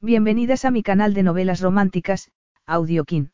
[0.00, 2.30] Bienvenidas a mi canal de novelas románticas,
[2.66, 3.32] Audiokin.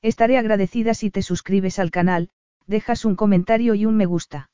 [0.00, 2.30] Estaré agradecida si te suscribes al canal,
[2.66, 4.48] dejas un comentario y un me gusta.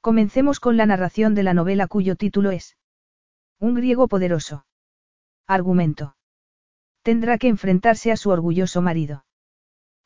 [0.00, 2.76] Comencemos con la narración de la novela cuyo título es
[3.60, 4.66] Un griego poderoso.
[5.46, 6.16] Argumento.
[7.02, 9.24] Tendrá que enfrentarse a su orgulloso marido.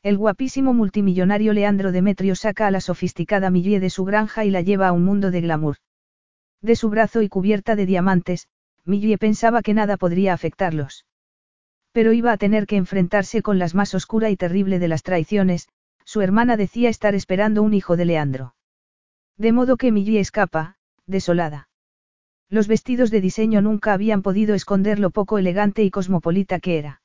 [0.03, 4.61] El guapísimo multimillonario Leandro Demetrio saca a la sofisticada Millie de su granja y la
[4.61, 5.77] lleva a un mundo de glamour.
[6.61, 8.47] De su brazo y cubierta de diamantes,
[8.85, 11.05] Millie pensaba que nada podría afectarlos.
[11.91, 15.67] Pero iba a tener que enfrentarse con las más oscura y terrible de las traiciones,
[16.03, 18.55] su hermana decía estar esperando un hijo de Leandro.
[19.37, 20.77] De modo que Millie escapa,
[21.07, 21.67] desolada.
[22.49, 27.01] Los vestidos de diseño nunca habían podido esconder lo poco elegante y cosmopolita que era.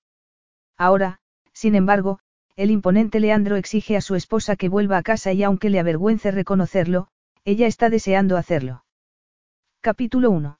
[0.76, 1.20] Ahora,
[1.52, 2.20] sin embargo,
[2.56, 6.30] el imponente Leandro exige a su esposa que vuelva a casa y aunque le avergüence
[6.30, 7.08] reconocerlo,
[7.44, 8.84] ella está deseando hacerlo.
[9.80, 10.59] Capítulo 1.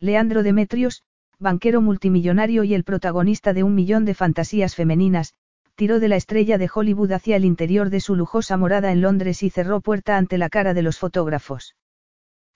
[0.00, 1.02] Leandro Demetrios,
[1.40, 5.34] banquero multimillonario y el protagonista de un millón de fantasías femeninas,
[5.74, 9.42] tiró de la estrella de Hollywood hacia el interior de su lujosa morada en Londres
[9.42, 11.76] y cerró puerta ante la cara de los fotógrafos.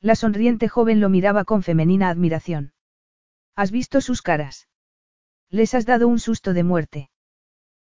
[0.01, 2.73] La sonriente joven lo miraba con femenina admiración.
[3.57, 4.69] ¿Has visto sus caras?
[5.51, 7.11] Les has dado un susto de muerte.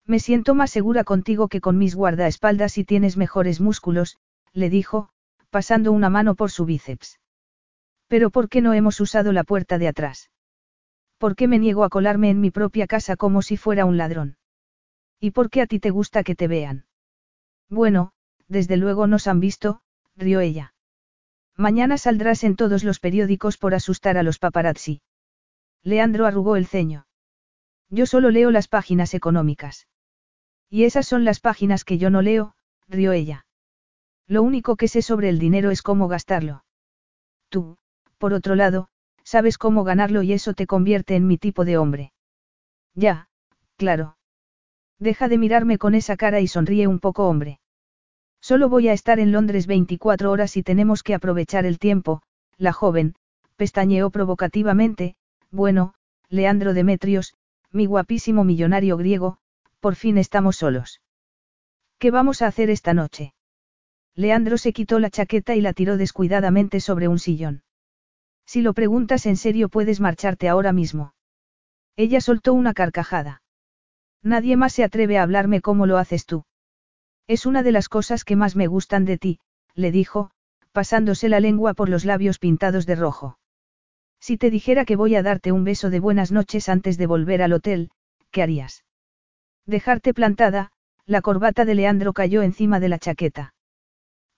[0.05, 4.19] Me siento más segura contigo que con mis guardaespaldas y tienes mejores músculos,
[4.52, 5.08] le dijo,
[5.50, 7.19] pasando una mano por su bíceps.
[8.08, 10.30] Pero ¿por qué no hemos usado la puerta de atrás?
[11.18, 14.36] ¿Por qué me niego a colarme en mi propia casa como si fuera un ladrón?
[15.18, 16.86] ¿Y por qué a ti te gusta que te vean?
[17.68, 18.12] Bueno,
[18.48, 19.80] desde luego nos han visto,
[20.14, 20.74] rió ella.
[21.56, 25.00] Mañana saldrás en todos los periódicos por asustar a los paparazzi.
[25.82, 27.06] Leandro arrugó el ceño.
[27.88, 29.88] Yo solo leo las páginas económicas.
[30.68, 32.54] Y esas son las páginas que yo no leo,
[32.88, 33.46] rió ella.
[34.27, 36.64] Lo único que sé sobre el dinero es cómo gastarlo.
[37.48, 37.78] Tú,
[38.19, 38.89] por otro lado,
[39.22, 42.12] sabes cómo ganarlo y eso te convierte en mi tipo de hombre.
[42.95, 43.28] Ya,
[43.77, 44.17] claro.
[44.98, 47.61] Deja de mirarme con esa cara y sonríe un poco, hombre.
[48.41, 52.23] Solo voy a estar en Londres 24 horas y tenemos que aprovechar el tiempo,
[52.57, 53.14] la joven,
[53.57, 55.17] pestañeó provocativamente,
[55.51, 55.95] bueno,
[56.29, 57.35] Leandro Demetrios,
[57.73, 59.39] mi guapísimo millonario griego,
[59.80, 61.01] por fin estamos solos.
[61.98, 63.35] ¿Qué vamos a hacer esta noche?
[64.14, 67.63] Leandro se quitó la chaqueta y la tiró descuidadamente sobre un sillón.
[68.46, 71.14] Si lo preguntas en serio puedes marcharte ahora mismo.
[71.96, 73.42] Ella soltó una carcajada.
[74.23, 76.45] Nadie más se atreve a hablarme como lo haces tú.
[77.27, 79.40] Es una de las cosas que más me gustan de ti,
[79.74, 80.30] le dijo,
[80.73, 83.39] pasándose la lengua por los labios pintados de rojo.
[84.20, 87.42] Si te dijera que voy a darte un beso de buenas noches antes de volver
[87.42, 87.90] al hotel,
[88.30, 88.84] ¿qué harías?
[89.67, 90.70] Dejarte plantada,
[91.05, 93.55] la corbata de Leandro cayó encima de la chaqueta.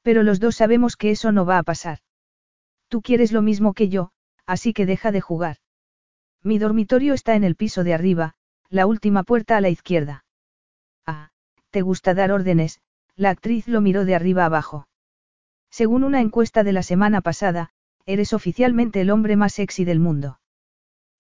[0.03, 1.99] Pero los dos sabemos que eso no va a pasar.
[2.89, 4.11] Tú quieres lo mismo que yo,
[4.47, 5.59] así que deja de jugar.
[6.43, 8.35] Mi dormitorio está en el piso de arriba,
[8.71, 10.25] la última puerta a la izquierda.
[11.07, 11.31] Ah,
[11.71, 12.81] te gusta dar órdenes,
[13.17, 14.89] la actriz lo miró de arriba abajo.
[15.71, 17.71] Según una encuesta de la semana pasada,
[18.07, 20.41] eres oficialmente el hombre más sexy del mundo.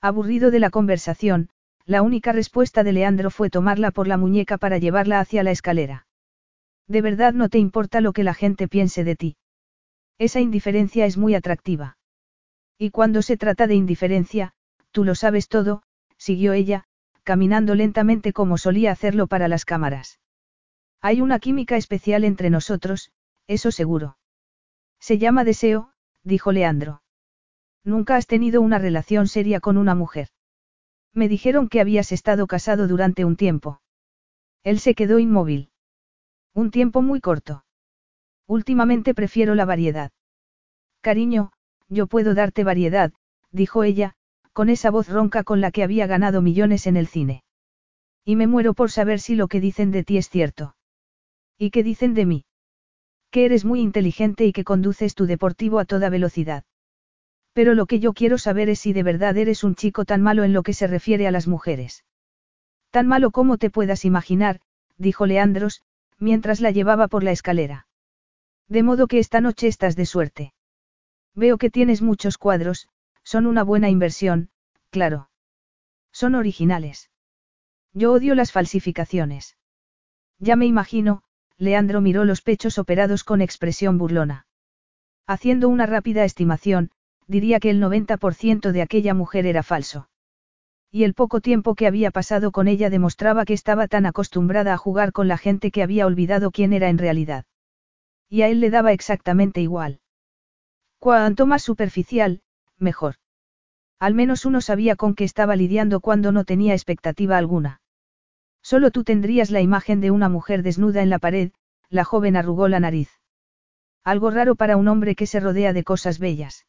[0.00, 1.50] Aburrido de la conversación,
[1.84, 6.06] la única respuesta de Leandro fue tomarla por la muñeca para llevarla hacia la escalera.
[6.86, 9.36] ¿De verdad no te importa lo que la gente piense de ti?
[10.18, 11.96] Esa indiferencia es muy atractiva.
[12.76, 14.52] Y cuando se trata de indiferencia,
[14.90, 15.82] tú lo sabes todo,
[16.16, 16.84] siguió ella,
[17.22, 20.18] caminando lentamente como solía hacerlo para las cámaras.
[21.00, 23.12] Hay una química especial entre nosotros,
[23.46, 24.18] eso seguro.
[25.00, 25.92] Se llama deseo,
[26.24, 27.02] dijo Leandro.
[27.84, 30.28] Nunca has tenido una relación seria con una mujer.
[31.14, 33.80] Me dijeron que habías estado casado durante un tiempo.
[34.64, 35.70] Él se quedó inmóvil.
[36.54, 37.64] Un tiempo muy corto.
[38.48, 40.10] Últimamente prefiero la variedad.
[41.02, 41.52] Cariño,
[41.90, 43.12] yo puedo darte variedad,
[43.52, 44.14] dijo ella,
[44.54, 47.44] con esa voz ronca con la que había ganado millones en el cine.
[48.24, 50.76] Y me muero por saber si lo que dicen de ti es cierto.
[51.58, 52.44] ¿Y qué dicen de mí?
[53.30, 56.64] Que eres muy inteligente y que conduces tu deportivo a toda velocidad.
[57.52, 60.44] Pero lo que yo quiero saber es si de verdad eres un chico tan malo
[60.44, 62.04] en lo que se refiere a las mujeres.
[62.90, 64.60] Tan malo como te puedas imaginar,
[64.96, 65.82] dijo Leandros,
[66.18, 67.87] mientras la llevaba por la escalera.
[68.68, 70.52] De modo que esta noche estás de suerte.
[71.34, 72.88] Veo que tienes muchos cuadros,
[73.22, 74.50] son una buena inversión,
[74.90, 75.30] claro.
[76.12, 77.10] Son originales.
[77.94, 79.56] Yo odio las falsificaciones.
[80.38, 81.22] Ya me imagino,
[81.56, 84.46] Leandro miró los pechos operados con expresión burlona.
[85.26, 86.90] Haciendo una rápida estimación,
[87.26, 90.08] diría que el 90% de aquella mujer era falso.
[90.90, 94.78] Y el poco tiempo que había pasado con ella demostraba que estaba tan acostumbrada a
[94.78, 97.44] jugar con la gente que había olvidado quién era en realidad.
[98.28, 100.00] Y a él le daba exactamente igual.
[100.98, 102.42] Cuanto más superficial,
[102.78, 103.16] mejor.
[103.98, 107.80] Al menos uno sabía con qué estaba lidiando cuando no tenía expectativa alguna.
[108.62, 111.52] Solo tú tendrías la imagen de una mujer desnuda en la pared,
[111.88, 113.10] la joven arrugó la nariz.
[114.04, 116.66] Algo raro para un hombre que se rodea de cosas bellas.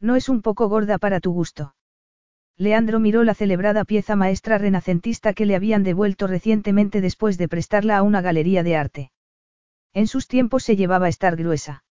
[0.00, 1.74] No es un poco gorda para tu gusto.
[2.56, 7.96] Leandro miró la celebrada pieza maestra renacentista que le habían devuelto recientemente después de prestarla
[7.96, 9.12] a una galería de arte.
[9.92, 11.84] En sus tiempos se llevaba estar gruesa.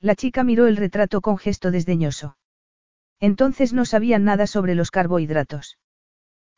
[0.00, 2.36] La chica miró el retrato con gesto desdeñoso.
[3.18, 5.78] Entonces no sabían nada sobre los carbohidratos.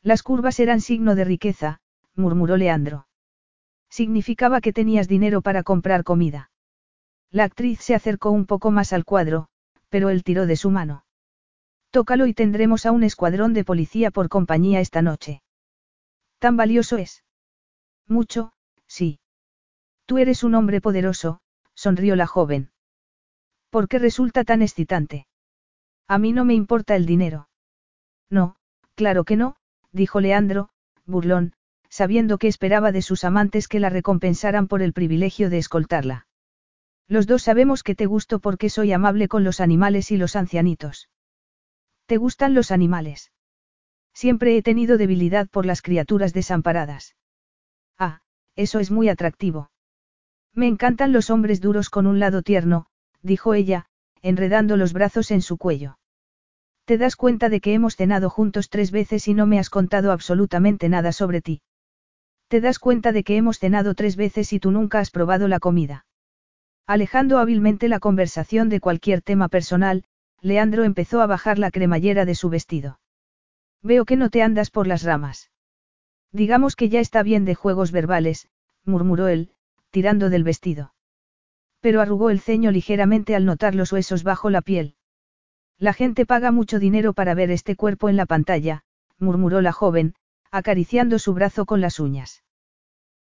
[0.01, 1.79] Las curvas eran signo de riqueza,
[2.15, 3.07] murmuró Leandro.
[3.89, 6.51] Significaba que tenías dinero para comprar comida.
[7.31, 9.47] La actriz se acercó un poco más al cuadro,
[9.89, 11.05] pero él tiró de su mano.
[11.91, 15.41] Tócalo y tendremos a un escuadrón de policía por compañía esta noche.
[16.37, 17.23] ¿Tan valioso es?
[18.07, 18.53] Mucho,
[18.85, 19.18] sí.
[20.09, 21.39] Tú eres un hombre poderoso,
[21.75, 22.71] sonrió la joven.
[23.69, 25.27] ¿Por qué resulta tan excitante?
[26.07, 27.47] A mí no me importa el dinero.
[28.27, 28.55] No,
[28.95, 29.55] claro que no,
[29.91, 30.71] dijo Leandro,
[31.05, 31.53] burlón,
[31.89, 36.25] sabiendo que esperaba de sus amantes que la recompensaran por el privilegio de escoltarla.
[37.07, 41.07] Los dos sabemos que te gusto porque soy amable con los animales y los ancianitos.
[42.07, 43.31] ¿Te gustan los animales?
[44.15, 47.15] Siempre he tenido debilidad por las criaturas desamparadas.
[47.99, 48.21] Ah,
[48.55, 49.69] eso es muy atractivo.
[50.53, 52.87] Me encantan los hombres duros con un lado tierno,
[53.21, 53.85] dijo ella,
[54.21, 55.97] enredando los brazos en su cuello.
[56.85, 60.11] Te das cuenta de que hemos cenado juntos tres veces y no me has contado
[60.11, 61.61] absolutamente nada sobre ti.
[62.47, 65.59] Te das cuenta de que hemos cenado tres veces y tú nunca has probado la
[65.59, 66.07] comida.
[66.87, 70.03] Alejando hábilmente la conversación de cualquier tema personal,
[70.41, 72.99] Leandro empezó a bajar la cremallera de su vestido.
[73.83, 75.51] Veo que no te andas por las ramas.
[76.31, 78.49] Digamos que ya está bien de juegos verbales,
[78.83, 79.51] murmuró él,
[79.91, 80.93] tirando del vestido.
[81.79, 84.95] Pero arrugó el ceño ligeramente al notar los huesos bajo la piel.
[85.77, 88.83] La gente paga mucho dinero para ver este cuerpo en la pantalla,
[89.17, 90.15] murmuró la joven,
[90.51, 92.43] acariciando su brazo con las uñas.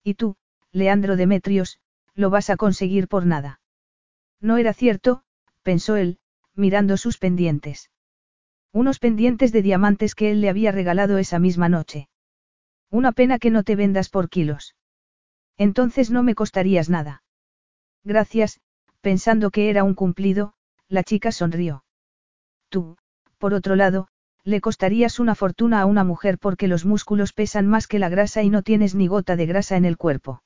[0.03, 0.37] Y tú,
[0.73, 1.79] Leandro Demetrios,
[2.15, 3.61] lo vas a conseguir por nada.
[4.41, 5.23] No era cierto,
[5.63, 6.19] pensó él,
[6.55, 7.91] mirando sus pendientes.
[8.73, 12.09] Unos pendientes de diamantes que él le había regalado esa misma noche.
[12.91, 14.75] Una pena que no te vendas por kilos.
[15.59, 17.23] Entonces no me costarías nada.
[18.05, 18.61] Gracias,
[19.01, 20.55] pensando que era un cumplido,
[20.89, 21.85] la chica sonrió.
[22.69, 22.97] Tú,
[23.39, 24.09] por otro lado,
[24.45, 28.43] le costarías una fortuna a una mujer porque los músculos pesan más que la grasa
[28.43, 30.43] y no tienes ni gota de grasa en el cuerpo.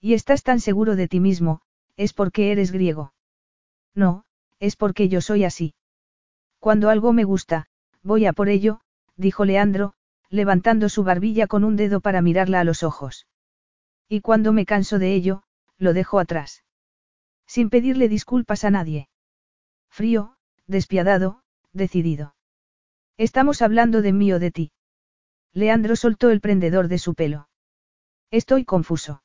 [0.00, 1.62] Y estás tan seguro de ti mismo,
[1.96, 3.14] es porque eres griego.
[3.94, 4.24] No,
[4.58, 5.74] es porque yo soy así.
[6.58, 7.68] Cuando algo me gusta,
[8.02, 8.80] voy a por ello,
[9.16, 9.94] dijo Leandro,
[10.28, 13.26] levantando su barbilla con un dedo para mirarla a los ojos.
[14.08, 15.42] Y cuando me canso de ello,
[15.78, 16.64] lo dejo atrás.
[17.46, 19.08] Sin pedirle disculpas a nadie.
[19.90, 20.36] Frío,
[20.66, 21.42] despiadado,
[21.72, 22.34] decidido.
[23.16, 24.72] Estamos hablando de mí o de ti.
[25.52, 27.48] Leandro soltó el prendedor de su pelo.
[28.30, 29.22] Estoy confuso.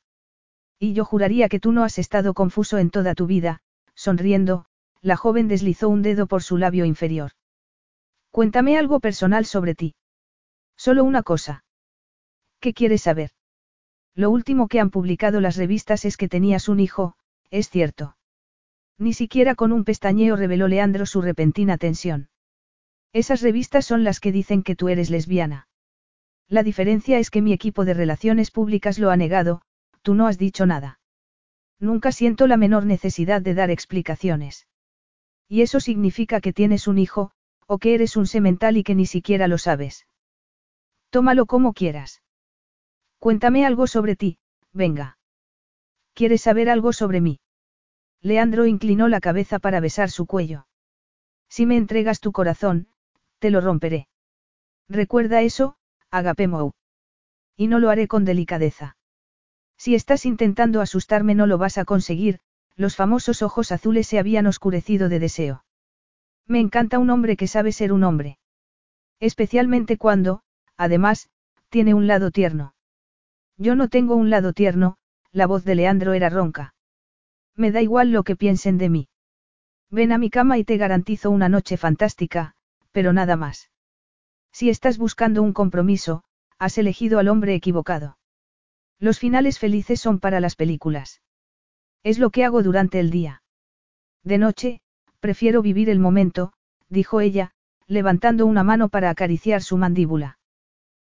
[0.77, 3.61] Y yo juraría que tú no has estado confuso en toda tu vida,
[3.95, 4.65] sonriendo,
[5.01, 7.31] la joven deslizó un dedo por su labio inferior.
[8.31, 9.95] Cuéntame algo personal sobre ti.
[10.77, 11.65] Solo una cosa.
[12.59, 13.31] ¿Qué quieres saber?
[14.19, 17.15] Lo último que han publicado las revistas es que tenías un hijo,
[17.51, 18.17] es cierto.
[18.97, 22.27] Ni siquiera con un pestañeo reveló Leandro su repentina tensión.
[23.13, 25.69] Esas revistas son las que dicen que tú eres lesbiana.
[26.49, 29.61] La diferencia es que mi equipo de relaciones públicas lo ha negado,
[30.01, 30.99] tú no has dicho nada.
[31.79, 34.67] Nunca siento la menor necesidad de dar explicaciones.
[35.47, 37.31] Y eso significa que tienes un hijo,
[37.67, 40.07] o que eres un semental y que ni siquiera lo sabes.
[41.09, 42.21] Tómalo como quieras.
[43.19, 44.37] Cuéntame algo sobre ti,
[44.71, 45.17] venga.
[46.13, 47.39] ¿Quieres saber algo sobre mí?
[48.21, 50.67] Leandro inclinó la cabeza para besar su cuello.
[51.49, 52.87] Si me entregas tu corazón,
[53.39, 54.07] te lo romperé.
[54.87, 55.77] Recuerda eso,
[56.11, 56.71] Agapemou.
[57.55, 58.97] Y no lo haré con delicadeza.
[59.77, 62.39] Si estás intentando asustarme no lo vas a conseguir,
[62.75, 65.65] los famosos ojos azules se habían oscurecido de deseo.
[66.47, 68.39] Me encanta un hombre que sabe ser un hombre.
[69.19, 70.41] Especialmente cuando,
[70.77, 71.29] además,
[71.69, 72.73] tiene un lado tierno.
[73.59, 74.95] Yo no tengo un lado tierno,
[75.33, 76.73] la voz de Leandro era ronca.
[77.55, 79.09] Me da igual lo que piensen de mí.
[79.91, 82.55] Ven a mi cama y te garantizo una noche fantástica,
[82.93, 83.69] pero nada más.
[84.53, 86.23] Si estás buscando un compromiso,
[86.57, 88.17] has elegido al hombre equivocado.
[88.97, 91.21] Los finales felices son para las películas.
[92.01, 93.43] Es lo que hago durante el día.
[94.23, 94.81] De noche,
[95.19, 96.53] prefiero vivir el momento,
[96.87, 97.51] dijo ella,
[97.87, 100.38] levantando una mano para acariciar su mandíbula.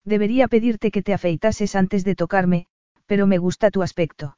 [0.05, 2.67] Debería pedirte que te afeitases antes de tocarme,
[3.07, 4.37] pero me gusta tu aspecto.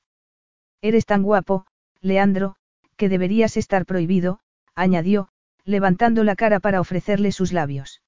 [0.81, 1.67] Eres tan guapo,
[2.01, 2.57] Leandro,
[2.97, 4.41] que deberías estar prohibido,
[4.75, 5.29] añadió,
[5.65, 8.03] levantando la cara para ofrecerle sus labios.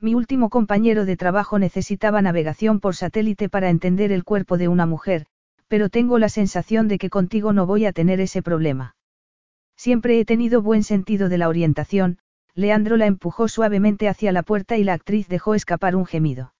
[0.00, 4.84] Mi último compañero de trabajo necesitaba navegación por satélite para entender el cuerpo de una
[4.84, 5.26] mujer,
[5.68, 8.96] pero tengo la sensación de que contigo no voy a tener ese problema.
[9.76, 12.18] Siempre he tenido buen sentido de la orientación,
[12.54, 16.52] Leandro la empujó suavemente hacia la puerta y la actriz dejó escapar un gemido.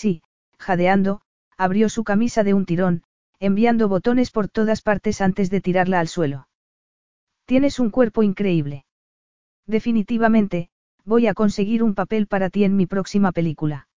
[0.00, 0.22] Sí,
[0.60, 1.22] jadeando,
[1.56, 3.02] abrió su camisa de un tirón,
[3.40, 6.46] enviando botones por todas partes antes de tirarla al suelo.
[7.46, 8.84] Tienes un cuerpo increíble.
[9.66, 10.70] Definitivamente,
[11.04, 13.88] voy a conseguir un papel para ti en mi próxima película.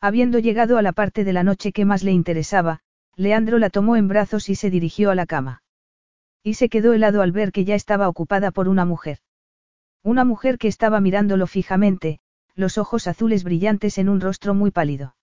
[0.00, 2.80] Habiendo llegado a la parte de la noche que más le interesaba,
[3.14, 5.62] Leandro la tomó en brazos y se dirigió a la cama.
[6.42, 9.18] Y se quedó helado al ver que ya estaba ocupada por una mujer.
[10.02, 12.18] Una mujer que estaba mirándolo fijamente,
[12.56, 15.14] los ojos azules brillantes en un rostro muy pálido.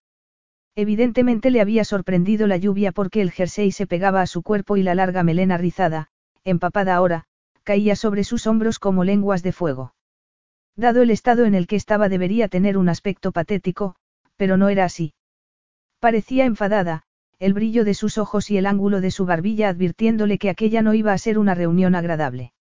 [0.80, 4.84] Evidentemente le había sorprendido la lluvia porque el jersey se pegaba a su cuerpo y
[4.84, 6.10] la larga melena rizada,
[6.44, 7.24] empapada ahora,
[7.64, 9.96] caía sobre sus hombros como lenguas de fuego.
[10.76, 13.96] Dado el estado en el que estaba debería tener un aspecto patético,
[14.36, 15.16] pero no era así.
[16.00, 17.02] Parecía enfadada,
[17.40, 20.94] el brillo de sus ojos y el ángulo de su barbilla advirtiéndole que aquella no
[20.94, 22.54] iba a ser una reunión agradable.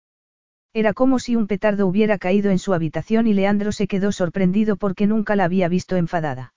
[0.73, 4.77] Era como si un petardo hubiera caído en su habitación y Leandro se quedó sorprendido
[4.77, 6.55] porque nunca la había visto enfadada.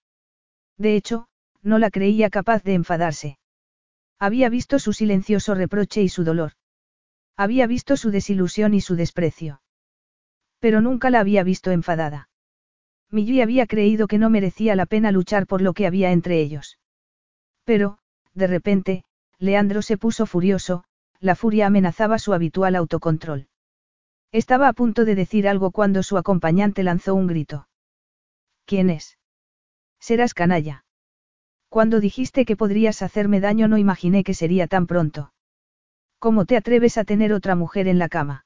[0.78, 1.29] De hecho,
[1.62, 3.38] no la creía capaz de enfadarse.
[4.20, 6.54] Había visto su silencioso reproche y su dolor.
[7.38, 9.62] Había visto su desilusión y su desprecio.
[10.60, 12.30] Pero nunca la había visto enfadada.
[13.12, 16.78] Millie había creído que no merecía la pena luchar por lo que había entre ellos.
[17.64, 18.00] Pero,
[18.34, 19.04] de repente,
[19.40, 20.84] Leandro se puso furioso,
[21.20, 23.48] la furia amenazaba su habitual autocontrol.
[24.32, 27.68] Estaba a punto de decir algo cuando su acompañante lanzó un grito.
[28.66, 29.18] ¿Quién es?
[30.00, 30.86] Serás canalla.
[31.70, 35.34] Cuando dijiste que podrías hacerme daño no imaginé que sería tan pronto.
[36.18, 38.46] ¿Cómo te atreves a tener otra mujer en la cama?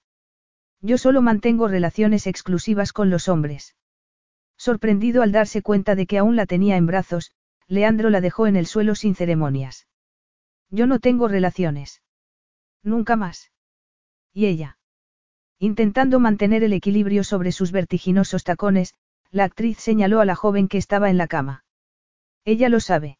[0.82, 3.76] Yo solo mantengo relaciones exclusivas con los hombres.
[4.58, 7.32] Sorprendido al darse cuenta de que aún la tenía en brazos,
[7.68, 9.88] Leandro la dejó en el suelo sin ceremonias.
[10.70, 12.02] Yo no tengo relaciones.
[12.84, 13.52] Nunca más.
[14.34, 14.78] ¿Y ella?
[15.60, 18.94] Intentando mantener el equilibrio sobre sus vertiginosos tacones,
[19.32, 21.63] la actriz señaló a la joven que estaba en la cama.
[22.46, 23.18] Ella lo sabe.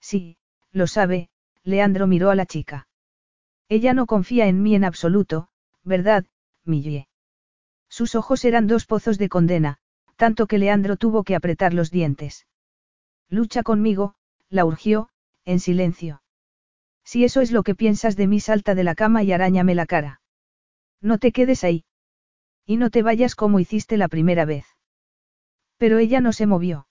[0.00, 0.36] Sí,
[0.70, 1.30] lo sabe,
[1.62, 2.88] Leandro miró a la chica.
[3.68, 5.48] Ella no confía en mí en absoluto,
[5.82, 6.26] ¿verdad,
[6.64, 7.08] Millie?
[7.88, 9.78] Sus ojos eran dos pozos de condena,
[10.16, 12.46] tanto que Leandro tuvo que apretar los dientes.
[13.28, 14.14] Lucha conmigo,
[14.50, 15.08] la urgió,
[15.44, 16.22] en silencio.
[17.04, 19.86] Si eso es lo que piensas de mí, salta de la cama y arañame la
[19.86, 20.20] cara.
[21.00, 21.84] No te quedes ahí.
[22.66, 24.66] Y no te vayas como hiciste la primera vez.
[25.76, 26.86] Pero ella no se movió.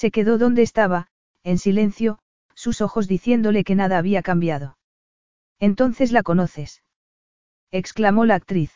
[0.00, 1.08] Se quedó donde estaba,
[1.42, 2.20] en silencio,
[2.54, 4.78] sus ojos diciéndole que nada había cambiado.
[5.58, 6.84] Entonces la conoces.
[7.72, 8.70] exclamó la actriz.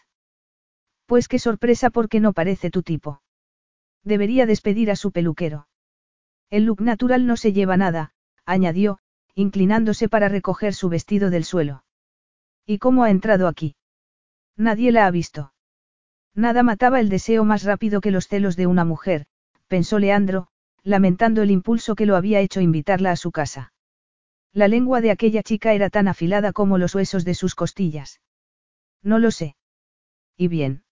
[1.07, 3.23] Pues qué sorpresa porque no parece tu tipo.
[4.03, 5.69] Debería despedir a su peluquero.
[6.51, 8.15] El look natural no se lleva nada,
[8.45, 8.99] añadió,
[9.37, 11.85] inclinándose para recoger su vestido del suelo.
[12.67, 13.77] ¿Y cómo ha entrado aquí?
[14.57, 15.53] Nadie la ha visto.
[16.35, 19.27] Nada mataba el deseo más rápido que los celos de una mujer,
[19.69, 20.49] pensó Leandro,
[20.85, 23.73] lamentando el impulso que lo había hecho invitarla a su casa.
[24.53, 28.21] La lengua de aquella chica era tan afilada como los huesos de sus costillas.
[29.03, 29.57] No lo sé.
[30.37, 30.85] ¿Y bien?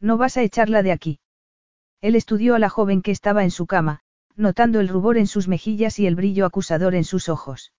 [0.00, 1.20] No vas a echarla de aquí.
[2.00, 4.00] Él estudió a la joven que estaba en su cama,
[4.36, 7.72] notando el rubor en sus mejillas y el brillo acusador en sus ojos.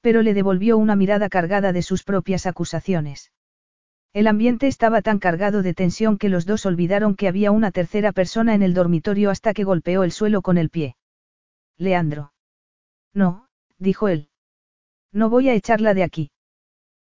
[0.00, 3.32] Pero le devolvió una mirada cargada de sus propias acusaciones.
[4.18, 8.10] El ambiente estaba tan cargado de tensión que los dos olvidaron que había una tercera
[8.10, 10.96] persona en el dormitorio hasta que golpeó el suelo con el pie.
[11.76, 12.32] Leandro.
[13.14, 13.46] No,
[13.78, 14.28] dijo él.
[15.12, 16.32] No voy a echarla de aquí.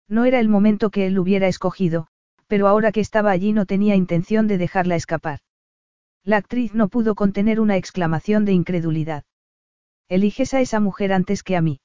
[0.09, 2.09] No era el momento que él hubiera escogido,
[2.49, 5.39] pero ahora que estaba allí no tenía intención de dejarla escapar.
[6.25, 9.23] La actriz no pudo contener una exclamación de incredulidad.
[10.09, 11.79] Eliges a esa mujer antes que a mí.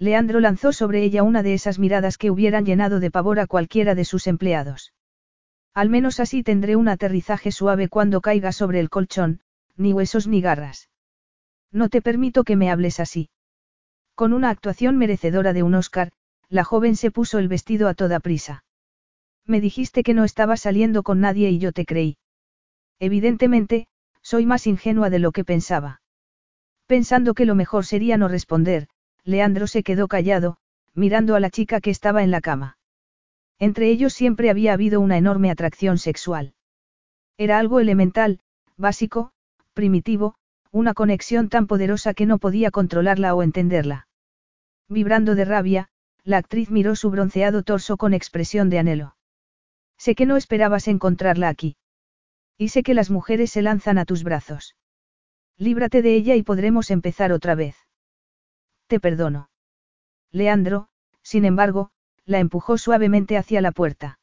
[0.00, 3.94] Leandro lanzó sobre ella una de esas miradas que hubieran llenado de pavor a cualquiera
[3.94, 4.94] de sus empleados.
[5.74, 9.40] Al menos así tendré un aterrizaje suave cuando caiga sobre el colchón,
[9.76, 10.88] ni huesos ni garras.
[11.70, 13.28] No te permito que me hables así.
[14.14, 16.12] Con una actuación merecedora de un Oscar,
[16.48, 18.64] la joven se puso el vestido a toda prisa.
[19.44, 22.16] Me dijiste que no estaba saliendo con nadie y yo te creí.
[22.98, 23.86] Evidentemente,
[24.22, 26.00] soy más ingenua de lo que pensaba.
[26.86, 28.88] Pensando que lo mejor sería no responder,
[29.24, 30.56] Leandro se quedó callado,
[30.94, 32.78] mirando a la chica que estaba en la cama.
[33.58, 36.54] Entre ellos siempre había habido una enorme atracción sexual.
[37.36, 38.40] Era algo elemental,
[38.76, 39.32] básico,
[39.74, 40.34] primitivo,
[40.72, 44.08] una conexión tan poderosa que no podía controlarla o entenderla.
[44.88, 45.88] Vibrando de rabia,
[46.24, 49.16] la actriz miró su bronceado torso con expresión de anhelo.
[49.98, 51.76] Sé que no esperabas encontrarla aquí.
[52.56, 54.76] Y sé que las mujeres se lanzan a tus brazos.
[55.56, 57.76] Líbrate de ella y podremos empezar otra vez.
[58.90, 59.50] Te perdono.
[60.32, 60.88] Leandro,
[61.22, 61.92] sin embargo,
[62.24, 64.18] la empujó suavemente hacia la puerta.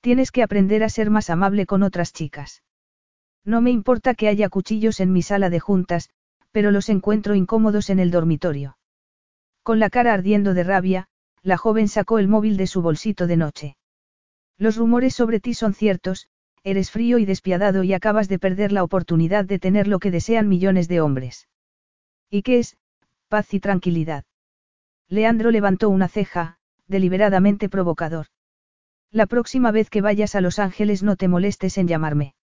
[0.00, 2.64] Tienes que aprender a ser más amable con otras chicas.
[3.44, 6.10] No me importa que haya cuchillos en mi sala de juntas,
[6.50, 8.76] pero los encuentro incómodos en el dormitorio.
[9.62, 11.06] Con la cara ardiendo de rabia,
[11.42, 13.76] la joven sacó el móvil de su bolsito de noche.
[14.58, 16.26] Los rumores sobre ti son ciertos,
[16.64, 20.48] eres frío y despiadado y acabas de perder la oportunidad de tener lo que desean
[20.48, 21.46] millones de hombres.
[22.28, 22.76] ¿Y qué es?
[23.28, 24.24] Paz y tranquilidad.
[25.08, 28.26] Leandro levantó una ceja, deliberadamente provocador.
[29.10, 32.34] La próxima vez que vayas a Los Ángeles no te molestes en llamarme.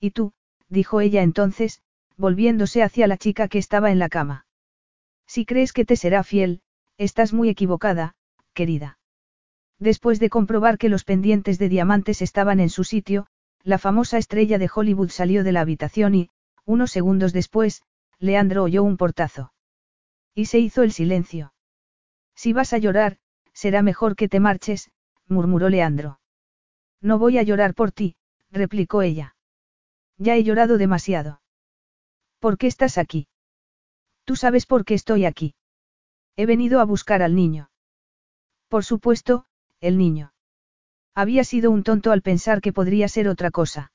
[0.00, 0.32] ¿Y tú?
[0.68, 1.82] dijo ella entonces,
[2.16, 4.46] volviéndose hacia la chica que estaba en la cama.
[5.26, 6.62] Si crees que te será fiel,
[6.98, 8.14] estás muy equivocada,
[8.52, 8.98] querida.
[9.78, 13.26] Después de comprobar que los pendientes de diamantes estaban en su sitio,
[13.62, 16.30] la famosa estrella de Hollywood salió de la habitación y,
[16.64, 17.82] unos segundos después,
[18.18, 19.52] Leandro oyó un portazo.
[20.40, 21.52] Y se hizo el silencio.
[22.34, 23.18] Si vas a llorar,
[23.52, 24.90] será mejor que te marches,
[25.26, 26.18] murmuró Leandro.
[27.02, 28.16] No voy a llorar por ti,
[28.50, 29.36] replicó ella.
[30.16, 31.42] Ya he llorado demasiado.
[32.38, 33.28] ¿Por qué estás aquí?
[34.24, 35.56] Tú sabes por qué estoy aquí.
[36.36, 37.70] He venido a buscar al niño.
[38.68, 39.44] Por supuesto,
[39.82, 40.32] el niño.
[41.14, 43.92] Había sido un tonto al pensar que podría ser otra cosa.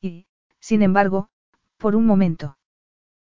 [0.00, 0.24] Y,
[0.60, 1.28] sin embargo,
[1.76, 2.56] por un momento.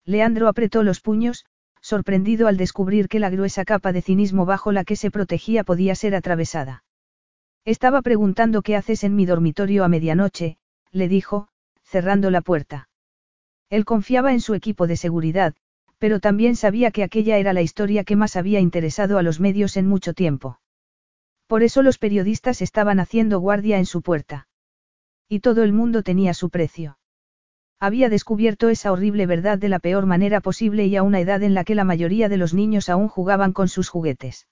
[0.04, 1.46] Leandro apretó los puños,
[1.84, 5.96] sorprendido al descubrir que la gruesa capa de cinismo bajo la que se protegía podía
[5.96, 6.86] ser atravesada.
[7.66, 10.58] Estaba preguntando qué haces en mi dormitorio a medianoche,
[10.92, 11.50] le dijo,
[11.84, 12.88] cerrando la puerta.
[13.70, 15.56] Él confiaba en su equipo de seguridad,
[15.98, 19.76] pero también sabía que aquella era la historia que más había interesado a los medios
[19.76, 20.60] en mucho tiempo.
[21.48, 24.48] Por eso los periodistas estaban haciendo guardia en su puerta.
[25.28, 26.98] Y todo el mundo tenía su precio.
[27.84, 31.54] Había descubierto esa horrible verdad de la peor manera posible y a una edad en
[31.54, 34.48] la que la mayoría de los niños aún jugaban con sus juguetes.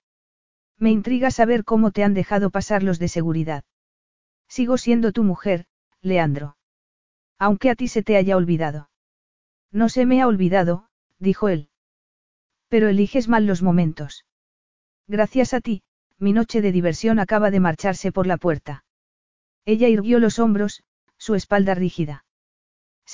[0.77, 3.63] Me intriga saber cómo te han dejado pasar los de seguridad.
[4.49, 5.65] Sigo siendo tu mujer,
[6.01, 6.57] Leandro.
[7.39, 8.89] Aunque a ti se te haya olvidado.
[9.71, 11.69] No se me ha olvidado, dijo él.
[12.67, 14.25] Pero eliges mal los momentos.
[15.07, 15.83] Gracias a ti,
[16.19, 18.83] mi noche de diversión acaba de marcharse por la puerta.
[19.63, 20.83] Ella irguió los hombros,
[21.17, 22.25] su espalda rígida.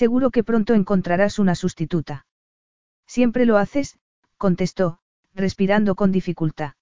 [0.02, 2.28] Seguro que pronto encontrarás una sustituta.
[3.08, 3.98] Siempre lo haces,
[4.38, 5.00] contestó,
[5.34, 6.74] respirando con dificultad.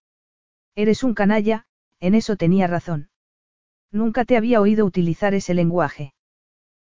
[0.76, 1.66] Eres un canalla,
[2.02, 3.08] en eso tenía razón.
[3.90, 6.14] Nunca te había oído utilizar ese lenguaje.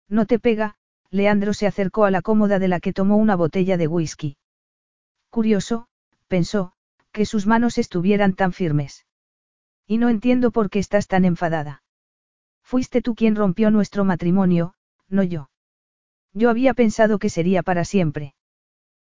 [0.07, 0.75] No te pega,
[1.09, 4.37] Leandro se acercó a la cómoda de la que tomó una botella de whisky.
[5.31, 5.87] Curioso,
[6.27, 6.73] pensó,
[7.11, 9.07] que sus manos estuvieran tan firmes.
[9.87, 11.81] Y no entiendo por qué estás tan enfadada.
[12.61, 14.75] Fuiste tú quien rompió nuestro matrimonio,
[15.07, 15.49] no yo.
[16.33, 18.33] Yo había pensado que sería para siempre.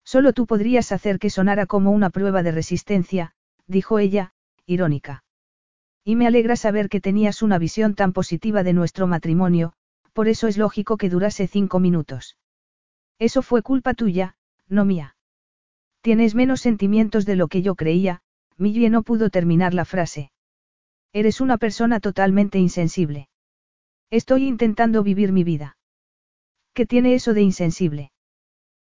[0.04, 3.32] Solo tú podrías hacer que sonara como una prueba de resistencia,
[3.66, 4.32] dijo ella,
[4.66, 5.24] irónica.
[6.04, 9.74] Y me alegra saber que tenías una visión tan positiva de nuestro matrimonio,
[10.12, 12.38] por eso es lógico que durase cinco minutos.
[13.18, 14.36] Eso fue culpa tuya,
[14.68, 15.16] no mía.
[16.00, 18.22] Tienes menos sentimientos de lo que yo creía,
[18.56, 20.30] Millie no pudo terminar la frase.
[21.12, 23.28] Eres una persona totalmente insensible.
[24.10, 25.77] Estoy intentando vivir mi vida.
[26.78, 28.12] ¿Qué tiene eso de insensible?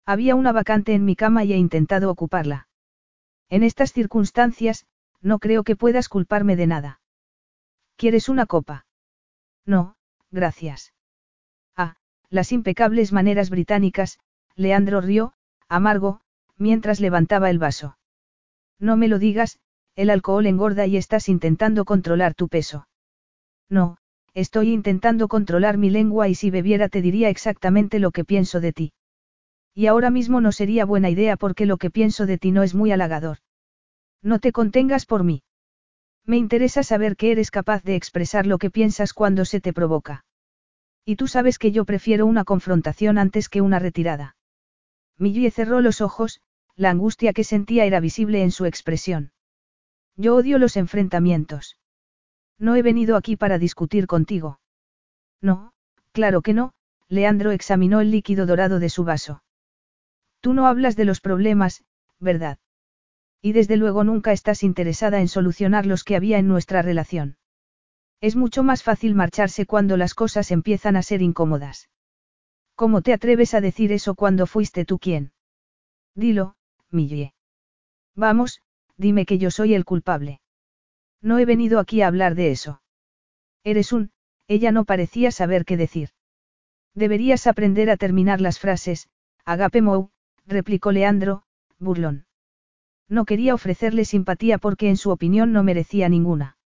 [0.05, 2.69] Había una vacante en mi cama y he intentado ocuparla.
[3.49, 4.85] En estas circunstancias,
[5.19, 7.01] no creo que puedas culparme de nada.
[7.97, 8.85] ¿Quieres una copa?
[9.65, 9.97] No,
[10.29, 10.93] gracias.
[11.75, 11.97] Ah,
[12.29, 14.19] las impecables maneras británicas,
[14.55, 15.33] Leandro rió,
[15.67, 16.21] amargo,
[16.55, 17.97] mientras levantaba el vaso.
[18.79, 19.59] No me lo digas,
[19.97, 22.87] el alcohol engorda y estás intentando controlar tu peso.
[23.67, 23.97] No,
[24.33, 28.71] Estoy intentando controlar mi lengua y si bebiera te diría exactamente lo que pienso de
[28.71, 28.93] ti.
[29.75, 32.73] Y ahora mismo no sería buena idea porque lo que pienso de ti no es
[32.73, 33.39] muy halagador.
[34.21, 35.43] No te contengas por mí.
[36.25, 40.23] Me interesa saber que eres capaz de expresar lo que piensas cuando se te provoca.
[41.03, 44.35] Y tú sabes que yo prefiero una confrontación antes que una retirada.
[45.17, 46.41] Millie cerró los ojos,
[46.75, 49.31] la angustia que sentía era visible en su expresión.
[50.15, 51.77] Yo odio los enfrentamientos.
[52.61, 54.59] No he venido aquí para discutir contigo.
[55.41, 55.73] No,
[56.11, 56.73] claro que no,
[57.09, 59.43] Leandro examinó el líquido dorado de su vaso.
[60.41, 61.83] Tú no hablas de los problemas,
[62.19, 62.59] ¿verdad?
[63.41, 67.37] Y desde luego nunca estás interesada en solucionar los que había en nuestra relación.
[68.21, 71.89] Es mucho más fácil marcharse cuando las cosas empiezan a ser incómodas.
[72.75, 75.33] ¿Cómo te atreves a decir eso cuando fuiste tú quien?
[76.13, 76.55] Dilo,
[76.91, 77.33] Millie.
[78.15, 78.61] Vamos,
[78.97, 80.40] dime que yo soy el culpable.
[81.21, 82.81] No he venido aquí a hablar de eso.
[83.63, 84.11] Eres un,
[84.47, 86.09] Ella no parecía saber qué decir.
[86.95, 89.09] Deberías aprender a terminar las frases,
[89.45, 90.09] agape mou,
[90.45, 91.43] replicó Leandro,
[91.79, 92.25] burlón.
[93.07, 96.57] No quería ofrecerle simpatía porque en su opinión no merecía ninguna.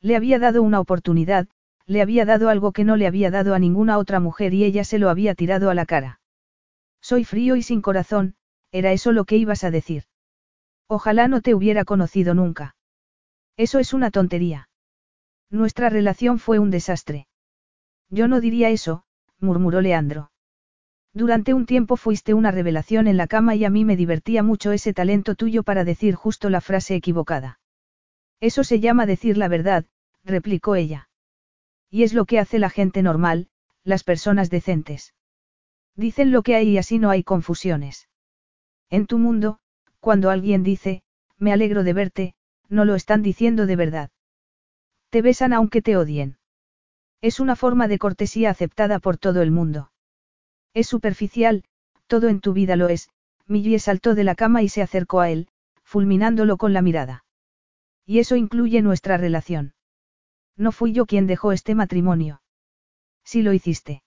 [0.00, 1.48] Le había dado una oportunidad,
[1.86, 4.84] le había dado algo que no le había dado a ninguna otra mujer y ella
[4.84, 6.20] se lo había tirado a la cara.
[7.00, 8.34] Soy frío y sin corazón,
[8.72, 10.04] era eso lo que ibas a decir.
[10.88, 12.76] Ojalá no te hubiera conocido nunca.
[13.56, 14.68] Eso es una tontería.
[15.50, 17.28] Nuestra relación fue un desastre.
[18.10, 19.04] Yo no diría eso,
[19.38, 20.30] murmuró Leandro.
[21.12, 24.72] Durante un tiempo fuiste una revelación en la cama y a mí me divertía mucho
[24.72, 27.60] ese talento tuyo para decir justo la frase equivocada.
[28.40, 29.84] Eso se llama decir la verdad,
[30.24, 31.08] replicó ella.
[31.88, 33.48] Y es lo que hace la gente normal,
[33.84, 35.14] las personas decentes.
[35.94, 38.08] Dicen lo que hay y así no hay confusiones.
[38.90, 39.60] En tu mundo,
[40.00, 41.04] cuando alguien dice,
[41.38, 42.34] me alegro de verte,
[42.74, 44.10] no lo están diciendo de verdad.
[45.10, 46.38] Te besan aunque te odien.
[47.22, 49.92] Es una forma de cortesía aceptada por todo el mundo.
[50.74, 51.64] Es superficial,
[52.06, 53.08] todo en tu vida lo es,
[53.46, 55.48] Millie saltó de la cama y se acercó a él,
[55.84, 57.24] fulminándolo con la mirada.
[58.04, 59.74] Y eso incluye nuestra relación.
[60.56, 62.42] No fui yo quien dejó este matrimonio.
[63.24, 64.02] Sí lo hiciste.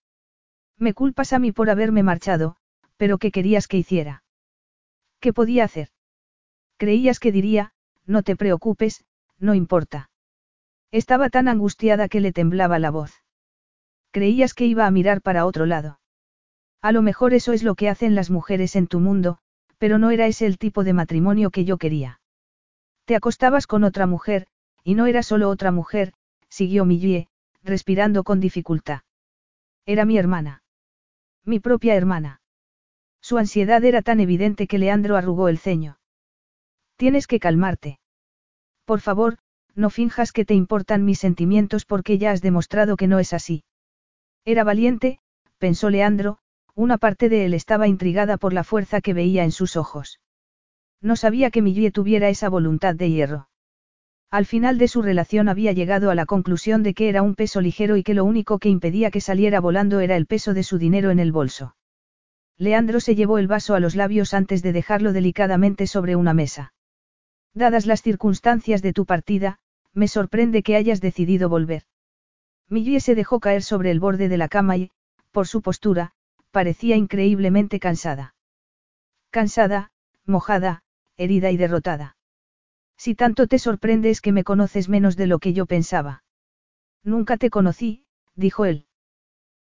[0.78, 2.58] Me culpas a mí por haberme marchado,
[2.98, 4.24] pero ¿qué querías que hiciera?
[5.20, 5.90] ¿Qué podía hacer?
[6.78, 7.74] Creías que diría,
[8.08, 9.06] no te preocupes,
[9.38, 10.10] no importa.
[10.92, 13.14] Estaba tan angustiada que le temblaba la voz.
[14.12, 16.00] Creías que iba a mirar para otro lado.
[16.82, 19.38] A lo mejor eso es lo que hacen las mujeres en tu mundo,
[19.78, 22.22] pero no era ese el tipo de matrimonio que yo quería.
[23.06, 24.48] Te acostabas con otra mujer,
[24.84, 26.14] y no era solo otra mujer,
[26.50, 27.28] siguió Millie,
[27.64, 29.02] respirando con dificultad.
[29.86, 30.64] Era mi hermana.
[31.44, 32.42] Mi propia hermana.
[33.22, 35.98] Su ansiedad era tan evidente que Leandro arrugó el ceño.
[36.98, 38.00] Tienes que calmarte.
[38.86, 39.38] Por favor,
[39.76, 43.64] no finjas que te importan mis sentimientos porque ya has demostrado que no es así.
[44.46, 45.20] Era valiente,
[45.60, 46.40] pensó Leandro,
[46.74, 50.20] una parte de él estaba intrigada por la fuerza que veía en sus ojos.
[51.00, 53.50] No sabía que Millie tuviera esa voluntad de hierro.
[54.32, 57.62] Al final de su relación había llegado a la conclusión de que era un peso
[57.62, 60.80] ligero y que lo único que impedía que saliera volando era el peso de su
[60.80, 61.76] dinero en el bolso.
[62.58, 66.74] Leandro se llevó el vaso a los labios antes de dejarlo delicadamente sobre una mesa.
[67.54, 69.60] Dadas las circunstancias de tu partida,
[69.94, 71.84] me sorprende que hayas decidido volver.
[72.70, 74.92] Millie se dejó caer sobre el borde de la cama y,
[75.32, 76.12] por su postura,
[76.52, 78.36] parecía increíblemente cansada.
[79.30, 79.92] Cansada,
[80.26, 80.84] mojada,
[81.16, 82.18] herida y derrotada.
[82.98, 86.24] Si tanto te sorprende es que me conoces menos de lo que yo pensaba.
[87.04, 88.06] Nunca te conocí,
[88.36, 88.86] dijo él.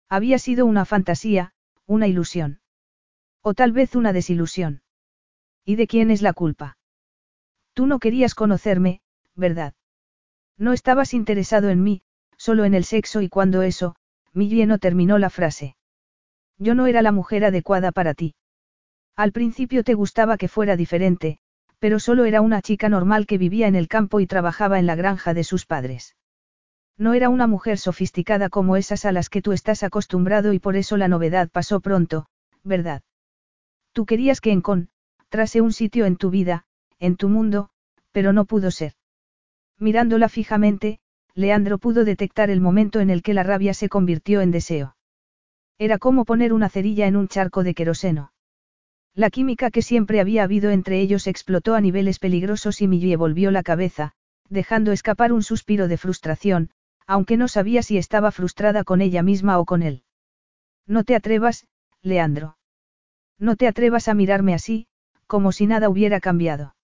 [0.09, 1.53] Había sido una fantasía,
[1.85, 2.59] una ilusión.
[3.41, 4.81] O tal vez una desilusión.
[5.63, 6.76] ¿Y de quién es la culpa?
[7.77, 9.01] Tú no querías conocerme,
[9.35, 9.75] ¿verdad?
[10.57, 12.01] No estabas interesado en mí,
[12.35, 13.95] solo en el sexo y cuando eso,
[14.33, 15.75] Millie no terminó la frase.
[16.57, 18.33] Yo no era la mujer adecuada para ti.
[19.15, 21.37] Al principio te gustaba que fuera diferente,
[21.77, 24.95] pero solo era una chica normal que vivía en el campo y trabajaba en la
[24.95, 26.15] granja de sus padres.
[26.97, 30.77] No era una mujer sofisticada como esas a las que tú estás acostumbrado y por
[30.77, 32.25] eso la novedad pasó pronto,
[32.63, 33.03] ¿verdad?
[33.91, 34.89] Tú querías que Encon,
[35.29, 36.65] trase un sitio en tu vida,
[36.99, 37.69] en tu mundo,
[38.11, 38.93] pero no pudo ser.
[39.79, 40.99] Mirándola fijamente,
[41.35, 44.95] Leandro pudo detectar el momento en el que la rabia se convirtió en deseo.
[45.77, 48.31] Era como poner una cerilla en un charco de queroseno.
[49.13, 53.51] La química que siempre había habido entre ellos explotó a niveles peligrosos y Millie volvió
[53.51, 54.13] la cabeza,
[54.49, 56.71] dejando escapar un suspiro de frustración,
[57.05, 60.03] aunque no sabía si estaba frustrada con ella misma o con él.
[60.87, 61.67] No te atrevas,
[62.01, 62.57] Leandro.
[63.39, 64.87] No te atrevas a mirarme así,
[65.27, 66.75] como si nada hubiera cambiado.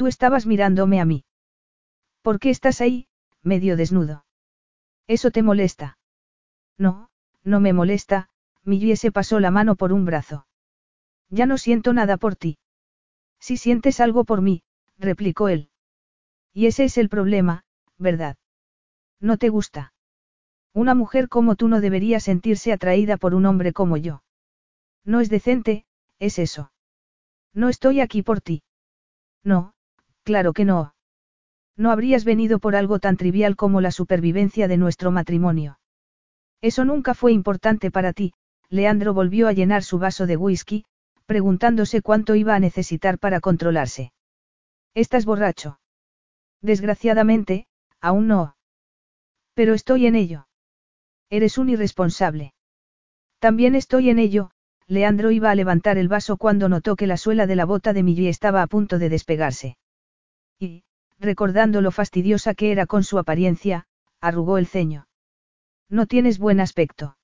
[0.00, 1.26] Tú estabas mirándome a mí.
[2.22, 3.06] ¿Por qué estás ahí,
[3.42, 4.24] medio desnudo?
[5.06, 5.98] ¿Eso te molesta?
[6.78, 7.10] No,
[7.44, 8.30] no me molesta,
[8.64, 10.46] Millie se pasó la mano por un brazo.
[11.28, 12.56] Ya no siento nada por ti.
[13.40, 14.62] Si sientes algo por mí,
[14.96, 15.68] replicó él.
[16.54, 17.66] Y ese es el problema,
[17.98, 18.38] ¿verdad?
[19.20, 19.92] No te gusta.
[20.72, 24.22] Una mujer como tú no debería sentirse atraída por un hombre como yo.
[25.04, 25.84] No es decente,
[26.18, 26.72] es eso.
[27.52, 28.62] No estoy aquí por ti.
[29.44, 29.74] No,
[30.22, 30.94] claro que no.
[31.76, 35.78] No habrías venido por algo tan trivial como la supervivencia de nuestro matrimonio.
[36.60, 38.34] Eso nunca fue importante para ti,
[38.68, 40.84] Leandro volvió a llenar su vaso de whisky,
[41.26, 44.12] preguntándose cuánto iba a necesitar para controlarse.
[44.94, 45.80] ¿Estás borracho?
[46.60, 47.66] Desgraciadamente,
[48.00, 48.56] aún no.
[49.54, 50.46] Pero estoy en ello.
[51.30, 52.52] Eres un irresponsable.
[53.38, 54.50] También estoy en ello,
[54.86, 58.02] Leandro iba a levantar el vaso cuando notó que la suela de la bota de
[58.02, 59.76] Millie estaba a punto de despegarse.
[60.60, 60.84] Y,
[61.18, 63.86] recordando lo fastidiosa que era con su apariencia,
[64.20, 65.08] arrugó el ceño.
[65.88, 67.16] No tienes buen aspecto.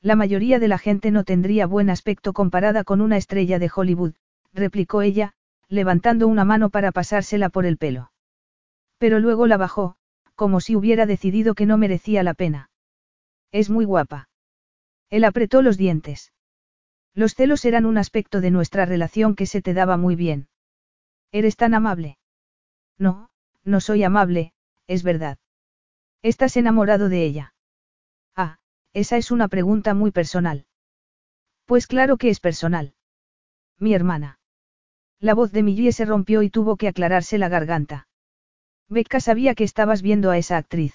[0.00, 4.14] La mayoría de la gente no tendría buen aspecto comparada con una estrella de Hollywood,
[4.52, 5.34] replicó ella,
[5.68, 8.12] levantando una mano para pasársela por el pelo.
[8.98, 9.96] Pero luego la bajó,
[10.36, 12.70] como si hubiera decidido que no merecía la pena.
[13.50, 14.28] Es muy guapa.
[15.10, 16.32] Él apretó los dientes.
[17.14, 20.48] Los celos eran un aspecto de nuestra relación que se te daba muy bien.
[21.32, 22.18] ¿Eres tan amable?
[23.02, 23.30] No,
[23.64, 24.52] no soy amable,
[24.86, 25.38] es verdad.
[26.22, 27.52] ¿Estás enamorado de ella?
[28.36, 28.58] Ah,
[28.92, 30.66] esa es una pregunta muy personal.
[31.66, 32.94] Pues claro que es personal.
[33.80, 34.38] Mi hermana.
[35.18, 38.06] La voz de Millie se rompió y tuvo que aclararse la garganta.
[38.88, 40.94] Becca sabía que estabas viendo a esa actriz.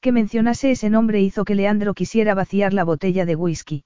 [0.00, 3.84] Que mencionase ese nombre hizo que Leandro quisiera vaciar la botella de whisky.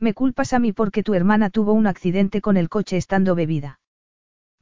[0.00, 3.78] Me culpas a mí porque tu hermana tuvo un accidente con el coche estando bebida.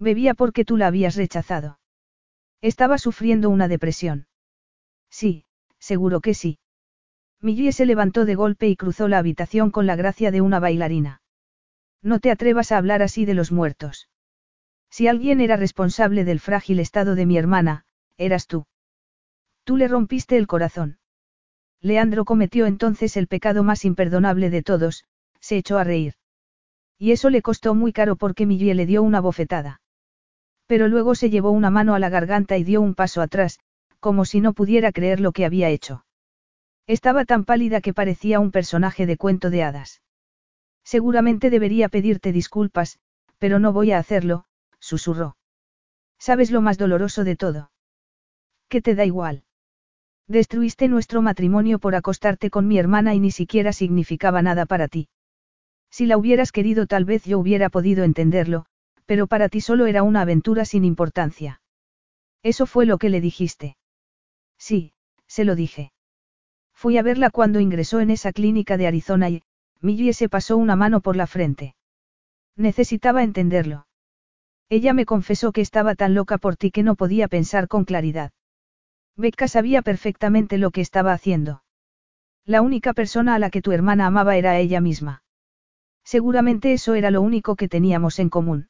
[0.01, 1.79] Bebía porque tú la habías rechazado.
[2.63, 4.27] Estaba sufriendo una depresión.
[5.11, 5.45] Sí,
[5.79, 6.59] seguro que sí.
[7.43, 11.23] Millie se levantó de golpe y cruzó la habitación con la gracia de una bailarina.
[12.03, 14.09] No te atrevas a hablar así de los muertos.
[14.91, 17.85] Si alguien era responsable del frágil estado de mi hermana,
[18.17, 18.67] eras tú.
[19.65, 20.99] Tú le rompiste el corazón.
[21.83, 25.05] Leandro cometió entonces el pecado más imperdonable de todos,
[25.41, 26.15] se echó a reír.
[26.99, 29.81] Y eso le costó muy caro porque Millie le dio una bofetada.
[30.70, 33.59] Pero luego se llevó una mano a la garganta y dio un paso atrás,
[33.98, 36.04] como si no pudiera creer lo que había hecho.
[36.87, 40.00] Estaba tan pálida que parecía un personaje de cuento de hadas.
[40.85, 43.00] Seguramente debería pedirte disculpas,
[43.40, 44.44] pero no voy a hacerlo,
[44.78, 45.37] susurró.
[46.20, 47.72] ¿Sabes lo más doloroso de todo?
[48.68, 49.42] ¿Qué te da igual?
[50.28, 55.09] Destruiste nuestro matrimonio por acostarte con mi hermana y ni siquiera significaba nada para ti.
[55.90, 58.66] Si la hubieras querido tal vez yo hubiera podido entenderlo,
[59.11, 61.61] pero para ti solo era una aventura sin importancia.
[62.44, 63.77] Eso fue lo que le dijiste.
[64.57, 64.92] Sí,
[65.27, 65.90] se lo dije.
[66.73, 69.42] Fui a verla cuando ingresó en esa clínica de Arizona y,
[69.81, 71.75] Millie se pasó una mano por la frente.
[72.55, 73.88] Necesitaba entenderlo.
[74.68, 78.31] Ella me confesó que estaba tan loca por ti que no podía pensar con claridad.
[79.16, 81.64] Becca sabía perfectamente lo que estaba haciendo.
[82.44, 85.25] La única persona a la que tu hermana amaba era ella misma.
[86.05, 88.69] Seguramente eso era lo único que teníamos en común.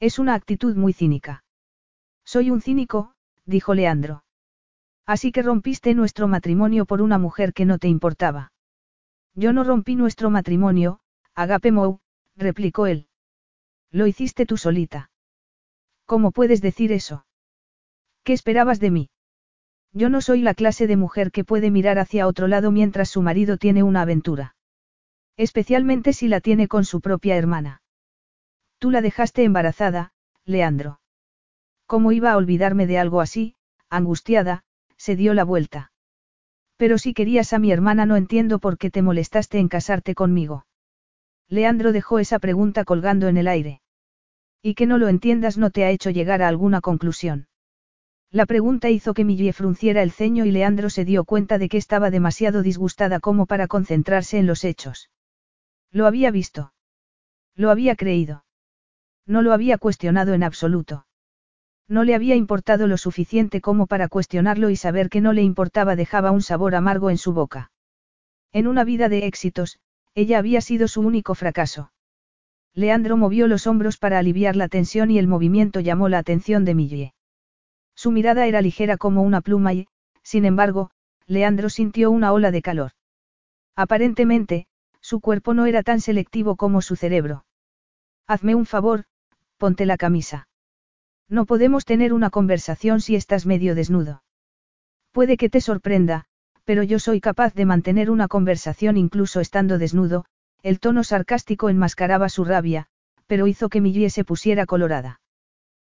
[0.00, 1.42] Es una actitud muy cínica.
[2.24, 3.14] Soy un cínico,
[3.46, 4.22] dijo Leandro.
[5.06, 8.52] Así que rompiste nuestro matrimonio por una mujer que no te importaba.
[9.34, 11.00] Yo no rompí nuestro matrimonio,
[11.34, 12.00] Agape Mou,
[12.36, 13.08] replicó él.
[13.90, 15.10] Lo hiciste tú solita.
[16.04, 17.26] ¿Cómo puedes decir eso?
[18.22, 19.10] ¿Qué esperabas de mí?
[19.92, 23.22] Yo no soy la clase de mujer que puede mirar hacia otro lado mientras su
[23.22, 24.54] marido tiene una aventura.
[25.36, 27.80] Especialmente si la tiene con su propia hermana.
[28.78, 30.12] Tú la dejaste embarazada,
[30.44, 31.00] Leandro.
[31.86, 33.54] ¿Cómo iba a olvidarme de algo así?
[33.90, 34.64] Angustiada,
[34.96, 35.92] se dio la vuelta.
[36.76, 40.66] Pero si querías a mi hermana no entiendo por qué te molestaste en casarte conmigo.
[41.48, 43.80] Leandro dejó esa pregunta colgando en el aire.
[44.62, 47.48] Y que no lo entiendas no te ha hecho llegar a alguna conclusión.
[48.30, 51.78] La pregunta hizo que Millie frunciera el ceño y Leandro se dio cuenta de que
[51.78, 55.10] estaba demasiado disgustada como para concentrarse en los hechos.
[55.90, 56.74] Lo había visto.
[57.54, 58.44] Lo había creído.
[59.28, 61.06] No lo había cuestionado en absoluto.
[61.86, 65.96] No le había importado lo suficiente como para cuestionarlo y saber que no le importaba
[65.96, 67.70] dejaba un sabor amargo en su boca.
[68.52, 69.78] En una vida de éxitos,
[70.14, 71.92] ella había sido su único fracaso.
[72.72, 76.74] Leandro movió los hombros para aliviar la tensión y el movimiento llamó la atención de
[76.74, 77.14] Millie.
[77.94, 79.88] Su mirada era ligera como una pluma y,
[80.22, 80.90] sin embargo,
[81.26, 82.92] Leandro sintió una ola de calor.
[83.76, 84.66] Aparentemente,
[85.02, 87.44] su cuerpo no era tan selectivo como su cerebro.
[88.26, 89.04] Hazme un favor,
[89.58, 90.48] ponte la camisa.
[91.28, 94.22] No podemos tener una conversación si estás medio desnudo.
[95.12, 96.24] Puede que te sorprenda,
[96.64, 100.24] pero yo soy capaz de mantener una conversación incluso estando desnudo,
[100.62, 102.86] el tono sarcástico enmascaraba su rabia,
[103.26, 105.20] pero hizo que Millie se pusiera colorada.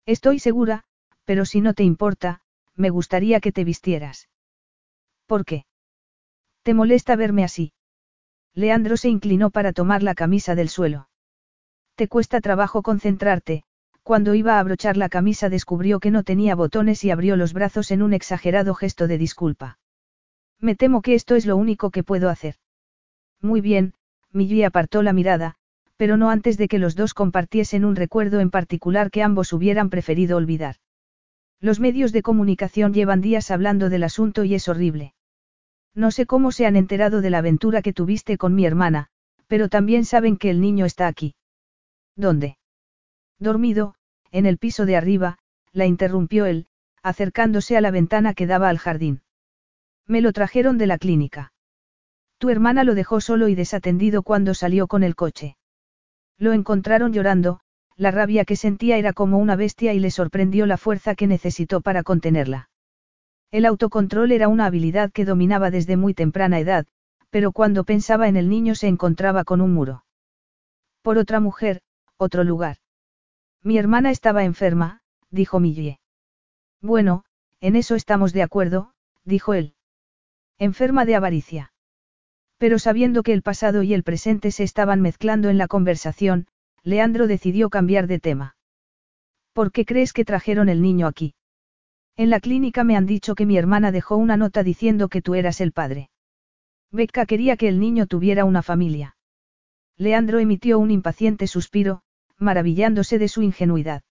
[0.07, 0.85] Estoy segura,
[1.25, 2.41] pero si no te importa,
[2.75, 4.29] me gustaría que te vistieras.
[5.27, 5.65] ¿Por qué?
[6.63, 7.73] ¿Te molesta verme así?
[8.55, 11.09] Leandro se inclinó para tomar la camisa del suelo.
[11.95, 13.65] Te cuesta trabajo concentrarte,
[14.03, 17.91] cuando iba a abrochar la camisa descubrió que no tenía botones y abrió los brazos
[17.91, 19.79] en un exagerado gesto de disculpa.
[20.59, 22.57] Me temo que esto es lo único que puedo hacer.
[23.41, 23.95] Muy bien,
[24.33, 25.57] Millie apartó la mirada,
[25.97, 29.91] pero no antes de que los dos compartiesen un recuerdo en particular que ambos hubieran
[29.91, 30.77] preferido olvidar.
[31.61, 35.15] Los medios de comunicación llevan días hablando del asunto y es horrible.
[35.95, 39.09] No sé cómo se han enterado de la aventura que tuviste con mi hermana,
[39.47, 41.35] pero también saben que el niño está aquí.
[42.17, 42.59] ¿Dónde?
[43.39, 43.95] Dormido,
[44.31, 45.39] en el piso de arriba,
[45.73, 46.67] la interrumpió él,
[47.03, 49.23] acercándose a la ventana que daba al jardín.
[50.07, 51.53] Me lo trajeron de la clínica.
[52.39, 55.57] Tu hermana lo dejó solo y desatendido cuando salió con el coche.
[56.39, 57.61] Lo encontraron llorando,
[57.97, 61.81] la rabia que sentía era como una bestia y le sorprendió la fuerza que necesitó
[61.81, 62.69] para contenerla.
[63.51, 66.87] El autocontrol era una habilidad que dominaba desde muy temprana edad,
[67.31, 70.05] pero cuando pensaba en el niño se encontraba con un muro.
[71.03, 71.81] Por otra mujer,
[72.23, 72.77] otro lugar.
[73.63, 76.01] Mi hermana estaba enferma, dijo Millie.
[76.81, 77.25] Bueno,
[77.61, 78.93] en eso estamos de acuerdo,
[79.25, 79.75] dijo él.
[80.59, 81.73] Enferma de avaricia.
[82.59, 86.47] Pero sabiendo que el pasado y el presente se estaban mezclando en la conversación,
[86.83, 88.57] Leandro decidió cambiar de tema.
[89.53, 91.35] ¿Por qué crees que trajeron el niño aquí?
[92.17, 95.35] En la clínica me han dicho que mi hermana dejó una nota diciendo que tú
[95.35, 96.11] eras el padre.
[96.91, 99.17] Becca quería que el niño tuviera una familia.
[99.97, 102.03] Leandro emitió un impaciente suspiro,
[102.43, 104.03] maravillándose de su ingenuidad.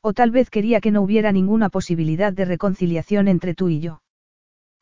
[0.00, 4.02] O tal vez quería que no hubiera ninguna posibilidad de reconciliación entre tú y yo.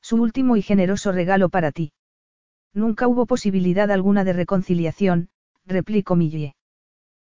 [0.01, 1.93] Su último y generoso regalo para ti.
[2.75, 5.31] Nunca hubo posibilidad alguna de reconciliación,
[5.65, 6.55] replicó Millie.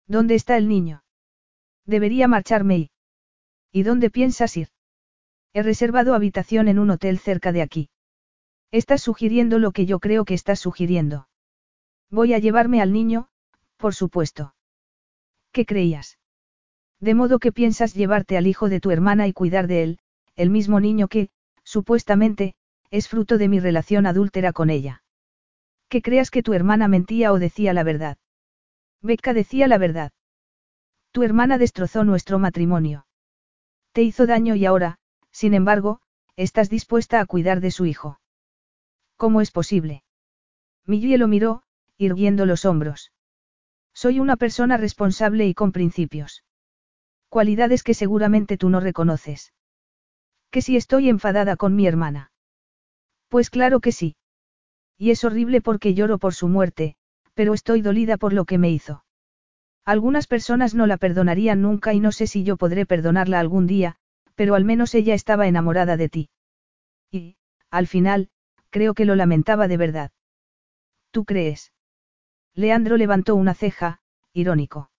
[0.08, 1.04] ¿Dónde está el niño?
[1.86, 2.90] Debería marcharme y...
[3.72, 4.68] ¿Y dónde piensas ir?
[5.52, 7.88] He reservado habitación en un hotel cerca de aquí.
[8.72, 11.28] Estás sugiriendo lo que yo creo que estás sugiriendo.
[12.10, 13.28] Voy a llevarme al niño,
[13.76, 14.55] por supuesto.
[15.56, 16.18] ¿Qué creías?
[17.00, 19.98] De modo que piensas llevarte al hijo de tu hermana y cuidar de él,
[20.34, 21.30] el mismo niño que,
[21.64, 22.54] supuestamente,
[22.90, 25.02] es fruto de mi relación adúltera con ella.
[25.88, 28.18] Que creas que tu hermana mentía o decía la verdad.
[29.00, 30.12] Becca decía la verdad.
[31.10, 33.06] Tu hermana destrozó nuestro matrimonio.
[33.92, 34.98] Te hizo daño y ahora,
[35.30, 36.02] sin embargo,
[36.36, 38.20] estás dispuesta a cuidar de su hijo.
[39.16, 40.04] ¿Cómo es posible?
[40.84, 41.62] Millie lo miró,
[41.96, 43.10] irguiendo los hombros.
[43.96, 46.44] Soy una persona responsable y con principios.
[47.30, 49.54] Cualidades que seguramente tú no reconoces.
[50.50, 52.30] ¿Que si estoy enfadada con mi hermana?
[53.30, 54.16] Pues claro que sí.
[54.98, 56.96] Y es horrible porque lloro por su muerte,
[57.32, 59.02] pero estoy dolida por lo que me hizo.
[59.86, 63.96] Algunas personas no la perdonarían nunca y no sé si yo podré perdonarla algún día,
[64.34, 66.28] pero al menos ella estaba enamorada de ti.
[67.10, 67.36] Y,
[67.70, 68.28] al final,
[68.68, 70.10] creo que lo lamentaba de verdad.
[71.12, 71.72] ¿Tú crees?
[72.56, 74.00] Leandro levantó una ceja,
[74.32, 74.90] irónico.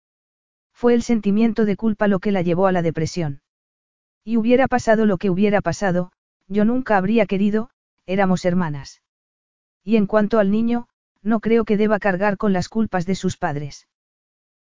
[0.73, 3.41] Fue el sentimiento de culpa lo que la llevó a la depresión.
[4.23, 6.11] Y hubiera pasado lo que hubiera pasado,
[6.47, 7.71] yo nunca habría querido,
[8.05, 9.01] éramos hermanas.
[9.83, 10.87] Y en cuanto al niño,
[11.23, 13.87] no creo que deba cargar con las culpas de sus padres.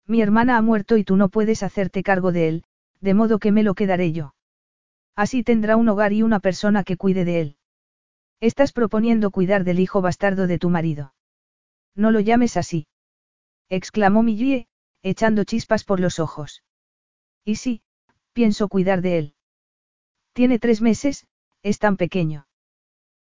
[0.05, 2.63] Mi hermana ha muerto y tú no puedes hacerte cargo de él,
[3.01, 4.35] de modo que me lo quedaré yo.
[5.15, 7.57] Así tendrá un hogar y una persona que cuide de él.
[8.39, 11.13] Estás proponiendo cuidar del hijo bastardo de tu marido.
[11.95, 12.87] No lo llames así.
[13.69, 14.67] Exclamó Millie,
[15.01, 16.63] echando chispas por los ojos.
[17.43, 17.81] Y sí,
[18.33, 19.35] pienso cuidar de él.
[20.33, 21.27] Tiene tres meses,
[21.61, 22.47] es tan pequeño.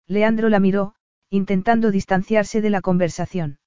[0.08, 0.96] Leandro la miró,
[1.30, 3.60] intentando distanciarse de la conversación.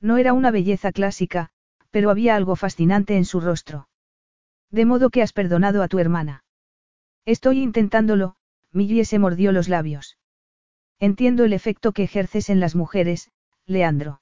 [0.00, 1.50] No era una belleza clásica,
[1.90, 3.88] pero había algo fascinante en su rostro.
[4.70, 6.44] De modo que has perdonado a tu hermana.
[7.24, 8.36] Estoy intentándolo,
[8.72, 10.16] Millie se mordió los labios.
[10.98, 13.30] Entiendo el efecto que ejerces en las mujeres,
[13.70, 14.20] Leandro.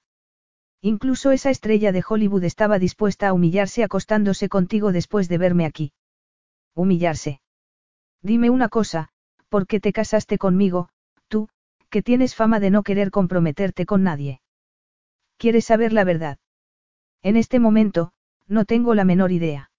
[0.83, 5.93] Incluso esa estrella de Hollywood estaba dispuesta a humillarse acostándose contigo después de verme aquí.
[6.75, 7.41] Humillarse.
[8.23, 9.09] Dime una cosa,
[9.49, 10.91] ¿por qué te casaste conmigo,
[11.29, 11.49] tú,
[11.89, 14.43] que tienes fama de no querer comprometerte con nadie?
[15.39, 16.39] ¿Quieres saber la verdad?
[17.23, 18.13] En este momento,
[18.47, 19.71] no tengo la menor idea.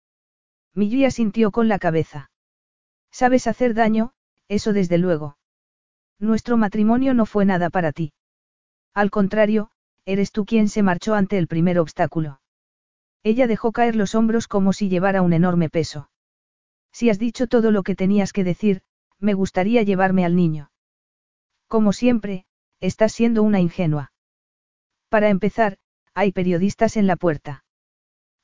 [0.74, 2.32] Millie sintió con la cabeza.
[3.12, 4.14] Sabes hacer daño,
[4.48, 5.38] eso desde luego.
[6.18, 8.14] Nuestro matrimonio no fue nada para ti.
[8.94, 9.72] Al contrario,
[10.06, 12.42] eres tú quien se marchó ante el primer obstáculo.
[13.24, 16.10] Ella dejó caer los hombros como si llevara un enorme peso.
[16.92, 18.82] Si has dicho todo lo que tenías que decir,
[19.20, 20.72] me gustaría llevarme al niño.
[21.68, 22.46] Como siempre,
[22.80, 24.12] estás siendo una ingenua.
[25.10, 25.78] Para empezar,
[26.14, 27.64] hay periodistas en la puerta.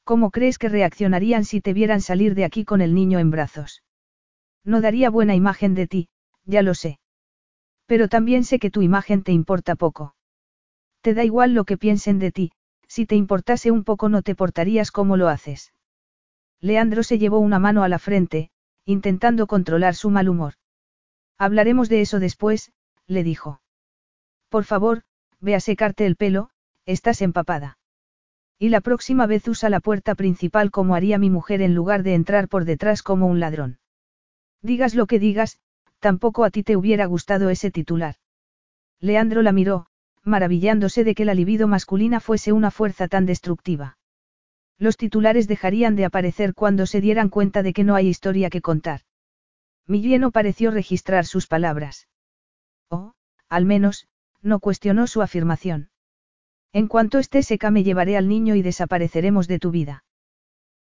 [0.04, 3.82] ¿Cómo crees que reaccionarían si te vieran salir de aquí con el niño en brazos?
[4.64, 6.10] No daría buena imagen de ti,
[6.44, 7.00] ya lo sé.
[7.88, 10.15] Pero también sé que tu imagen te importa poco.
[11.06, 12.52] Te da igual lo que piensen de ti,
[12.88, 15.72] si te importase un poco no te portarías como lo haces.
[16.62, 18.50] Leandro se llevó una mano a la frente,
[18.86, 20.56] intentando controlar su mal humor.
[21.38, 22.72] Hablaremos de eso después,
[23.06, 23.62] le dijo.
[24.50, 25.04] Por favor,
[25.40, 26.50] ve a secarte el pelo,
[26.88, 27.78] estás empapada.
[28.58, 32.16] Y la próxima vez usa la puerta principal como haría mi mujer en lugar de
[32.16, 33.78] entrar por detrás como un ladrón.
[34.64, 35.60] Digas lo que digas,
[36.00, 38.16] tampoco a ti te hubiera gustado ese titular.
[39.00, 39.86] Leandro la miró,
[40.26, 43.98] maravillándose de que la libido masculina fuese una fuerza tan destructiva.
[44.78, 48.62] Los titulares dejarían de aparecer cuando se dieran cuenta de que no hay historia que
[48.62, 49.02] contar.
[49.88, 52.10] Millie no pareció registrar sus palabras.
[52.90, 53.14] Oh,
[53.48, 54.08] al menos,
[54.42, 55.90] no cuestionó su afirmación.
[56.74, 60.04] En cuanto esté seca me llevaré al niño y desapareceremos de tu vida.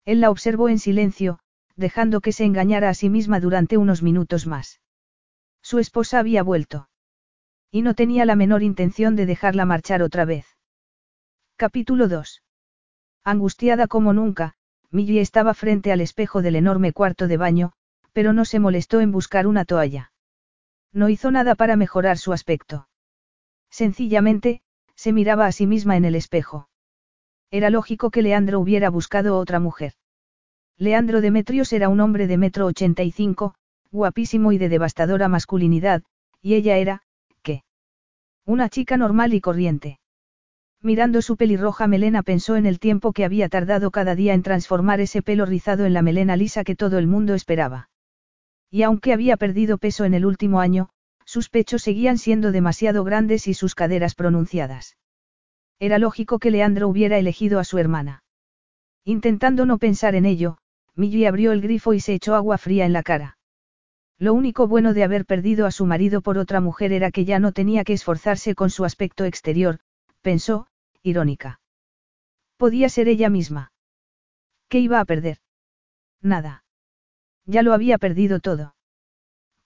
[0.03, 1.39] Él la observó en silencio,
[1.75, 4.81] dejando que se engañara a sí misma durante unos minutos más.
[5.61, 6.89] Su esposa había vuelto.
[7.71, 10.45] Y no tenía la menor intención de dejarla marchar otra vez.
[11.57, 12.43] Capítulo 2.
[13.23, 14.53] Angustiada como nunca,
[14.91, 17.73] Millie estaba frente al espejo del enorme cuarto de baño,
[18.13, 20.11] pero no se molestó en buscar una toalla.
[20.93, 22.87] No hizo nada para mejorar su aspecto.
[23.69, 24.61] Sencillamente,
[24.95, 26.69] se miraba a sí misma en el espejo.
[27.51, 29.93] Era lógico que Leandro hubiera buscado otra mujer.
[30.77, 33.55] Leandro Demetrios era un hombre de metro ochenta y cinco,
[33.91, 36.03] guapísimo y de devastadora masculinidad,
[36.41, 37.03] y ella era.
[38.47, 39.99] Una chica normal y corriente.
[40.81, 44.99] Mirando su pelirroja melena pensó en el tiempo que había tardado cada día en transformar
[44.99, 47.89] ese pelo rizado en la melena lisa que todo el mundo esperaba.
[48.69, 50.89] Y aunque había perdido peso en el último año,
[51.25, 54.95] sus pechos seguían siendo demasiado grandes y sus caderas pronunciadas.
[55.79, 58.23] Era lógico que Leandro hubiera elegido a su hermana.
[59.03, 60.59] Intentando no pensar en ello,
[60.93, 63.37] Millie abrió el grifo y se echó agua fría en la cara.
[64.17, 67.39] Lo único bueno de haber perdido a su marido por otra mujer era que ya
[67.39, 69.79] no tenía que esforzarse con su aspecto exterior,
[70.21, 70.67] pensó,
[71.03, 71.59] irónica.
[72.57, 73.73] Podía ser ella misma.
[74.69, 75.39] ¿Qué iba a perder?
[76.21, 76.63] Nada.
[77.45, 78.75] Ya lo había perdido todo.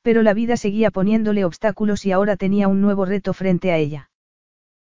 [0.02, 4.10] Pero la vida seguía poniéndole obstáculos y ahora tenía un nuevo reto frente a ella.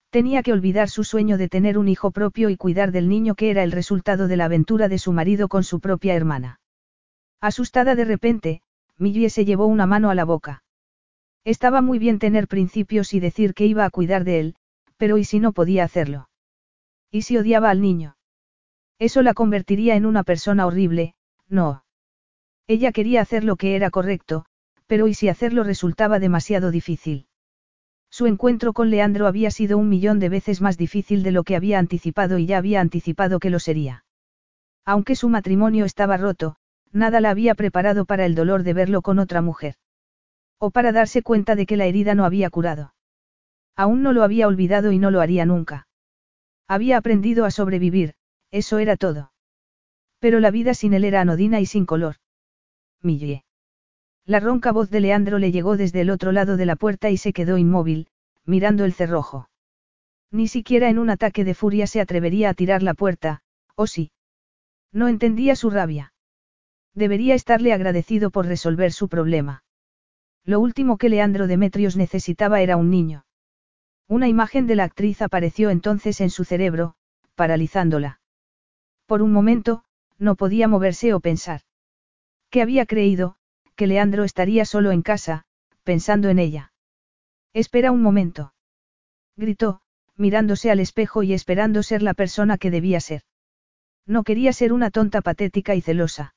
[0.09, 3.49] Tenía que olvidar su sueño de tener un hijo propio y cuidar del niño que
[3.49, 6.59] era el resultado de la aventura de su marido con su propia hermana.
[7.41, 8.61] Asustada de repente,
[8.98, 10.64] Millie se llevó una mano a la boca.
[11.44, 14.56] Estaba muy bien tener principios y decir que iba a cuidar de él,
[14.98, 16.30] pero ¿y si no podía hacerlo?
[17.12, 18.16] ¿Y si odiaba al niño?
[19.00, 21.16] Eso la convertiría en una persona horrible,
[21.50, 21.84] no.
[22.68, 24.46] Ella quería hacer lo que era correcto,
[24.88, 27.28] pero ¿y si hacerlo resultaba demasiado difícil?
[28.10, 31.56] Su encuentro con Leandro había sido un millón de veces más difícil de lo que
[31.56, 34.06] había anticipado y ya había anticipado que lo sería.
[34.86, 36.58] Aunque su matrimonio estaba roto,
[36.94, 39.76] nada la había preparado para el dolor de verlo con otra mujer.
[40.60, 42.94] O para darse cuenta de que la herida no había curado.
[43.76, 45.88] Aún no lo había olvidado y no lo haría nunca.
[46.68, 48.14] Había aprendido a sobrevivir,
[48.52, 49.32] eso era todo.
[50.20, 52.16] Pero la vida sin él era anodina y sin color.
[53.02, 53.44] Millie.
[54.26, 57.18] La ronca voz de Leandro le llegó desde el otro lado de la puerta y
[57.18, 58.08] se quedó inmóvil,
[58.46, 59.50] mirando el cerrojo.
[60.32, 63.41] Ni siquiera en un ataque de furia se atrevería a tirar la puerta,
[63.76, 64.12] ¿o sí?
[64.94, 66.12] No entendía su rabia.
[66.94, 69.64] Debería estarle agradecido por resolver su problema.
[70.46, 73.26] Lo último que Leandro Demetrios necesitaba era un niño.
[74.08, 76.96] Una imagen de la actriz apareció entonces en su cerebro,
[77.36, 78.20] paralizándola.
[79.06, 79.84] Por un momento,
[80.18, 81.62] no podía moverse o pensar.
[82.50, 83.38] ¿Qué había creído?
[83.76, 85.46] que Leandro estaría solo en casa,
[85.84, 86.74] pensando en ella.
[87.54, 88.54] Espera un momento.
[89.36, 89.82] Gritó,
[90.16, 93.24] mirándose al espejo y esperando ser la persona que debía ser.
[94.06, 96.36] No quería ser una tonta patética y celosa.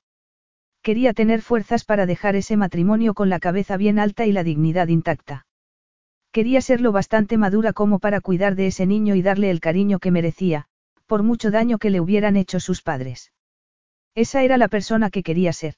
[0.86, 4.86] Quería tener fuerzas para dejar ese matrimonio con la cabeza bien alta y la dignidad
[4.86, 5.44] intacta.
[6.30, 9.98] Quería ser lo bastante madura como para cuidar de ese niño y darle el cariño
[9.98, 10.68] que merecía,
[11.06, 13.32] por mucho daño que le hubieran hecho sus padres.
[14.14, 15.74] Esa era la persona que quería ser.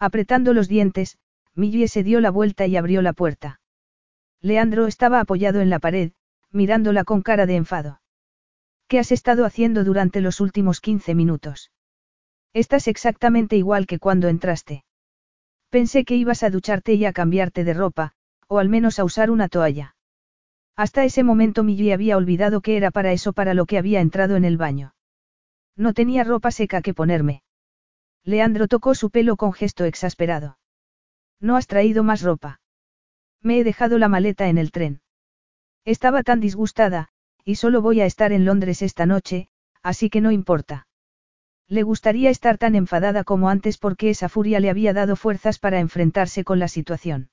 [0.00, 1.18] Apretando los dientes,
[1.54, 3.60] Millie se dio la vuelta y abrió la puerta.
[4.40, 6.10] Leandro estaba apoyado en la pared,
[6.50, 8.00] mirándola con cara de enfado.
[8.88, 11.70] ¿Qué has estado haciendo durante los últimos 15 minutos?
[12.52, 14.84] Estás exactamente igual que cuando entraste.
[15.70, 18.12] Pensé que ibas a ducharte y a cambiarte de ropa,
[18.48, 19.96] o al menos a usar una toalla.
[20.76, 24.36] Hasta ese momento Millie había olvidado que era para eso para lo que había entrado
[24.36, 24.94] en el baño.
[25.76, 27.42] No tenía ropa seca que ponerme.
[28.24, 30.58] Leandro tocó su pelo con gesto exasperado.
[31.40, 32.60] No has traído más ropa.
[33.42, 35.00] Me he dejado la maleta en el tren.
[35.84, 37.08] Estaba tan disgustada,
[37.44, 39.48] y solo voy a estar en Londres esta noche,
[39.82, 40.88] así que no importa.
[41.68, 45.80] Le gustaría estar tan enfadada como antes porque esa furia le había dado fuerzas para
[45.80, 47.30] enfrentarse con la situación.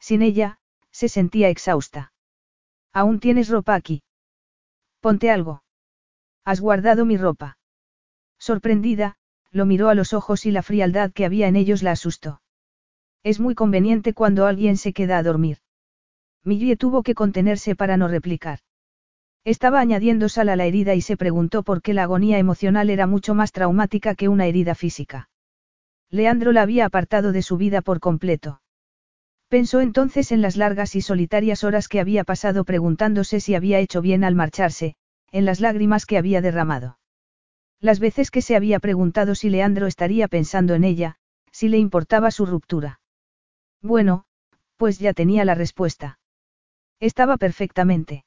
[0.00, 0.58] Sin ella,
[0.90, 2.12] se sentía exhausta.
[2.92, 4.02] ¿Aún tienes ropa aquí?
[5.00, 5.62] Ponte algo.
[6.44, 7.58] Has guardado mi ropa.
[8.38, 9.16] Sorprendida,
[9.50, 12.40] lo miró a los ojos y la frialdad que había en ellos la asustó.
[13.22, 15.58] Es muy conveniente cuando alguien se queda a dormir.
[16.42, 18.60] Millie tuvo que contenerse para no replicar.
[19.44, 23.08] Estaba añadiendo sal a la herida y se preguntó por qué la agonía emocional era
[23.08, 25.28] mucho más traumática que una herida física.
[26.10, 28.60] Leandro la había apartado de su vida por completo.
[29.48, 34.00] Pensó entonces en las largas y solitarias horas que había pasado preguntándose si había hecho
[34.00, 34.94] bien al marcharse,
[35.32, 36.98] en las lágrimas que había derramado.
[37.80, 41.16] Las veces que se había preguntado si Leandro estaría pensando en ella,
[41.50, 43.00] si le importaba su ruptura.
[43.82, 44.24] Bueno,
[44.76, 46.20] pues ya tenía la respuesta.
[47.00, 48.24] Estaba perfectamente.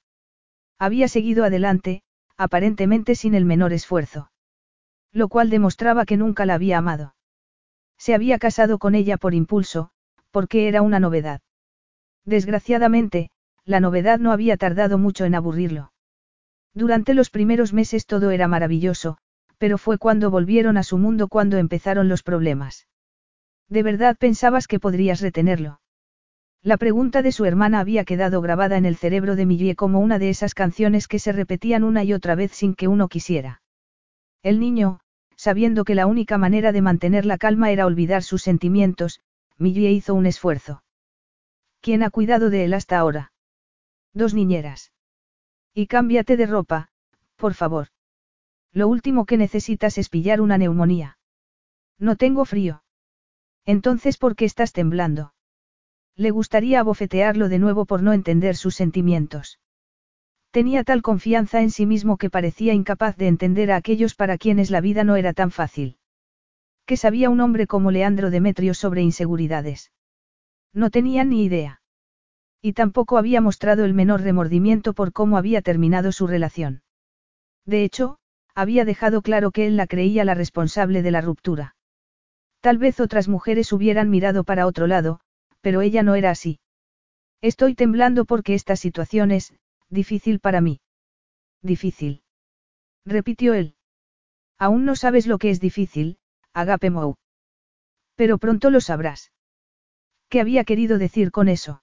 [0.77, 2.01] Había seguido adelante,
[2.37, 4.31] aparentemente sin el menor esfuerzo.
[5.11, 7.15] Lo cual demostraba que nunca la había amado.
[7.97, 9.91] Se había casado con ella por impulso,
[10.31, 11.41] porque era una novedad.
[12.25, 13.29] Desgraciadamente,
[13.63, 15.93] la novedad no había tardado mucho en aburrirlo.
[16.73, 19.17] Durante los primeros meses todo era maravilloso,
[19.57, 22.87] pero fue cuando volvieron a su mundo cuando empezaron los problemas.
[23.69, 25.79] ¿De verdad pensabas que podrías retenerlo?
[26.65, 30.17] La pregunta de su hermana había quedado grabada en el cerebro de Millie como una
[30.17, 33.61] de esas canciones que se repetían una y otra vez sin que uno quisiera.
[34.41, 34.99] El niño,
[35.35, 39.21] sabiendo que la única manera de mantener la calma era olvidar sus sentimientos,
[39.59, 40.81] Millie hizo un esfuerzo.
[41.81, 43.31] ¿Quién ha cuidado de él hasta ahora?
[44.15, 44.91] Dos niñeras.
[45.71, 46.89] Y cámbiate de ropa,
[47.35, 47.89] por favor.
[48.71, 51.19] Lo último que necesitas es pillar una neumonía.
[51.99, 52.81] No tengo frío.
[53.65, 55.34] Entonces, ¿por qué estás temblando?
[56.17, 59.59] Le gustaría abofetearlo de nuevo por no entender sus sentimientos.
[60.51, 64.71] Tenía tal confianza en sí mismo que parecía incapaz de entender a aquellos para quienes
[64.71, 65.97] la vida no era tan fácil.
[66.85, 69.91] ¿Qué sabía un hombre como Leandro Demetrio sobre inseguridades?
[70.71, 71.81] No tenía ni idea.
[72.61, 76.83] Y tampoco había mostrado el menor remordimiento por cómo había terminado su relación.
[77.65, 78.19] De hecho,
[78.53, 81.75] había dejado claro que él la creía la responsable de la ruptura.
[82.61, 85.19] Tal vez otras mujeres hubieran mirado para otro lado,
[85.65, 86.59] pero ella no era así.
[87.41, 89.51] Estoy temblando porque esta situación es,
[89.89, 90.79] difícil para mí.
[91.63, 92.21] Difícil.
[93.03, 93.73] Repitió él.
[94.59, 96.19] Aún no sabes lo que es difícil,
[96.53, 97.15] Agape Mou.
[98.13, 99.31] Pero pronto lo sabrás.
[100.29, 101.81] ¿Qué había querido decir con eso?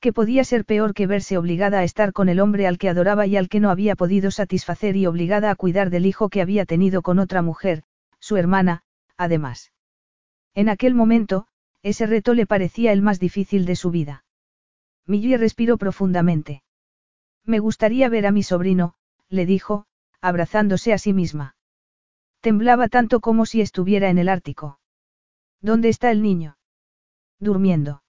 [0.00, 3.26] que podía ser peor que verse obligada a estar con el hombre al que adoraba
[3.26, 6.64] y al que no había podido satisfacer y obligada a cuidar del hijo que había
[6.64, 7.82] tenido con otra mujer,
[8.20, 8.84] su hermana,
[9.18, 9.72] además.
[10.54, 11.48] En aquel momento,
[11.82, 14.24] ese reto le parecía el más difícil de su vida.
[15.06, 16.62] Millie respiró profundamente.
[17.44, 18.94] Me gustaría ver a mi sobrino,
[19.28, 19.86] le dijo,
[20.20, 21.56] abrazándose a sí misma.
[22.40, 24.78] Temblaba tanto como si estuviera en el Ártico.
[25.60, 26.58] ¿Dónde está el niño?
[27.38, 28.02] Durmiendo.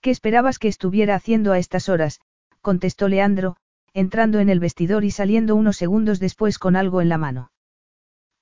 [0.00, 2.20] ¿Qué esperabas que estuviera haciendo a estas horas?
[2.60, 3.56] contestó Leandro,
[3.94, 7.52] entrando en el vestidor y saliendo unos segundos después con algo en la mano.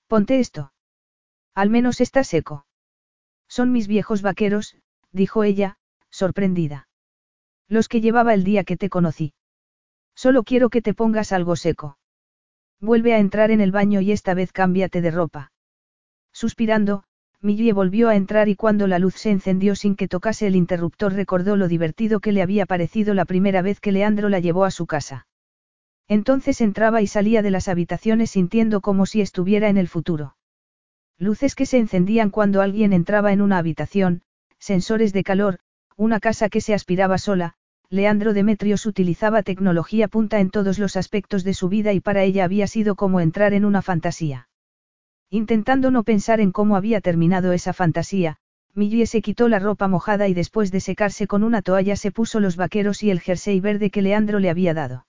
[0.07, 0.73] Ponte esto.
[1.55, 2.66] Al menos está seco.
[3.49, 4.77] Son mis viejos vaqueros,
[5.13, 5.77] dijo ella,
[6.11, 6.89] sorprendida.
[7.69, 9.35] Los que llevaba el día que te conocí.
[10.15, 11.99] Solo quiero que te pongas algo seco.
[12.81, 15.53] Vuelve a entrar en el baño y esta vez cámbiate de ropa.
[16.33, 17.05] Suspirando,
[17.41, 21.13] Millie volvió a entrar y cuando la luz se encendió sin que tocase el interruptor
[21.13, 24.71] recordó lo divertido que le había parecido la primera vez que Leandro la llevó a
[24.71, 25.27] su casa.
[26.09, 30.37] Entonces entraba y salía de las habitaciones sintiendo como si estuviera en el futuro.
[31.19, 34.23] Luces que se encendían cuando alguien entraba en una habitación,
[34.59, 35.61] sensores de calor,
[35.97, 37.55] una casa que se aspiraba sola,
[37.89, 42.45] Leandro Demetrios utilizaba tecnología punta en todos los aspectos de su vida y para ella
[42.45, 44.49] había sido como entrar en una fantasía.
[45.31, 48.37] Intentando no pensar en cómo había terminado esa fantasía,
[48.75, 52.41] Millie se quitó la ropa mojada y después de secarse con una toalla se puso
[52.41, 55.07] los vaqueros y el jersey verde que Leandro le había dado.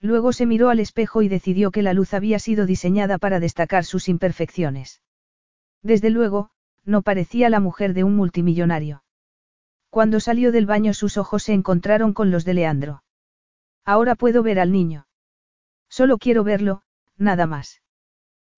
[0.00, 3.84] Luego se miró al espejo y decidió que la luz había sido diseñada para destacar
[3.84, 5.02] sus imperfecciones.
[5.82, 6.50] Desde luego,
[6.84, 9.02] no parecía la mujer de un multimillonario.
[9.90, 13.02] Cuando salió del baño sus ojos se encontraron con los de Leandro.
[13.84, 15.06] Ahora puedo ver al niño.
[15.88, 16.82] Solo quiero verlo,
[17.16, 17.82] nada más.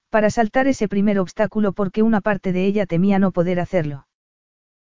[0.09, 4.09] Para saltar ese primer obstáculo porque una parte de ella temía no poder hacerlo.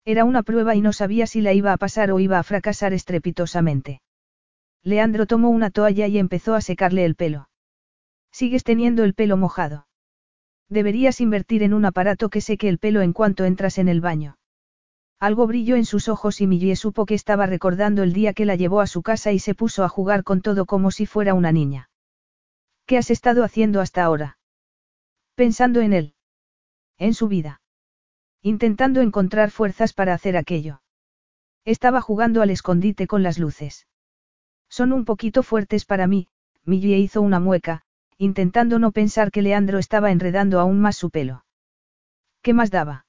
[0.04, 2.92] Era una prueba y no sabía si la iba a pasar o iba a fracasar
[2.92, 4.02] estrepitosamente.
[4.84, 7.48] Leandro tomó una toalla y empezó a secarle el pelo.
[8.30, 9.85] Sigues teniendo el pelo mojado.
[10.68, 14.36] Deberías invertir en un aparato que seque el pelo en cuanto entras en el baño.
[15.18, 18.56] Algo brilló en sus ojos y Millie supo que estaba recordando el día que la
[18.56, 21.52] llevó a su casa y se puso a jugar con todo como si fuera una
[21.52, 21.88] niña.
[22.84, 24.38] ¿Qué has estado haciendo hasta ahora?
[25.34, 26.14] Pensando en él.
[26.98, 27.60] En su vida.
[28.42, 30.82] Intentando encontrar fuerzas para hacer aquello.
[31.64, 33.86] Estaba jugando al escondite con las luces.
[34.68, 36.28] Son un poquito fuertes para mí,
[36.64, 37.85] Millie hizo una mueca,
[38.18, 41.44] intentando no pensar que Leandro estaba enredando aún más su pelo.
[42.42, 43.06] ¿Qué más daba?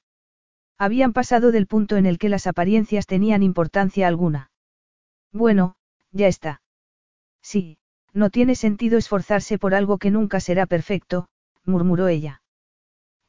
[0.78, 4.50] Habían pasado del punto en el que las apariencias tenían importancia alguna.
[5.32, 5.76] Bueno,
[6.12, 6.62] ya está.
[7.42, 7.78] Sí,
[8.12, 11.28] no tiene sentido esforzarse por algo que nunca será perfecto,
[11.64, 12.42] murmuró ella.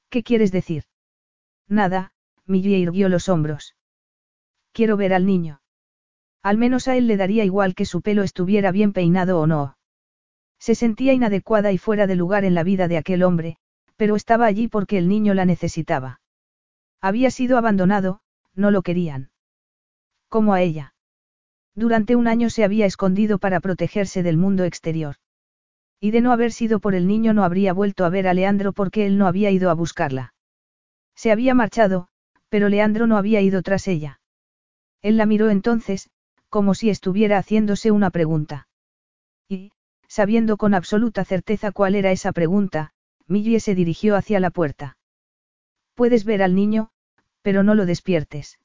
[0.10, 0.84] ¿Qué quieres decir?
[1.68, 2.12] Nada,
[2.46, 3.76] Millie irguió los hombros.
[4.72, 5.62] Quiero ver al niño.
[6.42, 9.76] Al menos a él le daría igual que su pelo estuviera bien peinado o no.
[10.60, 13.58] Se sentía inadecuada y fuera de lugar en la vida de aquel hombre,
[13.96, 16.22] pero estaba allí porque el niño la necesitaba.
[17.02, 18.22] Había sido abandonado,
[18.56, 19.32] no lo querían.
[20.28, 20.94] Como a ella.
[21.76, 25.16] Durante un año se había escondido para protegerse del mundo exterior.
[26.02, 28.74] Y de no haber sido por el niño no habría vuelto a ver a Leandro
[28.74, 30.34] porque él no había ido a buscarla.
[31.16, 32.08] Se había marchado,
[32.50, 34.20] pero Leandro no había ido tras ella.
[35.02, 36.10] Él la miró entonces,
[36.50, 38.68] como si estuviera haciéndose una pregunta.
[39.48, 39.72] Y,
[40.10, 42.92] sabiendo con absoluta certeza cuál era esa pregunta,
[43.28, 44.98] Millie se dirigió hacia la puerta.
[45.94, 46.90] Puedes ver al niño,
[47.44, 48.60] pero no lo despiertes.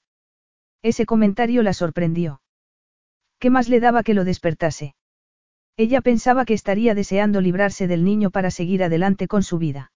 [0.82, 2.40] Ese comentario la sorprendió.
[3.38, 4.94] ¿Qué más le daba que lo despertase?
[5.76, 9.92] Ella pensaba que estaría deseando librarse del niño para seguir adelante con su vida.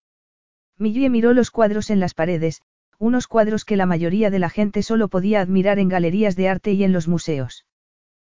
[0.76, 2.62] Millie miró los cuadros en las paredes,
[2.98, 6.72] unos cuadros que la mayoría de la gente solo podía admirar en galerías de arte
[6.72, 7.64] y en los museos.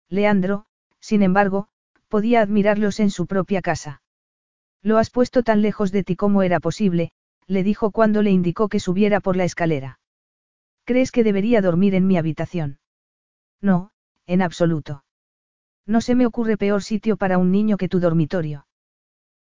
[0.08, 0.66] Leandro,
[1.00, 1.68] sin embargo,
[2.11, 4.02] podía admirarlos en su propia casa.
[4.82, 7.12] Lo has puesto tan lejos de ti como era posible,
[7.46, 9.98] le dijo cuando le indicó que subiera por la escalera.
[10.84, 12.78] ¿Crees que debería dormir en mi habitación?
[13.62, 13.90] No,
[14.26, 15.04] en absoluto.
[15.86, 18.66] No se me ocurre peor sitio para un niño que tu dormitorio.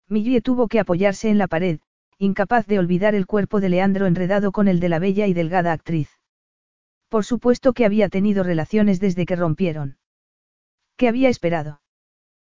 [0.08, 1.80] Millie tuvo que apoyarse en la pared,
[2.18, 5.72] incapaz de olvidar el cuerpo de Leandro enredado con el de la bella y delgada
[5.72, 6.10] actriz.
[7.08, 9.98] Por supuesto que había tenido relaciones desde que rompieron.
[10.98, 11.82] ¿Qué había esperado?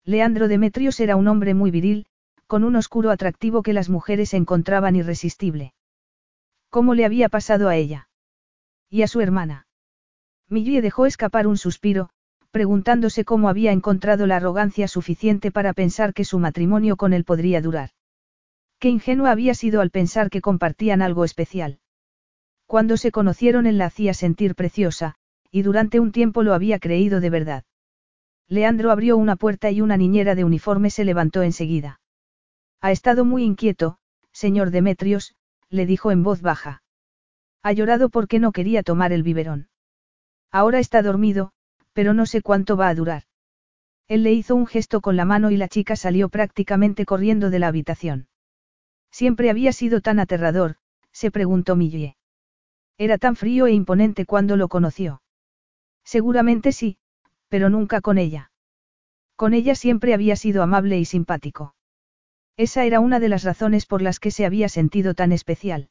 [0.04, 2.06] Leandro Demetrios era un hombre muy viril,
[2.46, 5.72] con un oscuro atractivo que las mujeres encontraban irresistible.
[6.70, 8.08] ¿Cómo le había pasado a ella?
[8.88, 9.66] ¿Y a su hermana?
[10.48, 12.10] Millie dejó escapar un suspiro,
[12.50, 17.60] preguntándose cómo había encontrado la arrogancia suficiente para pensar que su matrimonio con él podría
[17.60, 17.90] durar.
[18.80, 21.78] Qué ingenua había sido al pensar que compartían algo especial.
[22.66, 25.14] Cuando se conocieron él la hacía sentir preciosa,
[25.50, 27.64] y durante un tiempo lo había creído de verdad.
[28.50, 32.00] Leandro abrió una puerta y una niñera de uniforme se levantó enseguida.
[32.80, 33.98] Ha estado muy inquieto,
[34.32, 35.36] señor Demetrios,
[35.68, 36.82] le dijo en voz baja.
[37.62, 39.68] Ha llorado porque no quería tomar el biberón.
[40.50, 41.52] Ahora está dormido,
[41.92, 43.22] pero no sé cuánto va a durar.
[44.08, 47.60] Él le hizo un gesto con la mano y la chica salió prácticamente corriendo de
[47.60, 48.26] la habitación.
[49.12, 50.74] Siempre había sido tan aterrador,
[51.12, 52.16] se preguntó Millie.
[52.98, 55.22] Era tan frío e imponente cuando lo conoció.
[56.02, 56.98] Seguramente sí,
[57.50, 58.50] pero nunca con ella.
[59.36, 61.74] Con ella siempre había sido amable y simpático.
[62.56, 65.90] Esa era una de las razones por las que se había sentido tan especial.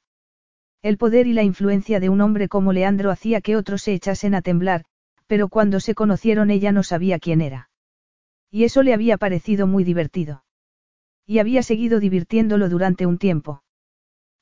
[0.81, 4.33] El poder y la influencia de un hombre como Leandro hacía que otros se echasen
[4.33, 4.85] a temblar,
[5.27, 7.69] pero cuando se conocieron ella no sabía quién era.
[8.49, 10.43] Y eso le había parecido muy divertido.
[11.25, 13.61] Y había seguido divirtiéndolo durante un tiempo.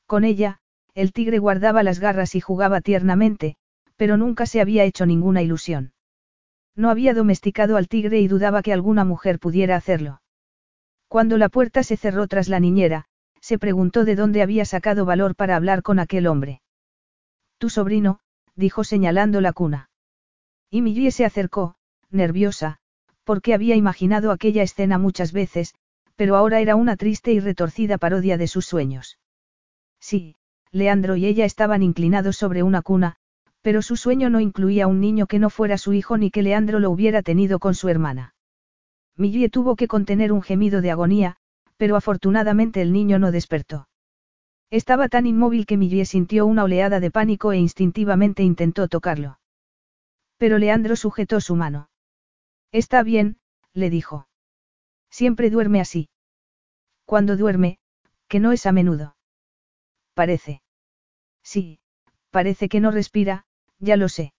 [0.05, 0.59] Con ella,
[0.93, 3.55] el tigre guardaba las garras y jugaba tiernamente,
[3.97, 5.91] pero nunca se había hecho ninguna ilusión.
[6.77, 10.21] No había domesticado al tigre y dudaba que alguna mujer pudiera hacerlo.
[11.09, 13.05] Cuando la puerta se cerró tras la niñera,
[13.41, 16.61] se preguntó de dónde había sacado valor para hablar con aquel hombre.
[17.57, 18.19] Tu sobrino,
[18.55, 19.89] dijo señalando la cuna.
[20.69, 21.75] Y Millie se acercó,
[22.11, 22.77] nerviosa,
[23.23, 25.73] porque había imaginado aquella escena muchas veces,
[26.15, 29.17] pero ahora era una triste y retorcida parodia de sus sueños.
[29.99, 30.35] Sí,
[30.71, 33.17] Leandro y ella estaban inclinados sobre una cuna,
[33.67, 36.79] pero su sueño no incluía un niño que no fuera su hijo ni que Leandro
[36.79, 38.33] lo hubiera tenido con su hermana.
[39.17, 41.35] Millie tuvo que contener un gemido de agonía,
[41.75, 43.89] pero afortunadamente el niño no despertó.
[44.69, 49.37] Estaba tan inmóvil que Millie sintió una oleada de pánico e instintivamente intentó tocarlo.
[50.37, 51.89] Pero Leandro sujetó su mano.
[52.71, 53.35] Está bien,
[53.73, 54.29] le dijo.
[55.09, 56.07] Siempre duerme así.
[57.03, 57.79] Cuando duerme,
[58.29, 59.17] que no es a menudo.
[60.13, 60.61] Parece.
[61.43, 61.79] Sí,
[62.31, 63.43] parece que no respira,
[63.79, 64.33] ya lo sé.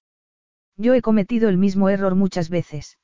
[0.76, 2.98] Yo he cometido el mismo error muchas veces.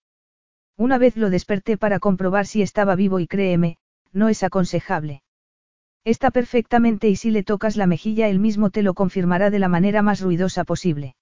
[0.77, 3.79] Una vez lo desperté para comprobar si estaba vivo y créeme,
[4.13, 5.23] no es aconsejable.
[6.05, 9.69] Está perfectamente y si le tocas la mejilla él mismo te lo confirmará de la
[9.69, 11.17] manera más ruidosa posible.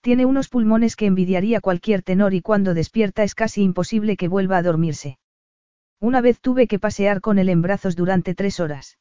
[0.00, 4.56] Tiene unos pulmones que envidiaría cualquier tenor y cuando despierta es casi imposible que vuelva
[4.56, 5.18] a dormirse.
[6.00, 8.98] Una vez tuve que pasear con él en brazos durante tres horas.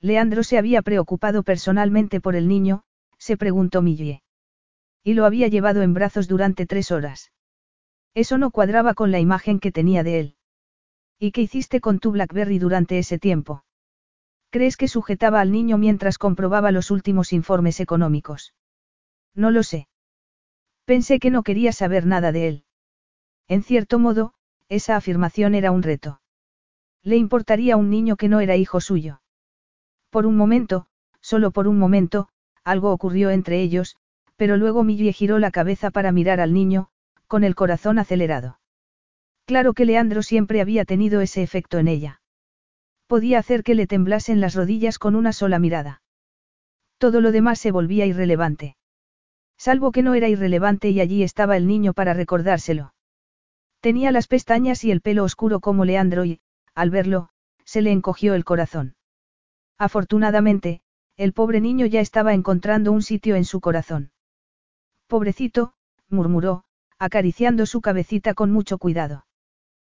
[0.00, 2.82] Leandro se había preocupado personalmente por el niño,
[3.18, 4.22] se preguntó Millie.
[5.04, 7.32] Y lo había llevado en brazos durante tres horas.
[8.14, 10.36] Eso no cuadraba con la imagen que tenía de él.
[11.18, 13.64] ¿Y qué hiciste con tu Blackberry durante ese tiempo?
[14.50, 18.54] ¿Crees que sujetaba al niño mientras comprobaba los últimos informes económicos?
[19.34, 19.88] No lo sé.
[20.84, 22.64] Pensé que no quería saber nada de él.
[23.46, 24.32] En cierto modo,
[24.68, 26.20] esa afirmación era un reto.
[27.02, 29.20] Le importaría a un niño que no era hijo suyo.
[30.10, 30.86] Por un momento,
[31.20, 32.28] solo por un momento,
[32.64, 33.96] algo ocurrió entre ellos,
[34.38, 36.88] pero luego Millie giró la cabeza para mirar al niño,
[37.26, 38.60] con el corazón acelerado.
[39.46, 42.22] Claro que Leandro siempre había tenido ese efecto en ella.
[43.08, 46.02] Podía hacer que le temblasen las rodillas con una sola mirada.
[46.98, 48.76] Todo lo demás se volvía irrelevante.
[49.56, 52.94] Salvo que no era irrelevante y allí estaba el niño para recordárselo.
[53.80, 56.40] Tenía las pestañas y el pelo oscuro como Leandro y,
[56.76, 57.30] al verlo,
[57.64, 58.94] se le encogió el corazón.
[59.78, 60.80] Afortunadamente,
[61.16, 64.12] el pobre niño ya estaba encontrando un sitio en su corazón.
[65.08, 65.72] Pobrecito,
[66.10, 66.64] murmuró,
[66.98, 69.26] acariciando su cabecita con mucho cuidado.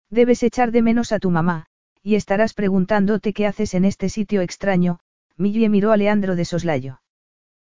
[0.09, 1.67] Debes echar de menos a tu mamá,
[2.03, 5.01] y estarás preguntándote qué haces en este sitio extraño,
[5.37, 7.01] Millie miró a Leandro de soslayo.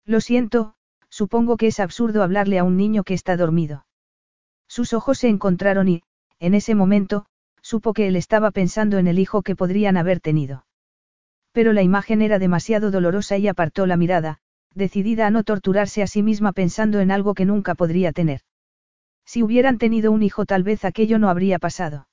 [0.04, 0.74] Lo siento,
[1.08, 3.86] supongo que es absurdo hablarle a un niño que está dormido.
[4.68, 6.02] Sus ojos se encontraron y,
[6.38, 7.26] en ese momento,
[7.62, 10.66] supo que él estaba pensando en el hijo que podrían haber tenido.
[11.52, 14.38] Pero la imagen era demasiado dolorosa y apartó la mirada,
[14.74, 18.40] decidida a no torturarse a sí misma pensando en algo que nunca podría tener.
[19.24, 22.08] Si hubieran tenido un hijo tal vez aquello no habría pasado.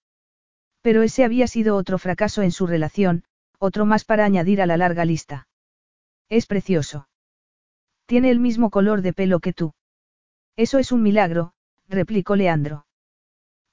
[0.81, 3.23] Pero ese había sido otro fracaso en su relación,
[3.57, 5.47] otro más para añadir a la larga lista.
[6.29, 7.09] Es precioso.
[8.05, 9.73] Tiene el mismo color de pelo que tú.
[10.55, 11.53] Eso es un milagro,
[11.87, 12.85] replicó Leandro.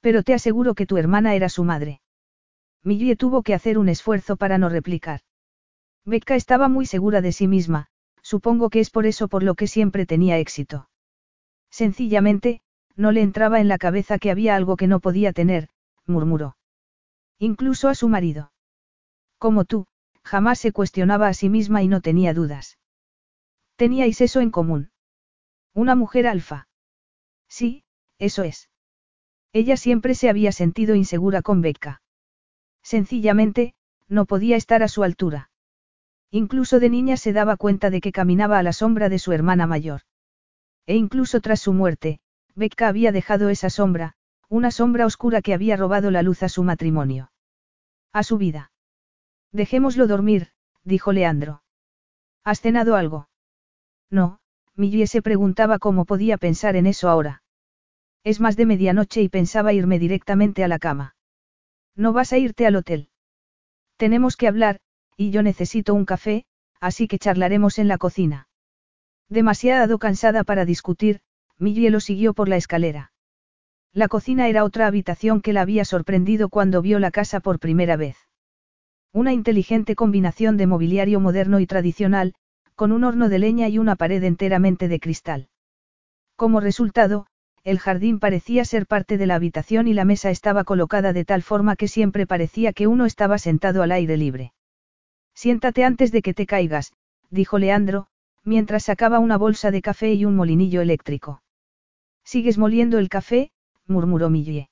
[0.01, 2.01] Pero te aseguro que tu hermana era su madre.
[2.82, 5.20] Millie tuvo que hacer un esfuerzo para no replicar.
[6.05, 7.89] Becca estaba muy segura de sí misma,
[8.33, 10.89] supongo que es por eso por lo que siempre tenía éxito.
[11.70, 12.61] Sencillamente,
[12.97, 15.68] no le entraba en la cabeza que había algo que no podía tener,
[16.07, 16.57] murmuró.
[17.39, 18.51] Incluso a su marido.
[19.39, 19.87] Como tú,
[20.24, 22.79] jamás se cuestionaba a sí misma y no tenía dudas.
[23.77, 24.91] Teníais eso en común.
[25.72, 26.66] Una mujer alfa.
[27.49, 27.85] Sí,
[28.18, 28.70] eso es.
[29.53, 32.03] Ella siempre se había sentido insegura con Becca.
[32.83, 33.74] Sencillamente,
[34.09, 35.51] no podía estar a su altura.
[36.31, 39.66] Incluso de niña se daba cuenta de que caminaba a la sombra de su hermana
[39.66, 40.03] mayor.
[40.87, 42.20] E incluso tras su muerte,
[42.55, 44.14] Becca había dejado esa sombra,
[44.49, 47.31] una sombra oscura que había robado la luz a su matrimonio.
[48.12, 48.72] A su vida.
[49.53, 50.49] Dejémoslo dormir,
[50.85, 51.62] dijo Leandro.
[52.45, 53.29] ¿Has cenado algo?
[54.11, 54.39] No,
[54.74, 57.43] Millie se preguntaba cómo podía pensar en eso ahora.
[58.22, 61.16] Es más de medianoche y pensaba irme directamente a la cama.
[61.95, 63.09] No vas a irte al hotel.
[63.97, 64.81] Tenemos que hablar,
[65.17, 66.45] y yo necesito un café,
[66.81, 68.49] así que charlaremos en la cocina.
[69.29, 71.21] Demasiado cansada para discutir,
[71.59, 73.12] Millie lo siguió por la escalera.
[73.93, 77.97] La cocina era otra habitación que la había sorprendido cuando vio la casa por primera
[77.97, 78.17] vez.
[79.12, 82.35] Una inteligente combinación de mobiliario moderno y tradicional,
[82.75, 85.49] con un horno de leña y una pared enteramente de cristal.
[86.37, 87.27] Como resultado,
[87.64, 91.43] el jardín parecía ser parte de la habitación y la mesa estaba colocada de tal
[91.43, 94.53] forma que siempre parecía que uno estaba sentado al aire libre.
[95.37, 96.95] Siéntate antes de que te caigas,
[97.28, 98.07] dijo Leandro,
[98.43, 101.43] mientras sacaba una bolsa de café y un molinillo eléctrico.
[102.24, 103.51] ¿Sigues moliendo el café?
[103.87, 104.70] murmuró Millie.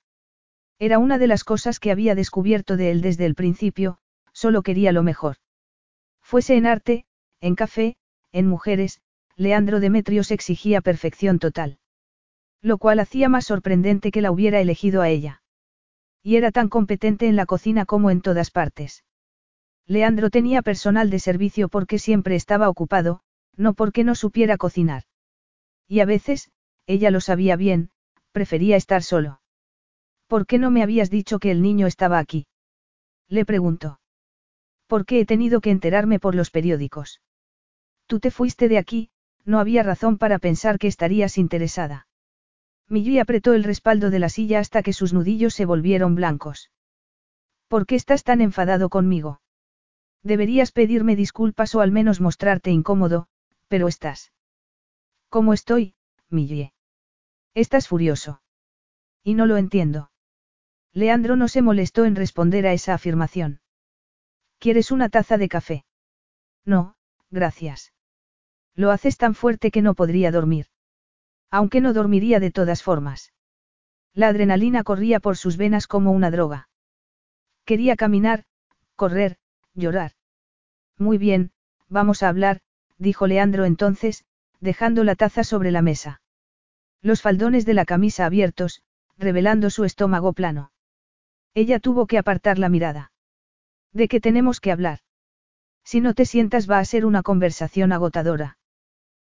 [0.79, 3.99] Era una de las cosas que había descubierto de él desde el principio,
[4.33, 5.37] solo quería lo mejor.
[6.23, 7.05] Fuese en arte,
[7.43, 7.97] en café,
[8.33, 9.03] en mujeres,
[9.37, 11.79] Leandro Demetrios exigía perfección total.
[12.63, 15.43] Lo cual hacía más sorprendente que la hubiera elegido a ella.
[16.23, 19.05] Y era tan competente en la cocina como en todas partes.
[19.87, 23.21] Leandro tenía personal de servicio porque siempre estaba ocupado,
[23.57, 25.05] no porque no supiera cocinar.
[25.87, 26.51] Y a veces,
[26.87, 27.91] ella lo sabía bien,
[28.33, 29.41] prefería estar solo.
[30.27, 32.47] ¿Por qué no me habías dicho que el niño estaba aquí?
[33.29, 34.01] Le preguntó.
[34.87, 37.21] ¿Por qué he tenido que enterarme por los periódicos?
[38.07, 39.11] Tú te fuiste de aquí,
[39.45, 42.07] no había razón para pensar que estarías interesada.
[42.89, 46.71] Millie apretó el respaldo de la silla hasta que sus nudillos se volvieron blancos.
[47.69, 49.41] ¿Por qué estás tan enfadado conmigo?
[50.25, 53.29] Deberías pedirme disculpas o al menos mostrarte incómodo,
[53.69, 54.33] pero estás.
[55.29, 55.95] ¿Cómo estoy,
[56.31, 56.73] Millie?
[57.53, 58.41] Estás furioso.
[59.23, 60.11] Y no lo entiendo.
[60.93, 63.61] Leandro no se molestó en responder a esa afirmación.
[64.59, 65.85] ¿Quieres una taza de café?
[66.65, 66.97] No,
[67.31, 67.93] gracias.
[68.75, 70.67] Lo haces tan fuerte que no podría dormir.
[71.51, 73.35] Aunque no dormiría de todas formas.
[74.15, 76.69] La adrenalina corría por sus venas como una droga.
[77.65, 78.45] Quería caminar,
[78.97, 79.39] correr,
[79.75, 80.13] llorar.
[80.99, 81.53] Muy bien,
[81.89, 82.61] vamos a hablar,
[82.99, 84.25] dijo Leandro entonces,
[84.61, 86.23] dejando la taza sobre la mesa.
[87.03, 88.83] Los faldones de la camisa abiertos,
[89.19, 90.73] revelando su estómago plano.
[91.55, 93.13] Ella tuvo que apartar la mirada.
[93.93, 95.01] ¿De qué tenemos que hablar?
[95.85, 98.59] Si no te sientas va a ser una conversación agotadora.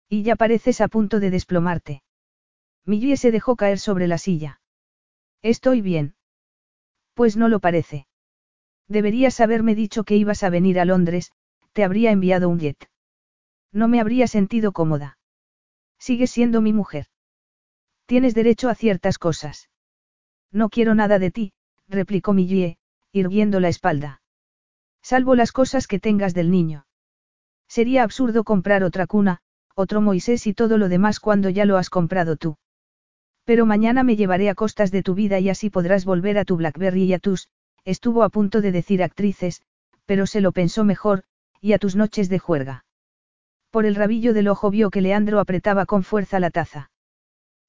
[0.09, 2.03] Y ya pareces a punto de desplomarte.
[2.87, 4.61] Millie se dejó caer sobre la silla.
[5.43, 6.15] Estoy bien.
[7.15, 8.07] Pues no lo parece.
[8.89, 11.33] Deberías haberme dicho que ibas a venir a Londres,
[11.73, 12.89] te habría enviado un jet.
[13.73, 15.19] No me habría sentido cómoda.
[15.99, 17.07] Sigues siendo mi mujer.
[18.07, 19.71] Tienes derecho a ciertas cosas.
[20.53, 21.53] No quiero nada de ti,
[21.89, 22.79] replicó Millie,
[23.13, 24.23] irguiendo la espalda.
[25.03, 26.87] Salvo las cosas que tengas del niño.
[27.67, 29.41] Sería absurdo comprar otra cuna,
[29.75, 32.57] otro Moisés y todo lo demás cuando ya lo has comprado tú.
[33.45, 36.57] Pero mañana me llevaré a costas de tu vida y así podrás volver a tu
[36.57, 37.49] Blackberry y a tus,
[37.85, 39.63] estuvo a punto de decir actrices,
[40.07, 41.25] pero se lo pensó mejor,
[41.61, 42.85] y a tus noches de juerga.
[43.71, 46.91] Por el rabillo del ojo vio que Leandro apretaba con fuerza la taza.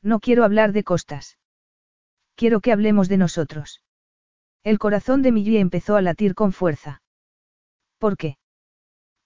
[0.01, 1.39] No quiero hablar de costas.
[2.35, 3.81] Quiero que hablemos de nosotros.
[4.63, 7.01] El corazón de Millie empezó a latir con fuerza.
[7.97, 8.37] ¿Por qué?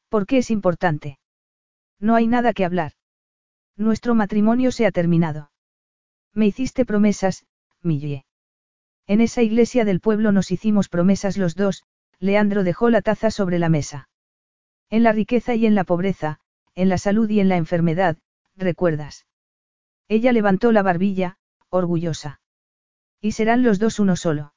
[0.09, 1.19] ¿Por qué es importante?
[1.99, 2.93] No hay nada que hablar.
[3.75, 5.51] Nuestro matrimonio se ha terminado.
[6.33, 7.45] Me hiciste promesas,
[7.81, 8.25] Millie.
[9.09, 11.83] En esa iglesia del pueblo nos hicimos promesas los dos,
[12.19, 14.07] Leandro dejó la taza sobre la mesa.
[14.91, 16.37] En la riqueza y en la pobreza,
[16.75, 18.19] en la salud y en la enfermedad,
[18.55, 19.25] recuerdas.
[20.09, 21.37] Ella levantó la barbilla,
[21.69, 22.39] orgullosa.
[23.19, 24.53] Y serán los dos uno solo.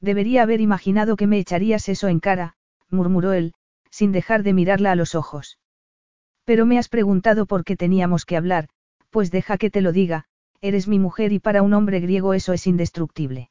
[0.00, 2.54] Debería haber imaginado que me echarías eso en cara,
[2.90, 3.54] murmuró él,
[3.90, 5.58] sin dejar de mirarla a los ojos.
[6.44, 8.68] Pero me has preguntado por qué teníamos que hablar,
[9.10, 10.26] pues deja que te lo diga,
[10.60, 13.50] eres mi mujer y para un hombre griego eso es indestructible.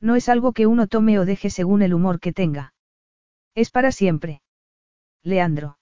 [0.00, 2.74] No es algo que uno tome o deje según el humor que tenga.
[3.54, 4.42] Es para siempre.
[5.22, 5.78] Leandro.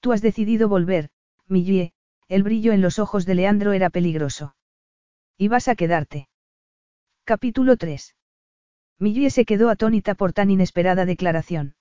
[0.00, 1.10] Tú has decidido volver,
[1.46, 1.92] Millie,
[2.28, 4.54] el brillo en los ojos de Leandro era peligroso.
[5.36, 6.28] Y vas a quedarte.
[7.24, 8.14] Capítulo 3.
[8.98, 11.74] Millie se quedó atónita por tan inesperada declaración.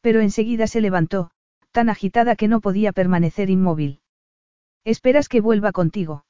[0.00, 1.30] Pero enseguida se levantó,
[1.72, 4.00] tan agitada que no podía permanecer inmóvil.
[4.84, 6.24] ¿Esperas que vuelva contigo?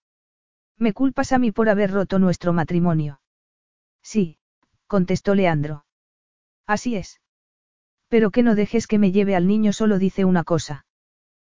[0.78, 3.20] Me culpas a mí por haber roto nuestro matrimonio.
[4.02, 4.38] Sí,
[4.86, 5.84] contestó Leandro.
[6.66, 7.20] Así es.
[8.08, 10.86] Pero que no dejes que me lleve al niño solo dice una cosa.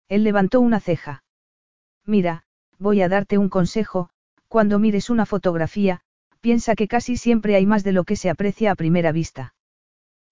[0.08, 1.22] Él levantó una ceja.
[2.04, 2.44] Mira,
[2.78, 4.10] voy a darte un consejo,
[4.48, 6.00] cuando mires una fotografía,
[6.40, 9.54] piensa que casi siempre hay más de lo que se aprecia a primera vista.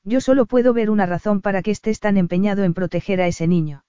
[0.05, 3.47] Yo solo puedo ver una razón para que estés tan empeñado en proteger a ese
[3.47, 3.85] niño.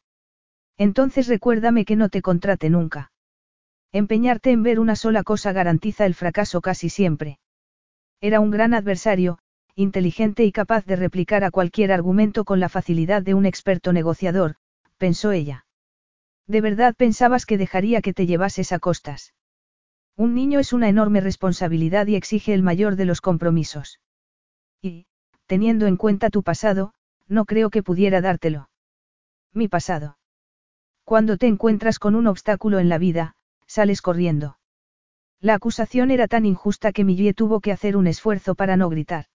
[0.78, 3.12] Entonces recuérdame que no te contrate nunca.
[3.92, 7.40] Empeñarte en ver una sola cosa garantiza el fracaso casi siempre.
[8.22, 9.40] Era un gran adversario,
[9.76, 14.56] inteligente y capaz de replicar a cualquier argumento con la facilidad de un experto negociador,
[14.98, 15.66] pensó ella.
[16.46, 19.34] ¿De verdad pensabas que dejaría que te llevases a costas?
[20.18, 24.02] Un niño es una enorme responsabilidad y exige el mayor de los compromisos.
[24.82, 25.06] Y,
[25.46, 26.94] teniendo en cuenta tu pasado,
[27.30, 28.70] no creo que pudiera dártelo.
[29.54, 30.18] Mi pasado.
[31.06, 34.59] Cuando te encuentras con un obstáculo en la vida, sales corriendo.
[35.42, 39.26] La acusación era tan injusta que Millie tuvo que hacer un esfuerzo para no gritar.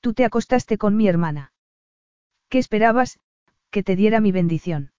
[0.00, 1.52] Tú te acostaste con mi hermana.
[2.48, 3.20] ¿Qué esperabas?
[3.70, 4.92] Que te diera mi bendición.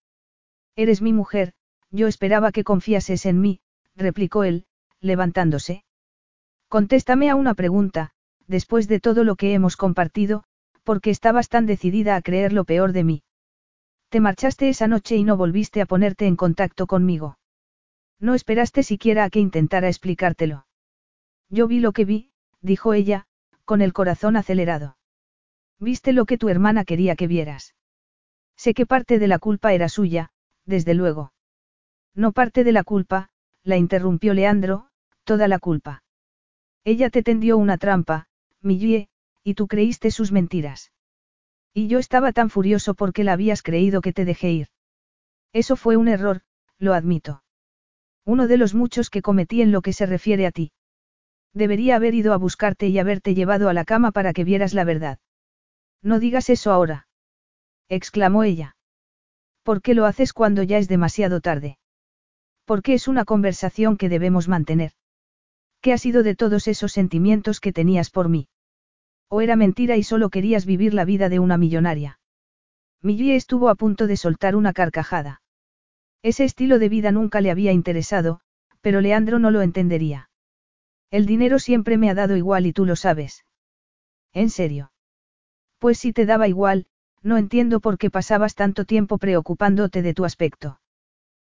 [0.76, 1.54] Eres mi mujer,
[1.92, 3.60] yo esperaba que confiases en mí,
[3.96, 4.66] replicó él,
[5.00, 5.84] levantándose.
[6.70, 8.12] Contéstame a una pregunta,
[8.48, 10.44] después de todo lo que hemos compartido,
[10.84, 13.24] porque estabas tan decidida a creer lo peor de mí.
[14.10, 17.38] Te marchaste esa noche y no volviste a ponerte en contacto conmigo.
[18.20, 20.66] No esperaste siquiera a que intentara explicártelo.
[21.50, 23.28] Yo vi lo que vi, dijo ella,
[23.66, 24.98] con el corazón acelerado.
[25.80, 27.76] Viste lo que tu hermana quería que vieras.
[28.56, 30.32] Sé que parte de la culpa era suya,
[30.66, 31.34] desde luego.
[32.14, 33.30] No parte de la culpa,
[33.64, 34.88] la interrumpió Leandro,
[35.24, 36.04] toda la culpa.
[36.84, 38.28] Ella te tendió una trampa,
[38.62, 39.10] Millie,
[39.44, 40.92] y tú creíste sus mentiras.
[41.74, 44.68] Y yo estaba tan furioso porque la habías creído que te dejé ir.
[45.52, 46.42] Eso fue un error,
[46.78, 47.44] lo admito.
[48.26, 50.72] Uno de los muchos que cometí en lo que se refiere a ti.
[51.54, 54.84] Debería haber ido a buscarte y haberte llevado a la cama para que vieras la
[54.84, 55.20] verdad.
[56.02, 57.08] No digas eso ahora.
[57.88, 58.76] exclamó ella.
[59.64, 61.78] ¿Por qué lo haces cuando ya es demasiado tarde?
[62.66, 64.92] Porque es una conversación que debemos mantener.
[65.82, 68.48] ¿Qué ha sido de todos esos sentimientos que tenías por mí?
[69.30, 72.20] ¿O era mentira y solo querías vivir la vida de una millonaria?
[73.02, 75.42] Millie estuvo a punto de soltar una carcajada.
[76.26, 78.40] Ese estilo de vida nunca le había interesado,
[78.82, 80.32] pero Leandro no lo entendería.
[81.12, 83.46] El dinero siempre me ha dado igual y tú lo sabes.
[84.34, 84.92] ¿En serio?
[85.78, 86.88] Pues si te daba igual,
[87.22, 90.80] no entiendo por qué pasabas tanto tiempo preocupándote de tu aspecto.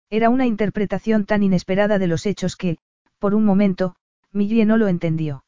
[0.09, 2.79] Era una interpretación tan inesperada de los hechos que,
[3.19, 3.95] por un momento,
[4.31, 5.45] Millie no lo entendió.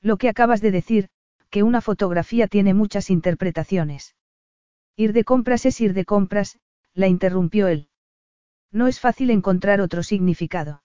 [0.00, 1.10] Lo que acabas de decir,
[1.50, 4.16] que una fotografía tiene muchas interpretaciones.
[4.96, 6.58] Ir de compras es ir de compras,
[6.94, 7.90] la interrumpió él.
[8.72, 10.82] No es fácil encontrar otro significado.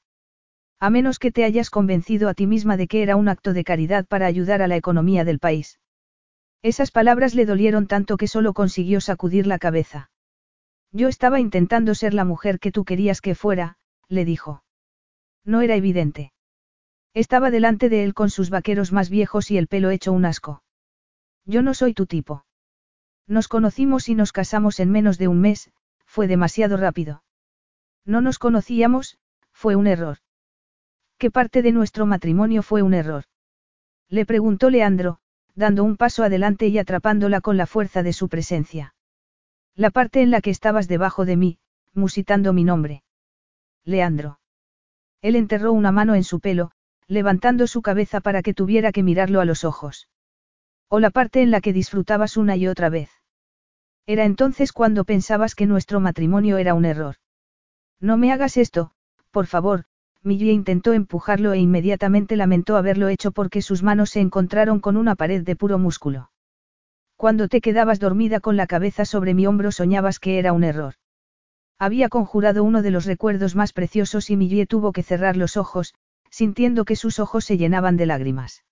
[0.80, 3.64] A menos que te hayas convencido a ti misma de que era un acto de
[3.64, 5.80] caridad para ayudar a la economía del país.
[6.62, 10.12] Esas palabras le dolieron tanto que solo consiguió sacudir la cabeza.
[10.92, 13.78] Yo estaba intentando ser la mujer que tú querías que fuera,
[14.08, 14.64] le dijo.
[15.44, 16.32] No era evidente.
[17.14, 20.64] Estaba delante de él con sus vaqueros más viejos y el pelo hecho un asco.
[21.46, 22.46] Yo no soy tu tipo.
[23.28, 25.72] Nos conocimos y nos casamos en menos de un mes,
[26.06, 27.24] fue demasiado rápido.
[28.06, 29.18] No nos conocíamos,
[29.52, 30.18] fue un error.
[31.18, 33.24] ¿Qué parte de nuestro matrimonio fue un error?
[34.10, 35.20] Le preguntó Leandro,
[35.56, 38.94] dando un paso adelante y atrapándola con la fuerza de su presencia.
[39.76, 41.60] La parte en la que estabas debajo de mí,
[41.94, 43.04] musitando mi nombre.
[43.86, 44.40] Leandro.
[45.22, 46.72] Él enterró una mano en su pelo,
[47.08, 50.10] levantando su cabeza para que tuviera que mirarlo a los ojos.
[50.90, 53.10] O la parte en la que disfrutabas una y otra vez.
[54.06, 57.16] Era entonces cuando pensabas que nuestro matrimonio era un error.
[58.00, 58.92] No me hagas esto,
[59.32, 59.86] por favor,
[60.22, 65.16] Millie intentó empujarlo e inmediatamente lamentó haberlo hecho porque sus manos se encontraron con una
[65.16, 66.32] pared de puro músculo.
[67.18, 70.96] Cuando te quedabas dormida con la cabeza sobre mi hombro soñabas que era un error.
[71.80, 75.94] Había conjurado uno de los recuerdos más preciosos y Millie tuvo que cerrar los ojos,
[76.30, 78.64] sintiendo que sus ojos se llenaban de lágrimas.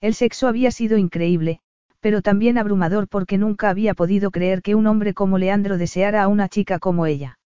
[0.00, 1.60] El sexo había sido increíble,
[2.00, 6.28] pero también abrumador porque nunca había podido creer que un hombre como Leandro deseara a
[6.28, 7.37] una chica como ella.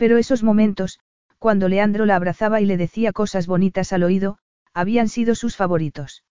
[0.00, 0.98] Pero esos momentos,
[1.38, 4.38] cuando Leandro la abrazaba y le decía cosas bonitas al oído,
[4.72, 6.24] habían sido sus favoritos.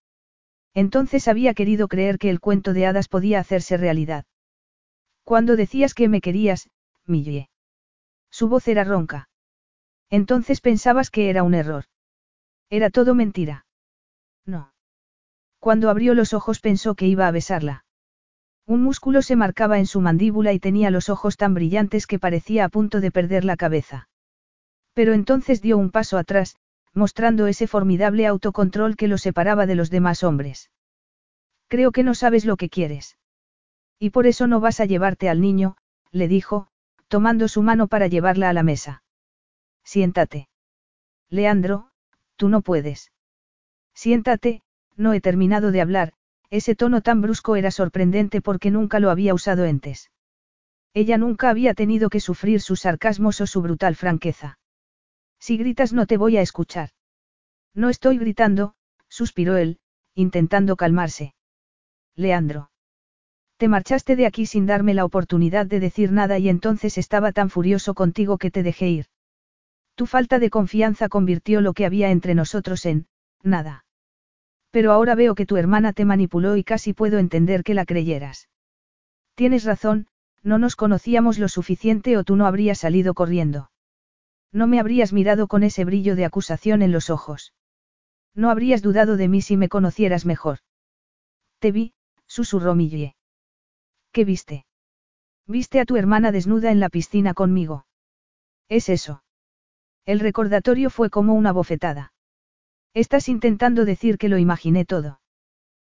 [0.74, 4.26] Entonces había querido creer que el cuento de hadas podía hacerse realidad.
[5.24, 6.72] Cuando decías que me querías,
[7.06, 7.52] Millie.
[8.32, 9.30] Su voz era ronca.
[10.10, 11.86] Entonces pensabas que era un error.
[12.72, 13.68] Era todo mentira.
[14.48, 14.74] No.
[15.60, 17.86] Cuando abrió los ojos pensó que iba a besarla.
[18.70, 22.66] Un músculo se marcaba en su mandíbula y tenía los ojos tan brillantes que parecía
[22.66, 24.10] a punto de perder la cabeza.
[24.94, 26.56] Pero entonces dio un paso atrás,
[26.94, 30.70] mostrando ese formidable autocontrol que lo separaba de los demás hombres.
[31.68, 33.18] Creo que no sabes lo que quieres.
[33.98, 35.76] Y por eso no vas a llevarte al niño,
[36.12, 36.68] le dijo,
[37.08, 39.02] tomando su mano para llevarla a la mesa.
[39.84, 40.48] Siéntate.
[41.32, 41.90] Leandro,
[42.36, 43.12] Tú no puedes.
[43.96, 44.62] Siéntate,
[44.96, 46.14] no he terminado de hablar,
[46.50, 50.12] ese tono tan brusco era sorprendente porque nunca lo había usado antes.
[50.94, 54.58] Ella nunca había tenido que sufrir sus sarcasmos o su brutal franqueza.
[55.40, 56.90] Si gritas no te voy a escuchar.
[57.74, 58.74] No estoy gritando,
[59.08, 59.80] suspiró él,
[60.16, 61.36] intentando calmarse.
[62.16, 62.72] Leandro.
[63.58, 67.50] Te marchaste de aquí sin darme la oportunidad de decir nada y entonces estaba tan
[67.50, 69.06] furioso contigo que te dejé ir.
[69.96, 73.08] Tu falta de confianza convirtió lo que había entre nosotros en,
[73.44, 73.86] nada.
[74.72, 78.50] Pero ahora veo que tu hermana te manipuló y casi puedo entender que la creyeras.
[79.36, 80.08] Tienes razón,
[80.44, 83.72] no nos conocíamos lo suficiente o tú no habrías salido corriendo.
[84.52, 87.54] No me habrías mirado con ese brillo de acusación en los ojos.
[88.36, 90.60] No habrías dudado de mí si me conocieras mejor.
[91.60, 91.94] Te vi,
[92.28, 93.16] susurró Millie.
[94.12, 94.66] ¿Qué viste?
[95.46, 97.86] Viste a tu hermana desnuda en la piscina conmigo.
[98.70, 99.24] Es eso.
[100.06, 102.14] El recordatorio fue como una bofetada.
[102.94, 105.22] Estás intentando decir que lo imaginé todo.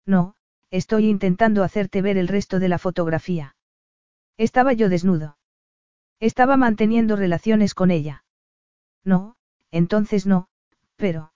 [0.06, 0.36] No,
[0.70, 3.56] estoy intentando hacerte ver el resto de la fotografía.
[4.38, 5.38] Estaba yo desnudo.
[6.20, 8.24] Estaba manteniendo relaciones con ella.
[9.04, 9.36] No,
[9.72, 10.48] entonces no,
[10.96, 11.34] pero...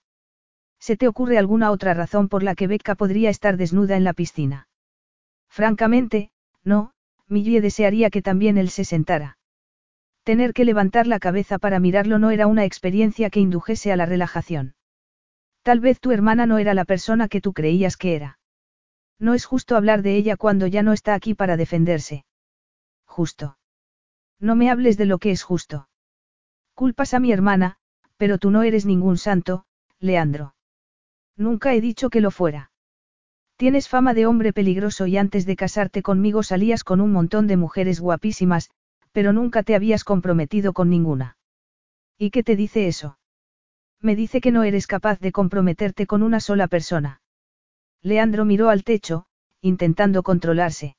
[0.78, 4.12] ¿Se te ocurre alguna otra razón por la que Becca podría estar desnuda en la
[4.12, 4.68] piscina?
[5.48, 6.30] Francamente,
[6.62, 6.92] no,
[7.26, 9.38] Millie desearía que también él se sentara.
[10.22, 14.06] Tener que levantar la cabeza para mirarlo no era una experiencia que indujese a la
[14.06, 14.74] relajación.
[15.62, 18.38] Tal vez tu hermana no era la persona que tú creías que era.
[19.18, 22.24] No es justo hablar de ella cuando ya no está aquí para defenderse.
[23.04, 23.58] Justo.
[24.40, 25.88] No me hables de lo que es justo.
[26.74, 27.76] Culpas a mi hermana,
[28.16, 29.64] pero tú no eres ningún santo,
[29.98, 30.54] Leandro.
[31.36, 32.70] Nunca he dicho que lo fuera.
[33.56, 37.56] Tienes fama de hombre peligroso y antes de casarte conmigo salías con un montón de
[37.56, 38.70] mujeres guapísimas,
[39.10, 41.36] pero nunca te habías comprometido con ninguna.
[42.16, 43.18] ¿Y qué te dice eso?
[44.00, 47.20] Me dice que no eres capaz de comprometerte con una sola persona.
[48.02, 49.26] Leandro miró al techo,
[49.60, 50.96] intentando controlarse.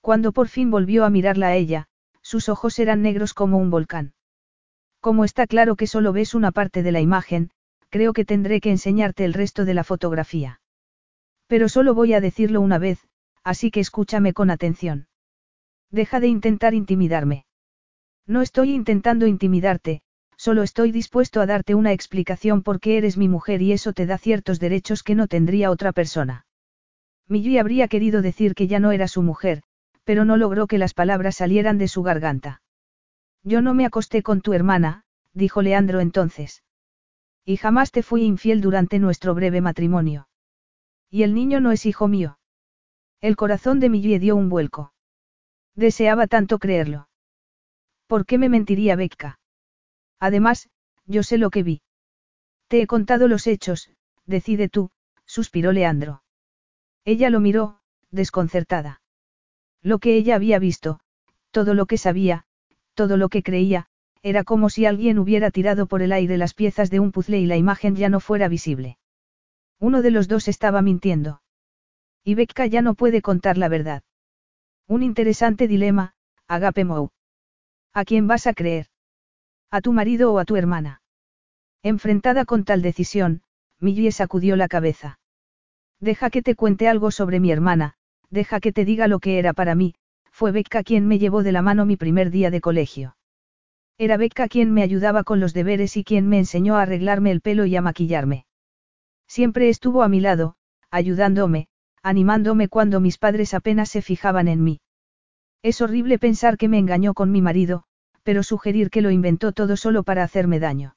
[0.00, 1.86] Cuando por fin volvió a mirarla a ella,
[2.22, 4.14] sus ojos eran negros como un volcán.
[5.00, 7.50] Como está claro que solo ves una parte de la imagen,
[7.88, 10.60] creo que tendré que enseñarte el resto de la fotografía.
[11.46, 13.06] Pero solo voy a decirlo una vez,
[13.44, 15.06] así que escúchame con atención.
[15.90, 17.46] Deja de intentar intimidarme.
[18.26, 20.02] No estoy intentando intimidarte,
[20.48, 24.16] solo estoy dispuesto a darte una explicación porque eres mi mujer y eso te da
[24.16, 26.46] ciertos derechos que no tendría otra persona.
[27.26, 29.62] Millie habría querido decir que ya no era su mujer,
[30.04, 32.62] pero no logró que las palabras salieran de su garganta.
[33.42, 36.62] Yo no me acosté con tu hermana, dijo Leandro entonces.
[37.44, 40.28] Y jamás te fui infiel durante nuestro breve matrimonio.
[41.10, 42.38] Y el niño no es hijo mío.
[43.20, 44.94] El corazón de Millie dio un vuelco.
[45.74, 47.10] Deseaba tanto creerlo.
[48.06, 49.38] ¿Por qué me mentiría Becca?
[50.20, 50.68] Además,
[51.06, 51.82] yo sé lo que vi.
[52.68, 53.90] Te he contado los hechos,
[54.26, 54.90] decide tú,
[55.24, 56.22] suspiró Leandro.
[57.04, 59.00] Ella lo miró, desconcertada.
[59.82, 61.00] Lo que ella había visto,
[61.50, 62.44] todo lo que sabía,
[62.94, 63.86] todo lo que creía,
[64.22, 67.46] era como si alguien hubiera tirado por el aire las piezas de un puzzle y
[67.46, 68.98] la imagen ya no fuera visible.
[69.78, 71.40] Uno de los dos estaba mintiendo.
[72.24, 74.02] Y Becca ya no puede contar la verdad.
[74.86, 76.14] Un interesante dilema,
[76.48, 77.10] Agape Mou.
[77.92, 78.88] ¿A quién vas a creer?
[79.70, 81.02] ¿A tu marido o a tu hermana?
[81.82, 83.42] Enfrentada con tal decisión,
[83.80, 85.20] Millie sacudió la cabeza.
[86.00, 87.94] Deja que te cuente algo sobre mi hermana,
[88.30, 89.94] deja que te diga lo que era para mí,
[90.30, 93.16] fue Becca quien me llevó de la mano mi primer día de colegio.
[93.98, 97.40] Era Becca quien me ayudaba con los deberes y quien me enseñó a arreglarme el
[97.40, 98.46] pelo y a maquillarme.
[99.26, 100.54] Siempre estuvo a mi lado,
[100.90, 101.66] ayudándome,
[102.02, 104.80] animándome cuando mis padres apenas se fijaban en mí.
[105.62, 107.84] Es horrible pensar que me engañó con mi marido,
[108.28, 110.96] pero sugerir que lo inventó todo solo para hacerme daño.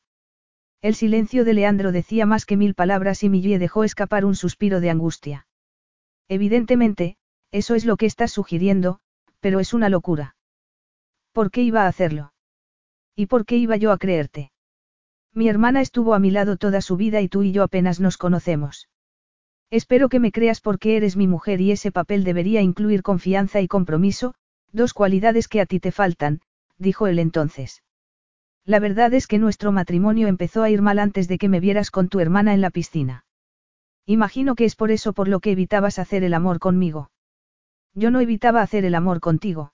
[0.82, 4.82] El silencio de Leandro decía más que mil palabras y Millie dejó escapar un suspiro
[4.82, 5.48] de angustia.
[6.28, 7.16] Evidentemente,
[7.50, 9.00] eso es lo que estás sugiriendo,
[9.40, 10.36] pero es una locura.
[11.32, 12.34] ¿Por qué iba a hacerlo?
[13.16, 14.52] ¿Y por qué iba yo a creerte?
[15.34, 18.18] Mi hermana estuvo a mi lado toda su vida y tú y yo apenas nos
[18.18, 18.90] conocemos.
[19.70, 23.70] Espero que me creas porque eres mi mujer y ese papel debería incluir confianza y
[23.70, 24.34] compromiso,
[24.74, 26.42] dos cualidades que a ti te faltan,
[26.82, 27.84] dijo él entonces.
[28.66, 31.92] La verdad es que nuestro matrimonio empezó a ir mal antes de que me vieras
[31.92, 33.26] con tu hermana en la piscina.
[34.06, 37.12] Imagino que es por eso por lo que evitabas hacer el amor conmigo.
[37.94, 39.74] Yo no evitaba hacer el amor contigo.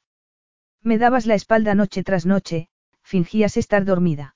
[0.84, 2.70] Me dabas la espalda noche tras noche,
[3.03, 4.36] fingías estar dormida.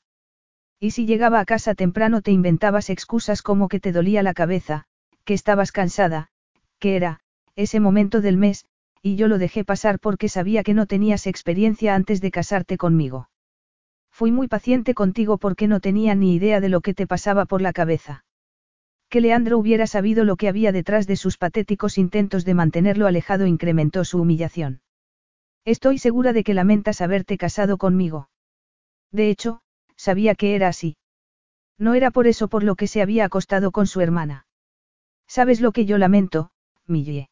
[0.80, 4.86] Y si llegaba a casa temprano te inventabas excusas como que te dolía la cabeza,
[5.24, 6.30] que estabas cansada,
[6.80, 7.20] que era,
[7.56, 8.66] ese momento del mes,
[9.02, 13.30] y yo lo dejé pasar porque sabía que no tenías experiencia antes de casarte conmigo.
[14.12, 17.62] Fui muy paciente contigo porque no tenía ni idea de lo que te pasaba por
[17.62, 18.24] la cabeza.
[19.10, 23.48] Que Leandro hubiera sabido lo que había detrás de sus patéticos intentos de mantenerlo alejado
[23.48, 24.82] incrementó su humillación.
[25.66, 28.30] Estoy segura de que lamentas haberte casado conmigo.
[29.12, 29.62] De hecho,
[29.96, 30.98] sabía que era así.
[31.78, 34.46] No era por eso por lo que se había acostado con su hermana.
[35.28, 36.52] ¿Sabes lo que yo lamento,
[36.86, 37.31] Millie?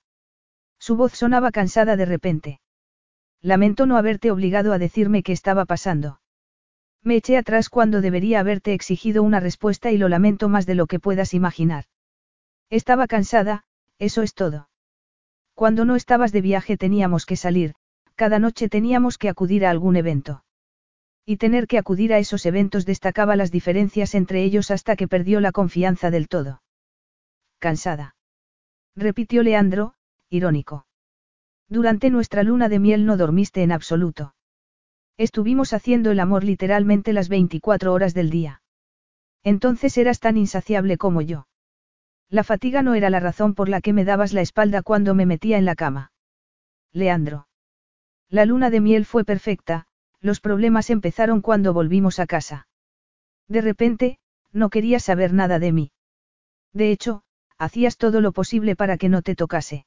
[0.79, 2.59] Su voz sonaba cansada de repente.
[3.41, 6.19] Lamento no haberte obligado a decirme qué estaba pasando.
[7.03, 10.87] Me eché atrás cuando debería haberte exigido una respuesta y lo lamento más de lo
[10.87, 11.85] que puedas imaginar.
[12.69, 13.63] Estaba cansada,
[13.97, 14.69] eso es todo.
[15.53, 17.75] Cuando no estabas de viaje teníamos que salir,
[18.15, 20.43] cada noche teníamos que acudir a algún evento.
[21.25, 25.39] Y tener que acudir a esos eventos destacaba las diferencias entre ellos hasta que perdió
[25.39, 26.61] la confianza del todo.
[27.59, 28.15] Cansada.
[28.95, 29.93] Repitió Leandro,
[30.29, 30.85] irónico.
[31.67, 34.35] Durante nuestra luna de miel no dormiste en absoluto.
[35.17, 38.61] Estuvimos haciendo el amor literalmente las 24 horas del día.
[39.43, 41.47] Entonces eras tan insaciable como yo.
[42.29, 45.25] La fatiga no era la razón por la que me dabas la espalda cuando me
[45.25, 46.11] metía en la cama.
[46.93, 47.47] Leandro.
[48.29, 49.87] La luna de miel fue perfecta,
[50.21, 52.67] los problemas empezaron cuando volvimos a casa.
[53.47, 54.19] De repente,
[54.51, 55.91] no querías saber nada de mí.
[56.73, 57.23] De hecho,
[57.57, 59.85] hacías todo lo posible para que no te tocase.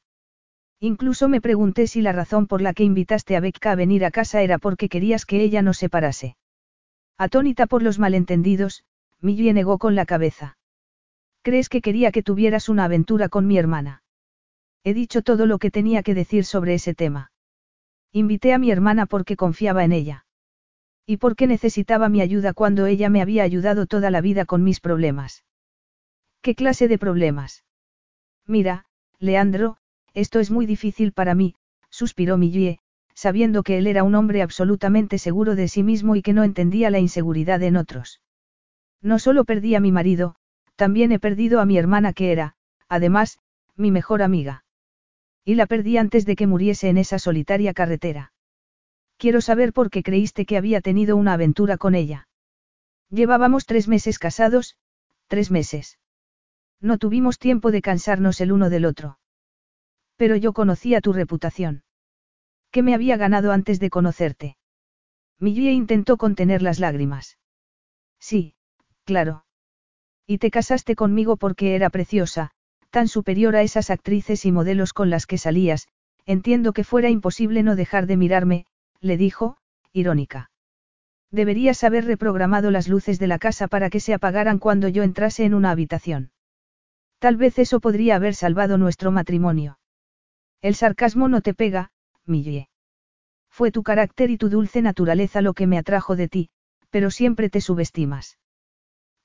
[0.84, 4.10] Incluso me pregunté si la razón por la que invitaste a Becca a venir a
[4.10, 6.36] casa era porque querías que ella nos separase.
[7.16, 8.82] Atónita por los malentendidos,
[9.20, 10.58] Millie negó con la cabeza.
[11.42, 14.02] ¿Crees que quería que tuvieras una aventura con mi hermana?
[14.82, 17.30] He dicho todo lo que tenía que decir sobre ese tema.
[18.10, 20.26] Invité a mi hermana porque confiaba en ella.
[21.06, 24.80] Y porque necesitaba mi ayuda cuando ella me había ayudado toda la vida con mis
[24.80, 25.44] problemas.
[26.40, 27.64] ¿Qué clase de problemas?
[28.48, 28.86] Mira,
[29.20, 29.76] Leandro,
[30.14, 31.55] esto es muy difícil para mí,
[31.90, 32.80] suspiró Millie,
[33.14, 36.90] sabiendo que él era un hombre absolutamente seguro de sí mismo y que no entendía
[36.90, 38.20] la inseguridad en otros.
[39.01, 40.36] No solo perdí a mi marido,
[40.76, 42.55] también he perdido a mi hermana que era,
[42.89, 43.39] además,
[43.76, 44.64] mi mejor amiga.
[45.44, 48.32] Y la perdí antes de que muriese en esa solitaria carretera.
[49.16, 52.28] Quiero saber por qué creíste que había tenido una aventura con ella.
[53.10, 54.76] Llevábamos tres meses casados,
[55.26, 55.98] tres meses.
[56.80, 59.18] No tuvimos tiempo de cansarnos el uno del otro.
[60.23, 61.82] Pero yo conocía tu reputación.
[62.70, 64.57] ¿Qué me había ganado antes de conocerte?
[65.40, 67.39] Millie intentó contener las lágrimas.
[68.20, 68.55] Sí,
[69.03, 69.47] claro.
[70.24, 72.53] Y te casaste conmigo porque era preciosa,
[72.90, 75.89] tan superior a esas actrices y modelos con las que salías,
[76.24, 78.66] entiendo que fuera imposible no dejar de mirarme,
[79.01, 79.57] le dijo,
[79.93, 80.53] irónica.
[81.32, 85.44] Deberías haber reprogramado las luces de la casa para que se apagaran cuando yo entrase
[85.44, 86.31] en una habitación.
[87.19, 89.78] Tal vez eso podría haber salvado nuestro matrimonio.
[90.62, 91.90] El sarcasmo no te pega,
[92.24, 92.68] Millie.
[93.51, 96.51] Fue tu carácter y tu dulce naturaleza lo que me atrajo de ti,
[96.89, 98.39] pero siempre te subestimas.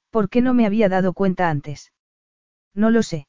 [0.10, 1.94] ¿Por qué no me había dado cuenta antes?
[2.74, 3.28] No lo sé.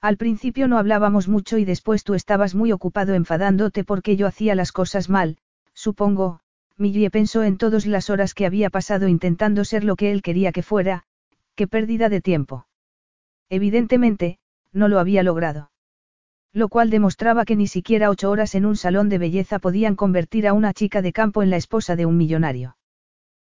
[0.00, 4.54] Al principio no hablábamos mucho y después tú estabas muy ocupado enfadándote porque yo hacía
[4.54, 5.36] las cosas mal,
[5.72, 6.40] supongo,
[6.76, 10.50] Millie pensó en todas las horas que había pasado intentando ser lo que él quería
[10.52, 11.04] que fuera,
[11.54, 12.66] qué pérdida de tiempo.
[13.50, 14.38] Evidentemente,
[14.72, 15.70] no lo había logrado.
[16.52, 20.48] Lo cual demostraba que ni siquiera ocho horas en un salón de belleza podían convertir
[20.48, 22.76] a una chica de campo en la esposa de un millonario.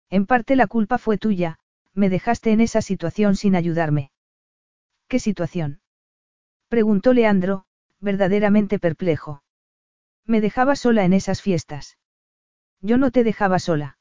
[0.09, 1.57] En parte la culpa fue tuya,
[1.93, 4.11] me dejaste en esa situación sin ayudarme.
[5.07, 5.81] ¿Qué situación?
[6.69, 7.65] Preguntó Leandro,
[7.99, 9.43] verdaderamente perplejo.
[10.25, 11.97] Me dejaba sola en esas fiestas.
[12.81, 13.97] Yo no te dejaba sola.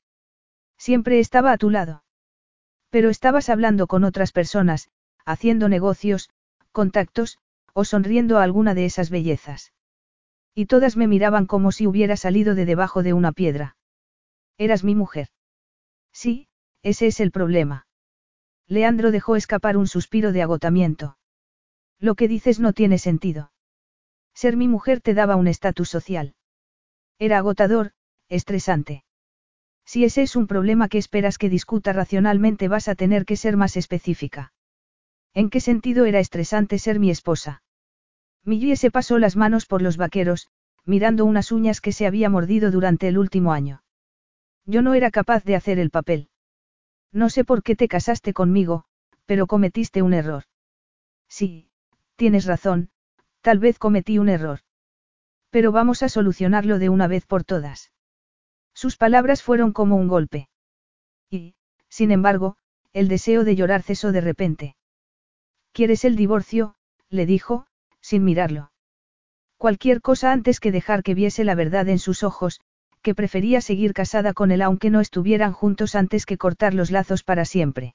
[0.76, 2.04] Siempre estaba a tu lado.
[2.90, 4.90] Pero estabas hablando con otras personas,
[5.24, 6.30] haciendo negocios,
[6.72, 7.38] contactos,
[7.74, 9.72] o sonriendo a alguna de esas bellezas.
[10.54, 13.76] Y todas me miraban como si hubiera salido de debajo de una piedra.
[14.58, 15.28] Eras mi mujer.
[16.12, 16.48] Sí,
[16.82, 17.86] ese es el problema.
[18.66, 21.16] Leandro dejó escapar un suspiro de agotamiento.
[21.98, 23.52] Lo que dices no tiene sentido.
[24.34, 26.34] Ser mi mujer te daba un estatus social.
[27.18, 27.92] Era agotador,
[28.28, 29.04] estresante.
[29.84, 33.56] Si ese es un problema que esperas que discuta racionalmente vas a tener que ser
[33.56, 34.52] más específica.
[35.34, 37.62] ¿En qué sentido era estresante ser mi esposa?
[38.44, 40.48] Millie se pasó las manos por los vaqueros,
[40.84, 43.82] mirando unas uñas que se había mordido durante el último año.
[44.66, 46.28] Yo no era capaz de hacer el papel.
[47.12, 48.84] No sé por qué te casaste conmigo,
[49.26, 50.44] pero cometiste un error.
[51.28, 51.68] Sí,
[52.16, 52.90] tienes razón,
[53.40, 54.60] tal vez cometí un error.
[55.50, 57.92] Pero vamos a solucionarlo de una vez por todas.
[58.74, 60.48] Sus palabras fueron como un golpe.
[61.28, 61.54] Y,
[61.88, 62.56] sin embargo,
[62.92, 64.76] el deseo de llorar cesó de repente.
[65.72, 66.74] ¿Quieres el divorcio?
[67.08, 67.66] le dijo,
[68.00, 68.72] sin mirarlo.
[69.56, 72.60] Cualquier cosa antes que dejar que viese la verdad en sus ojos,
[73.02, 77.22] que prefería seguir casada con él aunque no estuvieran juntos antes que cortar los lazos
[77.22, 77.94] para siempre.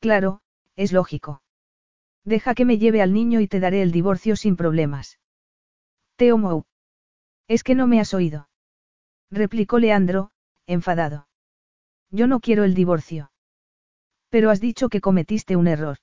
[0.00, 0.40] Claro,
[0.76, 1.42] es lógico.
[2.24, 5.18] Deja que me lleve al niño y te daré el divorcio sin problemas.
[6.16, 6.64] Teo Mou.
[7.48, 8.48] Es que no me has oído.
[9.30, 10.30] Replicó Leandro,
[10.66, 11.28] enfadado.
[12.10, 13.30] Yo no quiero el divorcio.
[14.28, 15.98] Pero has dicho que cometiste un error.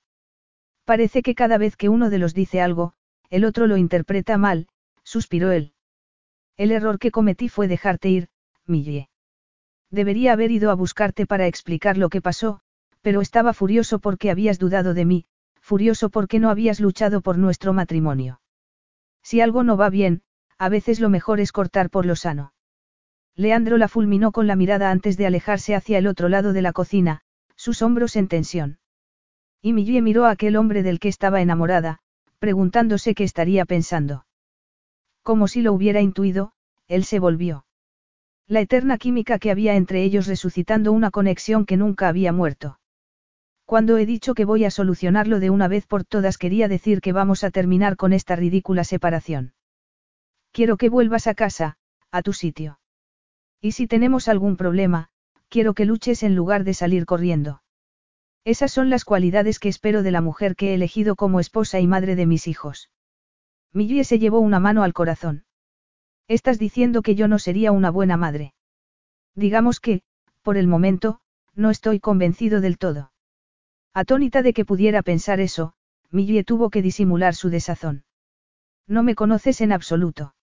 [0.86, 2.92] Parece que cada vez que uno de los dice algo,
[3.28, 4.68] el otro lo interpreta mal,
[5.02, 5.72] suspiró él.
[6.56, 8.28] El error que cometí fue dejarte ir,
[8.66, 9.10] Millie.
[9.90, 12.60] Debería haber ido a buscarte para explicar lo que pasó,
[13.02, 15.26] pero estaba furioso porque habías dudado de mí,
[15.60, 18.40] furioso porque no habías luchado por nuestro matrimonio.
[19.22, 20.22] Si algo no va bien,
[20.56, 22.52] a veces lo mejor es cortar por lo sano.
[23.34, 26.72] Leandro la fulminó con la mirada antes de alejarse hacia el otro lado de la
[26.72, 27.22] cocina,
[27.56, 28.78] sus hombros en tensión.
[29.66, 31.98] Y Millie miró a aquel hombre del que estaba enamorada,
[32.38, 34.24] preguntándose qué estaría pensando.
[35.24, 36.52] Como si lo hubiera intuido,
[36.86, 37.66] él se volvió.
[38.46, 42.78] La eterna química que había entre ellos resucitando una conexión que nunca había muerto.
[43.64, 47.12] Cuando he dicho que voy a solucionarlo de una vez por todas quería decir que
[47.12, 49.52] vamos a terminar con esta ridícula separación.
[50.52, 51.76] Quiero que vuelvas a casa,
[52.12, 52.78] a tu sitio.
[53.60, 55.08] Y si tenemos algún problema,
[55.48, 57.62] quiero que luches en lugar de salir corriendo.
[58.46, 61.88] Esas son las cualidades que espero de la mujer que he elegido como esposa y
[61.88, 62.90] madre de mis hijos.
[63.72, 65.44] Millie se llevó una mano al corazón.
[66.28, 68.54] Estás diciendo que yo no sería una buena madre.
[69.34, 70.02] Digamos que,
[70.42, 71.18] por el momento,
[71.56, 73.10] no estoy convencido del todo.
[73.92, 75.72] Atónita de que pudiera pensar eso,
[76.12, 78.04] Millie tuvo que disimular su desazón.
[78.86, 80.36] No me conoces en absoluto.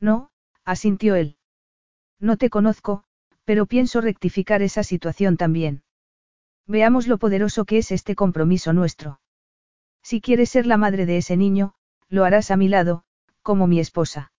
[0.00, 0.32] No,
[0.64, 1.36] asintió él.
[2.18, 3.04] No te conozco,
[3.44, 5.84] pero pienso rectificar esa situación también.
[6.66, 9.20] Veamos lo poderoso que es este compromiso nuestro.
[10.02, 11.74] Si quieres ser la madre de ese niño,
[12.08, 13.04] lo harás a mi lado,
[13.42, 14.32] como mi esposa.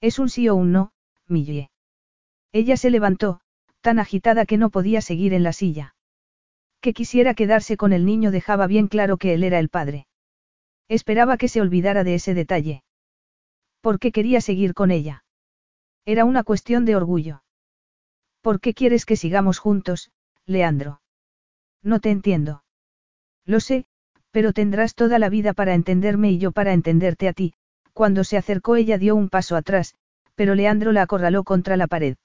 [0.00, 0.92] Es un sí o un no,
[1.26, 1.70] Millie.
[2.52, 3.40] Ella se levantó,
[3.80, 5.94] tan agitada que no podía seguir en la silla.
[6.80, 10.06] Que quisiera quedarse con el niño dejaba bien claro que él era el padre.
[10.88, 12.82] Esperaba que se olvidara de ese detalle.
[13.80, 15.24] ¿Por qué quería seguir con ella?
[16.04, 17.42] Era una cuestión de orgullo.
[18.40, 20.10] ¿Por qué quieres que sigamos juntos,
[20.46, 21.00] Leandro?
[21.82, 22.64] No te entiendo.
[23.44, 23.86] Lo sé,
[24.30, 27.54] pero tendrás toda la vida para entenderme y yo para entenderte a ti.
[27.92, 29.94] Cuando se acercó ella dio un paso atrás,
[30.34, 32.16] pero Leandro la acorraló contra la pared.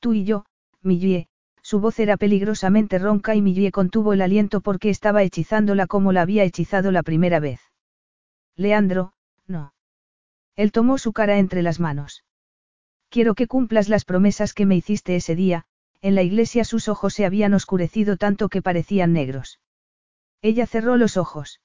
[0.00, 0.44] Tú y yo,
[0.82, 1.28] Millie,
[1.62, 6.22] su voz era peligrosamente ronca y Millie contuvo el aliento porque estaba hechizándola como la
[6.22, 7.60] había hechizado la primera vez.
[8.56, 9.14] Leandro,
[9.46, 9.72] no.
[10.56, 12.24] Él tomó su cara entre las manos.
[13.08, 15.64] Quiero que cumplas las promesas que me hiciste ese día,
[16.02, 19.60] en la iglesia sus ojos se habían oscurecido tanto que parecían negros.
[20.42, 21.60] Ella cerró los ojos.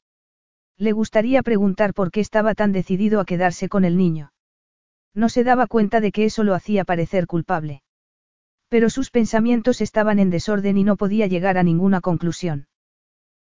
[0.78, 4.32] Le gustaría preguntar por qué estaba tan decidido a quedarse con el niño.
[5.16, 7.82] No se daba cuenta de que eso lo hacía parecer culpable.
[8.70, 12.68] Pero sus pensamientos estaban en desorden y no podía llegar a ninguna conclusión.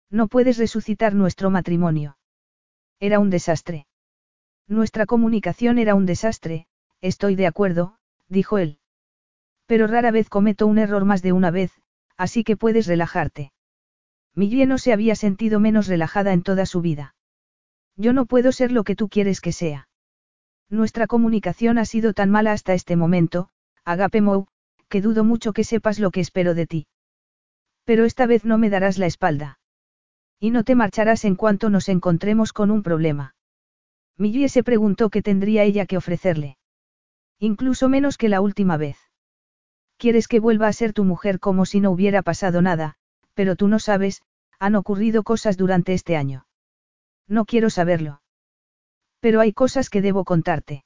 [0.10, 2.18] No puedes resucitar nuestro matrimonio.
[3.00, 3.86] Era un desastre.
[4.68, 6.66] Nuestra comunicación era un desastre,
[7.02, 7.98] estoy de acuerdo,
[8.28, 8.80] dijo él.
[9.68, 11.72] Pero rara vez cometo un error más de una vez,
[12.18, 13.52] así que puedes relajarte.
[14.34, 17.16] Millie no se había sentido menos relajada en toda su vida.
[17.96, 19.90] Yo no puedo ser lo que tú quieres que sea.
[20.70, 23.50] Nuestra comunicación ha sido tan mala hasta este momento,
[23.84, 24.48] Agape Mou,
[24.90, 26.88] que dudo mucho que sepas lo que espero de ti.
[27.84, 29.60] Pero esta vez no me darás la espalda.
[30.40, 33.36] Y no te marcharás en cuanto nos encontremos con un problema.
[34.18, 36.58] Millie se preguntó qué tendría ella que ofrecerle.
[37.40, 39.07] Incluso menos que la última vez.
[39.98, 42.96] Quieres que vuelva a ser tu mujer como si no hubiera pasado nada,
[43.34, 44.22] pero tú no sabes,
[44.60, 46.46] han ocurrido cosas durante este año.
[47.28, 48.22] No quiero saberlo.
[49.20, 50.86] Pero hay cosas que debo contarte.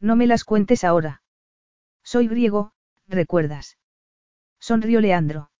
[0.00, 1.22] No me las cuentes ahora.
[2.02, 2.72] Soy griego,
[3.06, 3.78] ¿recuerdas?
[4.58, 5.50] Sonrió Leandro.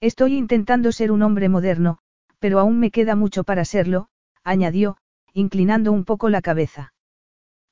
[0.00, 1.98] Estoy intentando ser un hombre moderno,
[2.38, 4.08] pero aún me queda mucho para serlo,
[4.42, 4.96] añadió,
[5.34, 6.94] inclinando un poco la cabeza.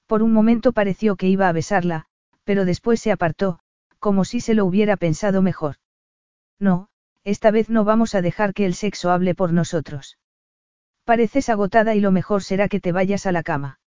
[0.07, 2.07] Por un momento pareció que iba a besarla,
[2.45, 3.61] pero después se apartó,
[3.99, 5.77] como si se lo hubiera pensado mejor.
[6.59, 6.89] No,
[7.25, 10.19] esta vez no vamos a dejar que el sexo hable por nosotros.
[11.05, 13.81] Pareces agotada y lo mejor será que te vayas a la cama.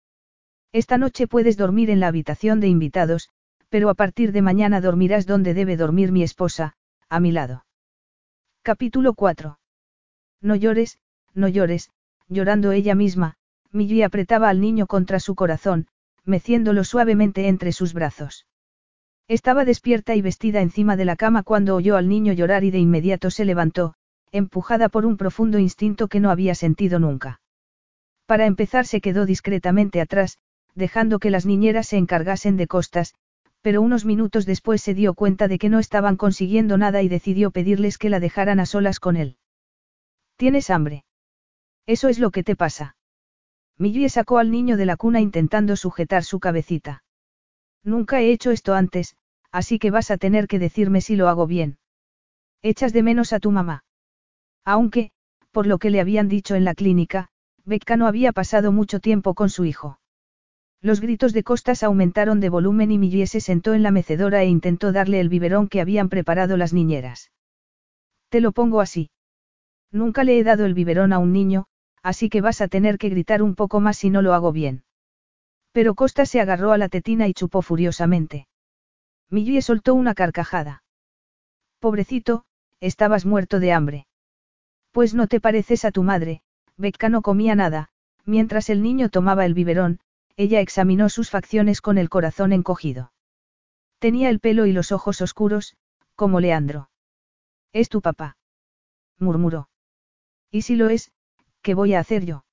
[0.73, 3.31] Esta noche puedes dormir en la habitación de invitados,
[3.69, 6.75] pero a partir de mañana dormirás donde debe dormir mi esposa,
[7.09, 7.65] a mi lado.
[8.63, 9.59] Capítulo 4.
[10.43, 10.99] No llores,
[11.35, 11.91] no llores,
[12.29, 13.37] llorando ella misma,
[13.73, 15.87] Millie apretaba al niño contra su corazón,
[16.25, 18.47] meciéndolo suavemente entre sus brazos.
[19.31, 22.81] Estaba despierta y vestida encima de la cama cuando oyó al niño llorar y de
[22.81, 23.95] inmediato se levantó,
[24.33, 27.41] empujada por un profundo instinto que no había sentido nunca.
[28.27, 30.39] Para empezar se quedó discretamente atrás,
[30.75, 33.15] dejando que las niñeras se encargasen de costas,
[33.63, 37.53] pero unos minutos después se dio cuenta de que no estaban consiguiendo nada y decidió
[37.53, 39.37] pedirles que la dejaran a solas con él.
[40.39, 41.05] ¿Tienes hambre?
[41.87, 42.97] Eso es lo que te pasa.
[43.79, 47.05] Millie sacó al niño de la cuna intentando sujetar su cabecita.
[47.85, 49.15] Nunca he hecho esto antes,
[49.53, 51.79] así que vas a tener que decirme si lo hago bien.
[52.63, 53.85] Echas de menos a tu mamá.
[54.65, 55.11] Aunque,
[55.51, 57.29] por lo que le habían dicho en la clínica,
[57.65, 59.99] Becca no había pasado mucho tiempo con su hijo.
[60.83, 64.47] Los gritos de Costas aumentaron de volumen y Millie se sentó en la mecedora e
[64.47, 67.31] intentó darle el biberón que habían preparado las niñeras.
[68.31, 69.11] Te lo pongo así.
[69.93, 71.67] Nunca le he dado el biberón a un niño,
[72.03, 74.85] así que vas a tener que gritar un poco más si no lo hago bien.
[75.73, 78.47] Pero Costas se agarró a la tetina y chupó furiosamente.
[79.31, 80.83] Millie soltó una carcajada.
[81.79, 82.45] Pobrecito,
[82.81, 84.07] estabas muerto de hambre.
[84.91, 86.43] Pues no te pareces a tu madre,
[86.77, 87.91] Becca no comía nada,
[88.25, 90.01] mientras el niño tomaba el biberón,
[90.37, 93.13] ella examinó sus facciones con el corazón encogido.
[93.99, 95.77] Tenía el pelo y los ojos oscuros,
[96.17, 96.91] como Leandro.
[97.73, 98.37] Es tu papá.
[99.19, 99.69] murmuró.
[100.51, 101.13] Y si lo es,
[101.63, 102.45] ¿qué voy a hacer yo?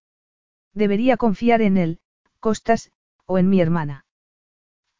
[0.73, 1.99] Debería confiar en él,
[2.39, 2.91] Costas,
[3.25, 4.05] o en mi hermana.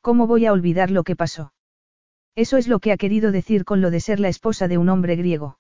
[0.02, 1.54] ¿Cómo voy a olvidar lo que pasó?
[2.38, 4.90] Eso es lo que ha querido decir con lo de ser la esposa de un
[4.90, 5.58] hombre griego.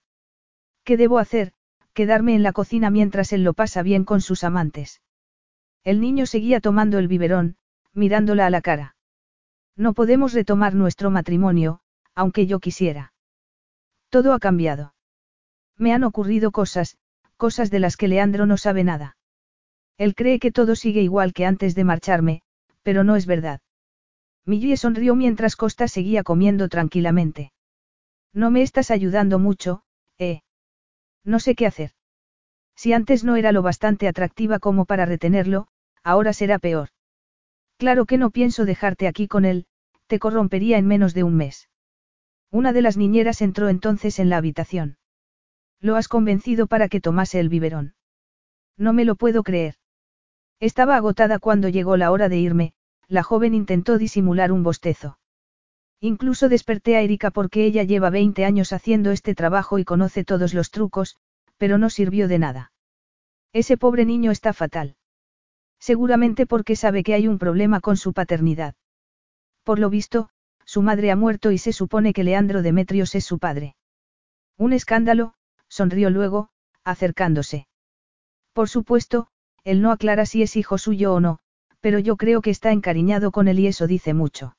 [0.83, 1.53] ¿Qué debo hacer?
[1.93, 5.01] quedarme en la cocina mientras él lo pasa bien con sus amantes.
[5.83, 7.57] El niño seguía tomando el biberón,
[7.93, 8.95] mirándola a la cara.
[9.75, 11.79] No podemos retomar nuestro matrimonio,
[12.13, 13.13] aunque yo quisiera.
[14.09, 14.93] Todo ha cambiado.
[15.77, 16.99] Me han ocurrido cosas,
[17.37, 19.17] cosas de las que Leandro no sabe nada.
[19.97, 22.43] Él cree que todo sigue igual que antes de marcharme,
[22.83, 23.61] pero no es verdad.
[24.47, 27.51] Millie sonrió mientras Costa seguía comiendo tranquilamente.
[28.33, 29.83] No me estás ayudando mucho,
[30.17, 30.41] eh.
[31.25, 31.91] No sé qué hacer.
[32.73, 35.67] Si antes no era lo bastante atractiva como para retenerlo,
[36.01, 36.89] ahora será peor.
[37.77, 39.65] Claro que no pienso dejarte aquí con él,
[40.07, 41.67] te corrompería en menos de un mes.
[42.49, 44.97] Una de las niñeras entró entonces en la habitación.
[45.81, 47.95] Lo has convencido para que tomase el biberón.
[48.77, 49.75] No me lo puedo creer.
[50.61, 52.73] Estaba agotada cuando llegó la hora de irme,
[53.07, 55.17] la joven intentó disimular un bostezo.
[55.99, 60.53] Incluso desperté a Erika porque ella lleva 20 años haciendo este trabajo y conoce todos
[60.53, 61.17] los trucos,
[61.57, 62.71] pero no sirvió de nada.
[63.53, 64.95] Ese pobre niño está fatal.
[65.79, 68.75] Seguramente porque sabe que hay un problema con su paternidad.
[69.63, 70.29] Por lo visto,
[70.65, 73.75] su madre ha muerto y se supone que Leandro Demetrios es su padre.
[74.57, 75.33] Un escándalo,
[75.67, 76.49] sonrió luego,
[76.83, 77.67] acercándose.
[78.53, 79.27] Por supuesto,
[79.63, 81.39] él no aclara si es hijo suyo o no,
[81.79, 84.57] pero yo creo que está encariñado con él y eso dice mucho.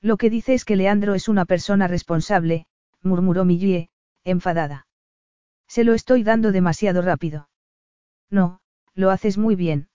[0.00, 2.66] Lo que dice es que Leandro es una persona responsable,
[3.02, 3.90] murmuró Millie,
[4.24, 4.86] enfadada.
[5.68, 7.48] Se lo estoy dando demasiado rápido.
[8.30, 8.60] No,
[8.94, 9.88] lo haces muy bien.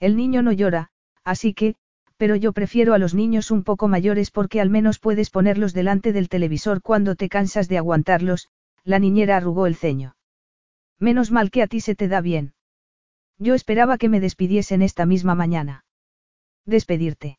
[0.00, 0.90] El niño no llora,
[1.24, 1.76] así que,
[2.16, 6.12] pero yo prefiero a los niños un poco mayores porque al menos puedes ponerlos delante
[6.12, 8.48] del televisor cuando te cansas de aguantarlos,
[8.84, 10.16] la niñera arrugó el ceño.
[10.98, 12.54] Menos mal que a ti se te da bien.
[13.38, 15.84] Yo esperaba que me despidiesen esta misma mañana.
[16.66, 17.38] Despedirte.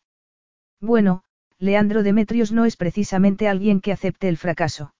[0.81, 1.23] Bueno,
[1.57, 4.93] Leandro Demetrios no es precisamente alguien que acepte el fracaso.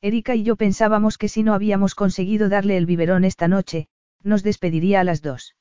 [0.00, 3.88] Erika y yo pensábamos que si no habíamos conseguido darle el biberón esta noche,
[4.22, 5.54] nos despediría a las dos.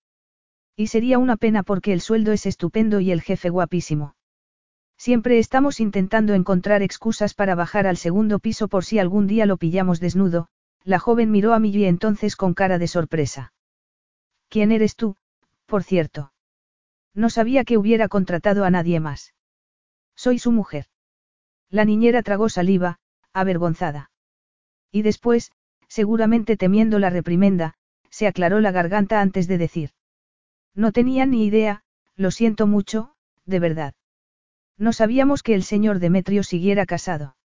[0.75, 4.15] Y sería una pena porque el sueldo es estupendo y el jefe guapísimo.
[4.97, 9.57] Siempre estamos intentando encontrar excusas para bajar al segundo piso por si algún día lo
[9.57, 10.47] pillamos desnudo,
[10.83, 13.52] la joven miró a Millie entonces con cara de sorpresa.
[14.53, 15.15] ¿Quién eres tú,
[15.65, 16.31] por cierto?
[17.15, 19.33] No sabía que hubiera contratado a nadie más.
[20.15, 20.85] Soy su mujer.
[21.71, 22.99] La niñera tragó saliva,
[23.33, 24.11] avergonzada.
[24.91, 25.51] Y después,
[25.87, 27.73] seguramente temiendo la reprimenda,
[28.11, 29.89] se aclaró la garganta antes de decir.
[30.75, 31.81] No tenía ni idea,
[32.15, 33.15] lo siento mucho,
[33.47, 33.95] de verdad.
[34.77, 37.37] No sabíamos que el señor Demetrio siguiera casado.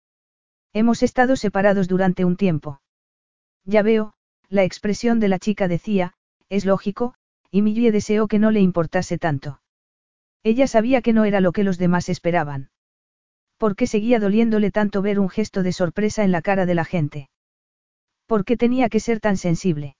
[0.75, 2.83] Hemos estado separados durante un tiempo.
[3.65, 4.13] Ya veo,
[4.51, 6.18] la expresión de la chica decía,
[6.49, 7.15] es lógico,
[7.51, 9.61] y Millie deseó que no le importase tanto.
[10.43, 12.70] Ella sabía que no era lo que los demás esperaban.
[13.57, 16.85] ¿Por qué seguía doliéndole tanto ver un gesto de sorpresa en la cara de la
[16.85, 17.29] gente?
[18.27, 19.97] ¿Por qué tenía que ser tan sensible?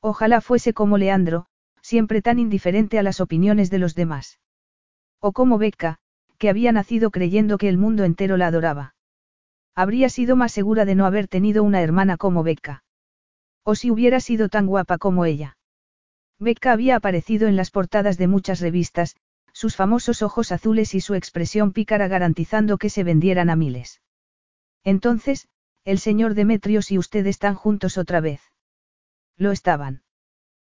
[0.00, 1.46] Ojalá fuese como Leandro,
[1.80, 4.40] siempre tan indiferente a las opiniones de los demás.
[5.20, 5.98] O como Becca,
[6.38, 8.94] que había nacido creyendo que el mundo entero la adoraba.
[9.76, 12.82] Habría sido más segura de no haber tenido una hermana como Becca.
[13.64, 15.56] O si hubiera sido tan guapa como ella.
[16.42, 19.16] Becca había aparecido en las portadas de muchas revistas,
[19.52, 24.02] sus famosos ojos azules y su expresión pícara garantizando que se vendieran a miles.
[24.82, 25.48] Entonces,
[25.84, 28.40] el señor Demetrios y usted están juntos otra vez.
[29.36, 30.02] Lo estaban.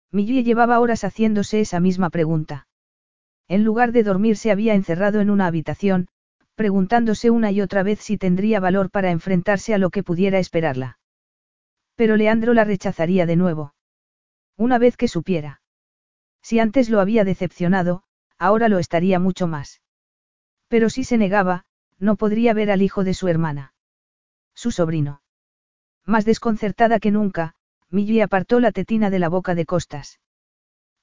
[0.10, 2.68] Millie llevaba horas haciéndose esa misma pregunta.
[3.50, 6.08] En lugar de dormir se había encerrado en una habitación,
[6.56, 10.98] preguntándose una y otra vez si tendría valor para enfrentarse a lo que pudiera esperarla.
[11.96, 13.74] Pero Leandro la rechazaría de nuevo.
[14.58, 15.62] Una vez que supiera.
[16.42, 18.04] Si antes lo había decepcionado,
[18.38, 19.82] ahora lo estaría mucho más.
[20.68, 21.66] Pero si se negaba,
[22.00, 23.74] no podría ver al hijo de su hermana.
[24.54, 25.22] Su sobrino.
[26.06, 27.54] Más desconcertada que nunca,
[27.90, 30.20] Millie apartó la tetina de la boca de Costas.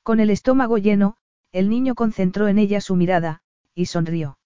[0.02, 1.16] Con el estómago lleno,
[1.52, 3.42] el niño concentró en ella su mirada,
[3.74, 4.38] y sonrió.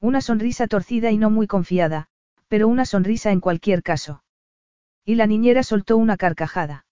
[0.00, 2.08] Una sonrisa torcida y no muy confiada,
[2.48, 4.24] pero una sonrisa en cualquier caso.
[5.04, 6.83] Y la niñera soltó una carcajada.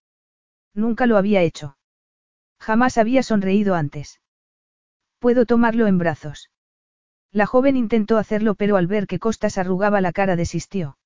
[0.75, 1.77] Nunca lo había hecho.
[2.59, 4.21] Jamás había sonreído antes.
[5.19, 6.51] Puedo tomarlo en brazos.
[7.31, 10.99] La joven intentó hacerlo pero al ver que Costas arrugaba la cara desistió.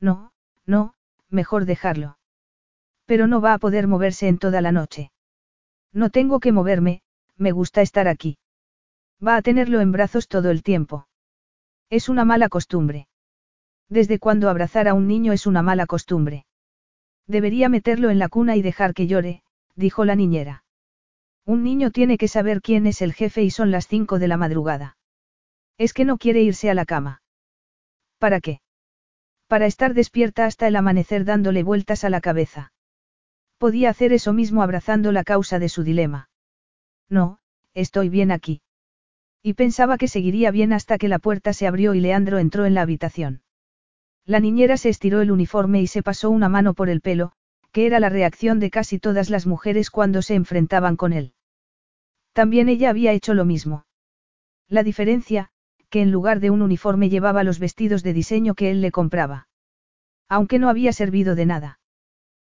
[0.00, 0.32] No,
[0.66, 0.94] no,
[1.28, 2.18] mejor dejarlo.
[3.06, 5.12] Pero no va a poder moverse en toda la noche.
[5.92, 7.02] No tengo que moverme,
[7.36, 8.38] me gusta estar aquí.
[9.24, 11.06] Va a tenerlo en brazos todo el tiempo.
[11.90, 13.08] Es una mala costumbre.
[13.88, 16.46] Desde cuando abrazar a un niño es una mala costumbre.
[17.26, 19.42] Debería meterlo en la cuna y dejar que llore,
[19.76, 20.64] dijo la niñera.
[21.46, 24.36] Un niño tiene que saber quién es el jefe y son las cinco de la
[24.36, 24.96] madrugada.
[25.78, 27.22] Es que no quiere irse a la cama.
[28.18, 28.60] ¿Para qué?
[29.46, 32.72] Para estar despierta hasta el amanecer dándole vueltas a la cabeza.
[33.58, 36.28] Podía hacer eso mismo abrazando la causa de su dilema.
[37.08, 37.38] No,
[37.74, 38.62] estoy bien aquí.
[39.42, 42.74] Y pensaba que seguiría bien hasta que la puerta se abrió y Leandro entró en
[42.74, 43.43] la habitación.
[44.26, 47.32] La niñera se estiró el uniforme y se pasó una mano por el pelo,
[47.72, 51.34] que era la reacción de casi todas las mujeres cuando se enfrentaban con él.
[52.32, 53.84] También ella había hecho lo mismo.
[54.68, 55.50] La diferencia,
[55.90, 59.48] que en lugar de un uniforme llevaba los vestidos de diseño que él le compraba.
[60.28, 61.78] Aunque no había servido de nada.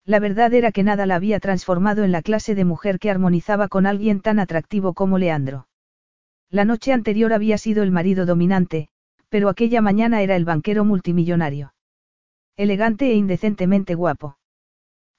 [0.05, 3.67] La verdad era que nada la había transformado en la clase de mujer que armonizaba
[3.67, 5.67] con alguien tan atractivo como Leandro.
[6.49, 8.89] La noche anterior había sido el marido dominante,
[9.30, 11.73] pero aquella mañana era el banquero multimillonario.
[12.57, 14.38] Elegante e indecentemente guapo.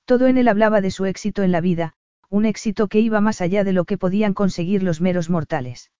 [0.05, 1.95] Todo en él hablaba de su éxito en la vida,
[2.29, 5.91] un éxito que iba más allá de lo que podían conseguir los meros mortales.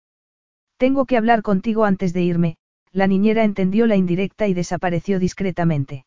[0.77, 2.57] Tengo que hablar contigo antes de irme,
[2.93, 6.07] la niñera entendió la indirecta y desapareció discretamente.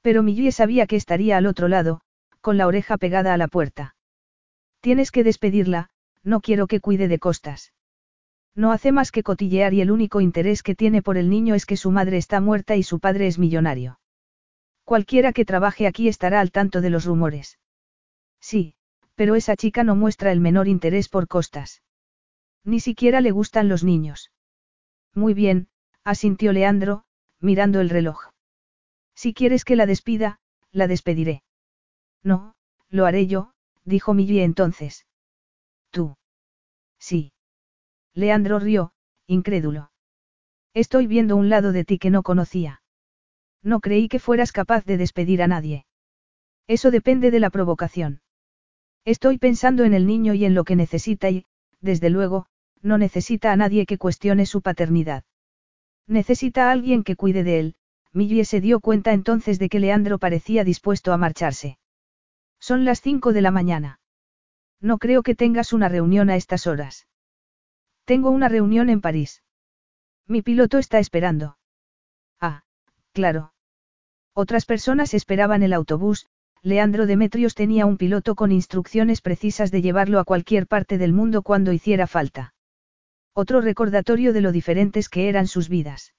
[0.00, 2.00] Pero Millie sabía que estaría al otro lado,
[2.40, 3.94] con la oreja pegada a la puerta.
[4.80, 5.90] Tienes que despedirla,
[6.22, 7.72] no quiero que cuide de costas.
[8.54, 11.66] No hace más que cotillear y el único interés que tiene por el niño es
[11.66, 14.00] que su madre está muerta y su padre es millonario.
[14.84, 17.58] Cualquiera que trabaje aquí estará al tanto de los rumores.
[18.40, 18.74] Sí,
[19.14, 21.82] pero esa chica no muestra el menor interés por costas.
[22.64, 24.32] Ni siquiera le gustan los niños.
[25.14, 25.68] Muy bien,
[26.04, 27.04] asintió Leandro,
[27.38, 28.30] mirando el reloj.
[29.14, 30.40] Si quieres que la despida,
[30.72, 31.42] la despediré.
[32.22, 32.54] No,
[32.88, 33.52] lo haré yo,
[33.84, 35.06] dijo Millie entonces.
[35.90, 36.16] Tú.
[36.98, 37.32] Sí.
[38.14, 38.92] Leandro rió,
[39.26, 39.90] incrédulo.
[40.74, 42.82] Estoy viendo un lado de ti que no conocía.
[43.62, 45.86] No creí que fueras capaz de despedir a nadie.
[46.66, 48.22] Eso depende de la provocación.
[49.04, 51.46] Estoy pensando en el niño y en lo que necesita y,
[51.80, 52.46] desde luego,
[52.82, 55.24] no necesita a nadie que cuestione su paternidad.
[56.06, 57.74] Necesita a alguien que cuide de él,
[58.12, 61.78] Millie se dio cuenta entonces de que Leandro parecía dispuesto a marcharse.
[62.58, 64.00] Son las cinco de la mañana.
[64.80, 67.06] No creo que tengas una reunión a estas horas.
[68.04, 69.42] Tengo una reunión en París.
[70.26, 71.58] Mi piloto está esperando.
[72.40, 72.62] Ah,
[73.12, 73.52] claro.
[74.34, 76.26] Otras personas esperaban el autobús,
[76.62, 81.42] Leandro Demetrios tenía un piloto con instrucciones precisas de llevarlo a cualquier parte del mundo
[81.42, 82.54] cuando hiciera falta.
[83.32, 86.14] Otro recordatorio de lo diferentes que eran sus vidas.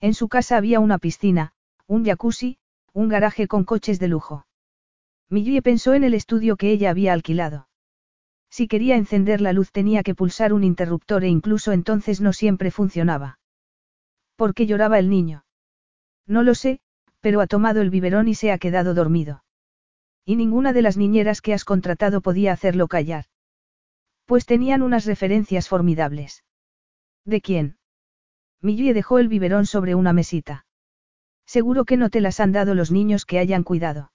[0.00, 1.52] En su casa había una piscina,
[1.86, 2.58] un jacuzzi,
[2.92, 4.46] un garaje con coches de lujo.
[5.30, 7.68] Millie pensó en el estudio que ella había alquilado.
[8.56, 12.70] Si quería encender la luz tenía que pulsar un interruptor e incluso entonces no siempre
[12.70, 13.40] funcionaba.
[14.36, 15.44] ¿Por qué lloraba el niño?
[16.28, 16.78] No lo sé,
[17.18, 19.42] pero ha tomado el biberón y se ha quedado dormido.
[20.24, 23.24] Y ninguna de las niñeras que has contratado podía hacerlo callar.
[24.24, 26.44] Pues tenían unas referencias formidables.
[27.24, 27.78] ¿De quién?
[28.60, 30.64] Millie dejó el biberón sobre una mesita.
[31.44, 34.12] Seguro que no te las han dado los niños que hayan cuidado.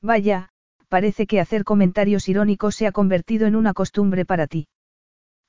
[0.00, 0.51] Vaya,
[0.92, 4.68] parece que hacer comentarios irónicos se ha convertido en una costumbre para ti.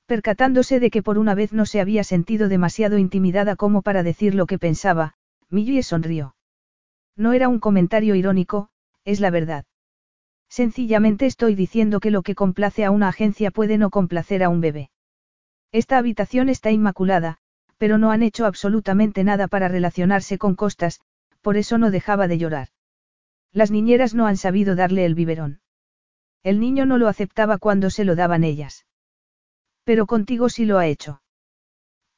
[0.06, 4.34] Percatándose de que por una vez no se había sentido demasiado intimidada como para decir
[4.34, 5.16] lo que pensaba,
[5.50, 6.34] Millie sonrió.
[7.14, 8.70] No era un comentario irónico,
[9.04, 9.66] es la verdad.
[10.48, 14.62] Sencillamente estoy diciendo que lo que complace a una agencia puede no complacer a un
[14.62, 14.88] bebé.
[15.72, 17.36] Esta habitación está inmaculada,
[17.76, 21.02] pero no han hecho absolutamente nada para relacionarse con Costas,
[21.42, 22.68] por eso no dejaba de llorar.
[23.54, 25.60] Las niñeras no han sabido darle el biberón.
[26.42, 28.84] El niño no lo aceptaba cuando se lo daban ellas.
[29.84, 31.22] Pero contigo sí lo ha hecho.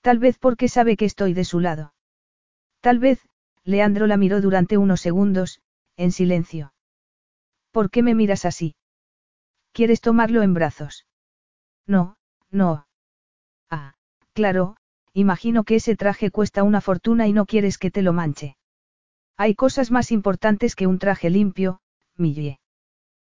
[0.01, 1.93] Tal vez porque sabe que estoy de su lado.
[2.81, 3.21] Tal vez,
[3.65, 5.61] Leandro la miró durante unos segundos,
[5.97, 6.73] en silencio.
[7.71, 8.77] ¿Por qué me miras así?
[9.73, 11.07] ¿Quieres tomarlo en brazos?
[11.87, 12.17] No,
[12.51, 12.87] no.
[13.69, 13.95] Ah,
[14.33, 14.77] claro,
[15.13, 18.57] imagino que ese traje cuesta una fortuna y no quieres que te lo manche.
[19.39, 21.81] Hay cosas más importantes que un traje limpio,
[22.17, 22.59] Millie.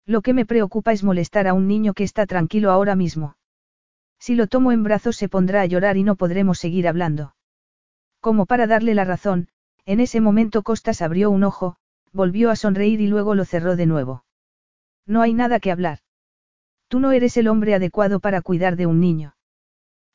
[0.05, 3.35] Lo que me preocupa es molestar a un niño que está tranquilo ahora mismo.
[4.19, 7.35] Si lo tomo en brazos se pondrá a llorar y no podremos seguir hablando.
[8.19, 9.47] Como para darle la razón,
[9.85, 11.75] en ese momento Costas abrió un ojo,
[12.11, 14.25] volvió a sonreír y luego lo cerró de nuevo.
[15.05, 15.99] No hay nada que hablar.
[16.87, 19.35] Tú no eres el hombre adecuado para cuidar de un niño.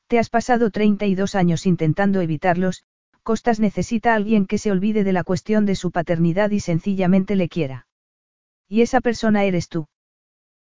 [0.08, 2.84] Te has pasado 32 años intentando evitarlos,
[3.26, 7.34] Costas necesita a alguien que se olvide de la cuestión de su paternidad y sencillamente
[7.34, 7.88] le quiera.
[8.68, 9.88] Y esa persona eres tú.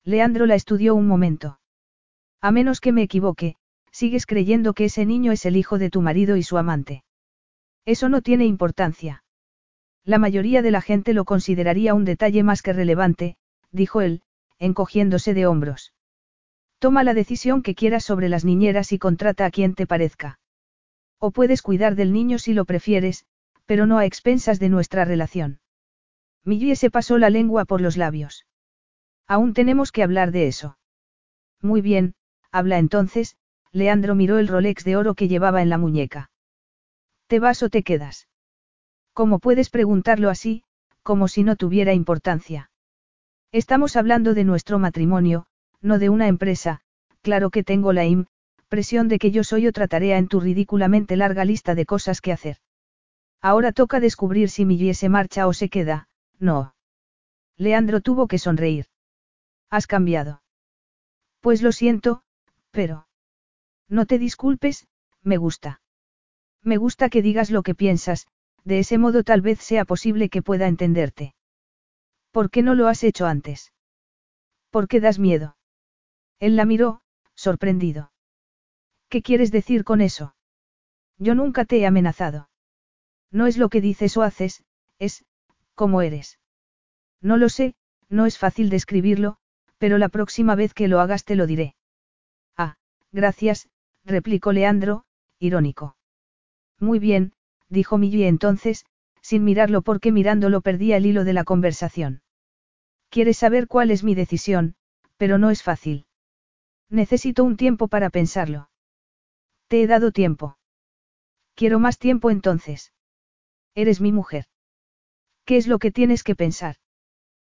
[0.04, 1.58] Leandro la estudió un momento.
[2.38, 3.56] A menos que me equivoque,
[3.92, 7.02] sigues creyendo que ese niño es el hijo de tu marido y su amante.
[7.86, 9.24] Eso no tiene importancia.
[10.04, 13.38] La mayoría de la gente lo consideraría un detalle más que relevante,
[13.70, 14.20] dijo él,
[14.58, 15.94] encogiéndose de hombros.
[16.78, 20.38] Toma la decisión que quieras sobre las niñeras y contrata a quien te parezca.
[21.20, 23.26] O puedes cuidar del niño si lo prefieres,
[23.66, 25.60] pero no a expensas de nuestra relación.
[26.44, 28.46] Millie se pasó la lengua por los labios.
[29.28, 30.78] Aún tenemos que hablar de eso.
[31.62, 32.14] Muy bien,
[32.50, 33.36] habla entonces,
[33.70, 36.30] Leandro miró el Rolex de oro que llevaba en la muñeca.
[37.26, 38.26] ¿Te vas o te quedas?
[39.12, 40.64] ¿Cómo puedes preguntarlo así,
[41.02, 42.70] como si no tuviera importancia?
[43.52, 45.46] Estamos hablando de nuestro matrimonio,
[45.80, 46.80] no de una empresa,
[47.20, 48.04] claro que tengo la
[48.70, 52.30] impresión de que yo soy otra tarea en tu ridículamente larga lista de cosas que
[52.30, 52.58] hacer.
[53.42, 56.06] Ahora toca descubrir si Millie se marcha o se queda,
[56.38, 56.76] no.
[57.56, 58.86] Leandro tuvo que sonreír.
[59.70, 60.42] Has cambiado.
[61.40, 62.22] Pues lo siento,
[62.70, 63.08] pero...
[63.88, 64.86] No te disculpes,
[65.24, 65.80] me gusta.
[66.62, 68.28] Me gusta que digas lo que piensas,
[68.62, 71.34] de ese modo tal vez sea posible que pueda entenderte.
[72.30, 73.72] ¿Por qué no lo has hecho antes?
[74.70, 75.56] ¿Por qué das miedo?
[76.38, 77.02] Él la miró,
[77.34, 78.09] sorprendido.
[79.10, 80.36] ¿Qué quieres decir con eso?
[81.18, 82.48] Yo nunca te he amenazado.
[83.32, 84.62] No es lo que dices o haces,
[85.00, 85.24] es,
[85.74, 86.38] como eres.
[87.20, 87.74] No lo sé,
[88.08, 89.36] no es fácil describirlo,
[89.78, 91.74] pero la próxima vez que lo hagas te lo diré.
[92.56, 92.76] Ah,
[93.10, 93.68] gracias,
[94.04, 95.04] replicó Leandro,
[95.40, 95.96] irónico.
[96.78, 97.32] Muy bien,
[97.68, 98.86] dijo Millie entonces,
[99.20, 102.22] sin mirarlo porque mirándolo perdía el hilo de la conversación.
[103.08, 104.76] Quieres saber cuál es mi decisión,
[105.16, 106.06] pero no es fácil.
[106.88, 108.69] Necesito un tiempo para pensarlo.
[109.70, 110.58] Te he dado tiempo.
[111.54, 112.92] Quiero más tiempo entonces.
[113.76, 114.46] Eres mi mujer.
[115.44, 116.74] ¿Qué es lo que tienes que pensar?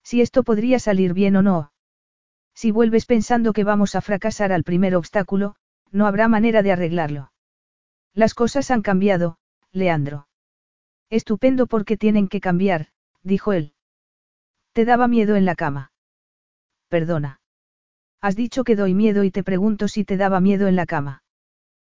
[0.03, 1.71] Si esto podría salir bien o no.
[2.53, 5.55] Si vuelves pensando que vamos a fracasar al primer obstáculo,
[5.89, 7.31] no habrá manera de arreglarlo.
[8.13, 9.39] Las cosas han cambiado,
[9.71, 10.27] Leandro.
[11.09, 12.89] Estupendo porque tienen que cambiar,
[13.23, 13.73] dijo él.
[14.73, 15.91] Te daba miedo en la cama.
[16.89, 17.41] Perdona.
[18.21, 21.22] Has dicho que doy miedo y te pregunto si te daba miedo en la cama.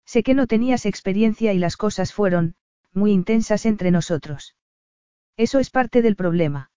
[0.06, 2.56] Sé que no tenías experiencia y las cosas fueron,
[2.94, 4.56] muy intensas entre nosotros.
[5.38, 6.72] Eso es parte del problema.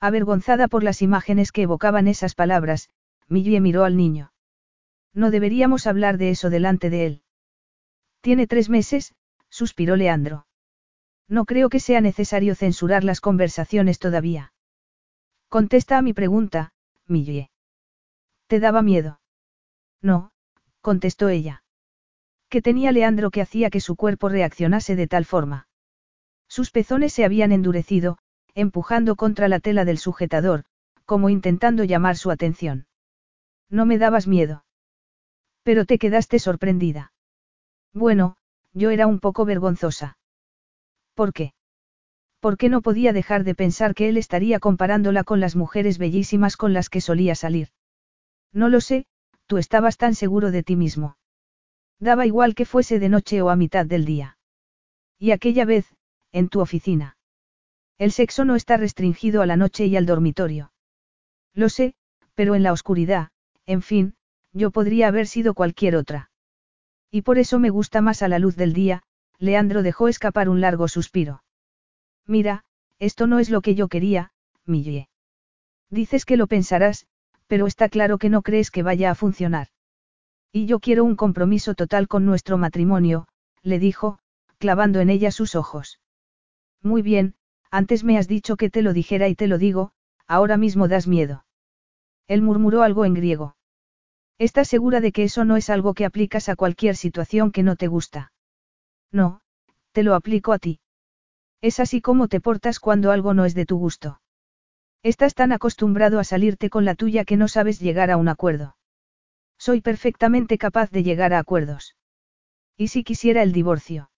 [0.00, 2.90] Avergonzada por las imágenes que evocaban esas palabras,
[3.28, 4.32] Millie miró al niño.
[5.12, 7.22] No deberíamos hablar de eso delante de él.
[8.20, 9.14] Tiene tres meses,
[9.48, 10.46] suspiró Leandro.
[11.28, 14.52] No creo que sea necesario censurar las conversaciones todavía.
[15.48, 16.72] Contesta a mi pregunta,
[17.06, 17.50] Millie.
[18.46, 19.20] ¿Te daba miedo?
[20.02, 20.32] No,
[20.80, 21.63] contestó ella.
[22.54, 25.66] ¿Qué tenía Leandro que hacía que su cuerpo reaccionase de tal forma?
[26.48, 28.16] Sus pezones se habían endurecido,
[28.54, 30.62] empujando contra la tela del sujetador,
[31.04, 32.86] como intentando llamar su atención.
[33.70, 34.64] No me dabas miedo.
[35.64, 37.12] Pero te quedaste sorprendida.
[37.92, 38.36] Bueno,
[38.72, 40.16] yo era un poco vergonzosa.
[41.14, 41.54] ¿Por qué?
[42.38, 46.72] Porque no podía dejar de pensar que él estaría comparándola con las mujeres bellísimas con
[46.72, 47.70] las que solía salir.
[48.52, 49.06] No lo sé,
[49.48, 51.16] tú estabas tan seguro de ti mismo.
[52.04, 54.36] Daba igual que fuese de noche o a mitad del día.
[55.18, 55.86] Y aquella vez,
[56.32, 57.16] en tu oficina.
[57.96, 60.70] El sexo no está restringido a la noche y al dormitorio.
[61.54, 61.94] Lo sé,
[62.34, 63.30] pero en la oscuridad,
[63.64, 64.16] en fin,
[64.52, 66.30] yo podría haber sido cualquier otra.
[67.10, 69.02] Y por eso me gusta más a la luz del día,
[69.38, 71.42] Leandro dejó escapar un largo suspiro.
[72.26, 72.66] Mira,
[72.98, 74.30] esto no es lo que yo quería,
[74.66, 75.08] Millie.
[75.88, 77.06] Dices que lo pensarás,
[77.46, 79.68] pero está claro que no crees que vaya a funcionar.
[80.56, 83.26] Y yo quiero un compromiso total con nuestro matrimonio,
[83.64, 84.20] le dijo,
[84.58, 85.98] clavando en ella sus ojos.
[86.80, 87.34] Muy bien,
[87.72, 89.90] antes me has dicho que te lo dijera y te lo digo,
[90.28, 91.44] ahora mismo das miedo.
[92.28, 93.56] Él murmuró algo en griego.
[94.38, 97.74] ¿Estás segura de que eso no es algo que aplicas a cualquier situación que no
[97.74, 98.32] te gusta?
[99.10, 99.40] No,
[99.90, 100.78] te lo aplico a ti.
[101.62, 104.20] Es así como te portas cuando algo no es de tu gusto.
[105.02, 108.76] Estás tan acostumbrado a salirte con la tuya que no sabes llegar a un acuerdo.
[109.58, 111.96] Soy perfectamente capaz de llegar a acuerdos.
[112.76, 114.10] ¿Y si quisiera el divorcio?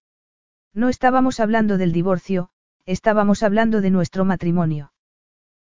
[0.72, 2.50] No estábamos hablando del divorcio,
[2.84, 4.92] estábamos hablando de nuestro matrimonio.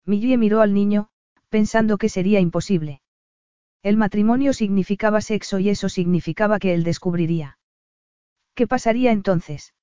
[0.04, 1.08] Millie miró al niño,
[1.48, 3.02] pensando que sería imposible.
[3.82, 7.58] El matrimonio significaba sexo y eso significaba que él descubriría.
[8.54, 9.74] ¿Qué pasaría entonces?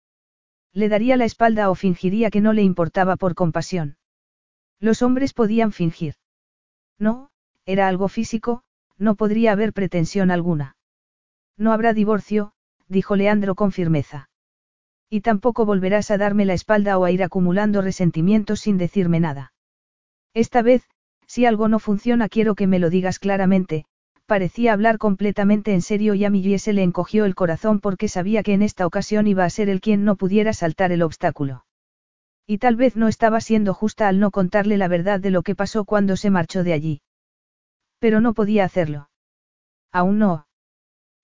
[0.73, 3.97] Le daría la espalda o fingiría que no le importaba por compasión.
[4.79, 6.15] Los hombres podían fingir.
[6.97, 7.29] No,
[7.65, 8.63] era algo físico,
[8.97, 10.75] no podría haber pretensión alguna.
[11.57, 12.53] No habrá divorcio,
[12.87, 14.29] dijo Leandro con firmeza.
[15.09, 19.53] Y tampoco volverás a darme la espalda o a ir acumulando resentimientos sin decirme nada.
[20.33, 20.83] Esta vez,
[21.27, 23.85] si algo no funciona quiero que me lo digas claramente,
[24.25, 28.41] parecía hablar completamente en serio y a Millie se le encogió el corazón porque sabía
[28.41, 31.65] que en esta ocasión iba a ser el quien no pudiera saltar el obstáculo.
[32.47, 35.55] Y tal vez no estaba siendo justa al no contarle la verdad de lo que
[35.55, 37.01] pasó cuando se marchó de allí.
[38.03, 39.09] Pero no podía hacerlo.
[39.89, 40.45] Aún no.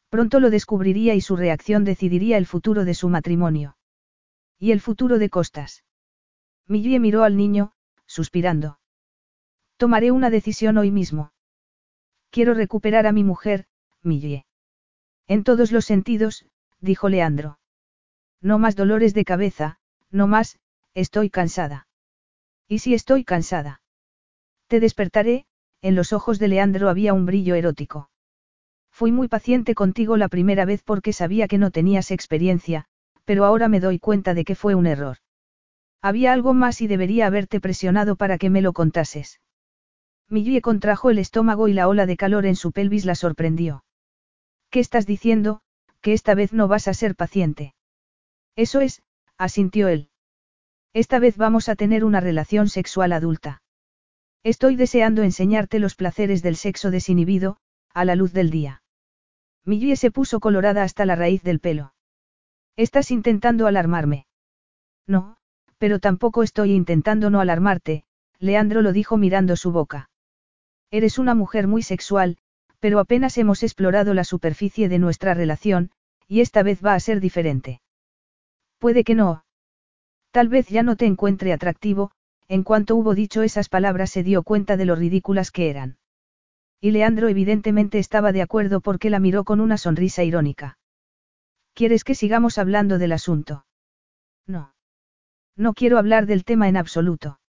[0.08, 3.76] Pronto lo descubriría y su reacción decidiría el futuro de su matrimonio.
[4.58, 5.84] Y el futuro de Costas.
[6.68, 7.74] Millie miró al niño,
[8.06, 8.80] suspirando.
[9.76, 11.34] Tomaré una decisión hoy mismo.
[12.30, 13.68] Quiero recuperar a mi mujer,
[14.02, 14.46] Millie.
[15.28, 16.46] En todos los sentidos,
[16.80, 17.60] dijo Leandro.
[18.40, 19.82] No más dolores de cabeza,
[20.12, 20.60] no más,
[20.94, 21.90] estoy cansada.
[22.70, 23.82] ¿Y si estoy cansada?
[24.68, 25.46] Te despertaré,
[25.82, 28.10] en los ojos de Leandro había un brillo erótico.
[28.92, 32.86] Fui muy paciente contigo la primera vez porque sabía que no tenías experiencia,
[33.24, 35.18] pero ahora me doy cuenta de que fue un error.
[36.02, 39.40] Había algo más y debería haberte presionado para que me lo contases.
[40.30, 43.84] Millie contrajo el estómago y la ola de calor en su pelvis la sorprendió.
[44.70, 45.62] ¿Qué estás diciendo?
[46.02, 47.74] Que esta vez no vas a ser paciente.
[48.56, 49.02] Eso es,
[49.38, 50.10] asintió él.
[50.94, 53.62] Esta vez vamos a tener una relación sexual adulta.
[54.44, 57.58] Estoy deseando enseñarte los placeres del sexo desinhibido,
[57.94, 58.82] a la luz del día.
[59.66, 61.94] Millie se puso colorada hasta la raíz del pelo.
[62.78, 64.26] ¿Estás intentando alarmarme?
[65.06, 65.38] No,
[65.78, 68.06] pero tampoco estoy intentando no alarmarte,
[68.40, 70.10] Leandro lo dijo mirando su boca.
[70.92, 72.38] Eres una mujer muy sexual,
[72.80, 75.92] pero apenas hemos explorado la superficie de nuestra relación,
[76.28, 77.82] y esta vez va a ser diferente.
[78.78, 79.44] Puede que no.
[80.32, 82.12] Tal vez ya no te encuentre atractivo,
[82.50, 85.98] en cuanto hubo dicho esas palabras se dio cuenta de lo ridículas que eran.
[86.82, 90.80] Y Leandro evidentemente estaba de acuerdo porque la miró con una sonrisa irónica.
[91.74, 93.66] ¿Quieres que sigamos hablando del asunto?
[94.48, 94.74] No.
[95.56, 97.40] No quiero hablar del tema en absoluto.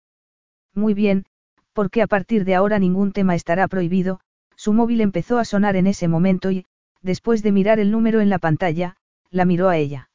[0.75, 1.25] Muy bien,
[1.73, 4.21] porque a partir de ahora ningún tema estará prohibido,
[4.55, 6.67] su móvil empezó a sonar en ese momento y,
[7.01, 8.97] después de mirar el número en la pantalla,
[9.31, 10.11] la miró a ella.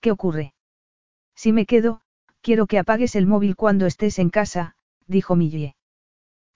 [0.00, 0.54] ¿Qué ocurre?
[1.36, 2.00] Si me quedo,
[2.44, 4.76] Quiero que apagues el móvil cuando estés en casa,
[5.06, 5.76] dijo Millie.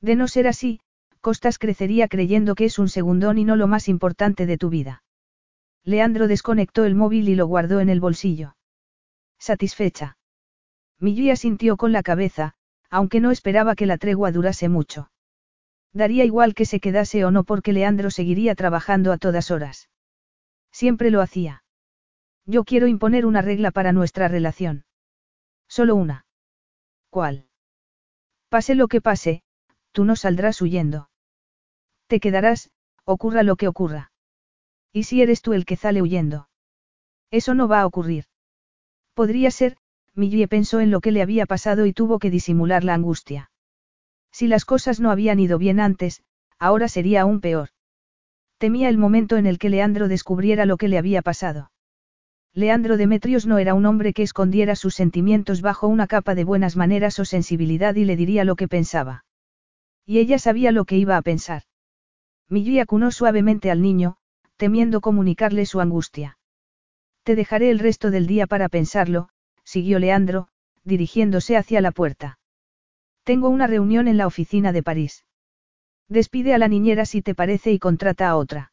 [0.02, 0.81] De no ser así,
[1.23, 5.02] Costas crecería creyendo que es un segundón y no lo más importante de tu vida.
[5.85, 8.55] Leandro desconectó el móvil y lo guardó en el bolsillo.
[9.39, 10.19] Satisfecha.
[11.01, 12.52] Millie sintió con la cabeza,
[12.90, 15.10] aunque no esperaba que la tregua durase mucho.
[15.94, 19.89] Daría igual que se quedase o no porque Leandro seguiría trabajando a todas horas.
[20.70, 21.65] Siempre lo hacía.
[22.44, 24.85] Yo quiero imponer una regla para nuestra relación.
[25.69, 26.27] Solo una.
[27.11, 27.47] ¿Cuál?
[28.49, 29.43] Pase lo que pase,
[29.93, 31.11] tú no saldrás huyendo.
[32.07, 32.70] Te quedarás,
[33.05, 34.11] ocurra lo que ocurra.
[34.93, 36.49] ¿Y si eres tú el que sale huyendo?
[37.31, 38.24] Eso no va a ocurrir.
[39.15, 39.77] Podría ser,
[40.15, 43.51] Millie pensó en lo que le había pasado y tuvo que disimular la angustia.
[44.32, 46.23] Si las cosas no habían ido bien antes,
[46.59, 47.70] ahora sería aún peor.
[48.59, 51.70] Temía el momento en el que Leandro descubriera lo que le había pasado.
[52.54, 56.76] Leandro Demetrios no era un hombre que escondiera sus sentimientos bajo una capa de buenas
[56.76, 59.24] maneras o sensibilidad y le diría lo que pensaba.
[60.06, 61.62] Y ella sabía lo que iba a pensar.
[62.48, 64.16] Millie acunó suavemente al niño,
[64.56, 66.38] temiendo comunicarle su angustia.
[67.22, 69.28] Te dejaré el resto del día para pensarlo,
[69.64, 70.48] siguió Leandro,
[70.82, 72.38] dirigiéndose hacia la puerta.
[73.22, 75.26] Tengo una reunión en la oficina de París.
[76.08, 78.72] Despide a la niñera si te parece y contrata a otra.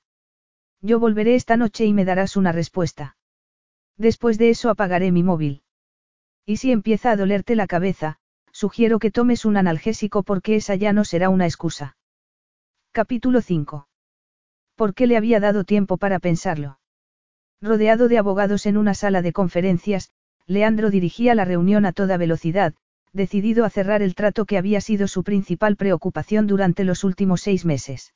[0.81, 3.14] Yo volveré esta noche y me darás una respuesta.
[3.97, 5.63] Después de eso apagaré mi móvil.
[6.45, 8.17] Y si empieza a dolerte la cabeza,
[8.51, 11.97] sugiero que tomes un analgésico porque esa ya no será una excusa.
[12.91, 13.87] Capítulo 5.
[14.75, 16.79] ¿Por qué le había dado tiempo para pensarlo?
[17.61, 20.11] Rodeado de abogados en una sala de conferencias,
[20.45, 22.75] Leandro dirigía la reunión a toda velocidad,
[23.13, 27.65] decidido a cerrar el trato que había sido su principal preocupación durante los últimos seis
[27.65, 28.13] meses.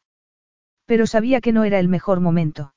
[0.86, 2.74] Pero sabía que no era el mejor momento.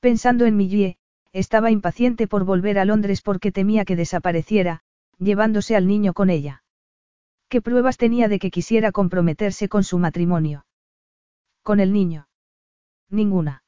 [0.00, 0.97] Pensando en Millie,
[1.32, 4.80] estaba impaciente por volver a Londres porque temía que desapareciera,
[5.18, 6.62] llevándose al niño con ella.
[7.48, 10.66] ¿Qué pruebas tenía de que quisiera comprometerse con su matrimonio?
[11.62, 12.28] Con el niño.
[13.10, 13.62] Ninguna.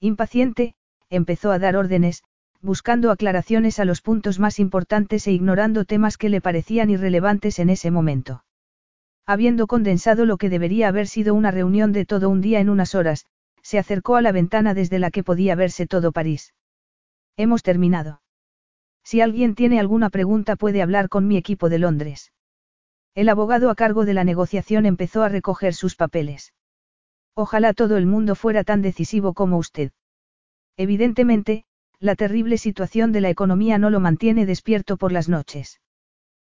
[0.00, 0.74] Impaciente,
[1.10, 2.22] empezó a dar órdenes,
[2.60, 7.68] buscando aclaraciones a los puntos más importantes e ignorando temas que le parecían irrelevantes en
[7.68, 8.44] ese momento.
[9.26, 12.94] Habiendo condensado lo que debería haber sido una reunión de todo un día en unas
[12.94, 13.26] horas,
[13.62, 16.52] se acercó a la ventana desde la que podía verse todo París.
[17.36, 18.22] Hemos terminado.
[19.02, 22.32] Si alguien tiene alguna pregunta puede hablar con mi equipo de Londres.
[23.14, 26.54] El abogado a cargo de la negociación empezó a recoger sus papeles.
[27.34, 29.92] Ojalá todo el mundo fuera tan decisivo como usted.
[30.76, 31.64] Evidentemente,
[32.00, 35.80] la terrible situación de la economía no lo mantiene despierto por las noches.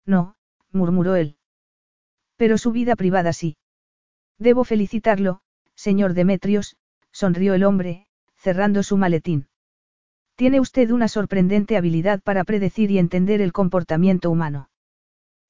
[0.07, 0.37] No,
[0.73, 1.37] murmuró él.
[2.37, 3.57] Pero su vida privada sí.
[4.39, 5.41] Debo felicitarlo,
[5.75, 6.77] señor Demetrios,
[7.11, 8.07] sonrió el hombre,
[8.37, 9.49] cerrando su maletín.
[10.39, 14.71] Tiene usted una sorprendente habilidad para predecir y entender el comportamiento humano.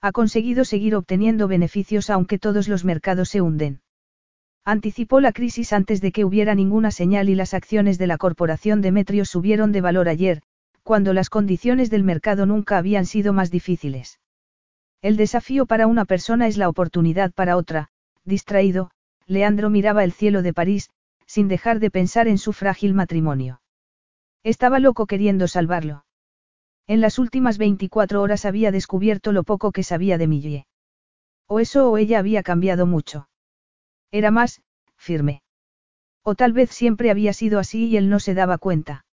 [0.00, 3.82] Ha conseguido seguir obteniendo beneficios aunque todos los mercados se hunden.
[4.64, 8.80] Anticipó la crisis antes de que hubiera ninguna señal y las acciones de la corporación
[8.80, 10.40] Demetrios subieron de valor ayer,
[10.82, 14.20] cuando las condiciones del mercado nunca habían sido más difíciles.
[15.02, 17.90] El desafío para una persona es la oportunidad para otra,
[18.24, 18.90] distraído,
[19.26, 20.88] Leandro miraba el cielo de París,
[21.26, 23.60] sin dejar de pensar en su frágil matrimonio.
[24.44, 26.04] Estaba loco queriendo salvarlo.
[26.86, 30.66] En las últimas 24 horas había descubierto lo poco que sabía de Millie.
[31.46, 33.28] O eso o ella había cambiado mucho.
[34.10, 34.62] Era más,
[34.96, 35.42] firme.
[36.22, 39.04] O tal vez siempre había sido así y él no se daba cuenta.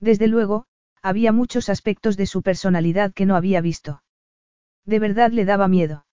[0.00, 0.66] Desde luego,
[1.02, 4.02] había muchos aspectos de su personalidad que no había visto.
[4.84, 6.06] De verdad le daba miedo.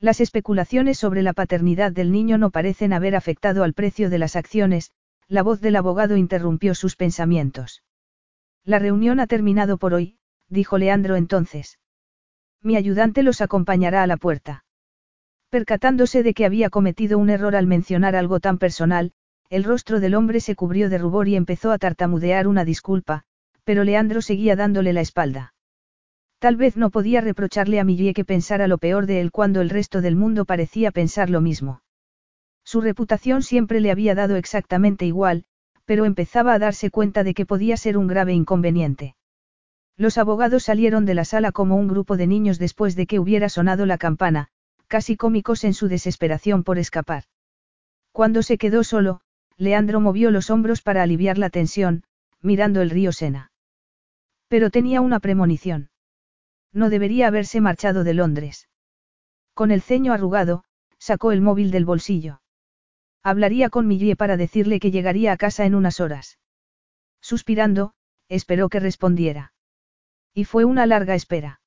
[0.00, 4.36] Las especulaciones sobre la paternidad del niño no parecen haber afectado al precio de las
[4.36, 4.92] acciones,
[5.28, 7.82] la voz del abogado interrumpió sus pensamientos.
[8.64, 10.16] La reunión ha terminado por hoy,
[10.48, 11.78] dijo Leandro entonces.
[12.62, 14.64] Mi ayudante los acompañará a la puerta.
[15.50, 19.12] Percatándose de que había cometido un error al mencionar algo tan personal,
[19.50, 23.22] el rostro del hombre se cubrió de rubor y empezó a tartamudear una disculpa,
[23.62, 25.54] pero Leandro seguía dándole la espalda.
[26.38, 29.70] Tal vez no podía reprocharle a Millie que pensara lo peor de él cuando el
[29.70, 31.83] resto del mundo parecía pensar lo mismo.
[32.64, 35.44] Su reputación siempre le había dado exactamente igual,
[35.84, 39.16] pero empezaba a darse cuenta de que podía ser un grave inconveniente.
[39.96, 43.48] Los abogados salieron de la sala como un grupo de niños después de que hubiera
[43.48, 44.48] sonado la campana,
[44.88, 47.24] casi cómicos en su desesperación por escapar.
[48.12, 49.20] Cuando se quedó solo,
[49.56, 52.04] Leandro movió los hombros para aliviar la tensión,
[52.40, 53.52] mirando el río Sena.
[54.48, 55.90] Pero tenía una premonición.
[56.72, 58.68] No debería haberse marchado de Londres.
[59.52, 60.64] Con el ceño arrugado,
[60.98, 62.40] sacó el móvil del bolsillo.
[63.26, 66.38] Hablaría con Millie para decirle que llegaría a casa en unas horas.
[67.22, 67.94] Suspirando,
[68.28, 69.54] esperó que respondiera.
[70.34, 71.62] Y fue una larga espera.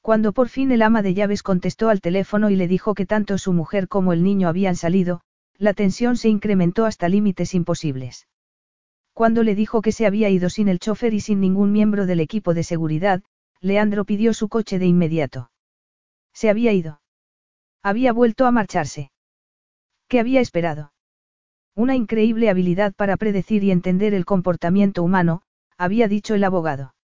[0.00, 3.36] Cuando por fin el ama de llaves contestó al teléfono y le dijo que tanto
[3.36, 5.20] su mujer como el niño habían salido,
[5.58, 8.26] la tensión se incrementó hasta límites imposibles.
[9.12, 12.20] Cuando le dijo que se había ido sin el chofer y sin ningún miembro del
[12.20, 13.22] equipo de seguridad,
[13.60, 15.50] Leandro pidió su coche de inmediato.
[16.32, 17.02] Se había ido.
[17.82, 19.10] Había vuelto a marcharse.
[20.10, 20.92] ¿Qué había esperado?
[21.76, 25.42] Una increíble habilidad para predecir y entender el comportamiento humano,
[25.78, 26.96] había dicho el abogado.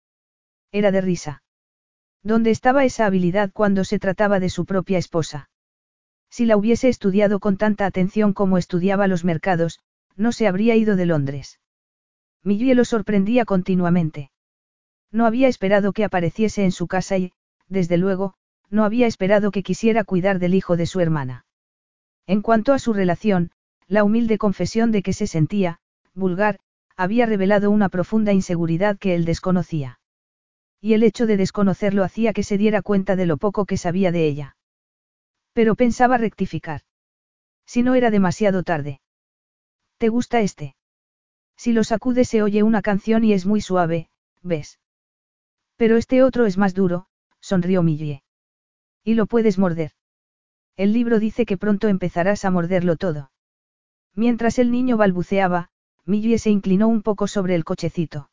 [0.71, 1.43] Era de risa.
[2.23, 5.51] ¿Dónde estaba esa habilidad cuando se trataba de su propia esposa?
[6.31, 9.81] Si la hubiese estudiado con tanta atención como estudiaba los mercados,
[10.15, 11.59] no se habría ido de Londres.
[12.41, 14.31] Millie lo sorprendía continuamente.
[15.11, 17.33] No había esperado que apareciese en su casa y,
[17.67, 18.33] desde luego,
[18.71, 21.44] no había esperado que quisiera cuidar del hijo de su hermana.
[22.27, 23.51] En cuanto a su relación,
[23.87, 25.79] la humilde confesión de que se sentía,
[26.13, 26.59] vulgar,
[26.97, 29.99] había revelado una profunda inseguridad que él desconocía.
[30.81, 34.11] Y el hecho de desconocerlo hacía que se diera cuenta de lo poco que sabía
[34.11, 34.57] de ella.
[35.53, 36.81] Pero pensaba rectificar.
[37.65, 39.01] Si no era demasiado tarde.
[39.97, 40.75] ¿Te gusta este?
[41.57, 44.09] Si lo sacude se oye una canción y es muy suave,
[44.41, 44.79] ¿ves?
[45.77, 47.07] Pero este otro es más duro,
[47.39, 48.23] sonrió Millie.
[49.03, 49.94] Y lo puedes morder.
[50.77, 53.31] El libro dice que pronto empezarás a morderlo todo.
[54.13, 55.69] Mientras el niño balbuceaba,
[56.05, 58.29] Millie se inclinó un poco sobre el cochecito.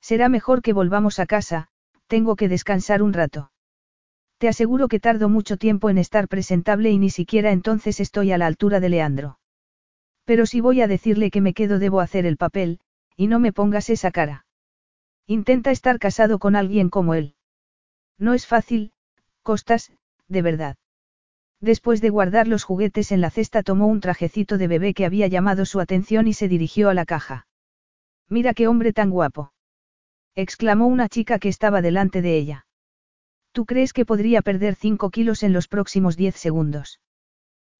[0.00, 1.68] Será mejor que volvamos a casa,
[2.06, 3.50] tengo que descansar un rato.
[4.38, 8.38] Te aseguro que tardo mucho tiempo en estar presentable y ni siquiera entonces estoy a
[8.38, 9.38] la altura de Leandro.
[10.24, 12.80] Pero si voy a decirle que me quedo debo hacer el papel,
[13.16, 14.46] y no me pongas esa cara.
[15.26, 17.34] Intenta estar casado con alguien como él.
[18.18, 18.92] No es fácil,
[19.42, 19.92] Costas,
[20.28, 20.76] de verdad.
[21.64, 25.28] Después de guardar los juguetes en la cesta tomó un trajecito de bebé que había
[25.28, 27.46] llamado su atención y se dirigió a la caja.
[28.28, 29.50] Mira qué hombre tan guapo.
[30.34, 32.66] exclamó una chica que estaba delante de ella.
[33.52, 37.00] ¿Tú crees que podría perder 5 kilos en los próximos 10 segundos?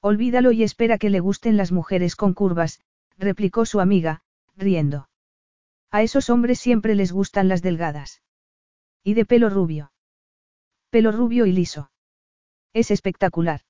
[0.00, 2.80] Olvídalo y espera que le gusten las mujeres con curvas,
[3.18, 4.22] replicó su amiga,
[4.56, 5.10] riendo.
[5.90, 8.22] A esos hombres siempre les gustan las delgadas.
[9.02, 9.92] Y de pelo rubio.
[10.88, 11.90] Pelo rubio y liso.
[12.72, 13.60] Es espectacular.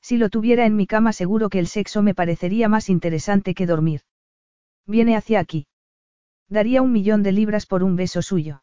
[0.00, 3.66] Si lo tuviera en mi cama seguro que el sexo me parecería más interesante que
[3.66, 4.02] dormir.
[4.86, 5.66] Viene hacia aquí.
[6.48, 8.62] Daría un millón de libras por un beso suyo.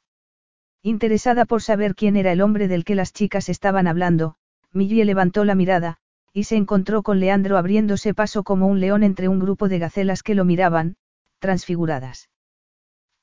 [0.83, 4.35] Interesada por saber quién era el hombre del que las chicas estaban hablando,
[4.71, 5.97] Millie levantó la mirada,
[6.33, 10.23] y se encontró con Leandro abriéndose paso como un león entre un grupo de gacelas
[10.23, 10.97] que lo miraban,
[11.39, 12.29] transfiguradas.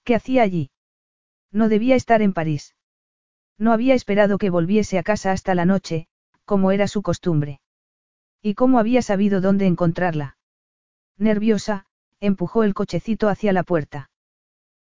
[0.03, 0.71] ¿Qué hacía allí?
[1.53, 2.75] No debía estar en París.
[3.59, 6.09] No había esperado que volviese a casa hasta la noche,
[6.45, 7.61] como era su costumbre.
[8.47, 10.37] ¿Y cómo había sabido dónde encontrarla?
[11.17, 11.87] Nerviosa,
[12.21, 14.11] empujó el cochecito hacia la puerta.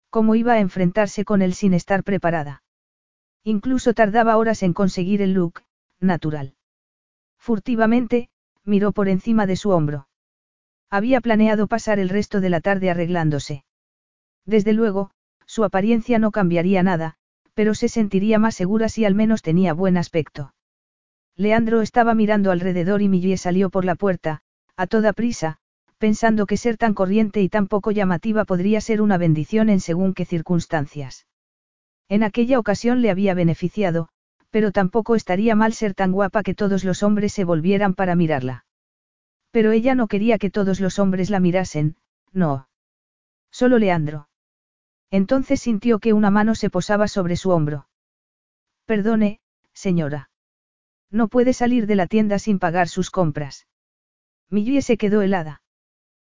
[0.09, 2.63] ¿Cómo iba a enfrentarse con él sin estar preparada?
[3.43, 5.63] Incluso tardaba horas en conseguir el look,
[5.99, 6.55] natural.
[7.37, 8.29] Furtivamente,
[8.63, 10.07] miró por encima de su hombro.
[10.89, 13.65] Había planeado pasar el resto de la tarde arreglándose.
[14.45, 15.11] Desde luego,
[15.45, 17.15] su apariencia no cambiaría nada,
[17.55, 20.53] pero se sentiría más segura si al menos tenía buen aspecto.
[21.39, 24.41] Leandro estaba mirando alrededor y Millie salió por la puerta,
[24.75, 25.55] a toda prisa,
[25.97, 30.13] pensando que ser tan corriente y tan poco llamativa podría ser una bendición en según
[30.13, 31.27] qué circunstancias.
[32.09, 34.09] En aquella ocasión le había beneficiado,
[34.49, 38.65] pero tampoco estaría mal ser tan guapa que todos los hombres se volvieran para mirarla.
[39.51, 41.95] Pero ella no quería que todos los hombres la mirasen,
[42.33, 42.67] no.
[43.49, 44.27] Solo Leandro.
[45.09, 47.87] Entonces sintió que una mano se posaba sobre su hombro.
[48.85, 49.39] Perdone,
[49.71, 50.29] señora.
[51.11, 53.67] No puede salir de la tienda sin pagar sus compras.
[54.49, 55.61] Millie se quedó helada.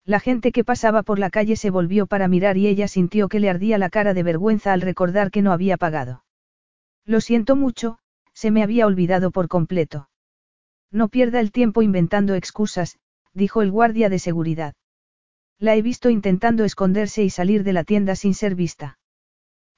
[0.06, 3.39] La gente que pasaba por la calle se volvió para mirar y ella sintió que
[3.39, 6.23] le ardía la cara de vergüenza al recordar que no había pagado.
[7.06, 7.99] Lo siento mucho,
[8.34, 10.10] se me había olvidado por completo.
[10.91, 12.98] No pierda el tiempo inventando excusas,
[13.34, 14.73] dijo el guardia de seguridad.
[15.60, 18.98] La he visto intentando esconderse y salir de la tienda sin ser vista.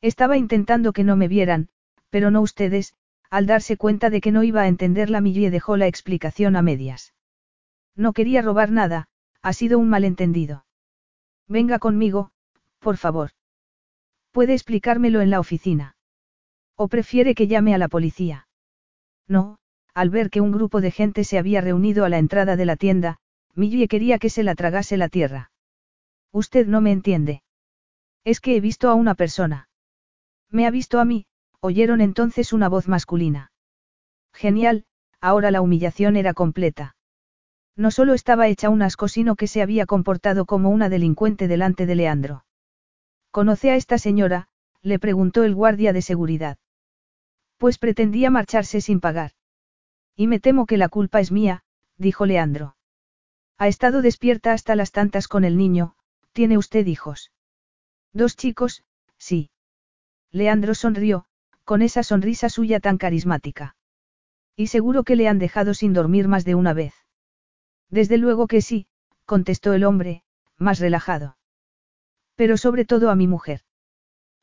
[0.02, 1.70] Estaba intentando que no me vieran,
[2.10, 2.94] pero no ustedes,
[3.34, 7.16] al darse cuenta de que no iba a entenderla Millie dejó la explicación a medias.
[7.96, 9.08] No quería robar nada,
[9.42, 10.68] ha sido un malentendido.
[11.48, 12.30] Venga conmigo,
[12.78, 13.32] por favor.
[14.30, 15.96] ¿Puede explicármelo en la oficina?
[16.76, 18.48] ¿O prefiere que llame a la policía?
[19.28, 19.58] No,
[19.96, 22.76] al ver que un grupo de gente se había reunido a la entrada de la
[22.76, 23.18] tienda,
[23.56, 25.52] Millie quería que se la tragase la tierra.
[26.32, 27.42] Usted no me entiende.
[28.24, 29.70] Es que he visto a una persona.
[30.52, 31.26] Me ha visto a mí,
[31.64, 33.54] oyeron entonces una voz masculina.
[34.34, 34.84] Genial,
[35.22, 36.98] ahora la humillación era completa.
[37.78, 41.86] No solo estaba hecha un asco, sino que se había comportado como una delincuente delante
[41.86, 42.44] de Leandro.
[43.32, 44.50] ¿Conoce a esta señora?
[44.82, 46.58] le preguntó el guardia de seguridad.
[47.58, 49.32] Pues pretendía marcharse sin pagar.
[50.18, 51.64] Y me temo que la culpa es mía,
[51.98, 52.76] dijo Leandro.
[53.58, 55.96] Ha estado despierta hasta las tantas con el niño,
[56.34, 57.32] ¿tiene usted hijos?
[58.12, 58.84] Dos chicos,
[59.18, 59.50] sí.
[60.30, 61.26] Leandro sonrió,
[61.64, 63.76] con esa sonrisa suya tan carismática.
[64.56, 66.94] Y seguro que le han dejado sin dormir más de una vez.
[67.90, 68.88] Desde luego que sí,
[69.26, 70.24] contestó el hombre,
[70.58, 71.38] más relajado.
[72.36, 73.62] Pero sobre todo a mi mujer.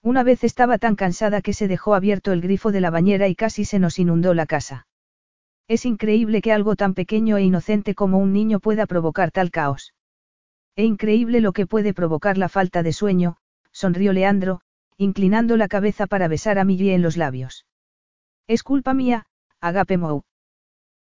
[0.03, 3.35] Una vez estaba tan cansada que se dejó abierto el grifo de la bañera y
[3.35, 4.87] casi se nos inundó la casa.
[5.69, 9.95] Es increíble que algo tan pequeño e inocente como un niño pueda provocar tal caos.
[10.75, 13.37] E increíble lo que puede provocar la falta de sueño,
[13.71, 14.63] sonrió Leandro,
[15.01, 17.65] inclinando la cabeza para besar a Millie en los labios.
[18.47, 19.25] Es culpa mía,
[19.59, 20.25] Agape Mou.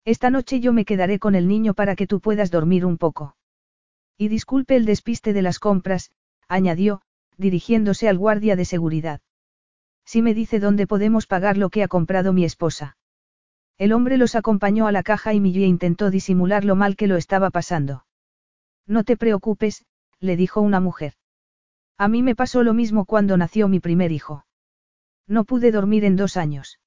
[0.04, 3.34] Esta noche yo me quedaré con el niño para que tú puedas dormir un poco.
[4.16, 6.12] Y disculpe el despiste de las compras,
[6.46, 7.02] añadió,
[7.38, 9.20] dirigiéndose al guardia de seguridad.
[10.04, 12.96] Si me dice dónde podemos pagar lo que ha comprado mi esposa.
[13.78, 17.16] El hombre los acompañó a la caja y Millie intentó disimular lo mal que lo
[17.16, 18.06] estaba pasando.
[18.86, 19.84] No te preocupes,
[20.20, 21.14] le dijo una mujer.
[21.98, 24.46] A mí me pasó lo mismo cuando nació mi primer hijo.
[25.26, 26.78] No pude dormir en dos años.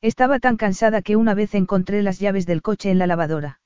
[0.00, 3.60] Estaba tan cansada que una vez encontré las llaves del coche en la lavadora.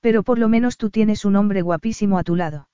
[0.00, 2.68] Pero por lo menos tú tienes un hombre guapísimo a tu lado.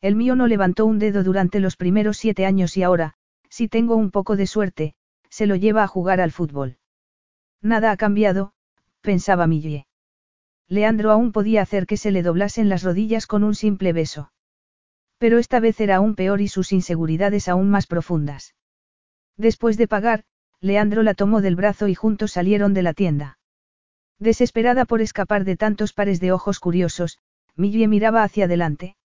[0.00, 3.14] El mío no levantó un dedo durante los primeros siete años y ahora,
[3.48, 4.94] si tengo un poco de suerte,
[5.30, 6.76] se lo lleva a jugar al fútbol.
[7.62, 8.52] Nada ha cambiado,
[9.00, 9.86] pensaba Millie.
[10.66, 14.32] Leandro aún podía hacer que se le doblasen las rodillas con un simple beso.
[15.22, 18.56] Pero esta vez era aún peor y sus inseguridades aún más profundas.
[19.36, 20.24] Después de pagar,
[20.60, 23.38] Leandro la tomó del brazo y juntos salieron de la tienda.
[24.18, 27.20] Desesperada por escapar de tantos pares de ojos curiosos,
[27.54, 28.96] Millie miraba hacia adelante.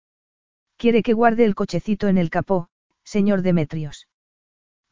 [0.75, 2.69] ¿Quiere que guarde el cochecito en el capó,
[3.03, 4.07] señor Demetrios?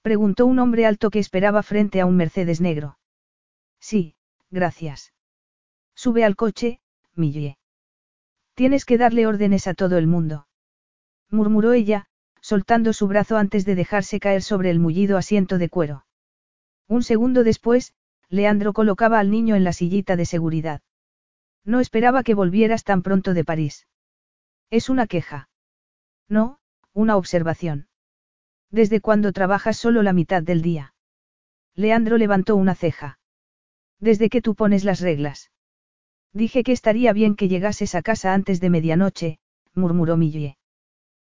[0.04, 3.00] Preguntó un hombre alto que esperaba frente a un Mercedes negro.
[3.80, 4.14] Sí,
[4.52, 5.12] gracias.
[5.96, 6.82] Sube al coche,
[7.16, 7.58] Millie.
[8.54, 10.46] Tienes que darle órdenes a todo el mundo.
[11.30, 12.08] Murmuró ella,
[12.42, 16.06] soltando su brazo antes de dejarse caer sobre el mullido asiento de cuero.
[16.88, 17.94] Un segundo después,
[18.30, 20.82] Leandro colocaba al niño en la sillita de seguridad.
[21.64, 23.88] No esperaba que volvieras tan pronto de París.
[24.70, 25.50] Es una queja.
[26.30, 26.60] No,
[26.94, 27.88] una observación.
[28.70, 30.94] ¿Desde cuándo trabajas solo la mitad del día?
[31.74, 33.20] Leandro levantó una ceja.
[34.00, 35.52] Desde que tú pones las reglas.
[36.34, 39.40] Dije que estaría bien que llegases a casa antes de medianoche,
[39.74, 40.58] murmuró Millie.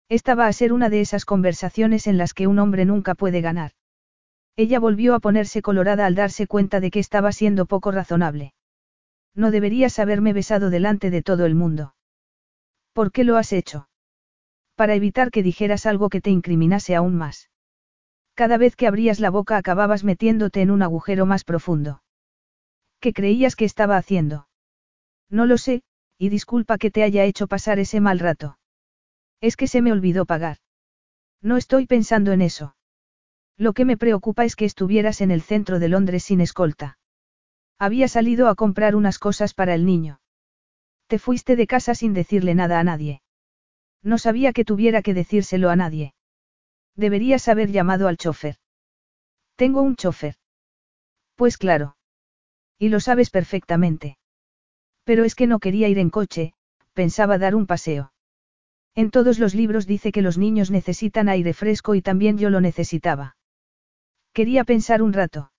[0.07, 3.41] Esta va a ser una de esas conversaciones en las que un hombre nunca puede
[3.41, 3.71] ganar.
[4.55, 8.53] Ella volvió a ponerse colorada al darse cuenta de que estaba siendo poco razonable.
[9.33, 11.95] No deberías haberme besado delante de todo el mundo.
[12.93, 13.89] ¿Por qué lo has hecho?
[14.75, 17.49] Para evitar que dijeras algo que te incriminase aún más.
[18.33, 22.03] Cada vez que abrías la boca acababas metiéndote en un agujero más profundo.
[22.99, 24.47] ¿Qué creías que estaba haciendo?
[25.29, 25.83] No lo sé,
[26.17, 28.57] y disculpa que te haya hecho pasar ese mal rato.
[29.41, 30.57] Es que se me olvidó pagar.
[31.41, 32.75] No estoy pensando en eso.
[33.57, 36.97] Lo que me preocupa es que estuvieras en el centro de Londres sin escolta.
[37.77, 40.19] Había salido a comprar unas cosas para el niño.
[41.07, 43.21] Te fuiste de casa sin decirle nada a nadie.
[44.01, 46.13] No sabía que tuviera que decírselo a nadie.
[46.95, 48.57] Deberías haber llamado al chofer.
[49.55, 50.35] Tengo un chofer.
[51.35, 51.97] Pues claro.
[52.79, 54.17] Y lo sabes perfectamente.
[55.03, 56.53] Pero es que no quería ir en coche,
[56.93, 58.11] pensaba dar un paseo.
[58.95, 62.61] En todos los libros dice que los niños necesitan aire fresco y también yo lo
[62.61, 63.35] necesitaba.
[64.33, 65.51] Quería pensar un rato.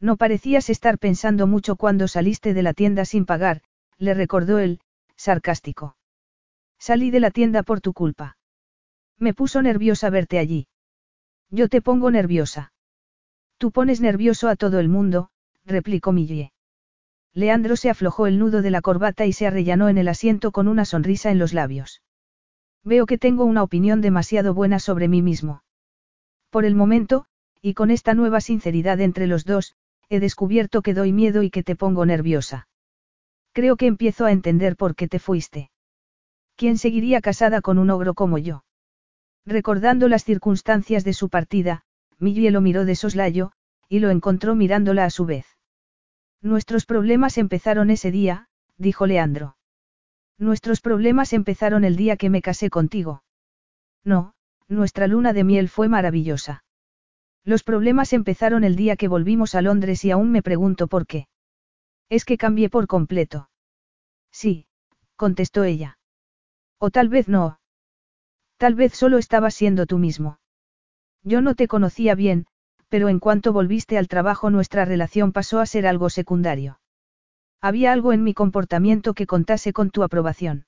[0.00, 3.62] No parecías estar pensando mucho cuando saliste de la tienda sin pagar,
[3.98, 4.80] le recordó él,
[5.16, 5.96] sarcástico.
[6.78, 8.36] Salí de la tienda por tu culpa.
[9.18, 10.68] Me puso nerviosa verte allí.
[11.50, 12.72] Yo te pongo nerviosa.
[13.58, 15.30] Tú pones nervioso a todo el mundo,
[15.64, 16.52] replicó Millie.
[17.34, 20.68] Leandro se aflojó el nudo de la corbata y se arrellanó en el asiento con
[20.68, 22.02] una sonrisa en los labios.
[22.84, 25.62] Veo que tengo una opinión demasiado buena sobre mí mismo.
[26.50, 27.26] Por el momento,
[27.60, 29.74] y con esta nueva sinceridad entre los dos,
[30.08, 32.68] he descubierto que doy miedo y que te pongo nerviosa.
[33.52, 35.70] Creo que empiezo a entender por qué te fuiste.
[36.56, 38.64] ¿Quién seguiría casada con un ogro como yo?
[39.46, 41.82] Recordando las circunstancias de su partida,
[42.18, 43.52] Millie lo miró de soslayo,
[43.88, 45.46] y lo encontró mirándola a su vez.
[46.40, 49.56] Nuestros problemas empezaron ese día, dijo Leandro.
[50.42, 53.22] Nuestros problemas empezaron el día que me casé contigo.
[54.02, 54.34] No,
[54.66, 56.64] nuestra luna de miel fue maravillosa.
[57.44, 61.28] Los problemas empezaron el día que volvimos a Londres y aún me pregunto por qué.
[62.08, 63.50] Es que cambié por completo.
[64.32, 64.66] Sí,
[65.14, 66.00] contestó ella.
[66.78, 67.60] O tal vez no.
[68.56, 70.40] Tal vez solo estabas siendo tú mismo.
[71.22, 72.48] Yo no te conocía bien,
[72.88, 76.80] pero en cuanto volviste al trabajo nuestra relación pasó a ser algo secundario.
[77.62, 80.66] Había algo en mi comportamiento que contase con tu aprobación.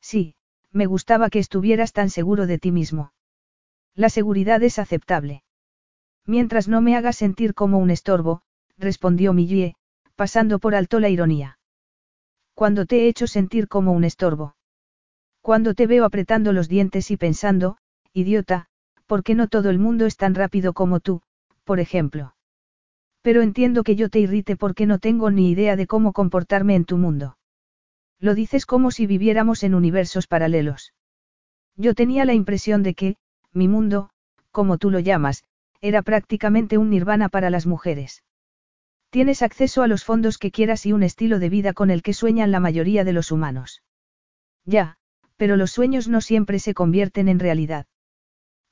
[0.00, 0.36] Sí,
[0.70, 3.12] me gustaba que estuvieras tan seguro de ti mismo.
[3.96, 5.42] La seguridad es aceptable.
[6.24, 8.42] Mientras no me haga sentir como un estorbo,
[8.78, 9.74] respondió Millie,
[10.14, 11.58] pasando por alto la ironía.
[12.54, 14.54] Cuando te he hecho sentir como un estorbo.
[15.40, 17.76] Cuando te veo apretando los dientes y pensando,
[18.12, 18.68] idiota,
[19.06, 21.22] ¿por qué no todo el mundo es tan rápido como tú,
[21.64, 22.34] por ejemplo?
[23.24, 26.84] Pero entiendo que yo te irrite porque no tengo ni idea de cómo comportarme en
[26.84, 27.38] tu mundo.
[28.20, 30.92] Lo dices como si viviéramos en universos paralelos.
[31.74, 33.16] Yo tenía la impresión de que,
[33.54, 34.10] mi mundo,
[34.50, 35.42] como tú lo llamas,
[35.80, 38.22] era prácticamente un nirvana para las mujeres.
[39.08, 42.12] Tienes acceso a los fondos que quieras y un estilo de vida con el que
[42.12, 43.82] sueñan la mayoría de los humanos.
[44.66, 44.98] Ya,
[45.36, 47.86] pero los sueños no siempre se convierten en realidad.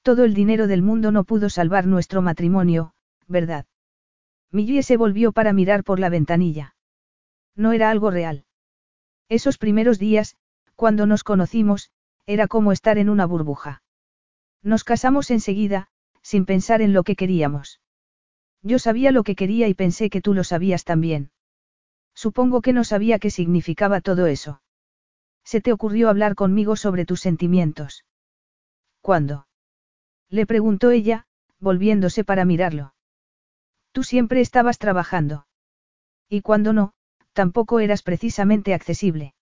[0.03, 2.93] Todo el dinero del mundo no pudo salvar nuestro matrimonio,
[3.29, 3.65] ¿verdad?
[4.53, 6.77] Millie se volvió para mirar por la ventanilla.
[7.57, 8.45] No era algo real.
[9.29, 10.37] Esos primeros días,
[10.77, 11.91] cuando nos conocimos,
[12.27, 13.83] era como estar en una burbuja.
[14.63, 15.89] Nos casamos enseguida,
[16.21, 17.81] sin pensar en lo que queríamos.
[18.63, 21.31] Yo sabía lo que quería y pensé que tú lo sabías también.
[22.15, 24.63] Supongo que no sabía qué significaba todo eso.
[25.45, 28.05] Se te ocurrió hablar conmigo sobre tus sentimientos.
[29.01, 29.49] ¿Cuándo?
[30.29, 31.27] Le preguntó ella,
[31.59, 32.95] volviéndose para mirarlo.
[33.93, 35.47] Tú siempre estabas trabajando.
[36.29, 36.95] Y cuando no,
[37.33, 39.35] tampoco eras precisamente accesible.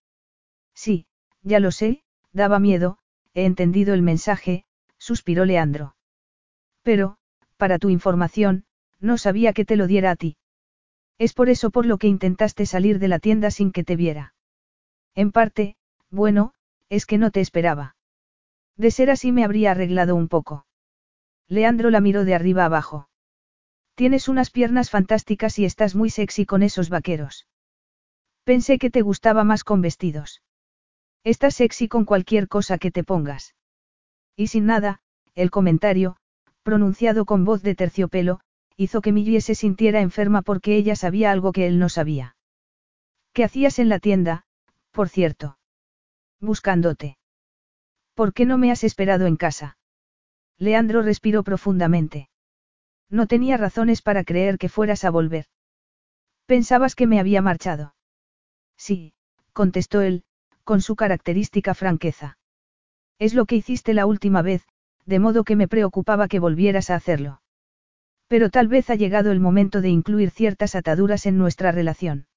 [0.75, 1.07] Sí,
[1.41, 2.03] ya lo sé,
[2.33, 2.97] daba miedo,
[3.33, 4.65] he entendido el mensaje,
[4.97, 5.95] suspiró Leandro.
[6.83, 7.17] Pero,
[7.57, 8.65] para tu información,
[8.99, 10.37] no sabía que te lo diera a ti.
[11.17, 14.33] Es por eso por lo que intentaste salir de la tienda sin que te viera.
[15.15, 15.75] En parte,
[16.09, 16.53] bueno,
[16.89, 17.95] es que no te esperaba.
[18.75, 20.65] De ser así me habría arreglado un poco.
[21.47, 23.07] Leandro la miró de arriba abajo.
[24.01, 27.45] Tienes unas piernas fantásticas y estás muy sexy con esos vaqueros.
[28.43, 30.41] Pensé que te gustaba más con vestidos.
[31.23, 33.53] Estás sexy con cualquier cosa que te pongas.
[34.35, 35.01] Y sin nada,
[35.35, 36.17] el comentario,
[36.63, 38.39] pronunciado con voz de terciopelo,
[38.75, 42.35] hizo que Millie se sintiera enferma porque ella sabía algo que él no sabía.
[43.33, 44.47] ¿Qué hacías en la tienda,
[44.89, 45.59] por cierto?
[46.39, 47.19] Buscándote.
[48.15, 49.77] ¿Por qué no me has esperado en casa?
[50.57, 52.30] Leandro respiró profundamente.
[53.11, 55.45] No tenía razones para creer que fueras a volver.
[56.45, 57.93] Pensabas que me había marchado.
[58.77, 59.13] Sí,
[59.53, 60.23] contestó él,
[60.63, 62.37] con su característica franqueza.
[63.19, 64.65] Es lo que hiciste la última vez,
[65.05, 67.41] de modo que me preocupaba que volvieras a hacerlo.
[68.27, 72.27] Pero tal vez ha llegado el momento de incluir ciertas ataduras en nuestra relación.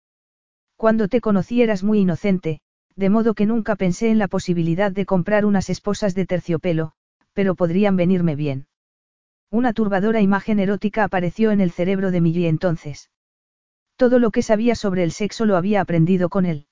[0.76, 2.60] Cuando te conocí eras muy inocente,
[2.96, 6.92] de modo que nunca pensé en la posibilidad de comprar unas esposas de terciopelo,
[7.32, 8.66] pero podrían venirme bien.
[9.50, 13.10] Una turbadora imagen erótica apareció en el cerebro de Millie entonces.
[13.96, 16.66] Todo lo que sabía sobre el sexo lo había aprendido con él.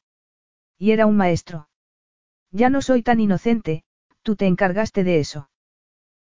[0.79, 1.69] Y era un maestro.
[2.51, 3.85] Ya no soy tan inocente,
[4.23, 5.49] tú te encargaste de eso.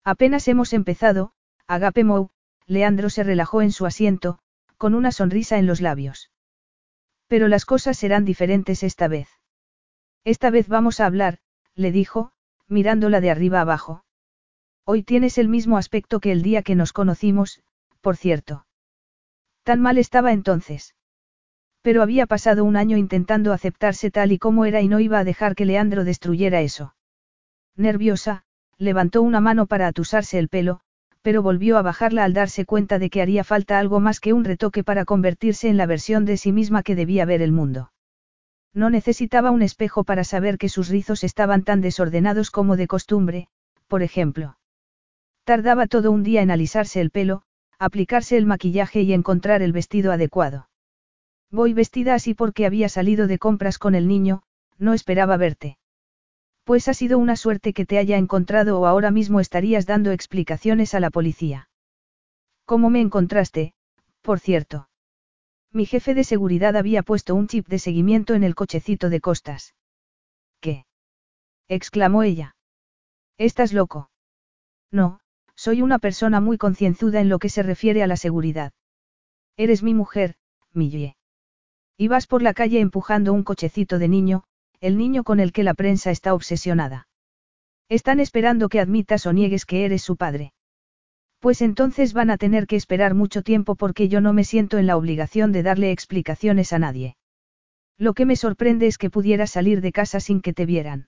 [0.03, 1.33] Apenas hemos empezado,
[1.67, 2.29] Agape Mou,
[2.67, 4.39] Leandro se relajó en su asiento,
[4.77, 6.31] con una sonrisa en los labios.
[7.27, 9.27] Pero las cosas serán diferentes esta vez.
[10.23, 11.39] Esta vez vamos a hablar,
[11.75, 12.31] le dijo,
[12.67, 14.04] mirándola de arriba abajo.
[14.87, 17.63] Hoy tienes el mismo aspecto que el día que nos conocimos,
[18.01, 18.67] por cierto.
[19.63, 20.93] Tan mal estaba entonces.
[21.81, 25.23] Pero había pasado un año intentando aceptarse tal y como era y no iba a
[25.23, 26.93] dejar que Leandro destruyera eso.
[27.75, 28.43] Nerviosa,
[28.77, 30.81] levantó una mano para atusarse el pelo,
[31.23, 34.43] pero volvió a bajarla al darse cuenta de que haría falta algo más que un
[34.43, 37.91] retoque para convertirse en la versión de sí misma que debía ver el mundo.
[38.71, 43.47] No necesitaba un espejo para saber que sus rizos estaban tan desordenados como de costumbre,
[43.87, 44.57] por ejemplo.
[45.45, 47.43] Tardaba todo un día en alisarse el pelo,
[47.77, 50.69] aplicarse el maquillaje y encontrar el vestido adecuado.
[51.51, 54.41] Voy vestida así porque había salido de compras con el niño,
[54.79, 55.77] no esperaba verte.
[56.63, 60.95] Pues ha sido una suerte que te haya encontrado o ahora mismo estarías dando explicaciones
[60.95, 61.69] a la policía.
[62.65, 63.75] ¿Cómo me encontraste,
[64.23, 64.89] por cierto?
[65.71, 69.75] Mi jefe de seguridad había puesto un chip de seguimiento en el cochecito de costas.
[70.59, 70.87] ¿Qué?
[71.67, 72.55] exclamó ella.
[73.37, 74.09] ¿Estás loco?
[74.89, 75.19] No,
[75.55, 78.73] soy una persona muy concienzuda en lo que se refiere a la seguridad.
[79.57, 80.35] Eres mi mujer,
[80.73, 81.15] Millie.
[81.97, 84.43] Y vas por la calle empujando un cochecito de niño,
[84.81, 87.07] el niño con el que la prensa está obsesionada.
[87.87, 90.51] Están esperando que admitas o niegues que eres su padre.
[91.39, 94.87] Pues entonces van a tener que esperar mucho tiempo porque yo no me siento en
[94.87, 97.15] la obligación de darle explicaciones a nadie.
[97.97, 101.07] Lo que me sorprende es que pudieras salir de casa sin que te vieran.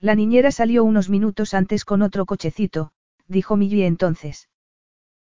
[0.00, 2.92] La niñera salió unos minutos antes con otro cochecito,
[3.28, 4.48] dijo Millie entonces.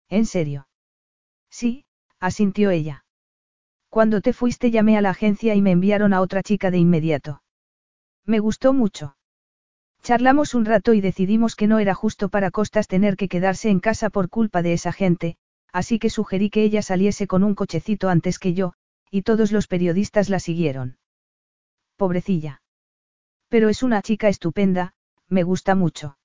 [0.08, 0.68] ¿En serio?
[1.50, 1.84] Sí,
[2.18, 3.04] asintió ella.
[3.88, 7.42] Cuando te fuiste llamé a la agencia y me enviaron a otra chica de inmediato.
[8.24, 9.16] Me gustó mucho.
[10.02, 13.80] Charlamos un rato y decidimos que no era justo para Costas tener que quedarse en
[13.80, 15.36] casa por culpa de esa gente,
[15.72, 18.72] así que sugerí que ella saliese con un cochecito antes que yo,
[19.10, 20.98] y todos los periodistas la siguieron.
[21.96, 22.62] Pobrecilla.
[23.48, 24.94] Pero es una chica estupenda,
[25.28, 26.16] me gusta mucho.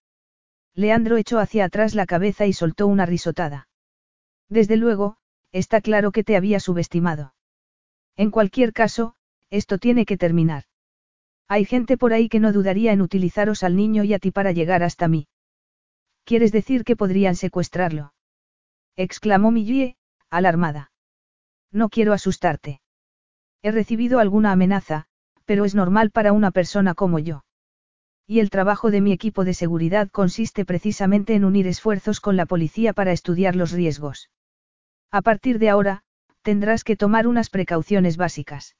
[0.78, 3.68] Leandro echó hacia atrás la cabeza y soltó una risotada.
[4.48, 5.18] Desde luego,
[5.52, 7.34] está claro que te había subestimado.
[8.16, 9.16] En cualquier caso,
[9.49, 10.66] esto tiene que terminar.
[11.48, 14.52] Hay gente por ahí que no dudaría en utilizaros al niño y a ti para
[14.52, 15.28] llegar hasta mí.
[16.26, 18.14] ¿Quieres decir que podrían secuestrarlo?
[18.95, 19.95] exclamó Millie,
[20.30, 20.91] alarmada.
[21.72, 22.82] No quiero asustarte.
[23.64, 25.08] He recibido alguna amenaza,
[25.45, 27.47] pero es normal para una persona como yo.
[28.30, 32.45] Y el trabajo de mi equipo de seguridad consiste precisamente en unir esfuerzos con la
[32.45, 34.30] policía para estudiar los riesgos.
[35.12, 36.04] A partir de ahora,
[36.41, 38.76] tendrás que tomar unas precauciones básicas.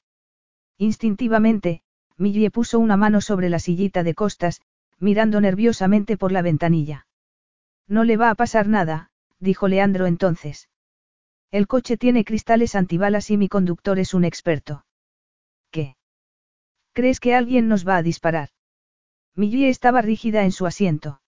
[0.78, 1.82] Instintivamente,
[2.18, 4.62] Millie puso una mano sobre la sillita de costas,
[5.00, 7.08] mirando nerviosamente por la ventanilla.
[7.88, 10.68] No le va a pasar nada, dijo Leandro entonces.
[11.52, 14.86] El coche tiene cristales antibalas y mi conductor es un experto.
[15.72, 15.96] ¿Qué?
[16.92, 18.50] ¿Crees que alguien nos va a disparar?
[19.38, 21.22] Millie estaba rígida en su asiento.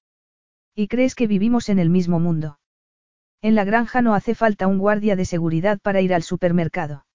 [0.74, 2.60] ¿Y crees que vivimos en el mismo mundo?
[3.40, 7.06] En la granja no hace falta un guardia de seguridad para ir al supermercado.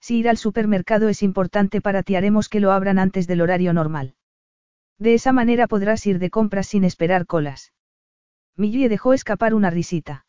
[0.00, 3.72] Si ir al supermercado es importante para ti haremos que lo abran antes del horario
[3.72, 4.14] normal.
[4.96, 7.72] De esa manera podrás ir de compras sin esperar colas.
[8.56, 10.24] Millie dejó escapar una risita.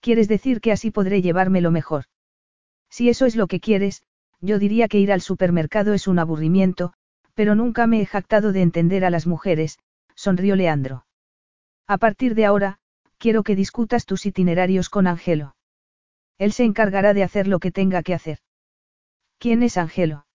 [0.00, 2.04] ¿Quieres decir que así podré llevármelo mejor?
[2.88, 4.04] Si eso es lo que quieres,
[4.40, 6.94] yo diría que ir al supermercado es un aburrimiento,
[7.34, 9.78] pero nunca me he jactado de entender a las mujeres,
[10.14, 11.06] sonrió Leandro.
[11.86, 12.78] A partir de ahora,
[13.18, 15.54] quiero que discutas tus itinerarios con Angelo.
[16.38, 18.38] Él se encargará de hacer lo que tenga que hacer.
[19.38, 20.26] ¿Quién es Angelo?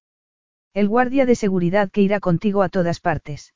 [0.73, 3.53] El guardia de seguridad que irá contigo a todas partes.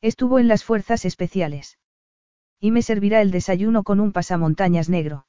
[0.00, 1.78] Estuvo en las fuerzas especiales.
[2.58, 5.26] Y me servirá el desayuno con un pasamontañas negro.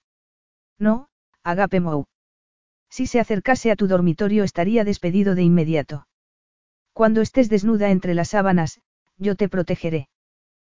[0.79, 1.09] No,
[1.43, 2.05] Agape Mou.
[2.89, 6.07] Si se acercase a tu dormitorio estaría despedido de inmediato.
[6.93, 8.79] Cuando estés desnuda entre las sábanas,
[9.17, 10.09] yo te protegeré.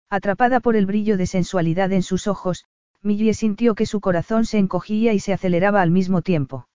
[0.10, 2.66] Atrapada por el brillo de sensualidad en sus ojos,
[3.02, 6.68] Millie sintió que su corazón se encogía y se aceleraba al mismo tiempo.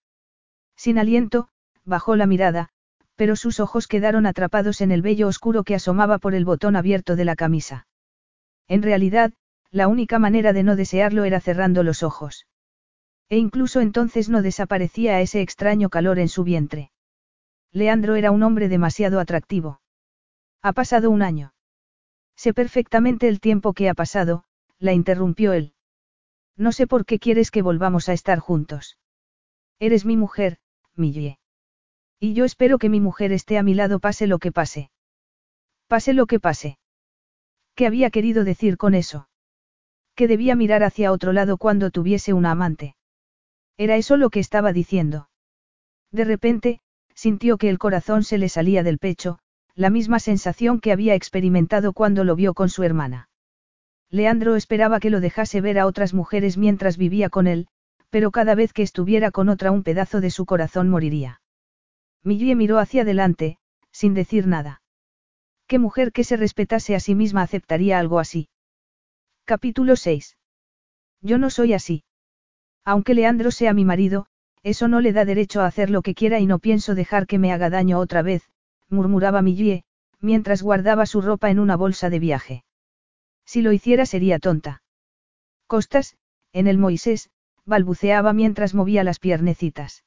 [0.75, 1.47] Sin aliento,
[1.85, 2.69] bajó la mirada,
[3.15, 7.15] pero sus ojos quedaron atrapados en el vello oscuro que asomaba por el botón abierto
[7.15, 7.87] de la camisa.
[8.67, 9.33] En realidad,
[9.71, 12.45] la única manera de no desearlo era cerrando los ojos.
[13.29, 16.91] E incluso entonces no desaparecía ese extraño calor en su vientre.
[17.71, 19.81] Leandro era un hombre demasiado atractivo.
[20.61, 21.53] Ha pasado un año.
[22.35, 24.43] Sé perfectamente el tiempo que ha pasado,
[24.79, 25.73] la interrumpió él.
[26.55, 28.97] No sé por qué quieres que volvamos a estar juntos.
[29.79, 30.57] Eres mi mujer,
[30.95, 31.39] Millie.
[32.19, 34.91] Y yo espero que mi mujer esté a mi lado pase lo que pase.
[35.87, 36.77] Pase lo que pase.
[37.75, 39.29] ¿Qué había querido decir con eso?
[40.15, 42.95] Que debía mirar hacia otro lado cuando tuviese una amante.
[43.77, 45.29] Era eso lo que estaba diciendo.
[46.11, 46.81] De repente,
[47.19, 49.39] sintió que el corazón se le salía del pecho,
[49.75, 53.27] la misma sensación que había experimentado cuando lo vio con su hermana.
[54.09, 57.67] Leandro esperaba que lo dejase ver a otras mujeres mientras vivía con él,
[58.09, 61.41] pero cada vez que estuviera con otra un pedazo de su corazón moriría.
[62.23, 63.57] Millie miró hacia adelante,
[63.91, 64.81] sin decir nada.
[65.67, 68.47] ¿Qué mujer que se respetase a sí misma aceptaría algo así?
[69.43, 70.37] Capítulo 6.
[71.21, 72.05] Yo no soy así.
[72.85, 74.27] Aunque Leandro sea mi marido,
[74.63, 77.39] eso no le da derecho a hacer lo que quiera y no pienso dejar que
[77.39, 78.43] me haga daño otra vez,
[78.89, 79.83] murmuraba Millie,
[80.19, 82.63] mientras guardaba su ropa en una bolsa de viaje.
[83.45, 84.83] Si lo hiciera sería tonta.
[85.67, 86.17] Costas,
[86.51, 87.29] en el Moisés,
[87.65, 90.03] balbuceaba mientras movía las piernecitas.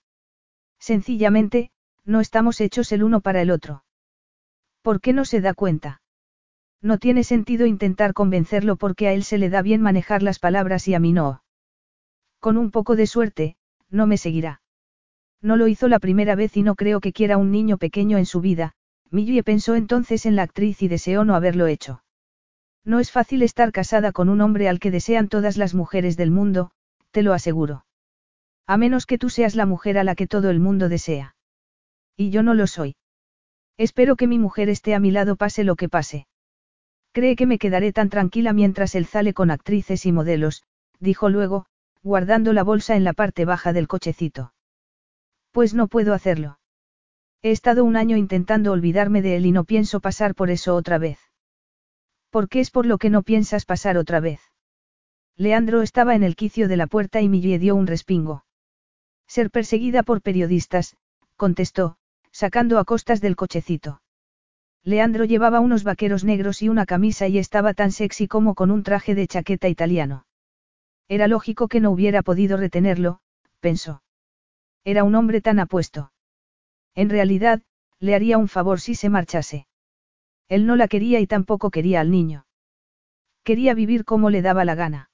[0.78, 1.70] Sencillamente,
[2.04, 3.84] no estamos hechos el uno para el otro.
[4.82, 6.02] ¿Por qué no se da cuenta?
[6.80, 10.88] No tiene sentido intentar convencerlo porque a él se le da bien manejar las palabras
[10.88, 11.44] y a mí no.
[12.40, 13.56] Con un poco de suerte,
[13.92, 14.62] no me seguirá.
[15.40, 18.26] No lo hizo la primera vez y no creo que quiera un niño pequeño en
[18.26, 18.72] su vida,
[19.10, 22.02] Millie pensó entonces en la actriz y deseó no haberlo hecho.
[22.84, 26.30] No es fácil estar casada con un hombre al que desean todas las mujeres del
[26.30, 26.70] mundo,
[27.10, 27.84] te lo aseguro.
[28.66, 31.36] A menos que tú seas la mujer a la que todo el mundo desea.
[32.16, 32.96] Y yo no lo soy.
[33.76, 36.26] Espero que mi mujer esté a mi lado pase lo que pase.
[37.12, 40.62] Cree que me quedaré tan tranquila mientras él sale con actrices y modelos,
[40.98, 41.66] dijo luego,
[42.02, 44.52] guardando la bolsa en la parte baja del cochecito.
[45.52, 46.58] Pues no puedo hacerlo.
[47.42, 50.98] He estado un año intentando olvidarme de él y no pienso pasar por eso otra
[50.98, 51.18] vez.
[52.30, 54.40] ¿Por qué es por lo que no piensas pasar otra vez?
[55.36, 58.44] Leandro estaba en el quicio de la puerta y Millie dio un respingo.
[59.26, 60.96] Ser perseguida por periodistas,
[61.36, 61.96] contestó,
[62.30, 64.02] sacando a costas del cochecito.
[64.84, 68.82] Leandro llevaba unos vaqueros negros y una camisa y estaba tan sexy como con un
[68.82, 70.24] traje de chaqueta italiano.
[71.08, 73.20] Era lógico que no hubiera podido retenerlo,
[73.60, 74.02] pensó.
[74.84, 76.12] Era un hombre tan apuesto.
[76.94, 77.62] En realidad,
[77.98, 79.66] le haría un favor si se marchase.
[80.48, 82.46] Él no la quería y tampoco quería al niño.
[83.44, 85.10] Quería vivir como le daba la gana.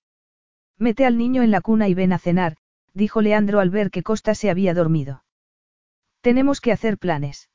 [0.79, 2.57] Mete al niño en la cuna y ven a cenar,
[2.95, 5.25] dijo Leandro al ver que Costa se había dormido.
[6.21, 7.51] Tenemos que hacer planes.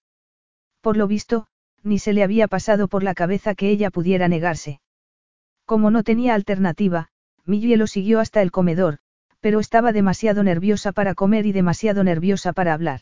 [0.81, 1.47] Por lo visto,
[1.83, 4.81] ni se le había pasado por la cabeza que ella pudiera negarse.
[5.65, 7.09] Como no tenía alternativa,
[7.45, 8.99] Millie lo siguió hasta el comedor,
[9.41, 13.01] pero estaba demasiado nerviosa para comer y demasiado nerviosa para hablar.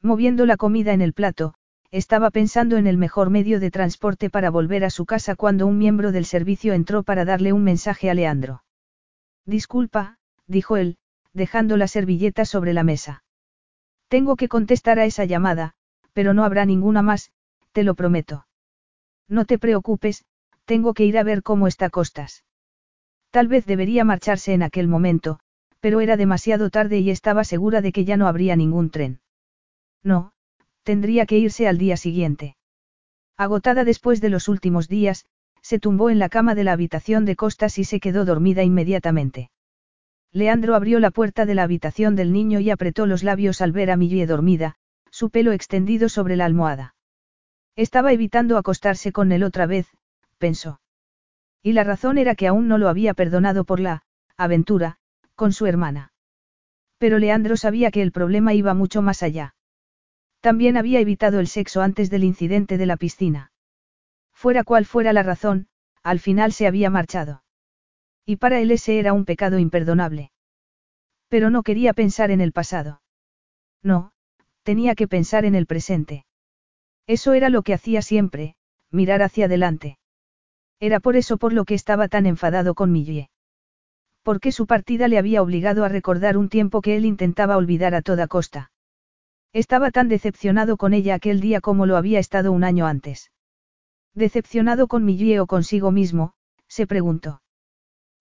[0.00, 1.54] Moviendo la comida en el plato,
[1.90, 5.78] estaba pensando en el mejor medio de transporte para volver a su casa cuando un
[5.78, 8.62] miembro del servicio entró para darle un mensaje a Leandro.
[9.46, 10.98] Disculpa, dijo él,
[11.32, 13.24] dejando la servilleta sobre la mesa.
[14.08, 15.74] Tengo que contestar a esa llamada,
[16.12, 17.32] pero no habrá ninguna más,
[17.72, 18.46] te lo prometo.
[19.28, 20.24] No te preocupes,
[20.64, 22.44] tengo que ir a ver cómo está Costas.
[23.30, 25.38] Tal vez debería marcharse en aquel momento,
[25.80, 29.20] pero era demasiado tarde y estaba segura de que ya no habría ningún tren.
[30.02, 30.32] No,
[30.82, 32.56] tendría que irse al día siguiente.
[33.36, 35.26] Agotada después de los últimos días,
[35.62, 39.50] se tumbó en la cama de la habitación de Costas y se quedó dormida inmediatamente.
[40.32, 43.90] Leandro abrió la puerta de la habitación del niño y apretó los labios al ver
[43.90, 44.76] a Millie dormida,
[45.10, 46.94] su pelo extendido sobre la almohada.
[47.76, 49.86] Estaba evitando acostarse con él otra vez,
[50.38, 50.80] pensó.
[51.62, 54.02] Y la razón era que aún no lo había perdonado por la
[54.36, 54.98] aventura,
[55.34, 56.12] con su hermana.
[56.98, 59.54] Pero Leandro sabía que el problema iba mucho más allá.
[60.40, 63.52] También había evitado el sexo antes del incidente de la piscina.
[64.32, 65.68] Fuera cual fuera la razón,
[66.02, 67.42] al final se había marchado.
[68.24, 70.30] Y para él ese era un pecado imperdonable.
[71.28, 73.02] Pero no quería pensar en el pasado.
[73.82, 74.12] No,
[74.62, 76.24] tenía que pensar en el presente.
[77.06, 78.54] Eso era lo que hacía siempre,
[78.90, 79.98] mirar hacia adelante.
[80.80, 83.30] Era por eso por lo que estaba tan enfadado con Millie.
[84.22, 88.02] Porque su partida le había obligado a recordar un tiempo que él intentaba olvidar a
[88.02, 88.70] toda costa.
[89.52, 93.32] Estaba tan decepcionado con ella aquel día como lo había estado un año antes.
[94.14, 96.34] Decepcionado con Millie o consigo mismo,
[96.68, 97.42] se preguntó.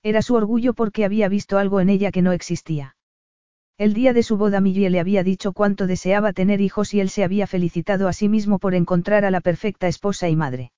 [0.04, 2.96] Era su orgullo porque había visto algo en ella que no existía.
[3.78, 7.10] El día de su boda Millie le había dicho cuánto deseaba tener hijos y él
[7.10, 10.72] se había felicitado a sí mismo por encontrar a la perfecta esposa y madre.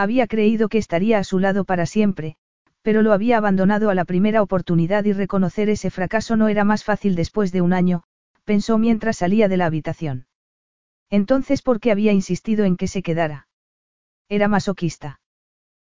[0.00, 2.36] Había creído que estaría a su lado para siempre,
[2.80, 6.84] pero lo había abandonado a la primera oportunidad y reconocer ese fracaso no era más
[6.84, 8.02] fácil después de un año,
[8.46, 10.26] pensó mientras salía de la habitación.
[11.10, 13.46] Entonces, ¿por qué había insistido en que se quedara?
[14.30, 15.20] Era masoquista.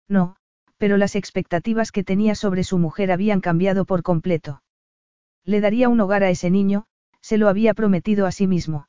[0.09, 0.37] No,
[0.79, 4.63] pero las expectativas que tenía sobre su mujer habían cambiado por completo.
[5.45, 6.87] Le daría un hogar a ese niño,
[7.21, 8.89] se lo había prometido a sí mismo.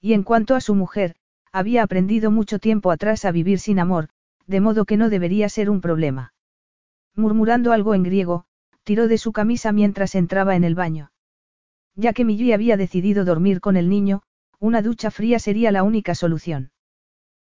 [0.00, 1.16] Y en cuanto a su mujer,
[1.50, 4.10] había aprendido mucho tiempo atrás a vivir sin amor,
[4.48, 6.32] de modo que no debería ser un problema.
[7.14, 8.46] Murmurando algo en griego,
[8.82, 11.12] tiró de su camisa mientras entraba en el baño.
[11.94, 14.22] Ya que Millie había decidido dormir con el niño,
[14.58, 16.72] una ducha fría sería la única solución.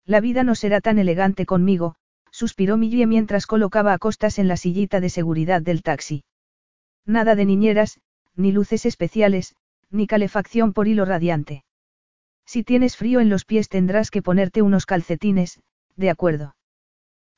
[0.06, 1.96] La vida no será tan elegante conmigo,
[2.32, 6.26] suspiró Millie mientras colocaba a costas en la sillita de seguridad del taxi.
[7.06, 8.02] Nada de niñeras,
[8.36, 9.56] ni luces especiales,
[9.90, 11.64] ni calefacción por hilo radiante.
[12.46, 15.62] Si tienes frío en los pies tendrás que ponerte unos calcetines,
[15.96, 16.56] de acuerdo.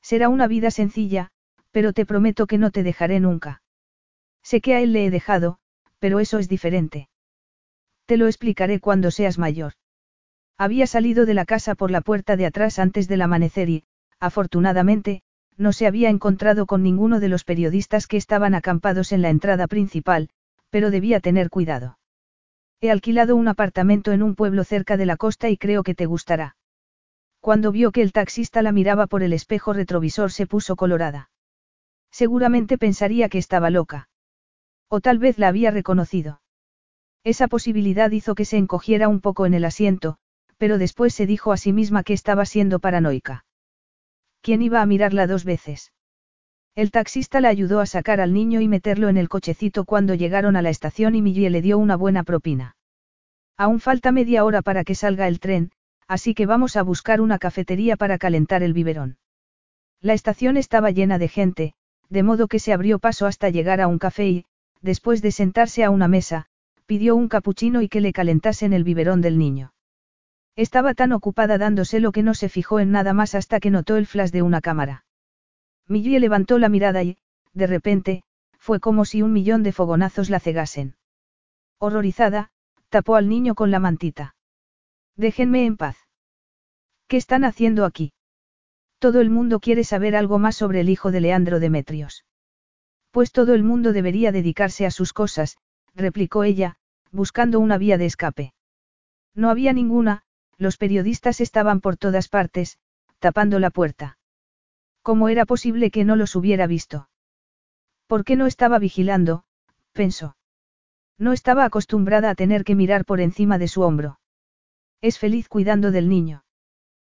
[0.02, 1.30] Será una vida sencilla,
[1.70, 3.62] pero te prometo que no te dejaré nunca.
[4.42, 5.58] Sé que a él le he dejado,
[5.98, 7.08] pero eso es diferente.
[8.06, 9.74] Te lo explicaré cuando seas mayor.
[10.58, 13.84] Había salido de la casa por la puerta de atrás antes del amanecer y,
[14.18, 15.22] afortunadamente,
[15.56, 19.66] no se había encontrado con ninguno de los periodistas que estaban acampados en la entrada
[19.66, 20.28] principal,
[20.70, 21.98] pero debía tener cuidado.
[22.80, 26.06] He alquilado un apartamento en un pueblo cerca de la costa y creo que te
[26.06, 26.56] gustará.
[27.42, 31.28] Cuando vio que el taxista la miraba por el espejo retrovisor se puso colorada.
[32.12, 34.08] Seguramente pensaría que estaba loca.
[34.88, 36.40] O tal vez la había reconocido.
[37.24, 40.18] Esa posibilidad hizo que se encogiera un poco en el asiento,
[40.56, 43.44] pero después se dijo a sí misma que estaba siendo paranoica.
[44.40, 45.92] ¿Quién iba a mirarla dos veces?
[46.76, 50.54] El taxista la ayudó a sacar al niño y meterlo en el cochecito cuando llegaron
[50.54, 52.76] a la estación y Millie le dio una buena propina.
[53.56, 55.72] Aún falta media hora para que salga el tren,
[56.12, 59.16] así que vamos a buscar una cafetería para calentar el biberón.
[60.02, 61.72] La estación estaba llena de gente,
[62.10, 64.44] de modo que se abrió paso hasta llegar a un café y,
[64.82, 66.48] después de sentarse a una mesa,
[66.84, 69.72] pidió un capuchino y que le calentasen el biberón del niño.
[70.54, 74.06] Estaba tan ocupada dándoselo que no se fijó en nada más hasta que notó el
[74.06, 75.06] flash de una cámara.
[75.88, 77.16] Millie levantó la mirada y,
[77.54, 78.22] de repente,
[78.58, 80.94] fue como si un millón de fogonazos la cegasen.
[81.78, 82.50] Horrorizada,
[82.90, 84.36] tapó al niño con la mantita.
[85.16, 86.01] Déjenme en paz.
[87.12, 88.14] ¿Qué están haciendo aquí?
[88.98, 92.24] Todo el mundo quiere saber algo más sobre el hijo de Leandro Demetrios.
[93.10, 95.58] Pues todo el mundo debería dedicarse a sus cosas,
[95.94, 96.76] replicó ella,
[97.10, 98.54] buscando una vía de escape.
[99.34, 100.22] No había ninguna,
[100.56, 102.78] los periodistas estaban por todas partes,
[103.18, 104.16] tapando la puerta.
[105.02, 107.10] ¿Cómo era posible que no los hubiera visto?
[108.06, 109.44] ¿Por qué no estaba vigilando?
[109.92, 110.34] pensó.
[111.18, 114.18] No estaba acostumbrada a tener que mirar por encima de su hombro.
[115.02, 116.41] Es feliz cuidando del niño.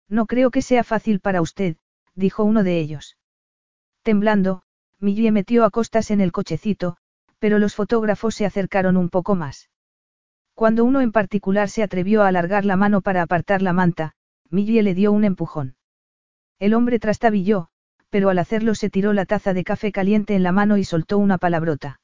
[0.10, 1.78] No creo que sea fácil para usted,
[2.14, 3.18] dijo uno de ellos.
[4.04, 4.64] Temblando,
[5.00, 6.98] Millie metió a costas en el cochecito,
[7.40, 9.70] pero los fotógrafos se acercaron un poco más.
[10.54, 14.14] Cuando uno en particular se atrevió a alargar la mano para apartar la manta,
[14.50, 15.76] Millie le dio un empujón.
[16.60, 17.68] El hombre trastabilló,
[18.10, 21.18] pero al hacerlo se tiró la taza de café caliente en la mano y soltó
[21.18, 22.00] una palabrota.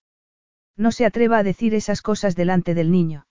[0.75, 3.25] No se atreva a decir esas cosas delante del niño.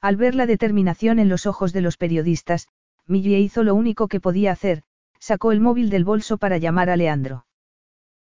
[0.00, 2.68] Al ver la determinación en los ojos de los periodistas,
[3.06, 4.82] Millie hizo lo único que podía hacer,
[5.18, 7.46] sacó el móvil del bolso para llamar a Leandro.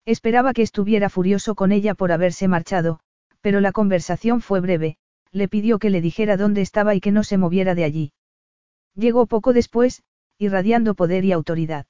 [0.06, 3.00] Esperaba que estuviera furioso con ella por haberse marchado,
[3.42, 4.98] pero la conversación fue breve,
[5.32, 8.14] le pidió que le dijera dónde estaba y que no se moviera de allí.
[8.96, 10.04] Llegó poco después,
[10.38, 11.86] irradiando poder y autoridad.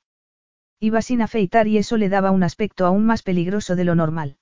[0.80, 4.38] Iba sin afeitar y eso le daba un aspecto aún más peligroso de lo normal.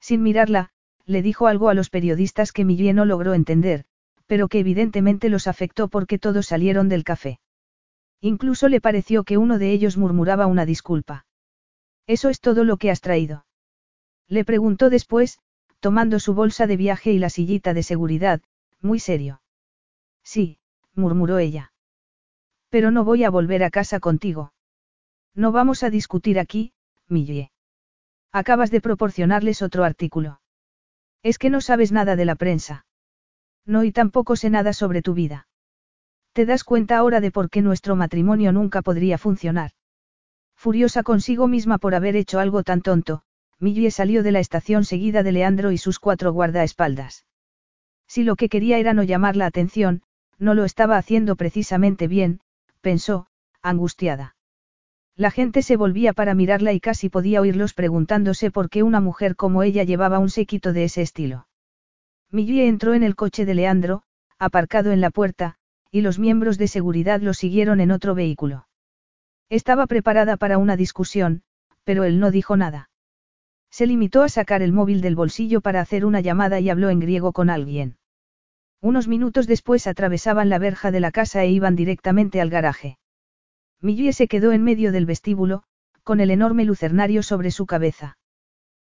[0.00, 0.70] Sin mirarla,
[1.04, 3.84] le dijo algo a los periodistas que Millie no logró entender,
[4.26, 7.40] pero que evidentemente los afectó porque todos salieron del café.
[8.20, 11.26] Incluso le pareció que uno de ellos murmuraba una disculpa.
[12.06, 13.46] ¿Eso es todo lo que has traído?
[14.28, 15.38] Le preguntó después,
[15.80, 18.40] tomando su bolsa de viaje y la sillita de seguridad,
[18.80, 19.42] muy serio.
[20.22, 20.58] Sí,
[20.94, 21.72] murmuró ella.
[22.68, 24.52] Pero no voy a volver a casa contigo.
[25.34, 26.72] No vamos a discutir aquí,
[27.08, 27.50] Millie.
[28.32, 30.40] Acabas de proporcionarles otro artículo.
[31.22, 32.86] Es que no sabes nada de la prensa.
[33.66, 35.48] No y tampoco sé nada sobre tu vida.
[36.32, 39.72] ¿Te das cuenta ahora de por qué nuestro matrimonio nunca podría funcionar?
[40.54, 43.22] Furiosa consigo misma por haber hecho algo tan tonto,
[43.58, 47.26] Millie salió de la estación seguida de Leandro y sus cuatro guardaespaldas.
[48.06, 50.02] Si lo que quería era no llamar la atención,
[50.38, 52.40] no lo estaba haciendo precisamente bien,
[52.80, 53.26] pensó,
[53.62, 54.36] angustiada.
[55.16, 59.36] La gente se volvía para mirarla y casi podía oírlos preguntándose por qué una mujer
[59.36, 61.46] como ella llevaba un séquito de ese estilo.
[62.30, 64.02] Millie entró en el coche de Leandro,
[64.38, 65.58] aparcado en la puerta,
[65.90, 68.66] y los miembros de seguridad lo siguieron en otro vehículo.
[69.48, 71.42] Estaba preparada para una discusión,
[71.84, 72.90] pero él no dijo nada.
[73.70, 77.00] Se limitó a sacar el móvil del bolsillo para hacer una llamada y habló en
[77.00, 77.96] griego con alguien.
[78.80, 82.98] Unos minutos después atravesaban la verja de la casa e iban directamente al garaje.
[83.80, 85.64] Millie se quedó en medio del vestíbulo,
[86.02, 88.18] con el enorme lucernario sobre su cabeza.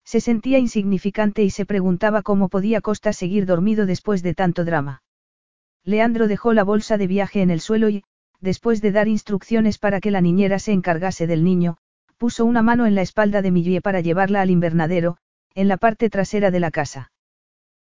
[0.05, 5.03] Se sentía insignificante y se preguntaba cómo podía Costa seguir dormido después de tanto drama.
[5.87, 8.03] Leandro dejó la bolsa de viaje en el suelo y,
[8.41, 11.77] después de dar instrucciones para que la niñera se encargase del niño,
[12.17, 15.17] puso una mano en la espalda de Millie para llevarla al invernadero,
[15.55, 17.13] en la parte trasera de la casa.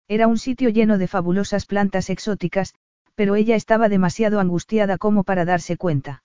[0.09, 2.75] Era un sitio lleno de fabulosas plantas exóticas,
[3.15, 6.25] pero ella estaba demasiado angustiada como para darse cuenta.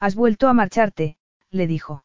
[0.00, 1.16] Has vuelto a marcharte,
[1.50, 2.04] le dijo.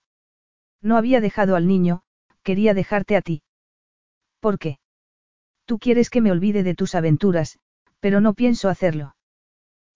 [0.82, 2.04] No había dejado al niño,
[2.44, 3.42] quería dejarte a ti.
[4.40, 4.78] ¿Por qué?
[5.66, 7.58] Tú quieres que me olvide de tus aventuras,
[8.04, 9.16] pero no pienso hacerlo.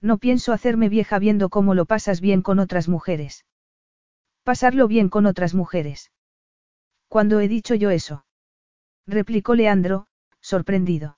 [0.01, 3.43] No pienso hacerme vieja viendo cómo lo pasas bien con otras mujeres.
[4.45, 6.09] Pasarlo bien con otras mujeres.
[7.09, 8.23] ¿Cuándo he dicho yo eso?
[9.07, 10.07] replicó Leandro,
[10.39, 11.17] sorprendido.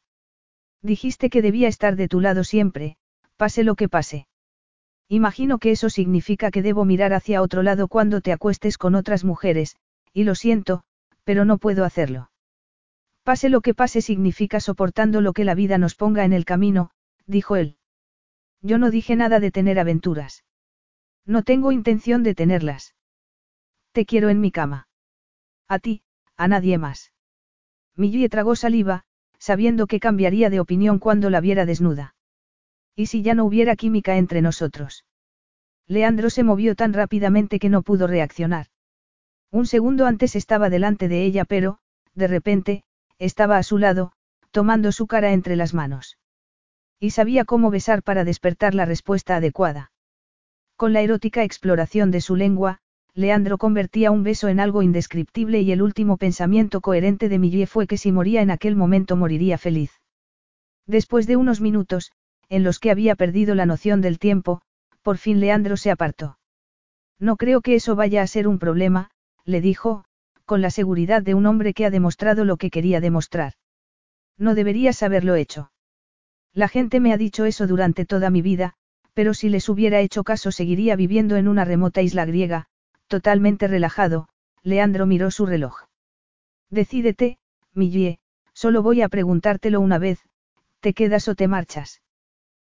[0.81, 2.97] Dijiste que debía estar de tu lado siempre,
[3.37, 4.25] pase lo que pase.
[5.07, 9.23] Imagino que eso significa que debo mirar hacia otro lado cuando te acuestes con otras
[9.23, 9.75] mujeres,
[10.11, 10.81] y lo siento,
[11.23, 12.31] pero no puedo hacerlo.
[13.23, 16.91] Pase lo que pase significa soportando lo que la vida nos ponga en el camino,
[17.25, 17.77] dijo él.
[18.61, 20.43] Yo no dije nada de tener aventuras.
[21.25, 22.95] No tengo intención de tenerlas.
[23.91, 24.87] Te quiero en mi cama.
[25.67, 26.01] A ti,
[26.35, 27.13] a nadie más.
[27.95, 29.03] Millie tragó saliva,
[29.37, 32.15] sabiendo que cambiaría de opinión cuando la viera desnuda.
[32.95, 35.05] ¿Y si ya no hubiera química entre nosotros?
[35.87, 38.67] Leandro se movió tan rápidamente que no pudo reaccionar.
[39.51, 41.79] Un segundo antes estaba delante de ella, pero,
[42.13, 42.83] de repente,
[43.19, 44.13] estaba a su lado,
[44.51, 46.17] tomando su cara entre las manos.
[46.99, 49.91] Y sabía cómo besar para despertar la respuesta adecuada.
[50.75, 52.79] Con la erótica exploración de su lengua,
[53.13, 57.85] Leandro convertía un beso en algo indescriptible y el último pensamiento coherente de Millie fue
[57.85, 59.91] que si moría en aquel momento moriría feliz.
[60.87, 62.11] Después de unos minutos,
[62.47, 64.61] en los que había perdido la noción del tiempo,
[65.01, 66.39] por fin Leandro se apartó.
[67.19, 69.11] No creo que eso vaya a ser un problema,
[69.43, 70.05] le dijo,
[70.49, 73.53] con la seguridad de un hombre que ha demostrado lo que quería demostrar.
[74.35, 75.71] No deberías haberlo hecho.
[76.55, 78.73] La gente me ha dicho eso durante toda mi vida,
[79.13, 82.65] pero si les hubiera hecho caso seguiría viviendo en una remota isla griega,
[83.05, 84.27] totalmente relajado,
[84.63, 85.83] Leandro miró su reloj.
[86.71, 87.37] Decídete,
[87.75, 88.17] Millie,
[88.51, 90.17] solo voy a preguntártelo una vez,
[90.79, 92.01] ¿te quedas o te marchas?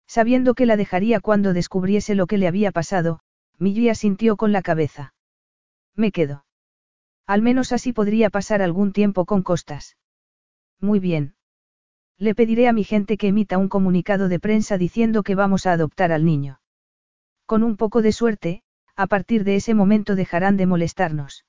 [0.07, 3.21] Sabiendo que la dejaría cuando descubriese lo que le había pasado,
[3.59, 5.15] Millie asintió con la cabeza.
[5.97, 6.45] Me quedo.
[7.27, 9.97] Al menos así podría pasar algún tiempo con Costas.
[10.81, 11.35] Muy bien.
[12.19, 15.73] Le pediré a mi gente que emita un comunicado de prensa diciendo que vamos a
[15.73, 16.61] adoptar al niño.
[17.47, 18.63] Con un poco de suerte,
[18.97, 21.45] a partir de ese momento dejarán de molestarnos.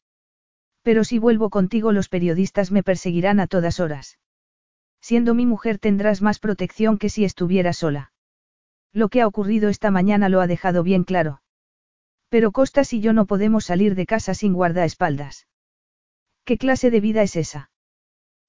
[0.81, 4.19] Pero si vuelvo contigo los periodistas me perseguirán a todas horas.
[5.01, 8.11] Siendo mi mujer tendrás más protección que si estuviera sola.
[8.93, 11.41] Lo que ha ocurrido esta mañana lo ha dejado bien claro.
[12.29, 15.47] Pero Costas y yo no podemos salir de casa sin guardaespaldas.
[16.45, 17.69] ¿Qué clase de vida es esa?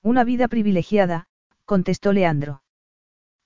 [0.02, 1.26] Una vida privilegiada,
[1.64, 2.62] contestó Leandro.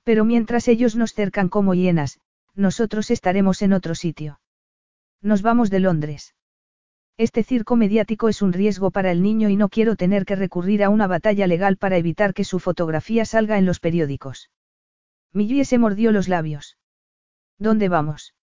[0.05, 2.19] Pero mientras ellos nos cercan como hienas,
[2.55, 4.41] nosotros estaremos en otro sitio.
[5.20, 6.35] Nos vamos de Londres.
[7.19, 10.83] Este circo mediático es un riesgo para el niño y no quiero tener que recurrir
[10.83, 14.51] a una batalla legal para evitar que su fotografía salga en los periódicos.
[15.33, 16.79] Millie se mordió los labios.
[17.59, 18.35] ¿Dónde vamos?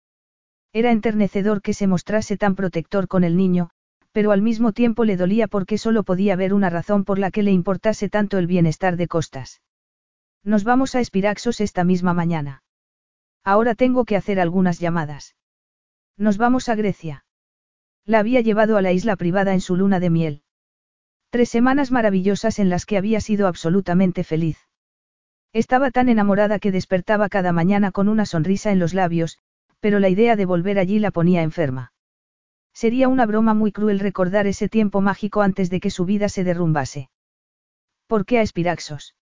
[0.73, 3.69] Era enternecedor que se mostrase tan protector con el niño,
[4.15, 7.43] pero al mismo tiempo le dolía porque solo podía ver una razón por la que
[7.43, 9.61] le importase tanto el bienestar de Costas.
[10.41, 12.63] Nos vamos a Espiraxos esta misma mañana.
[13.43, 15.35] Ahora tengo que hacer algunas llamadas.
[16.15, 17.25] Nos vamos a Grecia.
[18.05, 20.43] La había llevado a la isla privada en su luna de miel.
[21.29, 24.57] Tres semanas maravillosas en las que había sido absolutamente feliz.
[25.51, 29.39] Estaba tan enamorada que despertaba cada mañana con una sonrisa en los labios,
[29.81, 31.91] pero la idea de volver allí la ponía enferma.
[32.75, 36.43] Sería una broma muy cruel recordar ese tiempo mágico antes de que su vida se
[36.43, 37.09] derrumbase.
[38.05, 39.15] ¿Por qué a Espiraxos?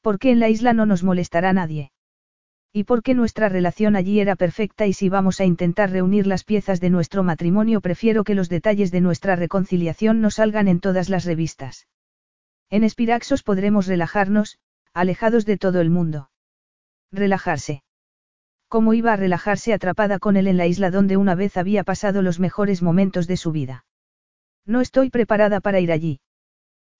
[0.00, 1.92] ¿Por qué en la isla no nos molestará nadie?
[2.72, 6.42] ¿Y por qué nuestra relación allí era perfecta y si vamos a intentar reunir las
[6.42, 11.10] piezas de nuestro matrimonio prefiero que los detalles de nuestra reconciliación no salgan en todas
[11.10, 11.86] las revistas?
[12.70, 14.58] En Espiraxos podremos relajarnos,
[14.94, 16.30] alejados de todo el mundo.
[17.12, 17.83] Relajarse.
[18.74, 22.22] ¿Cómo iba a relajarse atrapada con él en la isla donde una vez había pasado
[22.22, 23.86] los mejores momentos de su vida?
[24.66, 26.20] No estoy preparada para ir allí.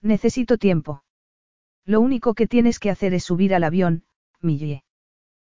[0.00, 1.02] Necesito tiempo.
[1.84, 4.04] Lo único que tienes que hacer es subir al avión,
[4.40, 4.84] Millie.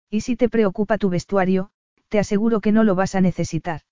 [0.09, 1.71] Y si te preocupa tu vestuario,
[2.09, 3.83] te aseguro que no lo vas a necesitar.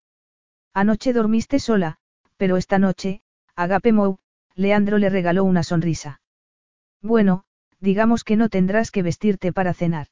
[0.73, 1.95] Anoche dormiste sola,
[2.35, 3.21] pero esta noche,
[3.55, 4.17] Agape Mou,
[4.53, 6.19] Leandro le regaló una sonrisa.
[7.01, 7.45] Bueno,
[7.79, 10.07] digamos que no tendrás que vestirte para cenar.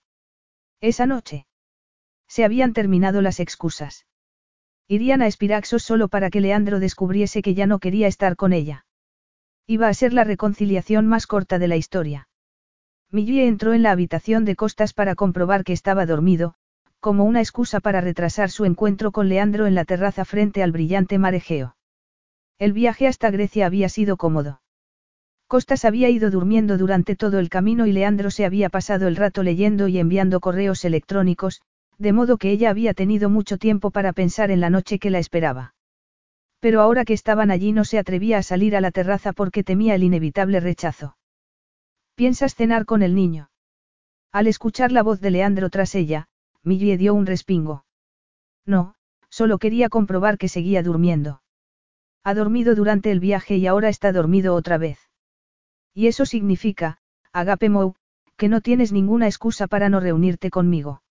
[0.80, 1.46] Esa noche.
[2.36, 4.08] Se habían terminado las excusas.
[4.90, 8.86] Irían a Espiraxos solo para que Leandro descubriese que ya no quería estar con ella.
[9.68, 12.28] Iba a ser la reconciliación más corta de la historia.
[13.10, 16.56] Millie entró en la habitación de Costas para comprobar que estaba dormido,
[17.00, 21.18] como una excusa para retrasar su encuentro con Leandro en la terraza frente al brillante
[21.18, 21.78] mar Egeo.
[22.60, 24.62] El viaje hasta Grecia había sido cómodo.
[25.48, 29.42] Costas había ido durmiendo durante todo el camino y Leandro se había pasado el rato
[29.42, 31.62] leyendo y enviando correos electrónicos,
[31.98, 35.20] de modo que ella había tenido mucho tiempo para pensar en la noche que la
[35.20, 35.74] esperaba.
[36.60, 39.96] Pero ahora que estaban allí no se atrevía a salir a la terraza porque temía
[39.96, 41.18] el inevitable rechazo.
[42.16, 43.50] ¿Piensas cenar con el niño?
[44.32, 46.28] Al escuchar la voz de Leandro tras ella,
[46.64, 47.86] Millie dio un respingo.
[48.66, 48.96] No,
[49.30, 51.42] solo quería comprobar que seguía durmiendo.
[52.24, 54.98] Ha dormido durante el viaje y ahora está dormido otra vez.
[55.94, 56.98] Y eso significa,
[57.32, 57.96] Agape Mou,
[58.36, 61.04] que no tienes ninguna excusa para no reunirte conmigo.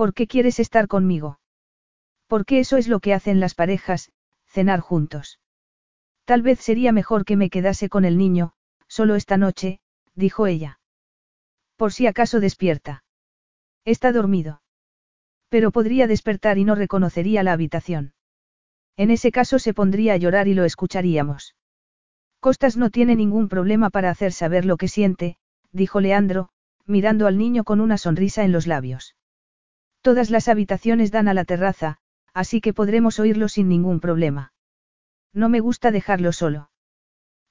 [0.00, 1.40] ¿Por qué quieres estar conmigo?
[2.26, 4.10] Porque eso es lo que hacen las parejas,
[4.46, 5.40] cenar juntos.
[6.24, 8.54] Tal vez sería mejor que me quedase con el niño,
[8.88, 9.78] solo esta noche,
[10.14, 10.80] dijo ella.
[11.76, 13.04] Por si acaso despierta.
[13.84, 14.62] Está dormido.
[15.50, 18.14] Pero podría despertar y no reconocería la habitación.
[18.96, 21.56] En ese caso se pondría a llorar y lo escucharíamos.
[22.40, 25.36] Costas no tiene ningún problema para hacer saber lo que siente,
[25.72, 26.48] dijo Leandro,
[26.86, 29.14] mirando al niño con una sonrisa en los labios.
[30.02, 31.98] Todas las habitaciones dan a la terraza,
[32.32, 34.52] así que podremos oírlo sin ningún problema.
[35.32, 36.70] No me gusta dejarlo solo.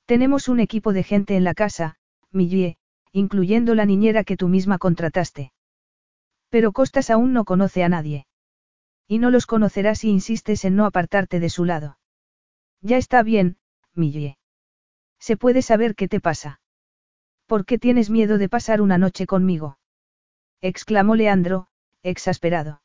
[0.06, 1.98] Tenemos un equipo de gente en la casa,
[2.32, 2.78] Millie,
[3.12, 5.54] incluyendo la niñera que tú misma contrataste.
[6.50, 8.26] Pero Costas aún no conoce a nadie.
[9.08, 12.00] Y no los conocerás si insistes en no apartarte de su lado.
[12.82, 13.58] Ya está bien,
[13.94, 14.38] Millie.
[15.20, 16.62] ¿Se puede saber qué te pasa?
[17.46, 19.78] ¿Por qué tienes miedo de pasar una noche conmigo?
[20.62, 21.68] exclamó Leandro,
[22.04, 22.82] exasperado.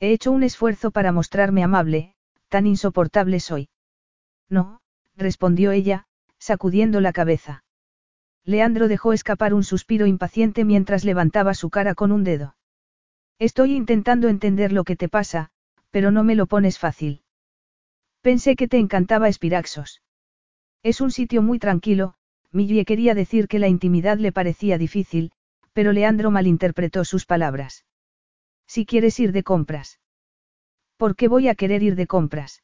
[0.00, 2.14] He hecho un esfuerzo para mostrarme amable,
[2.48, 3.68] tan insoportable soy.
[4.48, 4.80] No,
[5.16, 6.06] respondió ella,
[6.38, 7.64] sacudiendo la cabeza.
[8.44, 12.56] Leandro dejó escapar un suspiro impaciente mientras levantaba su cara con un dedo.
[13.38, 15.50] Estoy intentando entender lo que te pasa,
[15.90, 17.22] pero no me lo pones fácil.
[18.20, 20.02] Pensé que te encantaba Espiraxos.
[20.82, 22.14] Es un sitio muy tranquilo,
[22.52, 25.32] Millie quería decir que la intimidad le parecía difícil,
[25.72, 27.84] pero Leandro malinterpretó sus palabras.
[28.66, 30.00] Si quieres ir de compras.
[30.96, 32.62] ¿Por qué voy a querer ir de compras?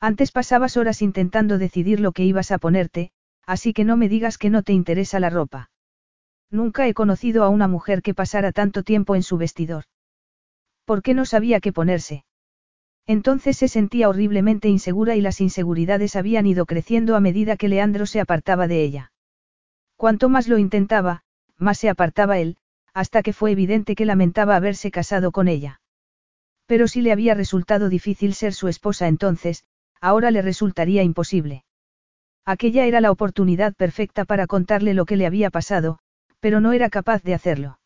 [0.00, 3.12] Antes pasabas horas intentando decidir lo que ibas a ponerte,
[3.44, 5.70] así que no me digas que no te interesa la ropa.
[6.50, 9.84] Nunca he conocido a una mujer que pasara tanto tiempo en su vestidor.
[10.84, 12.24] ¿Por qué no sabía qué ponerse?
[13.06, 18.06] Entonces se sentía horriblemente insegura y las inseguridades habían ido creciendo a medida que Leandro
[18.06, 19.12] se apartaba de ella.
[19.96, 21.22] Cuanto más lo intentaba,
[21.56, 22.56] más se apartaba él,
[22.94, 25.80] hasta que fue evidente que lamentaba haberse casado con ella.
[26.66, 29.64] Pero si le había resultado difícil ser su esposa entonces,
[30.00, 31.64] ahora le resultaría imposible.
[32.44, 35.98] Aquella era la oportunidad perfecta para contarle lo que le había pasado,
[36.40, 37.78] pero no era capaz de hacerlo.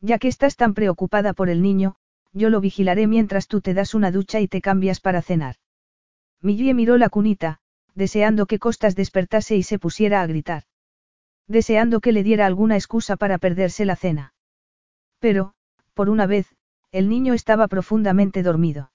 [0.00, 1.96] Ya que estás tan preocupada por el niño,
[2.32, 5.56] yo lo vigilaré mientras tú te das una ducha y te cambias para cenar.
[6.40, 7.60] Millie miró la cunita,
[7.94, 10.64] deseando que Costas despertase y se pusiera a gritar.
[11.48, 14.34] Deseando que le diera alguna excusa para perderse la cena.
[15.18, 15.54] Pero,
[15.94, 16.54] por una vez,
[16.92, 18.92] el niño estaba profundamente dormido.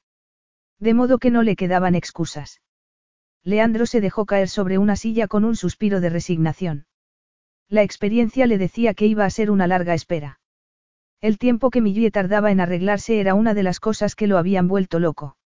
[0.79, 2.61] De modo que no le quedaban excusas.
[3.43, 6.85] Leandro se dejó caer sobre una silla con un suspiro de resignación.
[7.69, 10.39] La experiencia le decía que iba a ser una larga espera.
[11.21, 14.67] El tiempo que Millie tardaba en arreglarse era una de las cosas que lo habían
[14.67, 15.37] vuelto loco.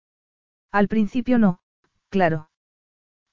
[0.72, 1.60] Al principio no,
[2.08, 2.50] claro.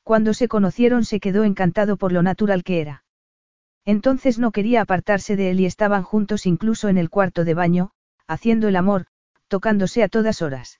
[0.03, 3.02] Cuando se conocieron se quedó encantado por lo natural que era.
[3.85, 7.91] Entonces no quería apartarse de él y estaban juntos incluso en el cuarto de baño,
[8.27, 9.07] haciendo el amor,
[9.47, 10.79] tocándose a todas horas.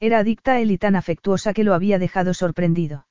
[0.00, 3.06] Era adicta a él y tan afectuosa que lo había dejado sorprendido.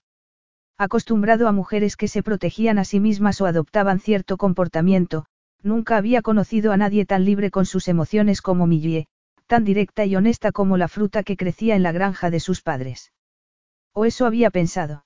[0.78, 5.26] Acostumbrado a mujeres que se protegían a sí mismas o adoptaban cierto comportamiento,
[5.62, 9.08] nunca había conocido a nadie tan libre con sus emociones como Millie,
[9.48, 13.12] tan directa y honesta como la fruta que crecía en la granja de sus padres.
[13.94, 15.06] O eso había pensado.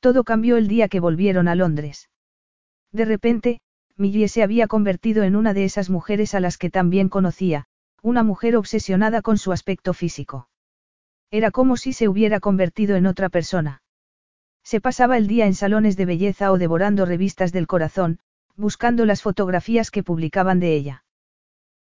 [0.00, 2.10] Todo cambió el día que volvieron a Londres.
[2.96, 3.60] De repente,
[3.98, 7.66] Millie se había convertido en una de esas mujeres a las que también conocía,
[8.00, 10.48] una mujer obsesionada con su aspecto físico.
[11.30, 13.82] Era como si se hubiera convertido en otra persona.
[14.64, 18.18] Se pasaba el día en salones de belleza o devorando revistas del corazón,
[18.56, 21.04] buscando las fotografías que publicaban de ella.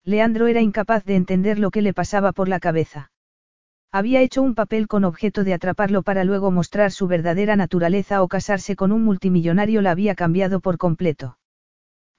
[0.03, 3.13] Leandro era incapaz de entender lo que le pasaba por la cabeza.
[3.91, 8.27] Había hecho un papel con objeto de atraparlo para luego mostrar su verdadera naturaleza o
[8.27, 11.37] casarse con un multimillonario la había cambiado por completo.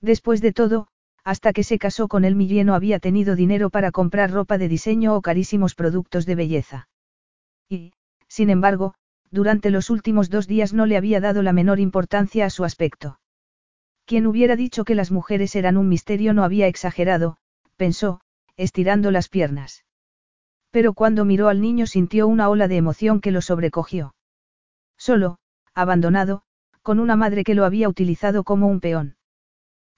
[0.00, 0.88] Después de todo,
[1.24, 4.68] hasta que se casó con él Millie no había tenido dinero para comprar ropa de
[4.68, 6.88] diseño o carísimos productos de belleza.
[7.68, 7.92] Y,
[8.28, 8.94] sin embargo,
[9.30, 13.18] durante los últimos dos días no le había dado la menor importancia a su aspecto.
[14.04, 17.38] Quien hubiera dicho que las mujeres eran un misterio no había exagerado,
[17.76, 18.20] pensó,
[18.56, 19.85] estirando las piernas.
[20.70, 24.14] Pero cuando miró al niño sintió una ola de emoción que lo sobrecogió.
[24.96, 25.38] Solo,
[25.74, 26.42] abandonado,
[26.82, 29.16] con una madre que lo había utilizado como un peón.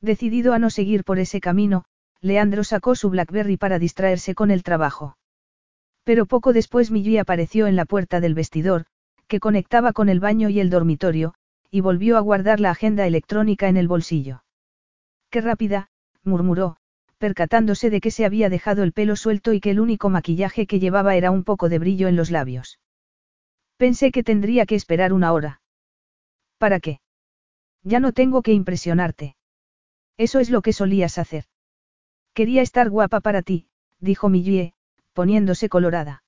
[0.00, 1.84] Decidido a no seguir por ese camino,
[2.20, 5.16] Leandro sacó su Blackberry para distraerse con el trabajo.
[6.04, 8.86] Pero poco después Millie apareció en la puerta del vestidor,
[9.26, 11.34] que conectaba con el baño y el dormitorio,
[11.70, 14.42] y volvió a guardar la agenda electrónica en el bolsillo.
[15.30, 15.90] Qué rápida,
[16.24, 16.78] murmuró,
[17.18, 20.80] percatándose de que se había dejado el pelo suelto y que el único maquillaje que
[20.80, 22.78] llevaba era un poco de brillo en los labios.
[23.76, 25.60] Pensé que tendría que esperar una hora.
[26.58, 27.00] ¿Para qué?
[27.82, 29.36] Ya no tengo que impresionarte.
[30.16, 31.44] Eso es lo que solías hacer.
[32.34, 33.68] Quería estar guapa para ti,
[34.00, 34.74] dijo Millie,
[35.12, 36.22] poniéndose colorada.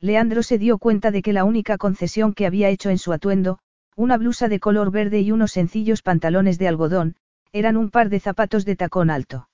[0.00, 3.58] Leandro se dio cuenta de que la única concesión que había hecho en su atuendo,
[3.96, 7.16] una blusa de color verde y unos sencillos pantalones de algodón,
[7.52, 9.48] eran un par de zapatos de tacón alto.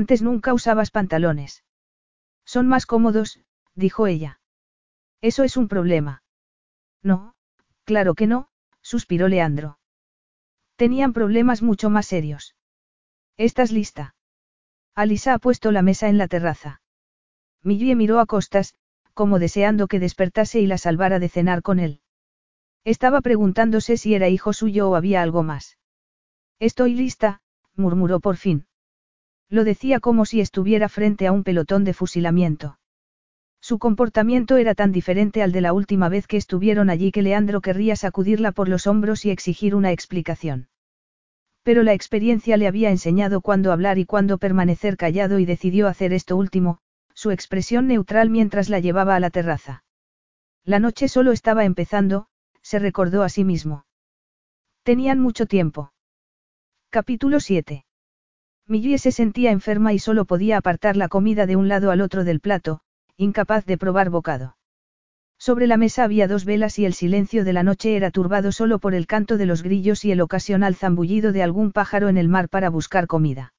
[0.00, 1.62] Antes nunca usabas pantalones.
[2.44, 3.38] Son más cómodos,
[3.76, 4.40] dijo ella.
[5.20, 6.24] Eso es un problema.
[7.00, 7.36] No,
[7.84, 8.48] claro que no,
[8.82, 9.78] suspiró Leandro.
[10.74, 12.56] Tenían problemas mucho más serios.
[13.36, 14.16] ¿Estás lista?
[14.96, 16.82] Alisa ha puesto la mesa en la terraza.
[17.62, 18.74] Millie miró a costas,
[19.12, 22.00] como deseando que despertase y la salvara de cenar con él.
[22.82, 25.78] Estaba preguntándose si era hijo suyo o había algo más.
[26.58, 27.42] Estoy lista,
[27.76, 28.66] murmuró por fin.
[29.54, 32.76] Lo decía como si estuviera frente a un pelotón de fusilamiento.
[33.60, 37.60] Su comportamiento era tan diferente al de la última vez que estuvieron allí que Leandro
[37.60, 40.66] querría sacudirla por los hombros y exigir una explicación.
[41.62, 46.12] Pero la experiencia le había enseñado cuándo hablar y cuándo permanecer callado y decidió hacer
[46.12, 46.80] esto último,
[47.14, 49.84] su expresión neutral mientras la llevaba a la terraza.
[50.64, 52.26] La noche solo estaba empezando,
[52.60, 53.86] se recordó a sí mismo.
[54.82, 55.92] Tenían mucho tiempo.
[56.90, 57.84] Capítulo 7.
[58.66, 62.24] Millie se sentía enferma y solo podía apartar la comida de un lado al otro
[62.24, 62.80] del plato,
[63.16, 64.56] incapaz de probar bocado.
[65.38, 68.78] Sobre la mesa había dos velas y el silencio de la noche era turbado solo
[68.78, 72.28] por el canto de los grillos y el ocasional zambullido de algún pájaro en el
[72.28, 73.52] mar para buscar comida.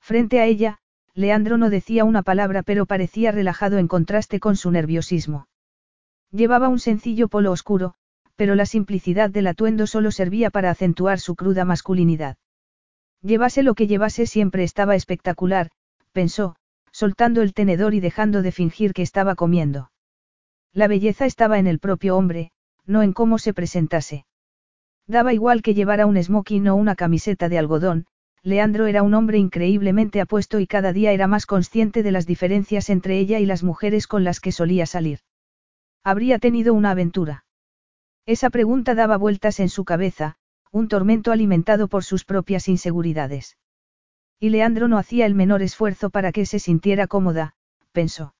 [0.00, 0.78] Frente a ella,
[1.14, 5.48] Leandro no decía una palabra pero parecía relajado en contraste con su nerviosismo.
[6.30, 7.94] Llevaba un sencillo polo oscuro,
[8.36, 12.36] pero la simplicidad del atuendo solo servía para acentuar su cruda masculinidad.
[13.22, 15.70] Llevase lo que llevase siempre estaba espectacular,
[16.12, 16.56] pensó,
[16.90, 19.90] soltando el tenedor y dejando de fingir que estaba comiendo.
[20.72, 22.52] La belleza estaba en el propio hombre,
[22.86, 24.24] no en cómo se presentase.
[25.06, 28.06] Daba igual que llevara un smoking o una camiseta de algodón,
[28.42, 32.88] Leandro era un hombre increíblemente apuesto y cada día era más consciente de las diferencias
[32.88, 35.20] entre ella y las mujeres con las que solía salir.
[36.02, 37.44] Habría tenido una aventura.
[38.24, 40.36] Esa pregunta daba vueltas en su cabeza,
[40.72, 43.56] un tormento alimentado por sus propias inseguridades.
[44.38, 47.54] Y Leandro no hacía el menor esfuerzo para que se sintiera cómoda,
[47.92, 48.34] pensó.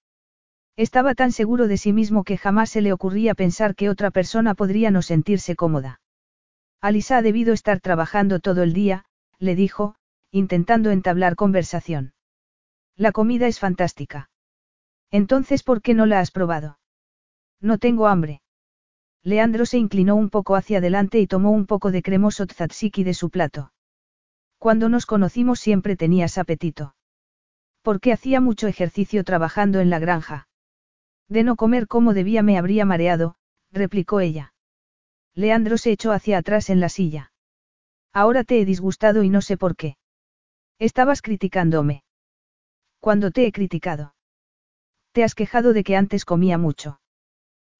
[0.76, 4.54] Estaba tan seguro de sí mismo que jamás se le ocurría pensar que otra persona
[4.54, 6.00] podría no sentirse cómoda.
[6.80, 9.04] Alisa ha debido estar trabajando todo el día,
[9.38, 9.96] le dijo,
[10.30, 12.14] intentando entablar conversación.
[12.96, 14.30] La comida es fantástica.
[15.10, 16.78] Entonces, ¿por qué no la has probado?
[17.60, 18.40] No tengo hambre.
[19.22, 23.14] Leandro se inclinó un poco hacia adelante y tomó un poco de cremoso tzatziki de
[23.14, 23.72] su plato.
[24.58, 26.94] Cuando nos conocimos siempre tenías apetito.
[27.82, 30.48] Porque hacía mucho ejercicio trabajando en la granja.
[31.28, 33.36] De no comer como debía me habría mareado,
[33.72, 34.52] replicó ella.
[35.34, 37.32] Leandro se echó hacia atrás en la silla.
[38.12, 39.96] Ahora te he disgustado y no sé por qué.
[40.78, 42.02] Estabas criticándome.
[42.98, 44.14] Cuando te he criticado.
[45.12, 46.99] Te has quejado de que antes comía mucho.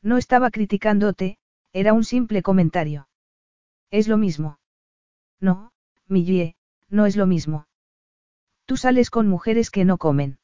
[0.03, 1.39] No estaba criticándote,
[1.73, 3.09] era un simple comentario.
[3.91, 4.59] Es lo mismo.
[5.41, 5.73] No,
[6.07, 6.57] Millie,
[6.89, 7.67] no es lo mismo.
[8.67, 10.39] Tú sales con mujeres que no comen.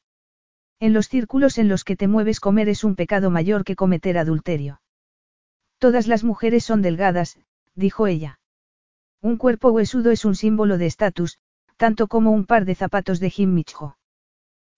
[0.79, 4.17] En los círculos en los que te mueves comer es un pecado mayor que cometer
[4.17, 4.81] adulterio.
[5.79, 7.39] Todas las mujeres son delgadas,
[7.73, 8.39] dijo ella.
[9.21, 11.39] Un cuerpo huesudo es un símbolo de estatus,
[11.77, 13.93] tanto como un par de zapatos de Jim Mitchell.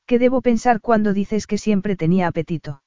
[0.05, 2.81] ¿Qué debo pensar cuando dices que siempre tenía apetito?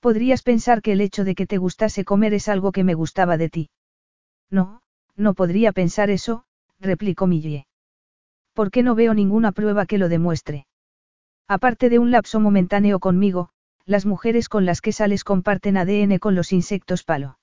[0.00, 3.36] Podrías pensar que el hecho de que te gustase comer es algo que me gustaba
[3.36, 3.70] de ti.
[4.50, 4.80] No,
[5.14, 6.44] no podría pensar eso,
[6.80, 7.66] replicó Millie.
[8.54, 10.66] ¿Por qué no veo ninguna prueba que lo demuestre?
[11.46, 13.50] Aparte de un lapso momentáneo conmigo,
[13.84, 17.38] las mujeres con las que sales comparten ADN con los insectos palo.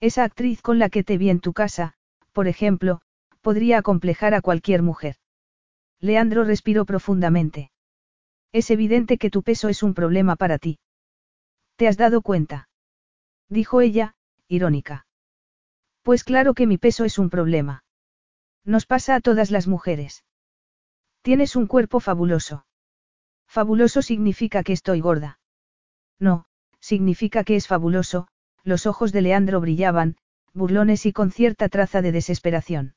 [0.00, 1.94] Esa actriz con la que te vi en tu casa,
[2.32, 3.00] por ejemplo,
[3.40, 5.16] podría acomplejar a cualquier mujer.
[6.00, 7.70] Leandro respiró profundamente.
[8.52, 10.78] Es evidente que tu peso es un problema para ti.
[11.80, 12.68] ¿Te has dado cuenta?
[13.48, 14.14] Dijo ella,
[14.48, 15.06] irónica.
[16.02, 17.84] Pues claro que mi peso es un problema.
[18.66, 20.22] Nos pasa a todas las mujeres.
[21.22, 22.66] Tienes un cuerpo fabuloso.
[23.46, 25.40] Fabuloso significa que estoy gorda.
[26.18, 26.44] No,
[26.80, 28.28] significa que es fabuloso,
[28.62, 30.18] los ojos de Leandro brillaban,
[30.52, 32.94] burlones y con cierta traza de desesperación.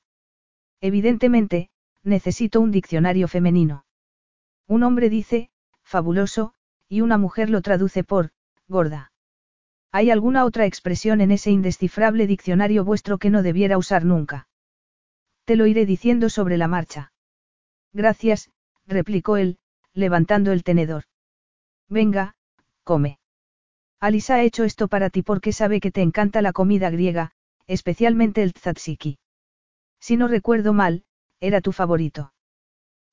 [0.82, 1.70] Evidentemente,
[2.04, 3.86] necesito un diccionario femenino.
[4.68, 5.52] Un hombre dice,
[5.84, 6.54] fabuloso,
[6.90, 8.34] y una mujer lo traduce por,
[8.68, 9.12] gorda.
[9.92, 14.48] ¿Hay alguna otra expresión en ese indescifrable diccionario vuestro que no debiera usar nunca?
[15.46, 17.12] Te lo iré diciendo sobre la marcha.
[17.92, 18.50] Gracias,
[18.88, 19.60] replicó él,
[19.94, 21.04] levantando el tenedor.
[21.90, 22.36] Venga,
[22.84, 23.20] come.
[24.00, 27.32] Alisa ha hecho esto para ti porque sabe que te encanta la comida griega,
[27.68, 29.20] especialmente el tzatziki.
[30.00, 31.06] Si no recuerdo mal,
[31.40, 32.34] era tu favorito.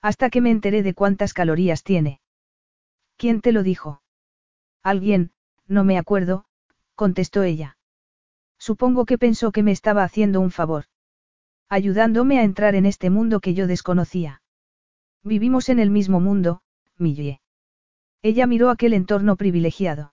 [0.02, 2.20] Hasta que me enteré de cuántas calorías tiene.
[3.16, 4.02] ¿Quién te lo dijo?
[4.82, 5.32] Alguien,
[5.70, 6.44] no me acuerdo,
[6.94, 7.78] contestó ella.
[8.58, 10.84] Supongo que pensó que me estaba haciendo un favor.
[11.68, 14.42] Ayudándome a entrar en este mundo que yo desconocía.
[15.22, 16.60] Vivimos en el mismo mundo,
[16.98, 17.40] Millie.
[18.20, 20.12] Ella miró aquel entorno privilegiado.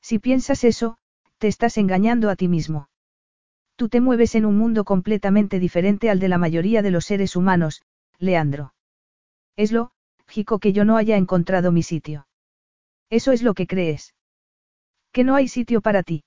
[0.00, 0.98] Si piensas eso,
[1.38, 2.88] te estás engañando a ti mismo.
[3.76, 7.34] Tú te mueves en un mundo completamente diferente al de la mayoría de los seres
[7.34, 7.82] humanos,
[8.18, 8.74] Leandro.
[9.56, 9.90] Es lo,
[10.28, 12.26] Jico, que yo no haya encontrado mi sitio.
[13.08, 14.14] Eso es lo que crees.
[15.16, 16.24] Que no hay sitio para ti.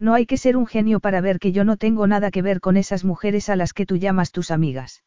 [0.00, 2.60] No hay que ser un genio para ver que yo no tengo nada que ver
[2.60, 5.04] con esas mujeres a las que tú llamas tus amigas.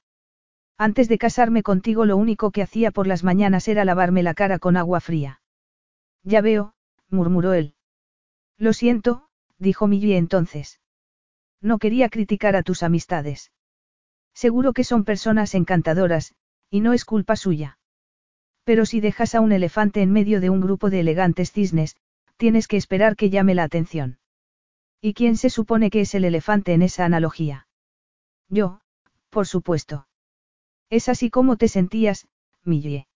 [0.77, 4.57] Antes de casarme contigo lo único que hacía por las mañanas era lavarme la cara
[4.57, 5.41] con agua fría.
[6.23, 6.75] Ya veo,
[7.09, 7.75] murmuró él.
[8.57, 10.79] Lo siento, dijo Millie entonces.
[11.59, 13.51] No quería criticar a tus amistades.
[14.33, 16.35] Seguro que son personas encantadoras,
[16.69, 17.79] y no es culpa suya.
[18.63, 21.97] Pero si dejas a un elefante en medio de un grupo de elegantes cisnes,
[22.43, 24.17] tienes que esperar que llame la atención.
[24.99, 27.69] ¿Y quién se supone que es el elefante en esa analogía?
[28.49, 28.81] Yo,
[29.29, 30.09] por supuesto.
[30.89, 32.27] Es así como te sentías,
[32.65, 33.07] Millie.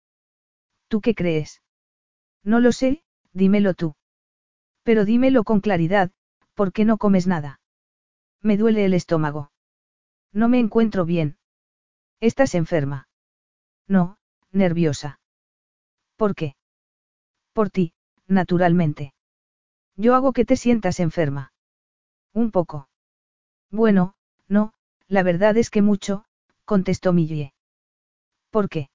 [0.87, 1.61] ¿Tú qué crees?
[2.41, 3.97] No lo sé, dímelo tú.
[4.83, 6.09] Pero dímelo con claridad,
[6.53, 7.59] ¿por qué no comes nada?
[8.41, 9.51] Me duele el estómago.
[10.31, 11.35] No me encuentro bien.
[12.21, 13.09] ¿Estás enferma?
[13.89, 14.19] No,
[14.53, 15.19] nerviosa.
[16.15, 16.55] ¿Por qué?
[17.51, 17.91] Por ti,
[18.25, 19.11] naturalmente.
[19.97, 21.51] Yo hago que te sientas enferma.
[22.33, 22.87] Un poco.
[23.71, 24.13] Bueno,
[24.47, 24.73] no,
[25.07, 26.25] la verdad es que mucho,
[26.65, 27.53] contestó Millie.
[28.51, 28.89] ¿Por qué?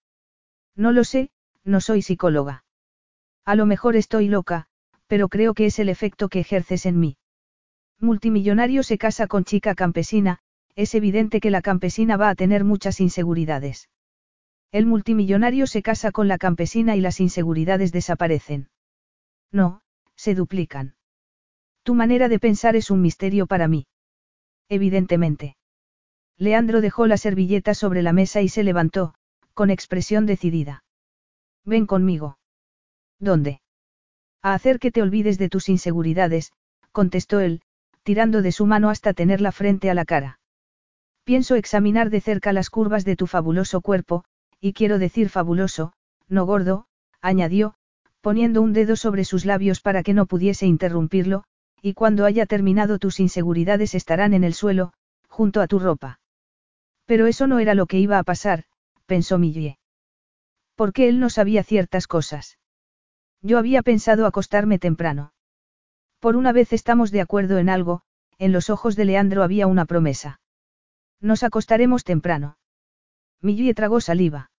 [0.77, 1.31] No lo sé,
[1.65, 2.65] no soy psicóloga.
[3.45, 4.69] A lo mejor estoy loca,
[5.09, 7.17] pero creo que es el efecto que ejerces en mí.
[7.99, 10.39] Multimillonario se casa con chica campesina,
[10.75, 13.89] es evidente que la campesina va a tener muchas inseguridades.
[14.71, 18.71] El multimillonario se casa con la campesina y las inseguridades desaparecen.
[19.51, 19.82] No,
[20.23, 20.95] se duplican.
[21.83, 23.89] Tu manera de pensar es un misterio para mí.
[24.69, 25.57] Evidentemente.
[26.39, 29.15] Leandro dejó la servilleta sobre la mesa y se levantó,
[29.53, 30.85] con expresión decidida.
[31.65, 32.39] Ven conmigo.
[33.19, 33.63] ¿Dónde?
[34.43, 36.53] A hacer que te olvides de tus inseguridades,
[36.93, 37.61] contestó él,
[38.05, 40.39] tirando de su mano hasta tenerla frente a la cara.
[41.25, 44.25] Pienso examinar de cerca las curvas de tu fabuloso cuerpo,
[44.61, 45.95] y quiero decir fabuloso,
[46.29, 46.87] no gordo,
[47.21, 47.75] añadió,
[48.23, 51.45] poniendo un dedo sobre sus labios para que no pudiese interrumpirlo,
[51.83, 54.93] y cuando haya terminado tus inseguridades estarán en el suelo,
[55.29, 56.21] junto a tu ropa.
[57.05, 58.65] Pero eso no era lo que iba a pasar,
[59.07, 59.79] pensó Millie.
[60.77, 62.59] Porque él no sabía ciertas cosas.
[63.43, 65.35] Yo había pensado acostarme temprano.
[66.21, 68.03] Por una vez estamos de acuerdo en algo,
[68.39, 70.41] en los ojos de Leandro había una promesa.
[71.21, 72.57] Nos acostaremos temprano.
[73.41, 74.53] Millie tragó saliva.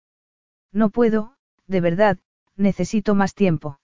[0.74, 1.36] No puedo,
[1.68, 2.20] de verdad,
[2.56, 3.80] necesito más tiempo.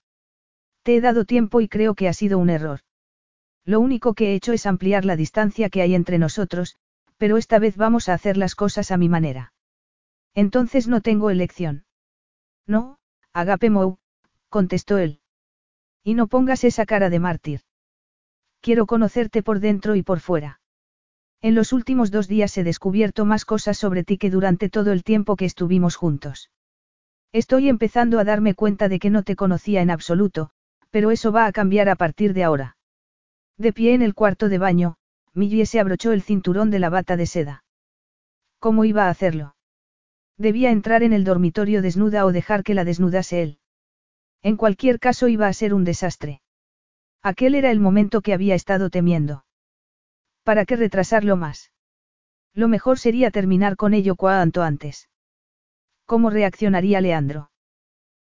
[0.84, 2.82] Te he dado tiempo y creo que ha sido un error.
[3.66, 6.78] Lo único que he hecho es ampliar la distancia que hay entre nosotros,
[7.18, 9.54] pero esta vez vamos a hacer las cosas a mi manera.
[10.34, 11.86] Entonces no tengo elección.
[12.66, 12.98] No,
[13.34, 13.98] Agape Mou,
[14.50, 15.20] contestó él.
[16.04, 17.62] Y no pongas esa cara de mártir.
[18.62, 20.62] Quiero conocerte por dentro y por fuera.
[21.42, 25.04] En los últimos dos días he descubierto más cosas sobre ti que durante todo el
[25.04, 26.50] tiempo que estuvimos juntos.
[27.32, 30.50] Estoy empezando a darme cuenta de que no te conocía en absoluto,
[30.90, 32.78] pero eso va a cambiar a partir de ahora.
[33.58, 34.96] De pie en el cuarto de baño,
[35.34, 37.64] Millie se abrochó el cinturón de la bata de seda.
[38.58, 39.56] ¿Cómo iba a hacerlo?
[40.38, 43.60] Debía entrar en el dormitorio desnuda o dejar que la desnudase él.
[44.42, 46.42] En cualquier caso iba a ser un desastre.
[47.22, 49.46] Aquel era el momento que había estado temiendo.
[50.44, 51.72] ¿Para qué retrasarlo más?
[52.54, 55.09] Lo mejor sería terminar con ello cuanto antes.
[56.10, 57.52] ¿Cómo reaccionaría Leandro?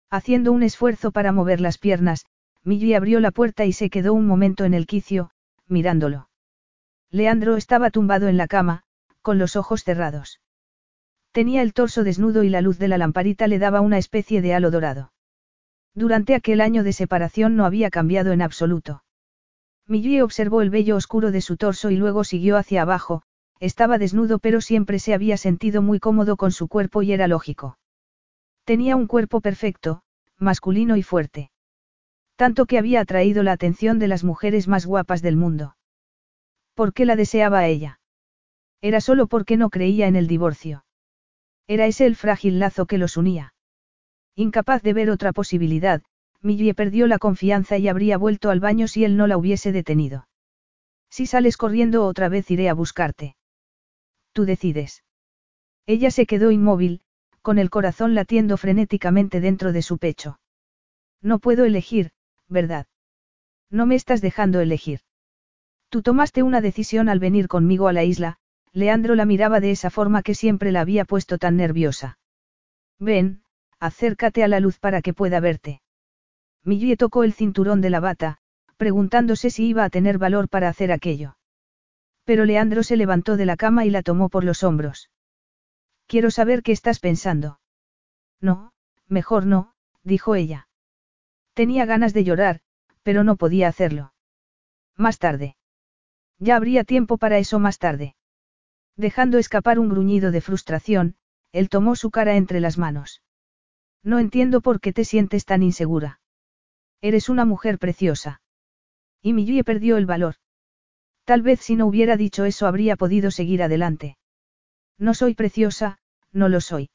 [0.10, 2.26] Haciendo un esfuerzo para mover las piernas,
[2.62, 5.32] Millie abrió la puerta y se quedó un momento en el quicio,
[5.70, 6.28] mirándolo.
[7.12, 8.84] Leandro estaba tumbado en la cama,
[9.22, 10.42] con los ojos cerrados.
[11.32, 14.54] Tenía el torso desnudo y la luz de la lamparita le daba una especie de
[14.54, 15.14] halo dorado.
[15.94, 19.06] Durante aquel año de separación no había cambiado en absoluto.
[19.86, 23.24] Millie observó el vello oscuro de su torso y luego siguió hacia abajo,
[23.60, 27.78] estaba desnudo pero siempre se había sentido muy cómodo con su cuerpo y era lógico.
[28.64, 30.02] Tenía un cuerpo perfecto,
[30.38, 31.52] masculino y fuerte.
[32.36, 35.76] Tanto que había atraído la atención de las mujeres más guapas del mundo.
[36.76, 38.00] ¿Por qué la deseaba a ella?
[38.82, 40.86] Era solo porque no creía en el divorcio.
[41.66, 43.54] Era ese el frágil lazo que los unía.
[44.36, 46.04] Incapaz de ver otra posibilidad,
[46.42, 50.28] Millie perdió la confianza y habría vuelto al baño si él no la hubiese detenido.
[51.10, 53.36] Si sales corriendo otra vez iré a buscarte.
[54.38, 55.04] Tú decides.
[55.88, 57.02] Ella se quedó inmóvil,
[57.42, 60.40] con el corazón latiendo frenéticamente dentro de su pecho.
[61.24, 62.12] No puedo elegir,
[62.48, 62.86] ¿verdad?
[63.72, 65.00] No me estás dejando elegir.
[65.90, 68.38] Tú tomaste una decisión al venir conmigo a la isla,
[68.74, 72.20] Leandro la miraba de esa forma que siempre la había puesto tan nerviosa.
[73.00, 73.42] Ven,
[73.80, 75.82] acércate a la luz para que pueda verte.
[76.64, 78.38] Millie tocó el cinturón de la bata,
[78.78, 81.38] preguntándose si iba a tener valor para hacer aquello.
[82.28, 85.10] Pero Leandro se levantó de la cama y la tomó por los hombros.
[86.08, 87.62] Quiero saber qué estás pensando.
[88.42, 88.74] No,
[89.08, 89.74] mejor no,
[90.04, 90.68] dijo ella.
[91.54, 92.60] Tenía ganas de llorar,
[93.02, 94.14] pero no podía hacerlo.
[94.98, 95.56] Más tarde.
[96.38, 98.18] Ya habría tiempo para eso más tarde.
[98.98, 101.16] Dejando escapar un gruñido de frustración,
[101.54, 103.22] él tomó su cara entre las manos.
[104.04, 106.20] No entiendo por qué te sientes tan insegura.
[107.00, 108.42] Eres una mujer preciosa.
[109.22, 110.36] Y Millie perdió el valor.
[111.28, 114.18] Tal vez si no hubiera dicho eso habría podido seguir adelante.
[114.98, 116.00] No soy preciosa,
[116.32, 116.90] no lo soy.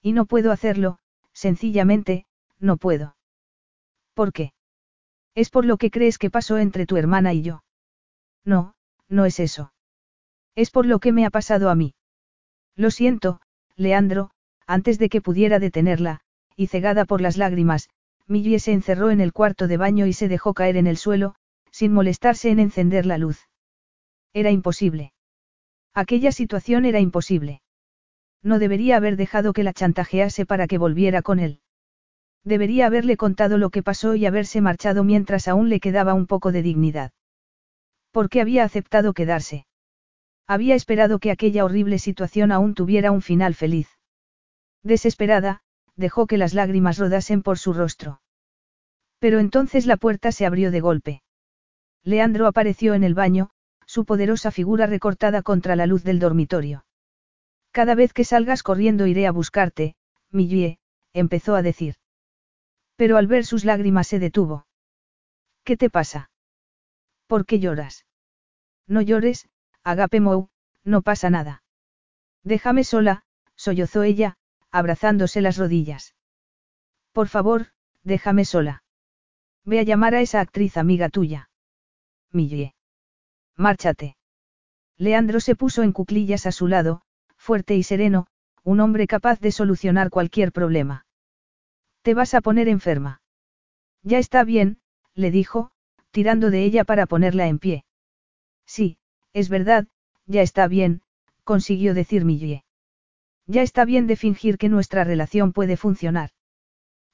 [0.00, 1.00] Y no puedo hacerlo,
[1.32, 2.24] sencillamente,
[2.60, 3.16] no puedo.
[4.14, 4.52] ¿Por qué?
[5.34, 7.64] Es por lo que crees que pasó entre tu hermana y yo.
[8.44, 8.76] No,
[9.08, 9.72] no es eso.
[10.54, 11.96] Es por lo que me ha pasado a mí.
[12.76, 13.40] Lo siento,
[13.74, 14.30] Leandro,
[14.68, 16.20] antes de que pudiera detenerla,
[16.54, 17.88] y cegada por las lágrimas,
[18.28, 21.34] Millie se encerró en el cuarto de baño y se dejó caer en el suelo,
[21.70, 23.48] sin molestarse en encender la luz.
[24.32, 25.12] Era imposible.
[25.94, 27.62] Aquella situación era imposible.
[28.42, 31.60] No debería haber dejado que la chantajease para que volviera con él.
[32.44, 36.52] Debería haberle contado lo que pasó y haberse marchado mientras aún le quedaba un poco
[36.52, 37.12] de dignidad.
[38.10, 39.66] ¿Por qué había aceptado quedarse?
[40.46, 43.88] Había esperado que aquella horrible situación aún tuviera un final feliz.
[44.82, 45.60] Desesperada,
[45.96, 48.22] dejó que las lágrimas rodasen por su rostro.
[49.18, 51.22] Pero entonces la puerta se abrió de golpe.
[52.04, 53.50] Leandro apareció en el baño,
[53.86, 56.84] su poderosa figura recortada contra la luz del dormitorio.
[57.72, 59.96] Cada vez que salgas corriendo iré a buscarte,
[60.30, 60.78] Millie,
[61.12, 61.96] empezó a decir.
[62.96, 64.66] Pero al ver sus lágrimas se detuvo.
[65.64, 66.30] ¿Qué te pasa?
[67.26, 68.06] ¿Por qué lloras?
[68.86, 69.48] No llores,
[69.84, 70.48] Agape Mou,
[70.84, 71.62] no pasa nada.
[72.42, 74.36] Déjame sola, sollozó ella,
[74.70, 76.14] abrazándose las rodillas.
[77.12, 77.68] Por favor,
[78.02, 78.82] déjame sola.
[79.64, 81.47] Ve a llamar a esa actriz amiga tuya.
[82.32, 82.74] Millie.
[83.56, 84.16] Márchate.
[84.96, 87.02] Leandro se puso en cuclillas a su lado,
[87.36, 88.26] fuerte y sereno,
[88.64, 91.06] un hombre capaz de solucionar cualquier problema.
[92.02, 93.22] Te vas a poner enferma.
[94.02, 94.78] Ya está bien,
[95.14, 95.70] le dijo,
[96.10, 97.84] tirando de ella para ponerla en pie.
[98.66, 98.98] Sí,
[99.32, 99.86] es verdad,
[100.26, 101.02] ya está bien,
[101.44, 102.64] consiguió decir Millie.
[103.46, 106.30] Ya está bien de fingir que nuestra relación puede funcionar.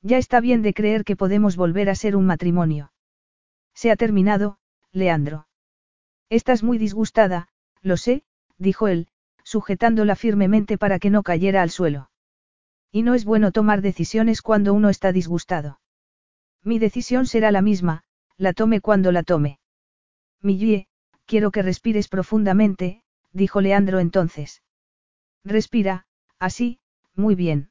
[0.02, 2.92] Ya está bien de creer que podemos volver a ser un matrimonio.
[3.74, 4.58] Se ha terminado,
[4.94, 5.48] Leandro.
[6.30, 7.48] Estás muy disgustada,
[7.82, 8.22] lo sé,
[8.56, 9.08] dijo él,
[9.42, 12.10] sujetándola firmemente para que no cayera al suelo.
[12.90, 15.80] Y no es bueno tomar decisiones cuando uno está disgustado.
[16.62, 18.04] Mi decisión será la misma,
[18.38, 19.58] la tome cuando la tome.
[20.40, 20.86] Millie,
[21.26, 24.62] quiero que respires profundamente, dijo Leandro entonces.
[25.44, 26.06] Respira,
[26.38, 26.78] Así,
[27.14, 27.70] muy bien.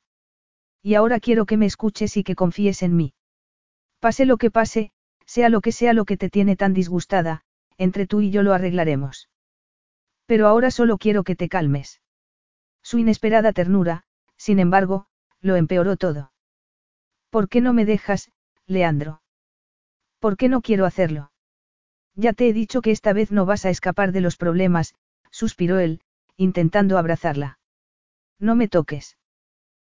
[0.81, 3.13] Y ahora quiero que me escuches y que confíes en mí.
[3.99, 4.91] Pase lo que pase,
[5.25, 7.43] sea lo que sea lo que te tiene tan disgustada,
[7.77, 9.29] entre tú y yo lo arreglaremos.
[10.25, 12.01] Pero ahora solo quiero que te calmes.
[12.81, 14.03] Su inesperada ternura,
[14.37, 15.07] sin embargo,
[15.41, 16.31] lo empeoró todo.
[17.29, 18.31] ¿Por qué no me dejas,
[18.67, 19.21] Leandro?
[20.19, 21.31] ¿Por qué no quiero hacerlo?
[22.15, 24.95] Ya te he dicho que esta vez no vas a escapar de los problemas,
[25.31, 26.01] suspiró él,
[26.37, 27.59] intentando abrazarla.
[28.39, 29.17] No me toques.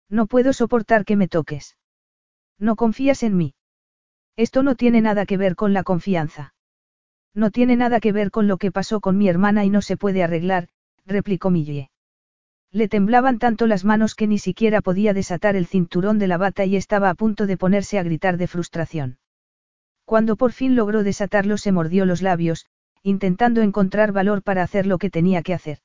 [0.09, 1.77] No puedo soportar que me toques.
[2.57, 3.55] No confías en mí.
[4.35, 6.53] Esto no tiene nada que ver con la confianza.
[7.35, 9.97] No tiene nada que ver con lo que pasó con mi hermana y no se
[9.97, 10.69] puede arreglar,
[11.05, 11.89] replicó Millie.
[12.71, 16.65] Le temblaban tanto las manos que ni siquiera podía desatar el cinturón de la bata
[16.65, 19.19] y estaba a punto de ponerse a gritar de frustración.
[20.05, 22.65] Cuando por fin logró desatarlo se mordió los labios,
[23.03, 25.79] intentando encontrar valor para hacer lo que tenía que hacer.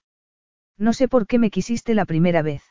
[0.79, 2.63] No sé por qué me quisiste la primera vez.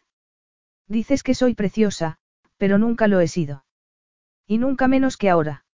[0.88, 2.18] Dices que soy preciosa,
[2.58, 3.66] pero nunca lo he sido.
[4.48, 5.66] Y nunca menos que ahora.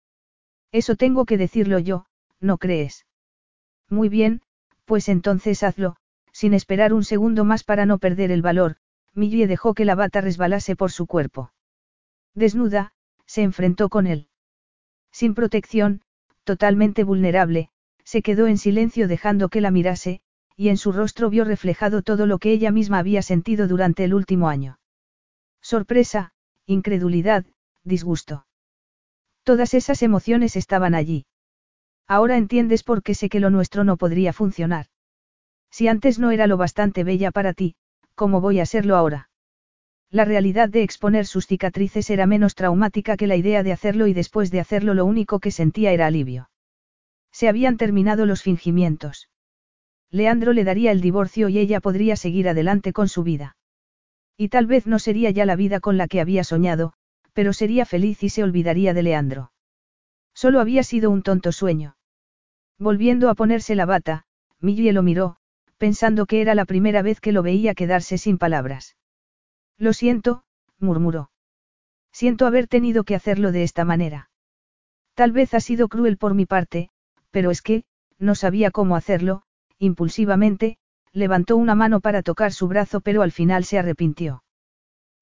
[0.73, 2.07] Eso tengo que decirlo yo,
[2.41, 3.05] ¿no crees?
[3.89, 4.41] Muy bien,
[4.85, 5.95] pues entonces hazlo,
[6.31, 8.77] sin esperar un segundo más para no perder el valor,
[9.13, 11.53] Millie dejó que la bata resbalase por su cuerpo.
[12.33, 12.93] Desnuda,
[13.27, 14.29] se enfrentó con él.
[15.11, 16.01] Sin protección,
[16.43, 17.69] totalmente vulnerable,
[18.03, 20.21] se quedó en silencio dejando que la mirase,
[20.55, 24.15] y en su rostro vio reflejado todo lo que ella misma había sentido durante el
[24.15, 24.79] último año.
[25.61, 26.33] Sorpresa,
[26.65, 27.45] incredulidad,
[27.83, 28.47] disgusto.
[29.43, 31.25] Todas esas emociones estaban allí.
[32.07, 34.87] Ahora entiendes por qué sé que lo nuestro no podría funcionar.
[35.69, 37.75] Si antes no era lo bastante bella para ti,
[38.15, 39.29] ¿cómo voy a serlo ahora?
[40.09, 44.13] La realidad de exponer sus cicatrices era menos traumática que la idea de hacerlo y
[44.13, 46.49] después de hacerlo lo único que sentía era alivio.
[47.31, 49.29] Se habían terminado los fingimientos.
[50.11, 53.57] Leandro le daría el divorcio y ella podría seguir adelante con su vida.
[54.37, 56.93] Y tal vez no sería ya la vida con la que había soñado,
[57.33, 59.51] pero sería feliz y se olvidaría de Leandro.
[60.33, 61.95] Solo había sido un tonto sueño.
[62.79, 64.25] Volviendo a ponerse la bata,
[64.59, 65.37] Millie lo miró,
[65.77, 68.95] pensando que era la primera vez que lo veía quedarse sin palabras.
[69.77, 70.43] Lo siento,
[70.79, 71.31] murmuró.
[72.11, 74.29] Siento haber tenido que hacerlo de esta manera.
[75.15, 76.89] Tal vez ha sido cruel por mi parte,
[77.31, 77.83] pero es que,
[78.19, 79.43] no sabía cómo hacerlo,
[79.77, 80.77] impulsivamente,
[81.11, 84.43] levantó una mano para tocar su brazo pero al final se arrepintió.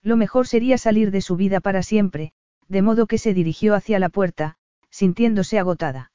[0.03, 2.33] Lo mejor sería salir de su vida para siempre,
[2.67, 4.57] de modo que se dirigió hacia la puerta,
[4.89, 6.11] sintiéndose agotada.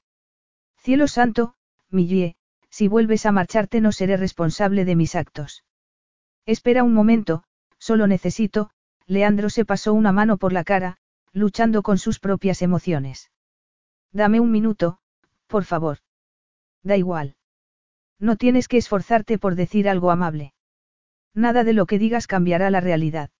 [0.78, 1.54] Cielo santo,
[1.90, 2.36] Millie,
[2.70, 5.64] si vuelves a marcharte no seré responsable de mis actos.
[6.46, 7.44] Espera un momento,
[7.78, 8.70] solo necesito,
[9.06, 10.98] Leandro se pasó una mano por la cara,
[11.32, 13.30] luchando con sus propias emociones.
[14.12, 14.98] Dame un minuto,
[15.46, 15.98] por favor.
[16.82, 17.36] Da igual.
[18.18, 20.54] No tienes que esforzarte por decir algo amable.
[21.34, 23.30] Nada de lo que digas cambiará la realidad.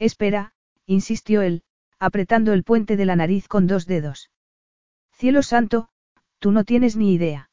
[0.00, 0.54] Espera,
[0.86, 1.62] insistió él,
[1.98, 4.30] apretando el puente de la nariz con dos dedos.
[5.12, 5.90] Cielo santo,
[6.38, 7.50] tú no tienes ni idea.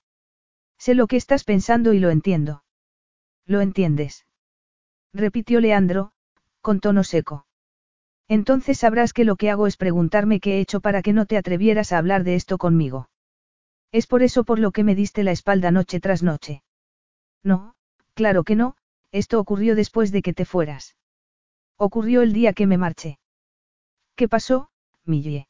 [0.80, 2.64] Sé lo que estás pensando y lo entiendo.
[3.45, 4.26] ¿Lo entiendes?
[5.14, 6.14] repitió Leandro,
[6.61, 7.45] con tono seco.
[8.30, 11.38] Entonces sabrás que lo que hago es preguntarme qué he hecho para que no te
[11.38, 13.09] atrevieras a hablar de esto conmigo.
[13.92, 16.61] Es por eso por lo que me diste la espalda noche tras noche.
[17.43, 17.76] No,
[18.14, 18.76] claro que no,
[19.11, 20.97] esto ocurrió después de que te fueras.
[21.78, 23.20] Ocurrió el día que me marché.
[24.16, 24.70] ¿Qué pasó,
[25.06, 25.48] Millie?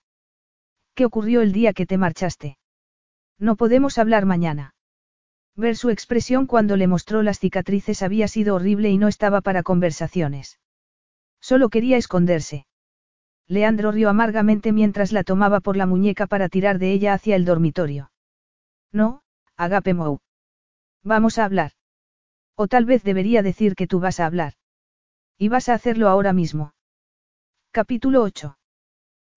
[0.93, 2.57] ¿Qué ocurrió el día que te marchaste?
[3.39, 4.75] No podemos hablar mañana.
[5.55, 9.63] Ver su expresión cuando le mostró las cicatrices había sido horrible y no estaba para
[9.63, 10.59] conversaciones.
[11.39, 12.67] Solo quería esconderse.
[13.47, 17.45] Leandro rió amargamente mientras la tomaba por la muñeca para tirar de ella hacia el
[17.45, 18.11] dormitorio.
[18.91, 19.21] No,
[19.55, 20.19] Agape Mou.
[21.03, 21.71] Vamos a hablar.
[22.55, 24.53] O tal vez debería decir que tú vas a hablar.
[25.39, 26.73] Y vas a hacerlo ahora mismo.
[27.71, 28.57] Capítulo 8.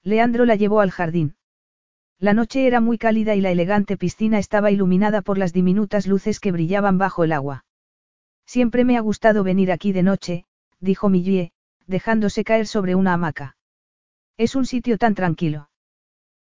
[0.03, 1.37] Leandro la llevó al jardín.
[2.19, 6.41] La noche era muy cálida y la elegante piscina estaba iluminada por las diminutas luces
[6.41, 7.67] que brillaban bajo el agua.
[8.47, 10.47] Siempre me ha gustado venir aquí de noche,
[10.81, 11.53] dijo Millie,
[11.87, 13.59] dejándose caer sobre una hamaca.
[14.39, 15.69] Es un sitio tan tranquilo.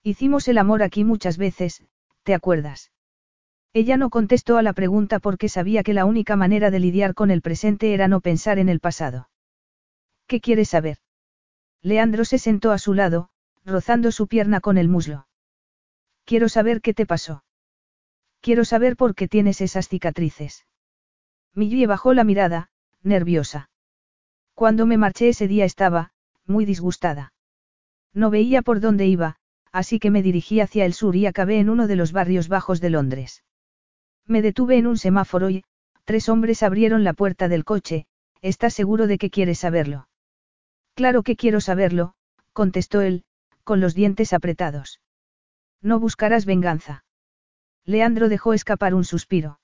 [0.01, 1.83] Hicimos el amor aquí muchas veces,
[2.23, 2.91] ¿te acuerdas?
[3.73, 7.31] Ella no contestó a la pregunta porque sabía que la única manera de lidiar con
[7.31, 9.27] el presente era no pensar en el pasado.
[10.31, 10.95] ¿Qué quieres saber?
[11.81, 13.27] Leandro se sentó a su lado,
[13.65, 15.27] rozando su pierna con el muslo.
[16.23, 17.43] Quiero saber qué te pasó.
[18.39, 20.65] Quiero saber por qué tienes esas cicatrices.
[21.53, 22.69] Millie bajó la mirada,
[23.03, 23.69] nerviosa.
[24.53, 26.13] Cuando me marché ese día estaba,
[26.45, 27.33] muy disgustada.
[28.13, 29.35] No veía por dónde iba,
[29.73, 32.79] así que me dirigí hacia el sur y acabé en uno de los barrios bajos
[32.79, 33.43] de Londres.
[34.25, 35.65] Me detuve en un semáforo y,
[36.05, 38.05] tres hombres abrieron la puerta del coche,
[38.41, 40.07] ¿estás seguro de que quieres saberlo?
[40.93, 42.13] Claro que quiero saberlo,
[42.53, 43.23] contestó él,
[43.63, 44.99] con los dientes apretados.
[45.81, 47.03] No buscarás venganza.
[47.85, 49.59] Leandro dejó escapar un suspiro.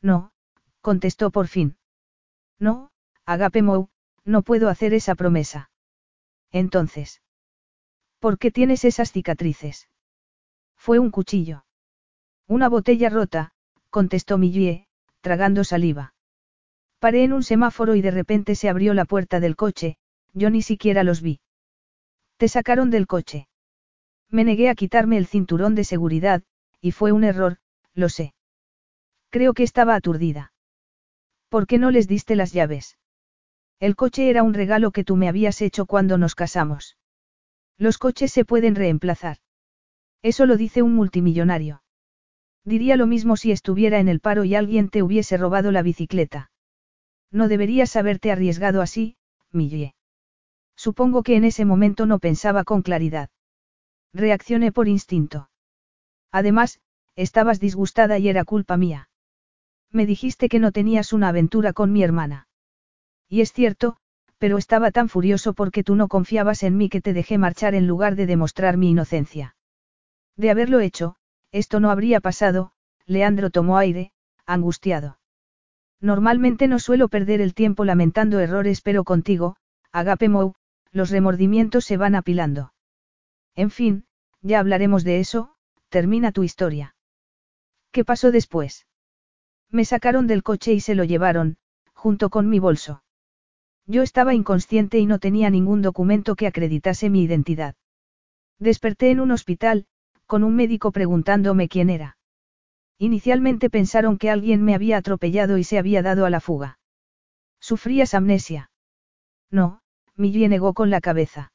[0.00, 0.32] No,
[0.80, 1.76] contestó por fin.
[2.58, 2.90] No,
[3.24, 3.88] Agape Mou,
[4.24, 5.70] no puedo hacer esa promesa.
[6.50, 7.22] Entonces.
[8.20, 9.88] ¿Por qué tienes esas cicatrices?
[10.76, 11.64] Fue un cuchillo.
[12.46, 13.52] Una botella rota,
[13.90, 14.86] contestó Millie,
[15.20, 16.14] tragando saliva.
[16.98, 19.96] Paré en un semáforo y de repente se abrió la puerta del coche,
[20.32, 21.40] yo ni siquiera los vi.
[22.36, 23.48] Te sacaron del coche.
[24.28, 26.42] Me negué a quitarme el cinturón de seguridad,
[26.80, 27.58] y fue un error,
[27.94, 28.34] lo sé.
[29.30, 30.52] Creo que estaba aturdida.
[31.48, 32.98] ¿Por qué no les diste las llaves?
[33.78, 36.96] El coche era un regalo que tú me habías hecho cuando nos casamos.
[37.78, 39.38] Los coches se pueden reemplazar.
[40.22, 41.82] Eso lo dice un multimillonario.
[42.64, 46.50] Diría lo mismo si estuviera en el paro y alguien te hubiese robado la bicicleta.
[47.30, 49.16] No deberías haberte arriesgado así,
[49.50, 49.94] Millie.
[50.86, 53.30] Supongo que en ese momento no pensaba con claridad.
[54.12, 55.48] Reaccioné por instinto.
[56.32, 56.80] Además,
[57.14, 59.08] estabas disgustada y era culpa mía.
[59.92, 62.48] Me dijiste que no tenías una aventura con mi hermana.
[63.28, 63.96] Y es cierto,
[64.38, 67.86] pero estaba tan furioso porque tú no confiabas en mí que te dejé marchar en
[67.86, 69.54] lugar de demostrar mi inocencia.
[70.36, 71.14] De haberlo hecho,
[71.52, 72.72] esto no habría pasado,
[73.06, 74.10] Leandro tomó aire,
[74.46, 75.20] angustiado.
[76.00, 79.54] Normalmente no suelo perder el tiempo lamentando errores, pero contigo,
[79.92, 80.54] Agape Mou,
[80.92, 82.72] los remordimientos se van apilando.
[83.54, 84.04] En fin,
[84.40, 85.54] ya hablaremos de eso,
[85.88, 86.94] termina tu historia.
[87.90, 88.86] ¿Qué pasó después?
[89.70, 91.56] Me sacaron del coche y se lo llevaron,
[91.94, 93.02] junto con mi bolso.
[93.86, 97.74] Yo estaba inconsciente y no tenía ningún documento que acreditase mi identidad.
[98.58, 99.86] Desperté en un hospital,
[100.26, 102.16] con un médico preguntándome quién era.
[102.98, 106.78] Inicialmente pensaron que alguien me había atropellado y se había dado a la fuga.
[107.60, 108.70] ¿Sufrías amnesia?
[109.50, 109.81] No,
[110.16, 111.52] Millie negó con la cabeza.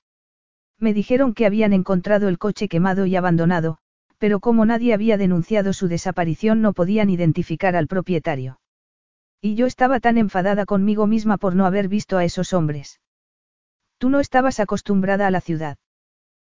[0.79, 3.77] Me dijeron que habían encontrado el coche quemado y abandonado,
[4.17, 8.59] pero como nadie había denunciado su desaparición no podían identificar al propietario.
[9.41, 12.99] Y yo estaba tan enfadada conmigo misma por no haber visto a esos hombres.
[13.97, 15.77] Tú no estabas acostumbrada a la ciudad.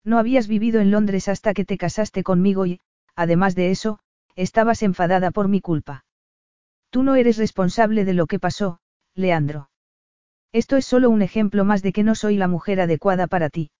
[0.04, 2.80] No habías vivido en Londres hasta que te casaste conmigo y,
[3.14, 3.98] además de eso,
[4.36, 6.04] estabas enfadada por mi culpa.
[6.90, 8.80] Tú no eres responsable de lo que pasó,
[9.14, 9.69] Leandro.
[10.52, 13.70] Esto es solo un ejemplo más de que no soy la mujer adecuada para ti.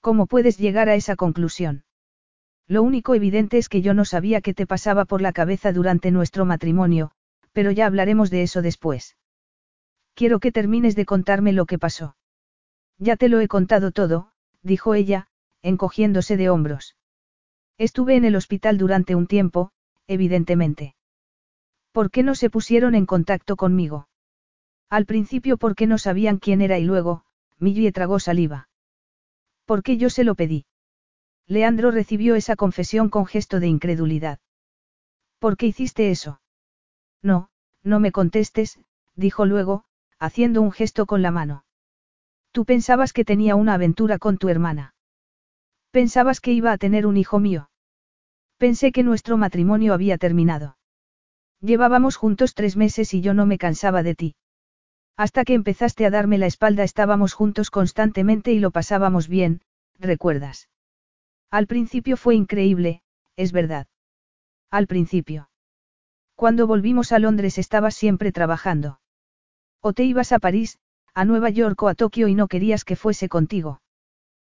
[0.00, 1.84] ¿Cómo puedes llegar a esa conclusión?
[2.66, 6.10] Lo único evidente es que yo no sabía qué te pasaba por la cabeza durante
[6.10, 7.10] nuestro matrimonio,
[7.52, 9.16] pero ya hablaremos de eso después.
[10.14, 12.16] Quiero que termines de contarme lo que pasó.
[12.98, 14.30] Ya te lo he contado todo,
[14.62, 15.26] dijo ella,
[15.62, 16.96] encogiéndose de hombros.
[17.76, 19.72] Estuve en el hospital durante un tiempo,
[20.06, 20.94] evidentemente.
[21.92, 24.06] ¿Por qué no se pusieron en contacto conmigo?
[24.94, 27.24] Al principio porque no sabían quién era y luego,
[27.58, 28.68] Millie tragó saliva.
[29.64, 30.66] ¿Por qué yo se lo pedí?
[31.48, 34.38] Leandro recibió esa confesión con gesto de incredulidad.
[35.40, 36.40] ¿Por qué hiciste eso?
[37.22, 37.48] No,
[37.82, 38.78] no me contestes,
[39.16, 39.84] dijo luego,
[40.20, 41.64] haciendo un gesto con la mano.
[42.52, 44.94] Tú pensabas que tenía una aventura con tu hermana.
[45.90, 47.68] Pensabas que iba a tener un hijo mío.
[48.58, 50.76] Pensé que nuestro matrimonio había terminado.
[51.60, 54.36] Llevábamos juntos tres meses y yo no me cansaba de ti.
[55.16, 59.60] Hasta que empezaste a darme la espalda estábamos juntos constantemente y lo pasábamos bien,
[59.98, 60.68] ¿recuerdas?
[61.50, 63.02] Al principio fue increíble,
[63.36, 63.86] es verdad.
[64.70, 65.50] Al principio.
[66.34, 68.98] Cuando volvimos a Londres estabas siempre trabajando.
[69.80, 70.78] O te ibas a París,
[71.14, 73.80] a Nueva York o a Tokio y no querías que fuese contigo.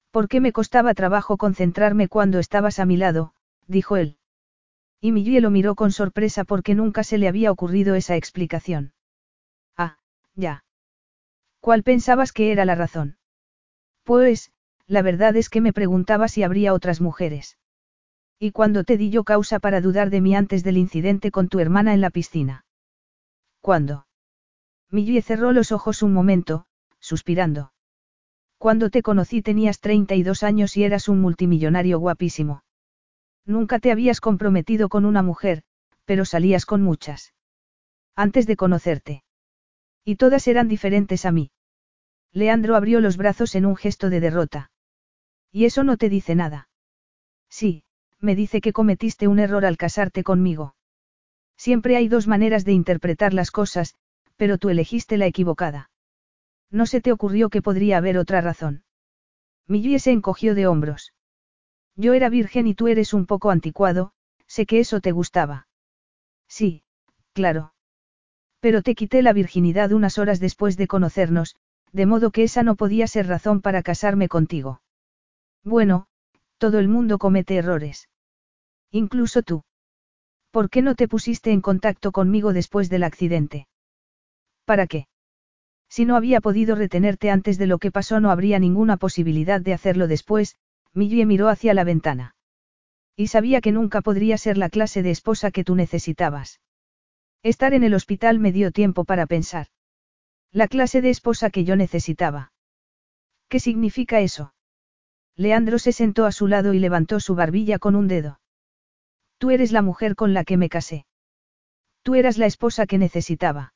[0.09, 3.35] ¿Por qué me costaba trabajo concentrarme cuando estabas a mi lado?
[3.67, 4.17] dijo él.
[4.99, 8.93] Y Millie lo miró con sorpresa porque nunca se le había ocurrido esa explicación.
[10.37, 10.63] Ya.
[11.59, 13.17] ¿Cuál pensabas que era la razón?
[14.03, 14.51] Pues,
[14.85, 17.57] la verdad es que me preguntaba si habría otras mujeres.
[18.39, 21.59] ¿Y cuando te di yo causa para dudar de mí antes del incidente con tu
[21.59, 22.65] hermana en la piscina?
[23.61, 24.07] ¿Cuándo?
[24.91, 26.67] Millie cerró los ojos un momento,
[26.99, 27.73] suspirando.
[28.57, 32.63] Cuando te conocí tenías 32 años y eras un multimillonario guapísimo.
[33.45, 35.63] Nunca te habías comprometido con una mujer,
[36.05, 37.33] pero salías con muchas.
[38.15, 39.23] Antes de conocerte.
[40.07, 41.51] Y todas eran diferentes a mí.
[42.31, 44.71] Leandro abrió los brazos en un gesto de derrota.
[45.51, 46.69] ¿Y eso no te dice nada?
[47.49, 47.83] Sí,
[48.21, 50.75] me dice que cometiste un error al casarte conmigo.
[51.57, 53.95] Siempre hay dos maneras de interpretar las cosas,
[54.37, 55.89] pero tú elegiste la equivocada.
[56.71, 58.85] No se te ocurrió que podría haber otra razón.
[59.67, 61.11] Millie se encogió de hombros.
[61.97, 64.13] Yo era virgen y tú eres un poco anticuado,
[64.45, 65.67] sé que eso te gustaba.
[66.47, 66.85] Sí,
[67.33, 67.73] claro.
[68.59, 71.55] Pero te quité la virginidad unas horas después de conocernos,
[71.91, 74.81] de modo que esa no podía ser razón para casarme contigo.
[75.63, 76.07] Bueno,
[76.57, 78.09] todo el mundo comete errores.
[78.91, 79.63] Incluso tú.
[80.51, 83.67] ¿Por qué no te pusiste en contacto conmigo después del accidente?
[84.65, 85.07] ¿Para qué?
[85.89, 89.73] Si no había podido retenerte antes de lo que pasó no habría ninguna posibilidad de
[89.73, 90.55] hacerlo después,
[90.93, 92.35] Millie miró hacia la ventana.
[93.15, 96.59] Y sabía que nunca podría ser la clase de esposa que tú necesitabas.
[97.43, 99.67] Estar en el hospital me dio tiempo para pensar.
[100.51, 102.51] La clase de esposa que yo necesitaba.
[103.47, 104.53] ¿Qué significa eso?
[105.35, 108.39] Leandro se sentó a su lado y levantó su barbilla con un dedo.
[109.37, 111.05] Tú eres la mujer con la que me casé.
[112.01, 113.73] Tú eras la esposa que necesitaba.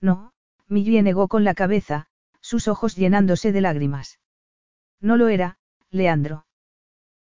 [0.00, 0.34] No,
[0.68, 2.06] Millie negó con la cabeza,
[2.40, 4.20] sus ojos llenándose de lágrimas.
[5.00, 5.56] No lo era,
[5.90, 6.46] Leandro.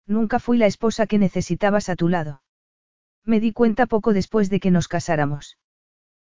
[0.05, 2.42] Nunca fui la esposa que necesitabas a tu lado.
[3.25, 5.57] Me di cuenta poco después de que nos casáramos.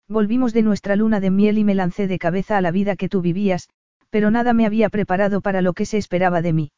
[0.08, 3.08] Volvimos de nuestra luna de miel y me lancé de cabeza a la vida que
[3.08, 3.68] tú vivías,
[4.10, 6.72] pero nada me había preparado para lo que se esperaba de mí.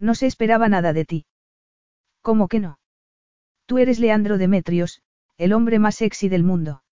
[0.00, 1.26] No se esperaba nada de ti.
[2.20, 2.78] ¿Cómo que no?
[3.66, 5.02] Tú eres Leandro Demetrios,
[5.36, 6.82] el hombre más sexy del mundo.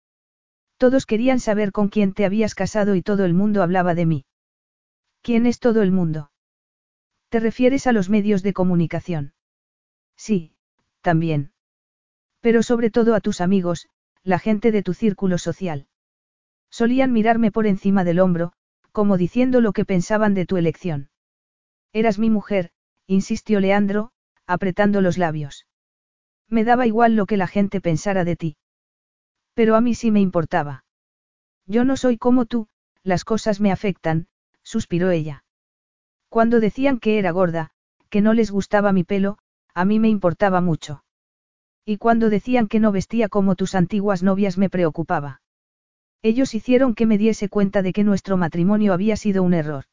[0.77, 4.25] Todos querían saber con quién te habías casado y todo el mundo hablaba de mí.
[5.23, 6.31] ¿Quién es todo el mundo?
[7.29, 9.33] ¿Te refieres a los medios de comunicación?
[10.17, 10.53] Sí,
[11.01, 11.51] también.
[12.47, 13.89] Pero sobre todo a tus amigos,
[14.23, 15.89] la gente de tu círculo social.
[16.71, 18.53] Solían mirarme por encima del hombro,
[18.93, 21.11] como diciendo lo que pensaban de tu elección.
[21.93, 22.71] Eras mi mujer,
[23.09, 24.13] insistió Leandro,
[24.47, 25.67] apretando los labios.
[26.49, 28.57] Me daba igual lo que la gente pensara de ti.
[29.55, 30.85] Pero a mí sí me importaba.
[31.67, 32.69] Yo no soy como tú,
[33.03, 34.29] las cosas me afectan,
[34.63, 35.43] suspiró ella.
[36.29, 37.73] Cuando decían que era gorda,
[38.09, 39.37] que no les gustaba mi pelo,
[39.75, 41.03] a mí me importaba mucho.
[41.89, 45.41] Y cuando decían que no vestía como tus antiguas novias me preocupaba.
[46.21, 49.85] Ellos hicieron que me diese cuenta de que nuestro matrimonio había sido un error.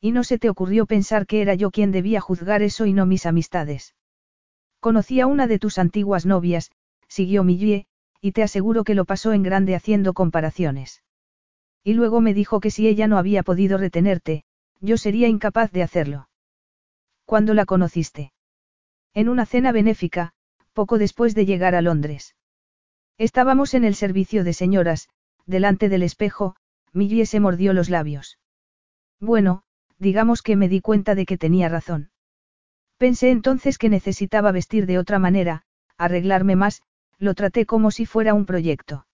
[0.00, 3.04] Y no se te ocurrió pensar que era yo quien debía juzgar eso y no
[3.04, 3.96] mis amistades.
[4.78, 6.70] Conocí a una de tus antiguas novias,
[7.08, 7.86] siguió Millie,
[8.20, 11.02] y te aseguro que lo pasó en grande haciendo comparaciones.
[11.82, 14.44] Y luego me dijo que si ella no había podido retenerte,
[14.80, 16.28] yo sería incapaz de hacerlo.
[17.24, 18.32] ¿Cuándo la conociste?
[19.14, 20.32] En una cena benéfica,
[20.78, 22.36] poco después de llegar a Londres.
[23.18, 25.08] Estábamos en el servicio de señoras,
[25.44, 26.54] delante del espejo,
[26.92, 28.38] Millie se mordió los labios.
[29.18, 29.64] Bueno,
[29.98, 32.12] digamos que me di cuenta de que tenía razón.
[32.96, 35.62] Pensé entonces que necesitaba vestir de otra manera,
[35.96, 36.82] arreglarme más,
[37.18, 39.04] lo traté como si fuera un proyecto.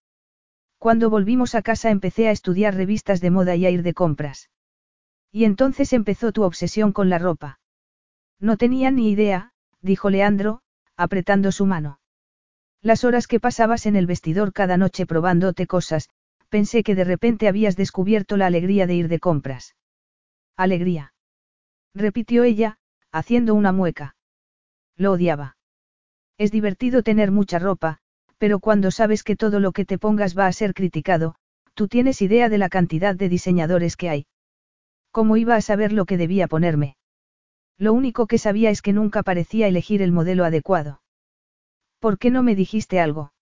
[0.76, 4.50] Cuando volvimos a casa empecé a estudiar revistas de moda y a ir de compras.
[5.32, 7.58] Y entonces empezó tu obsesión con la ropa.
[8.38, 10.60] No tenía ni idea, dijo Leandro,
[10.96, 12.00] apretando su mano.
[12.82, 16.10] Las horas que pasabas en el vestidor cada noche probándote cosas,
[16.48, 19.74] pensé que de repente habías descubierto la alegría de ir de compras.
[20.56, 21.14] Alegría.
[21.94, 22.78] Repitió ella,
[23.10, 24.16] haciendo una mueca.
[24.96, 25.56] Lo odiaba.
[26.38, 27.98] Es divertido tener mucha ropa,
[28.38, 31.36] pero cuando sabes que todo lo que te pongas va a ser criticado,
[31.74, 34.26] tú tienes idea de la cantidad de diseñadores que hay.
[35.10, 36.96] ¿Cómo iba a saber lo que debía ponerme?
[37.78, 41.02] Lo único que sabía es que nunca parecía elegir el modelo adecuado.
[41.98, 43.32] ¿Por qué no me dijiste algo?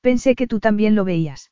[0.00, 1.50] Pensé que tú también lo veías.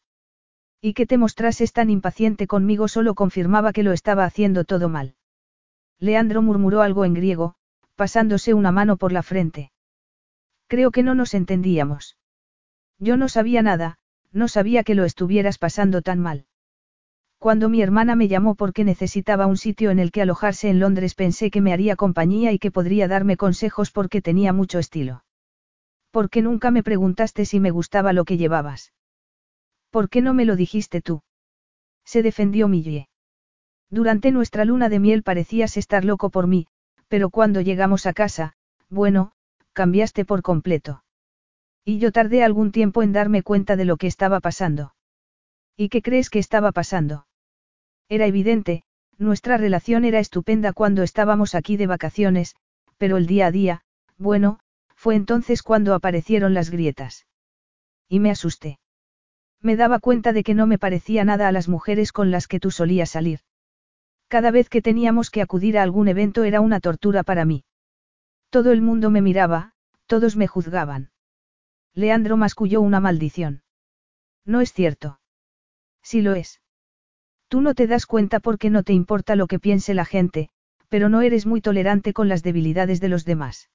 [0.81, 5.15] Y que te mostrases tan impaciente conmigo solo confirmaba que lo estaba haciendo todo mal.
[5.99, 7.55] Leandro murmuró algo en griego,
[7.95, 9.73] pasándose una mano por la frente.
[10.67, 12.17] Creo que no nos entendíamos.
[12.99, 13.99] Yo no sabía nada,
[14.33, 16.47] no sabía que lo estuvieras pasando tan mal.
[17.43, 21.17] Cuando mi hermana me llamó porque necesitaba un sitio en el que alojarse en Londres
[21.17, 25.25] pensé que me haría compañía y que podría darme consejos porque tenía mucho estilo.
[26.12, 28.93] ¿Por qué nunca me preguntaste si me gustaba lo que llevabas?
[29.91, 31.23] ¿Por qué no me lo dijiste tú?
[32.05, 33.09] Se defendió Millie.
[33.91, 36.69] Durante nuestra luna de miel parecías estar loco por mí,
[37.09, 38.53] pero cuando llegamos a casa,
[38.89, 39.33] bueno,
[39.73, 41.03] cambiaste por completo.
[41.85, 44.95] Y yo tardé algún tiempo en darme cuenta de lo que estaba pasando.
[45.77, 47.27] ¿Y qué crees que estaba pasando?
[48.13, 48.83] Era evidente,
[49.17, 52.55] nuestra relación era estupenda cuando estábamos aquí de vacaciones,
[52.99, 53.81] pero el día a día,
[54.19, 54.59] bueno,
[54.95, 57.27] fue entonces cuando aparecieron las grietas.
[58.11, 58.81] Y me asusté.
[59.63, 62.61] Me daba cuenta de que no me parecía nada a las mujeres con las que
[62.61, 63.41] tú solías salir.
[64.29, 67.65] Cada vez que teníamos que acudir a algún evento era una tortura para mí.
[68.51, 69.73] Todo el mundo me miraba,
[70.05, 71.13] todos me juzgaban.
[71.95, 73.63] Leandro masculló una maldición.
[74.45, 75.19] No es cierto.
[76.03, 76.62] Sí lo es.
[77.53, 80.49] Tú no te das cuenta porque no te importa lo que piense la gente,
[80.89, 83.69] pero no eres muy tolerante con las debilidades de los demás.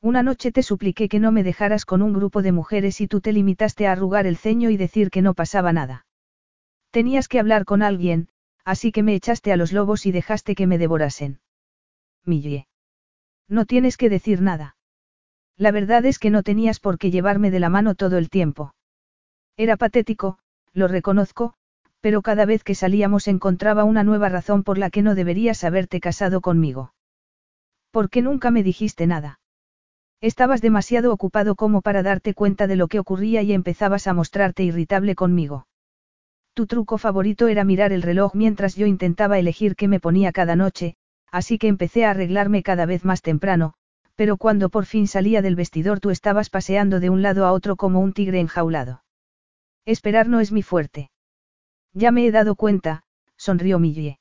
[0.00, 3.20] Una noche te supliqué que no me dejaras con un grupo de mujeres y tú
[3.20, 6.06] te limitaste a arrugar el ceño y decir que no pasaba nada.
[6.92, 8.28] Tenías que hablar con alguien,
[8.64, 11.40] así que me echaste a los lobos y dejaste que me devorasen.
[12.24, 12.68] Millie.
[13.48, 14.76] No tienes que decir nada.
[15.56, 18.76] La verdad es que no tenías por qué llevarme de la mano todo el tiempo.
[19.56, 20.38] Era patético,
[20.72, 21.56] lo reconozco,
[22.02, 26.00] pero cada vez que salíamos encontraba una nueva razón por la que no deberías haberte
[26.00, 26.92] casado conmigo.
[27.92, 29.38] ¿Por qué nunca me dijiste nada?
[30.20, 34.64] Estabas demasiado ocupado como para darte cuenta de lo que ocurría y empezabas a mostrarte
[34.64, 35.68] irritable conmigo.
[36.54, 40.56] Tu truco favorito era mirar el reloj mientras yo intentaba elegir qué me ponía cada
[40.56, 40.96] noche,
[41.30, 43.74] así que empecé a arreglarme cada vez más temprano,
[44.16, 47.76] pero cuando por fin salía del vestidor tú estabas paseando de un lado a otro
[47.76, 49.04] como un tigre enjaulado.
[49.84, 51.11] Esperar no es mi fuerte.
[51.94, 53.04] Ya me he dado cuenta,
[53.36, 54.18] sonrió Millie.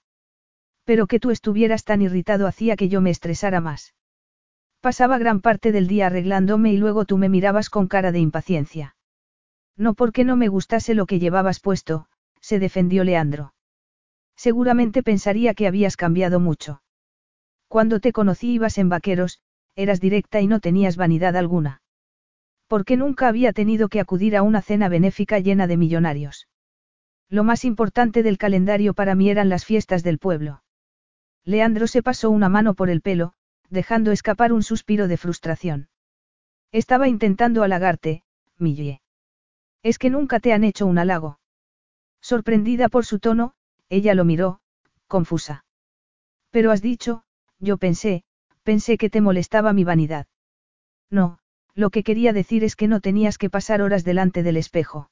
[0.84, 3.94] Pero que tú estuvieras tan irritado hacía que yo me estresara más.
[4.82, 8.96] Pasaba gran parte del día arreglándome y luego tú me mirabas con cara de impaciencia.
[9.78, 12.08] No porque no me gustase lo que llevabas puesto,
[12.42, 13.54] se defendió Leandro.
[14.36, 16.82] Seguramente pensaría que habías cambiado mucho.
[17.68, 19.40] Cuando te conocí ibas en vaqueros,
[19.76, 21.82] eras directa y no tenías vanidad alguna.
[22.68, 26.48] Porque nunca había tenido que acudir a una cena benéfica llena de millonarios.
[27.32, 30.64] Lo más importante del calendario para mí eran las fiestas del pueblo.
[31.46, 33.32] Leandro se pasó una mano por el pelo,
[33.70, 35.88] dejando escapar un suspiro de frustración.
[36.74, 38.24] Estaba intentando halagarte,
[38.58, 39.02] Millie.
[39.82, 41.40] Es que nunca te han hecho un halago.
[42.20, 43.54] Sorprendida por su tono,
[43.88, 44.60] ella lo miró,
[45.08, 45.64] confusa.
[46.50, 47.24] Pero has dicho,
[47.60, 48.26] yo pensé,
[48.64, 50.28] pensé que te molestaba mi vanidad.
[51.10, 51.40] No,
[51.76, 55.10] lo que quería decir es que no tenías que pasar horas delante del espejo.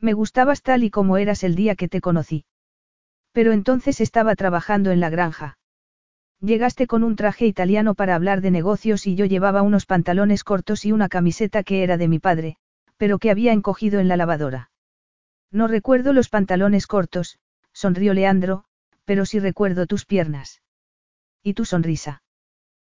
[0.00, 2.44] Me gustabas tal y como eras el día que te conocí.
[3.32, 5.58] Pero entonces estaba trabajando en la granja.
[6.40, 10.84] Llegaste con un traje italiano para hablar de negocios y yo llevaba unos pantalones cortos
[10.84, 12.56] y una camiseta que era de mi padre,
[12.96, 14.70] pero que había encogido en la lavadora.
[15.50, 17.38] No recuerdo los pantalones cortos,
[17.72, 18.64] sonrió Leandro,
[19.04, 20.62] pero sí recuerdo tus piernas.
[21.42, 22.22] Y tu sonrisa.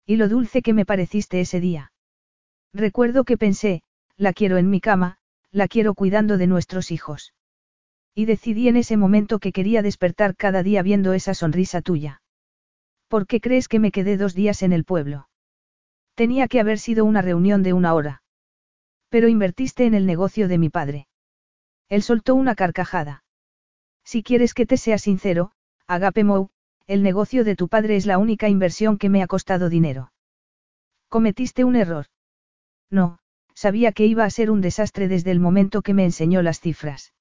[0.06, 1.94] Y lo dulce que me pareciste ese día.
[2.74, 3.82] Recuerdo que pensé,
[4.18, 5.18] la quiero en mi cama,
[5.52, 7.34] la quiero cuidando de nuestros hijos.
[8.16, 12.22] Y decidí en ese momento que quería despertar cada día viendo esa sonrisa tuya.
[13.08, 15.28] ¿Por qué crees que me quedé dos días en el pueblo?
[16.16, 18.24] Tenía que haber sido una reunión de una hora.
[19.10, 21.08] Pero invertiste en el negocio de mi padre.
[21.90, 23.24] Él soltó una carcajada.
[24.04, 25.52] Si quieres que te sea sincero,
[25.88, 26.50] Agape Mou,
[26.88, 30.12] el negocio de tu padre es la única inversión que me ha costado dinero.
[31.10, 32.06] Cometiste un error.
[32.90, 33.20] No,
[33.54, 37.14] sabía que iba a ser un desastre desde el momento que me enseñó las cifras.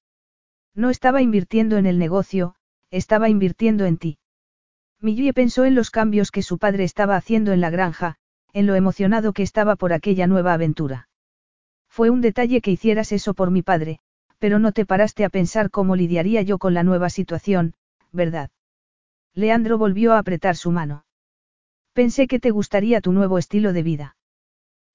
[0.73, 2.55] No estaba invirtiendo en el negocio,
[2.89, 4.17] estaba invirtiendo en ti.
[4.99, 8.17] Millie pensó en los cambios que su padre estaba haciendo en la granja,
[8.53, 11.09] en lo emocionado que estaba por aquella nueva aventura.
[11.89, 13.99] Fue un detalle que hicieras eso por mi padre,
[14.39, 17.73] pero no te paraste a pensar cómo lidiaría yo con la nueva situación,
[18.11, 18.49] ¿verdad?
[19.33, 21.05] Leandro volvió a apretar su mano.
[21.93, 24.15] Pensé que te gustaría tu nuevo estilo de vida.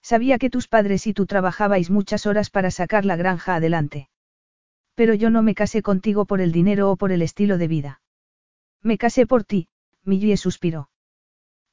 [0.07, 4.09] Sabía que tus padres y tú trabajabais muchas horas para sacar la granja adelante.
[4.95, 8.01] Pero yo no me casé contigo por el dinero o por el estilo de vida.
[8.85, 9.67] Me casé por ti,
[10.05, 10.91] Millie suspiró.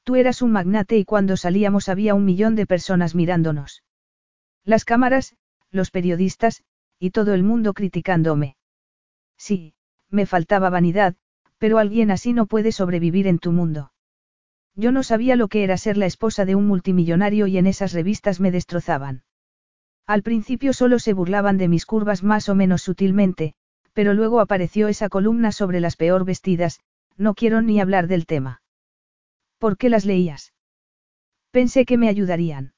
[0.02, 3.84] Tú eras un magnate y cuando salíamos había un millón de personas mirándonos.
[4.64, 5.36] Las cámaras,
[5.70, 6.64] los periodistas,
[6.98, 8.56] y todo el mundo criticándome.
[9.38, 9.74] Sí,
[10.10, 11.14] me faltaba vanidad,
[11.58, 13.92] pero alguien así no puede sobrevivir en tu mundo.
[14.76, 17.92] Yo no sabía lo que era ser la esposa de un multimillonario y en esas
[17.92, 19.22] revistas me destrozaban.
[20.06, 23.54] Al principio solo se burlaban de mis curvas más o menos sutilmente,
[23.92, 26.80] pero luego apareció esa columna sobre las peor vestidas,
[27.16, 28.62] no quiero ni hablar del tema.
[29.58, 30.52] ¿Por qué las leías?
[31.52, 32.74] Pensé que me ayudarían.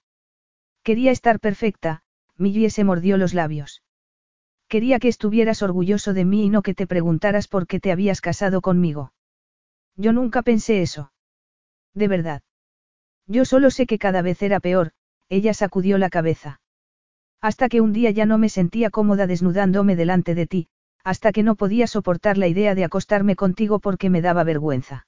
[0.82, 2.02] Quería estar perfecta,
[2.36, 3.82] Millie se mordió los labios.
[4.68, 8.20] Quería que estuvieras orgulloso de mí y no que te preguntaras por qué te habías
[8.20, 9.12] casado conmigo.
[9.96, 11.10] Yo nunca pensé eso.
[11.96, 12.42] De verdad.
[13.26, 14.92] Yo solo sé que cada vez era peor,
[15.28, 16.60] ella sacudió la cabeza.
[17.40, 20.68] Hasta que un día ya no me sentía cómoda desnudándome delante de ti,
[21.02, 25.06] hasta que no podía soportar la idea de acostarme contigo porque me daba vergüenza.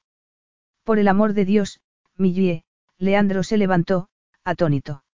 [0.83, 1.81] Por el amor de Dios,
[2.17, 2.65] Millie,
[2.97, 4.09] Leandro se levantó,
[4.43, 5.05] atónito.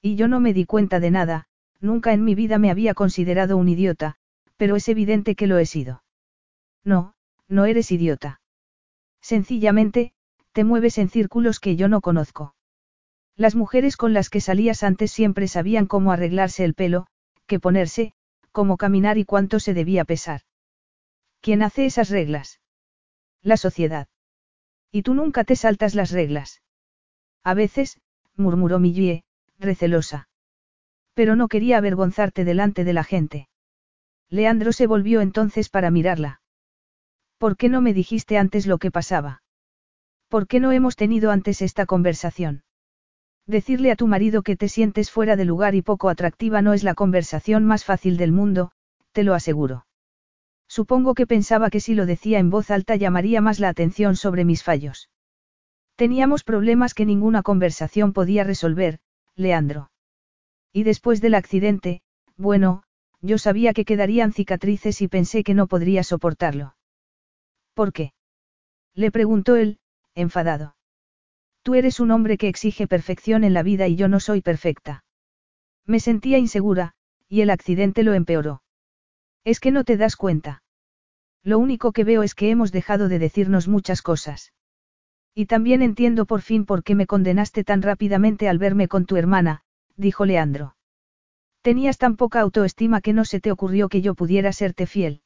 [0.00, 1.48] Y yo no me di cuenta de nada,
[1.80, 4.16] nunca en mi vida me había considerado un idiota,
[4.56, 6.02] pero es evidente que lo he sido.
[6.82, 7.14] No,
[7.46, 8.40] no eres idiota.
[9.20, 10.13] Sencillamente,
[10.54, 12.54] te mueves en círculos que yo no conozco.
[13.36, 17.08] Las mujeres con las que salías antes siempre sabían cómo arreglarse el pelo,
[17.46, 18.12] qué ponerse,
[18.52, 20.42] cómo caminar y cuánto se debía pesar.
[21.40, 22.60] ¿Quién hace esas reglas?
[23.42, 24.06] La sociedad.
[24.92, 26.62] Y tú nunca te saltas las reglas.
[27.42, 28.00] A veces,
[28.36, 29.24] murmuró Millie,
[29.58, 30.28] recelosa.
[31.14, 33.48] Pero no quería avergonzarte delante de la gente.
[34.30, 36.40] Leandro se volvió entonces para mirarla.
[37.38, 39.42] ¿Por qué no me dijiste antes lo que pasaba?
[40.34, 42.64] ¿Por qué no hemos tenido antes esta conversación?
[43.46, 46.82] Decirle a tu marido que te sientes fuera de lugar y poco atractiva no es
[46.82, 48.72] la conversación más fácil del mundo,
[49.12, 49.86] te lo aseguro.
[50.66, 54.44] Supongo que pensaba que si lo decía en voz alta llamaría más la atención sobre
[54.44, 55.08] mis fallos.
[55.94, 58.98] Teníamos problemas que ninguna conversación podía resolver,
[59.36, 59.92] Leandro.
[60.72, 62.02] Y después del accidente,
[62.36, 62.82] bueno,
[63.20, 66.74] yo sabía que quedarían cicatrices y pensé que no podría soportarlo.
[67.72, 68.14] ¿Por qué?
[68.94, 69.78] Le preguntó él,
[70.14, 70.76] enfadado.
[71.62, 75.04] Tú eres un hombre que exige perfección en la vida y yo no soy perfecta.
[75.86, 76.92] Me sentía insegura,
[77.28, 78.62] y el accidente lo empeoró.
[79.44, 80.62] Es que no te das cuenta.
[81.42, 84.52] Lo único que veo es que hemos dejado de decirnos muchas cosas.
[85.34, 89.16] Y también entiendo por fin por qué me condenaste tan rápidamente al verme con tu
[89.16, 89.62] hermana,
[89.96, 90.76] dijo Leandro.
[91.60, 95.22] Tenías tan poca autoestima que no se te ocurrió que yo pudiera serte fiel.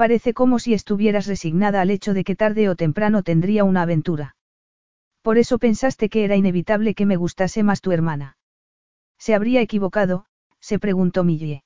[0.00, 4.34] Parece como si estuvieras resignada al hecho de que tarde o temprano tendría una aventura.
[5.20, 8.38] Por eso pensaste que era inevitable que me gustase más tu hermana.
[9.18, 10.24] ¿Se habría equivocado?
[10.58, 11.64] se preguntó Millie.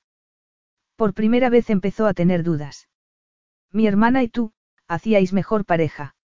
[0.97, 2.89] Por primera vez empezó a tener dudas.
[3.71, 4.51] Mi hermana y tú,
[4.89, 6.17] hacíais mejor pareja.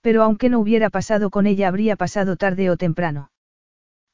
[0.00, 3.30] Pero aunque no hubiera pasado con ella, habría pasado tarde o temprano.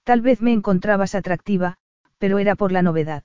[0.03, 1.77] Tal vez me encontrabas atractiva,
[2.19, 3.23] pero era por la novedad.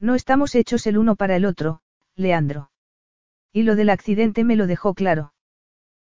[0.00, 1.80] No estamos hechos el uno para el otro,
[2.16, 2.72] Leandro.
[3.54, 5.32] Y lo del accidente me lo dejó claro.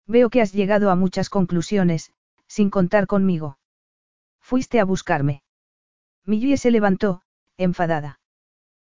[0.07, 2.11] Veo que has llegado a muchas conclusiones,
[2.48, 3.59] sin contar conmigo.
[4.41, 5.43] Fuiste a buscarme.
[6.25, 7.22] Millie se levantó,
[7.57, 8.19] enfadada.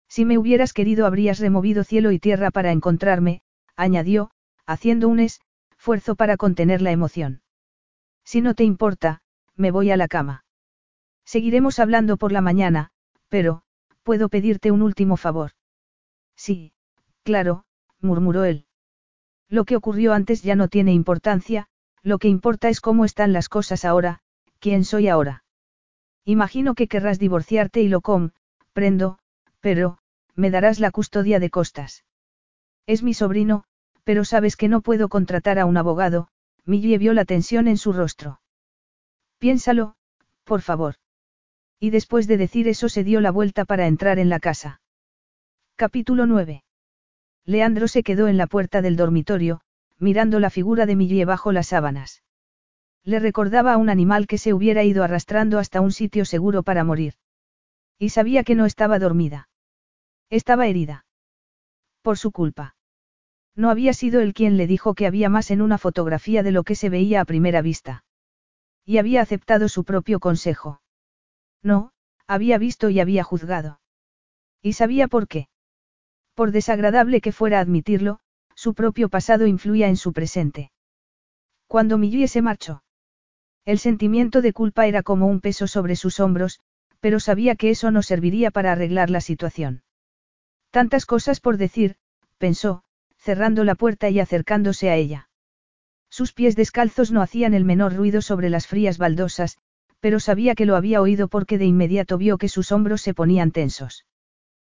[0.08, 3.42] Si me hubieras querido habrías removido cielo y tierra para encontrarme,
[3.76, 4.30] añadió,
[4.68, 7.42] haciendo un esfuerzo para contener la emoción.
[8.24, 9.24] Si no te importa,
[9.56, 10.46] me voy a la cama.
[11.26, 12.92] Seguiremos hablando por la mañana,
[13.30, 13.64] pero,
[14.04, 15.54] ¿puedo pedirte un último favor?
[16.36, 16.74] Sí,
[17.24, 17.66] claro,
[18.04, 18.66] murmuró él.
[19.50, 21.68] Lo que ocurrió antes ya no tiene importancia,
[22.02, 24.20] lo que importa es cómo están las cosas ahora,
[24.60, 25.44] quién soy ahora.
[26.26, 28.02] Imagino que querrás divorciarte y lo
[28.74, 29.20] prendo,
[29.60, 29.98] pero,
[30.36, 32.04] me darás la custodia de costas.
[32.86, 33.64] Es mi sobrino,
[34.04, 36.28] pero sabes que no puedo contratar a un abogado,
[36.66, 38.42] Millie vio la tensión en su rostro.
[39.38, 39.96] Piénsalo,
[40.44, 40.96] por favor.
[41.80, 44.82] Y después de decir eso se dio la vuelta para entrar en la casa.
[45.76, 46.64] Capítulo 9.
[47.46, 49.62] Leandro se quedó en la puerta del dormitorio,
[50.00, 52.24] mirando la figura de Millie bajo las sábanas.
[53.04, 56.84] Le recordaba a un animal que se hubiera ido arrastrando hasta un sitio seguro para
[56.84, 57.16] morir.
[58.00, 59.50] Y sabía que no estaba dormida.
[60.30, 61.06] Estaba herida.
[62.02, 62.76] Por su culpa.
[63.56, 66.64] No había sido él quien le dijo que había más en una fotografía de lo
[66.64, 68.04] que se veía a primera vista.
[68.86, 70.82] Y había aceptado su propio consejo.
[71.62, 71.92] No,
[72.26, 73.80] había visto y había juzgado.
[74.62, 75.50] Y sabía por qué.
[76.36, 78.20] Por desagradable que fuera admitirlo,
[78.56, 80.72] su propio pasado influía en su presente.
[81.68, 82.84] Cuando Millie se marchó.
[83.66, 86.60] El sentimiento de culpa era como un peso sobre sus hombros,
[87.00, 89.84] pero sabía que eso no serviría para arreglar la situación.
[90.72, 91.96] Tantas cosas por decir,
[92.38, 92.84] pensó,
[93.18, 95.30] cerrando la puerta y acercándose a ella.
[96.10, 99.58] Sus pies descalzos no hacían el menor ruido sobre las frías baldosas,
[100.00, 103.52] pero sabía que lo había oído porque de inmediato vio que sus hombros se ponían
[103.52, 104.06] tensos.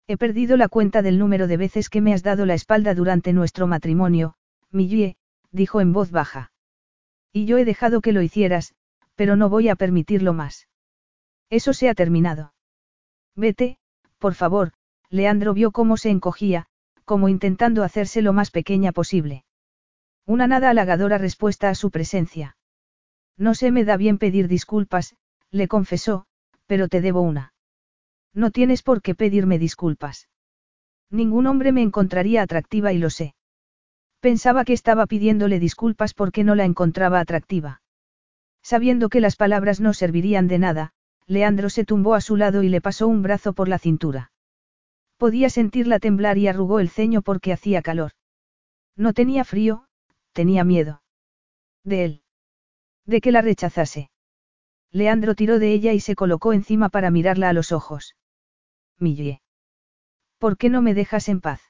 [0.08, 3.32] He perdido la cuenta del número de veces que me has dado la espalda durante
[3.32, 4.36] nuestro matrimonio,
[4.70, 5.16] Millie,
[5.52, 6.52] dijo en voz baja.
[7.32, 8.76] Y yo he dejado que lo hicieras,
[9.16, 10.68] pero no voy a permitirlo más.
[11.50, 12.54] Eso se ha terminado.
[13.36, 13.78] Vete,
[14.18, 14.74] por favor,
[15.10, 16.66] Leandro vio cómo se encogía,
[17.06, 19.46] como intentando hacerse lo más pequeña posible.
[20.26, 22.58] Una nada halagadora respuesta a su presencia.
[23.38, 25.16] No se me da bien pedir disculpas,
[25.52, 26.26] le confesó,
[26.66, 27.53] pero te debo una.
[28.34, 30.28] No tienes por qué pedirme disculpas.
[31.10, 33.36] Ningún hombre me encontraría atractiva y lo sé.
[34.20, 37.82] Pensaba que estaba pidiéndole disculpas porque no la encontraba atractiva.
[38.64, 40.94] Sabiendo que las palabras no servirían de nada,
[41.28, 44.32] Leandro se tumbó a su lado y le pasó un brazo por la cintura.
[45.18, 48.14] Podía sentirla temblar y arrugó el ceño porque hacía calor.
[48.96, 49.86] No tenía frío,
[50.32, 51.04] tenía miedo.
[51.84, 52.22] De él.
[53.06, 54.10] De que la rechazase.
[54.92, 58.16] Leandro tiró de ella y se colocó encima para mirarla a los ojos.
[59.04, 59.42] Millie.
[60.40, 61.62] ¿Por qué no me dejas en paz?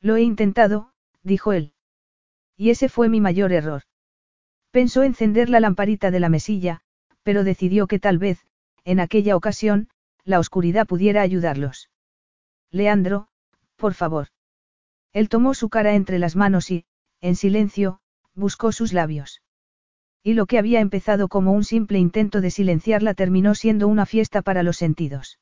[0.00, 1.74] Lo he intentado, dijo él.
[2.56, 3.82] Y ese fue mi mayor error.
[4.70, 6.80] Pensó encender la lamparita de la mesilla,
[7.22, 8.46] pero decidió que tal vez,
[8.84, 9.88] en aquella ocasión,
[10.24, 11.90] la oscuridad pudiera ayudarlos.
[12.70, 13.28] Leandro,
[13.76, 14.28] por favor.
[15.12, 16.84] Él tomó su cara entre las manos y,
[17.20, 18.00] en silencio,
[18.34, 19.42] buscó sus labios.
[20.22, 24.42] Y lo que había empezado como un simple intento de silenciarla terminó siendo una fiesta
[24.42, 25.38] para los sentidos.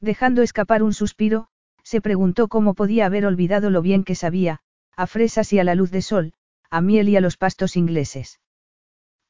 [0.00, 1.48] Dejando escapar un suspiro,
[1.82, 4.60] se preguntó cómo podía haber olvidado lo bien que sabía,
[4.96, 6.34] a fresas y a la luz de sol,
[6.70, 8.40] a miel y a los pastos ingleses.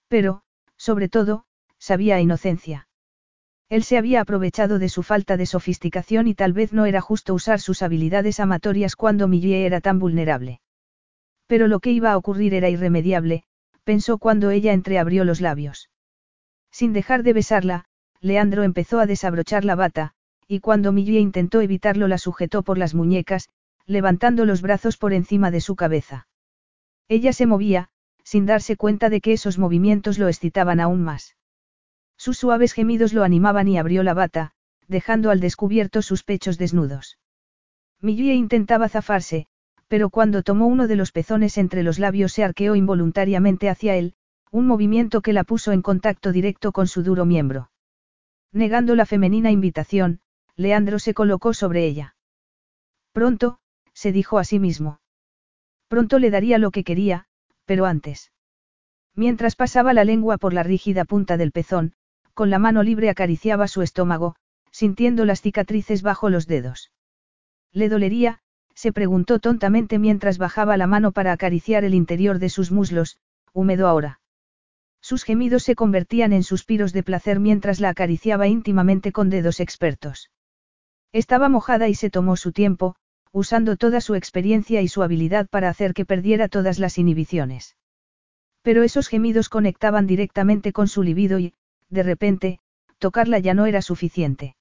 [0.09, 0.43] Pero,
[0.77, 1.45] sobre todo,
[1.79, 2.89] sabía a inocencia.
[3.69, 7.35] Él se había aprovechado de su falta de sofisticación y tal vez no era justo
[7.35, 10.61] usar sus habilidades amatorias cuando Millie era tan vulnerable.
[11.47, 13.45] Pero lo que iba a ocurrir era irremediable,
[13.85, 15.91] pensó cuando ella entreabrió los labios.
[16.71, 17.85] Sin dejar de besarla,
[18.21, 20.15] Leandro empezó a desabrochar la bata,
[20.49, 23.51] y cuando Millie intentó evitarlo la sujetó por las muñecas,
[23.87, 26.27] levantando los brazos por encima de su cabeza.
[27.07, 27.91] Ella se movía,
[28.25, 31.37] sin darse cuenta de que esos movimientos lo excitaban aún más.
[32.17, 34.53] Sus suaves gemidos lo animaban y abrió la bata,
[34.89, 37.19] dejando al descubierto sus pechos desnudos.
[38.01, 39.47] Millie intentaba zafarse,
[39.87, 44.15] pero cuando tomó uno de los pezones entre los labios se arqueó involuntariamente hacia él,
[44.51, 47.71] un movimiento que la puso en contacto directo con su duro miembro.
[48.53, 50.21] Negando la femenina invitación,
[50.59, 52.17] Leandro se colocó sobre ella.
[53.13, 53.61] Pronto,
[53.95, 55.01] se dijo a sí mismo.
[55.87, 57.27] Pronto le daría lo que quería,
[57.65, 58.33] pero antes.
[59.15, 61.95] Mientras pasaba la lengua por la rígida punta del pezón,
[62.35, 64.35] con la mano libre acariciaba su estómago,
[64.73, 66.91] sintiendo las cicatrices bajo los dedos.
[67.73, 68.41] Le dolería,
[68.75, 73.19] se preguntó tontamente mientras bajaba la mano para acariciar el interior de sus muslos,
[73.53, 74.21] húmedo ahora.
[75.01, 80.31] Sus gemidos se convertían en suspiros de placer mientras la acariciaba íntimamente con dedos expertos.
[81.13, 82.97] Estaba mojada y se tomó su tiempo,
[83.33, 87.77] usando toda su experiencia y su habilidad para hacer que perdiera todas las inhibiciones.
[88.63, 91.55] Pero esos gemidos conectaban directamente con su libido y,
[91.89, 92.61] de repente,
[92.99, 94.57] tocarla ya no era suficiente.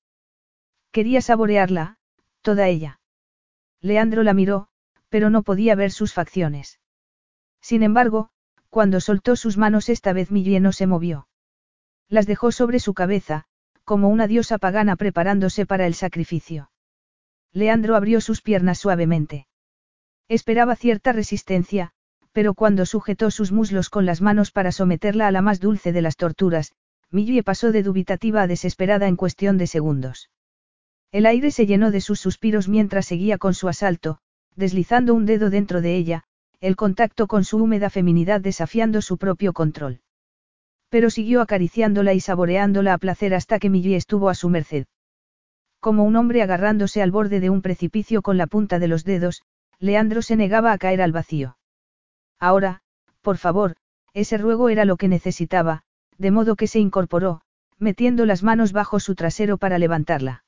[0.91, 1.97] Quería saborearla,
[2.41, 2.99] toda ella.
[3.81, 4.69] Leandro la miró,
[5.09, 6.79] pero no podía ver sus facciones.
[7.61, 8.29] Sin embargo,
[8.69, 11.27] cuando soltó sus manos esta vez Millie no se movió.
[12.09, 13.45] Las dejó sobre su cabeza,
[13.87, 16.69] como una diosa pagana preparándose para el sacrificio.
[17.53, 19.47] Leandro abrió sus piernas suavemente.
[20.27, 21.91] Esperaba cierta resistencia,
[22.33, 26.01] pero cuando sujetó sus muslos con las manos para someterla a la más dulce de
[26.01, 26.73] las torturas,
[27.11, 30.31] Millie pasó de dubitativa a desesperada en cuestión de segundos.
[31.13, 34.17] El aire se llenó de sus suspiros mientras seguía con su asalto,
[34.57, 36.25] deslizando un dedo dentro de ella,
[36.59, 40.01] el contacto con su húmeda feminidad desafiando su propio control.
[40.89, 44.85] Pero siguió acariciándola y saboreándola a placer hasta que Millie estuvo a su merced.
[45.79, 49.43] Como un hombre agarrándose al borde de un precipicio con la punta de los dedos,
[49.79, 51.57] Leandro se negaba a caer al vacío.
[52.39, 52.81] Ahora,
[53.21, 53.75] por favor,
[54.13, 55.83] ese ruego era lo que necesitaba,
[56.17, 57.41] de modo que se incorporó,
[57.77, 60.43] metiendo las manos bajo su trasero para levantarla.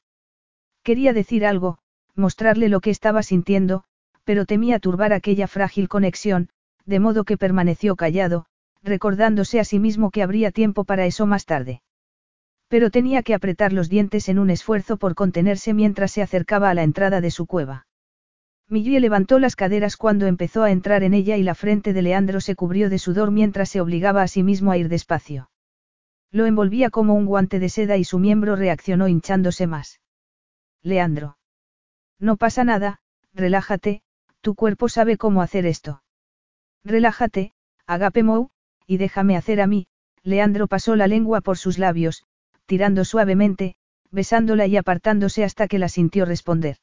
[0.83, 1.77] Quería decir algo,
[2.15, 3.83] mostrarle lo que estaba sintiendo,
[4.23, 6.49] pero temía turbar aquella frágil conexión,
[6.85, 8.45] de modo que permaneció callado,
[8.83, 11.81] recordándose a sí mismo que habría tiempo para eso más tarde.
[12.67, 16.73] Pero tenía que apretar los dientes en un esfuerzo por contenerse mientras se acercaba a
[16.73, 17.87] la entrada de su cueva.
[18.67, 22.39] Millie levantó las caderas cuando empezó a entrar en ella y la frente de Leandro
[22.39, 25.49] se cubrió de sudor mientras se obligaba a sí mismo a ir despacio.
[26.31, 30.01] Lo envolvía como un guante de seda y su miembro reaccionó hinchándose más.
[30.83, 31.37] Leandro.
[32.19, 32.99] No pasa nada,
[33.33, 34.03] relájate,
[34.41, 36.03] tu cuerpo sabe cómo hacer esto.
[36.83, 37.53] Relájate,
[37.87, 38.51] Agape Mou,
[38.89, 39.85] y déjame hacer a mí,
[40.23, 42.23] Leandro pasó la lengua por sus labios,
[42.65, 43.75] tirando suavemente,
[44.09, 46.77] besándola y apartándose hasta que la sintió responder.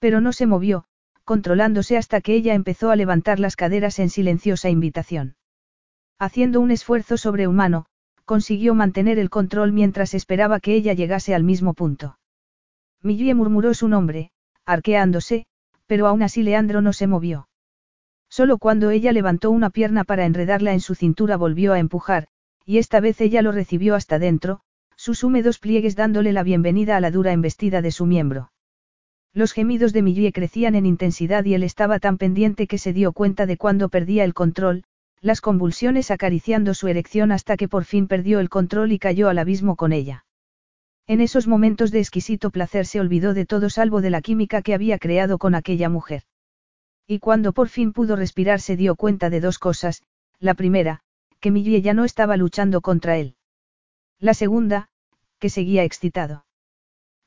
[0.00, 0.84] Pero no se movió,
[1.22, 5.36] controlándose hasta que ella empezó a levantar las caderas en silenciosa invitación.
[6.18, 7.86] Haciendo un esfuerzo sobrehumano,
[8.24, 12.18] consiguió mantener el control mientras esperaba que ella llegase al mismo punto.
[13.00, 14.32] Millie murmuró su nombre,
[14.66, 15.46] arqueándose,
[15.86, 17.46] pero aún así Leandro no se movió.
[18.32, 22.28] Solo cuando ella levantó una pierna para enredarla en su cintura volvió a empujar,
[22.64, 24.60] y esta vez ella lo recibió hasta dentro,
[24.96, 28.50] sus húmedos pliegues dándole la bienvenida a la dura embestida de su miembro.
[29.34, 33.12] Los gemidos de Millie crecían en intensidad y él estaba tan pendiente que se dio
[33.12, 34.84] cuenta de cuando perdía el control,
[35.20, 39.40] las convulsiones acariciando su erección hasta que por fin perdió el control y cayó al
[39.40, 40.24] abismo con ella.
[41.06, 44.72] En esos momentos de exquisito placer se olvidó de todo salvo de la química que
[44.72, 46.22] había creado con aquella mujer.
[47.12, 50.02] Y cuando por fin pudo respirar se dio cuenta de dos cosas,
[50.40, 51.00] la primera,
[51.40, 53.36] que Millie ya no estaba luchando contra él.
[54.18, 54.88] La segunda,
[55.38, 56.46] que seguía excitado.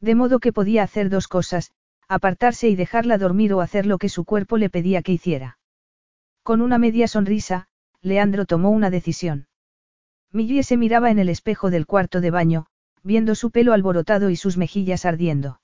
[0.01, 1.72] De modo que podía hacer dos cosas,
[2.07, 5.59] apartarse y dejarla dormir o hacer lo que su cuerpo le pedía que hiciera.
[6.41, 7.67] Con una media sonrisa,
[8.01, 9.45] Leandro tomó una decisión.
[10.31, 12.65] Millie se miraba en el espejo del cuarto de baño,
[13.03, 15.59] viendo su pelo alborotado y sus mejillas ardiendo.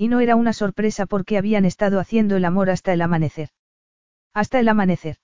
[0.00, 3.50] Y no era una sorpresa porque habían estado haciendo el amor hasta el amanecer.
[4.32, 5.16] Hasta el amanecer.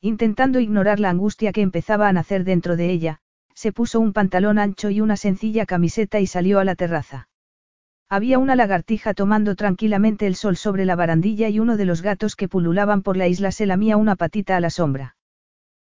[0.00, 3.18] Intentando ignorar la angustia que empezaba a nacer dentro de ella,
[3.54, 7.28] se puso un pantalón ancho y una sencilla camiseta y salió a la terraza.
[8.08, 12.36] Había una lagartija tomando tranquilamente el sol sobre la barandilla y uno de los gatos
[12.36, 15.16] que pululaban por la isla se lamía una patita a la sombra.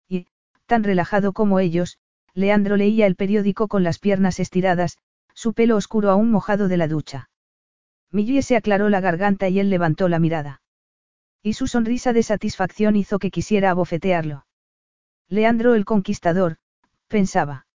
[0.10, 0.28] Y,
[0.66, 1.98] tan relajado como ellos,
[2.34, 4.98] Leandro leía el periódico con las piernas estiradas,
[5.34, 7.30] su pelo oscuro aún mojado de la ducha.
[8.12, 10.62] Millie se aclaró la garganta y él levantó la mirada.
[11.42, 14.46] Y su sonrisa de satisfacción hizo que quisiera abofetearlo.
[15.28, 16.58] Leandro el conquistador,
[17.08, 17.66] pensaba.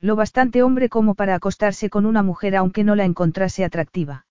[0.00, 4.26] Lo bastante hombre como para acostarse con una mujer aunque no la encontrase atractiva.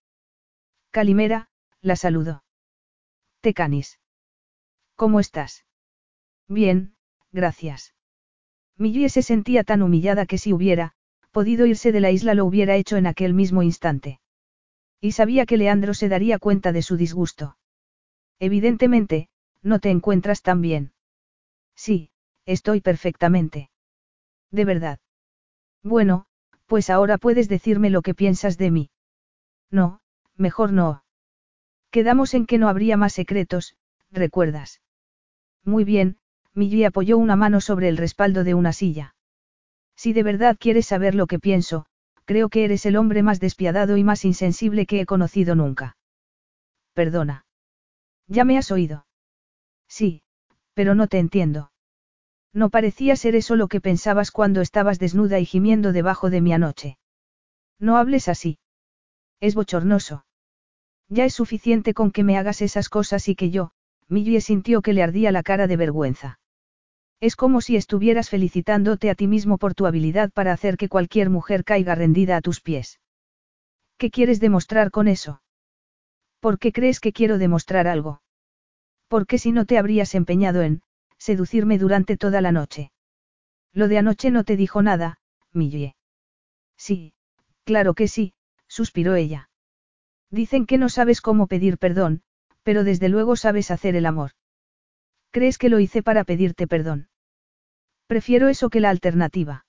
[0.91, 1.49] Calimera,
[1.81, 2.43] la saludó.
[3.41, 3.99] Tecanis.
[4.95, 5.65] ¿Cómo estás?
[6.47, 6.95] Bien,
[7.31, 7.95] gracias.
[8.77, 10.93] Millie se sentía tan humillada que si hubiera,
[11.31, 14.19] podido irse de la isla lo hubiera hecho en aquel mismo instante.
[15.03, 17.57] Y sabía que Leandro se daría cuenta de su disgusto.
[18.39, 19.27] Evidentemente,
[19.61, 20.93] no te encuentras tan bien.
[21.75, 22.11] Sí,
[22.45, 23.69] estoy perfectamente.
[24.49, 24.99] De verdad.
[25.83, 26.25] Bueno,
[26.67, 28.91] pues ahora puedes decirme lo que piensas de mí.
[29.69, 29.99] No,
[30.37, 31.03] mejor no.
[31.91, 33.75] Quedamos en que no habría más secretos,
[34.09, 34.79] ¿recuerdas?
[35.65, 36.17] Muy bien,
[36.53, 39.15] Millie apoyó una mano sobre el respaldo de una silla.
[39.97, 41.87] Si de verdad quieres saber lo que pienso,
[42.25, 45.97] creo que eres el hombre más despiadado y más insensible que he conocido nunca.
[46.93, 47.45] Perdona.
[48.27, 49.05] Ya me has oído.
[49.87, 50.23] Sí,
[50.73, 51.71] pero no te entiendo.
[52.53, 56.53] No parecía ser eso lo que pensabas cuando estabas desnuda y gimiendo debajo de mi
[56.53, 56.97] anoche.
[57.79, 58.59] No hables así.
[59.39, 60.25] Es bochornoso.
[61.09, 63.71] Ya es suficiente con que me hagas esas cosas y que yo,
[64.07, 66.39] Millie sintió que le ardía la cara de vergüenza.
[67.23, 71.29] Es como si estuvieras felicitándote a ti mismo por tu habilidad para hacer que cualquier
[71.29, 72.99] mujer caiga rendida a tus pies.
[73.97, 75.41] ¿Qué quieres demostrar con eso?
[76.41, 78.21] ¿Por qué crees que quiero demostrar algo?
[79.07, 80.81] Porque si no te habrías empeñado en,
[81.17, 82.91] seducirme durante toda la noche.
[83.71, 85.19] Lo de anoche no te dijo nada,
[85.53, 85.95] Millie.
[86.75, 87.13] Sí,
[87.63, 88.33] claro que sí,
[88.67, 89.49] suspiró ella.
[90.29, 92.21] Dicen que no sabes cómo pedir perdón,
[92.63, 94.31] pero desde luego sabes hacer el amor.
[95.31, 97.07] ¿Crees que lo hice para pedirte perdón?
[98.07, 99.65] Prefiero eso que la alternativa.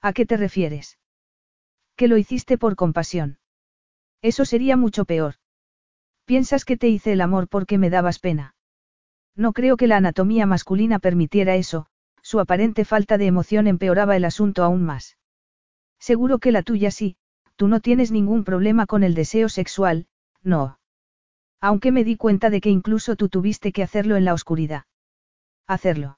[0.00, 0.98] ¿A qué te refieres?
[1.96, 3.38] Que lo hiciste por compasión.
[4.22, 5.34] Eso sería mucho peor.
[6.24, 8.54] ¿Piensas que te hice el amor porque me dabas pena?
[9.34, 11.86] No creo que la anatomía masculina permitiera eso,
[12.22, 15.16] su aparente falta de emoción empeoraba el asunto aún más.
[15.98, 17.16] Seguro que la tuya sí,
[17.56, 20.06] tú no tienes ningún problema con el deseo sexual,
[20.42, 20.78] no.
[21.60, 24.84] Aunque me di cuenta de que incluso tú tuviste que hacerlo en la oscuridad.
[25.66, 26.17] Hacerlo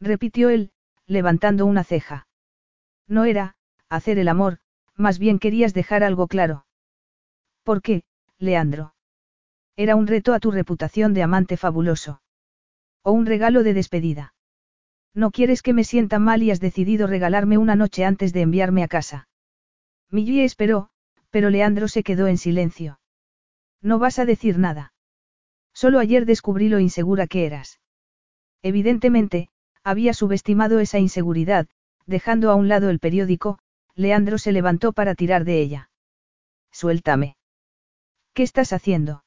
[0.00, 0.70] repitió él,
[1.06, 2.26] levantando una ceja.
[3.06, 3.56] No era,
[3.88, 4.58] hacer el amor,
[4.96, 6.66] más bien querías dejar algo claro.
[7.62, 8.02] ¿Por qué,
[8.38, 8.94] Leandro?
[9.76, 12.20] Era un reto a tu reputación de amante fabuloso.
[13.02, 14.34] O un regalo de despedida.
[15.14, 18.82] No quieres que me sienta mal y has decidido regalarme una noche antes de enviarme
[18.82, 19.28] a casa.
[20.10, 20.90] Millie esperó,
[21.30, 23.00] pero Leandro se quedó en silencio.
[23.80, 24.92] No vas a decir nada.
[25.72, 27.80] Solo ayer descubrí lo insegura que eras.
[28.62, 29.48] Evidentemente,
[29.88, 31.66] había subestimado esa inseguridad,
[32.04, 33.58] dejando a un lado el periódico,
[33.94, 35.90] Leandro se levantó para tirar de ella.
[36.70, 37.36] Suéltame.
[38.34, 39.24] ¿Qué estás haciendo?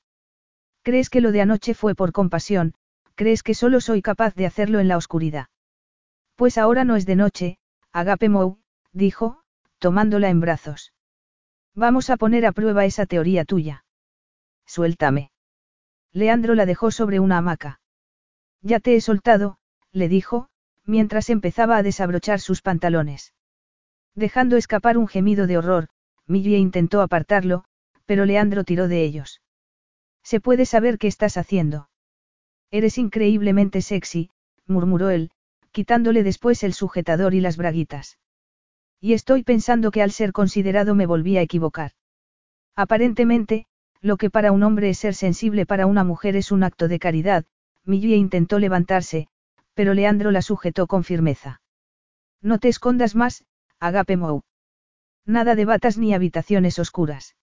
[0.83, 2.75] ¿Crees que lo de anoche fue por compasión?
[3.15, 5.47] ¿Crees que solo soy capaz de hacerlo en la oscuridad?
[6.35, 7.57] Pues ahora no es de noche,
[7.91, 8.59] Agape Mou,
[8.91, 9.41] dijo,
[9.79, 10.93] tomándola en brazos.
[11.73, 13.83] Vamos a poner a prueba esa teoría tuya.
[14.67, 15.31] Suéltame.
[16.13, 17.79] Leandro la dejó sobre una hamaca.
[18.61, 19.57] Ya te he soltado,
[19.91, 20.50] le dijo,
[20.85, 23.33] mientras empezaba a desabrochar sus pantalones.
[24.15, 25.87] Dejando escapar un gemido de horror,
[26.27, 27.63] Millie intentó apartarlo,
[28.05, 29.41] pero Leandro tiró de ellos.
[30.23, 31.89] ¿Se puede saber qué estás haciendo?
[32.69, 34.29] Eres increíblemente sexy,
[34.67, 35.31] murmuró él,
[35.71, 38.17] quitándole después el sujetador y las braguitas.
[38.99, 41.91] Y estoy pensando que al ser considerado me volví a equivocar.
[42.75, 43.65] Aparentemente,
[43.99, 46.99] lo que para un hombre es ser sensible para una mujer es un acto de
[46.99, 47.45] caridad,
[47.83, 49.27] Millie intentó levantarse,
[49.73, 51.61] pero Leandro la sujetó con firmeza.
[52.41, 53.45] No te escondas más,
[53.79, 54.43] Agape Mou.
[55.25, 57.35] Nada de batas ni habitaciones oscuras.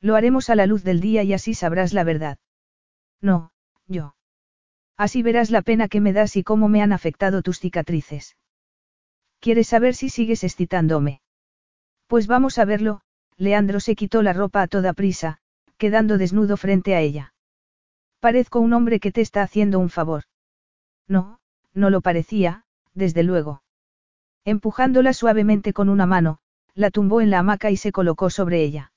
[0.00, 2.38] Lo haremos a la luz del día y así sabrás la verdad.
[3.20, 3.52] No,
[3.86, 4.16] yo.
[4.96, 8.36] Así verás la pena que me das y cómo me han afectado tus cicatrices.
[9.40, 11.20] ¿Quieres saber si sigues excitándome?
[12.06, 13.00] Pues vamos a verlo,
[13.36, 15.38] Leandro se quitó la ropa a toda prisa,
[15.76, 17.34] quedando desnudo frente a ella.
[18.20, 20.24] Parezco un hombre que te está haciendo un favor.
[21.08, 21.40] No,
[21.74, 23.62] no lo parecía, desde luego.
[24.44, 26.38] Empujándola suavemente con una mano,
[26.74, 28.92] la tumbó en la hamaca y se colocó sobre ella.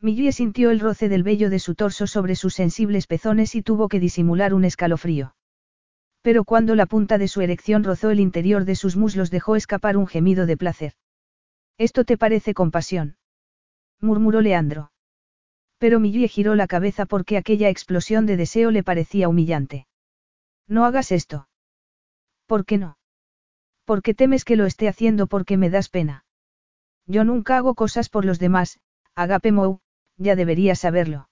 [0.00, 3.88] Millie sintió el roce del vello de su torso sobre sus sensibles pezones y tuvo
[3.88, 5.34] que disimular un escalofrío.
[6.22, 9.96] Pero cuando la punta de su erección rozó el interior de sus muslos dejó escapar
[9.96, 10.94] un gemido de placer.
[11.76, 13.16] ¿Esto te parece compasión?
[14.00, 14.92] murmuró Leandro.
[15.78, 19.86] Pero Millie giró la cabeza porque aquella explosión de deseo le parecía humillante.
[20.66, 21.48] No hagas esto.
[22.50, 22.98] ¿Por qué no?
[23.84, 26.24] Porque temes que lo esté haciendo porque me das pena.
[27.06, 28.80] Yo nunca hago cosas por los demás,
[29.14, 29.78] Agape Mou,
[30.16, 31.28] ya deberías saberlo.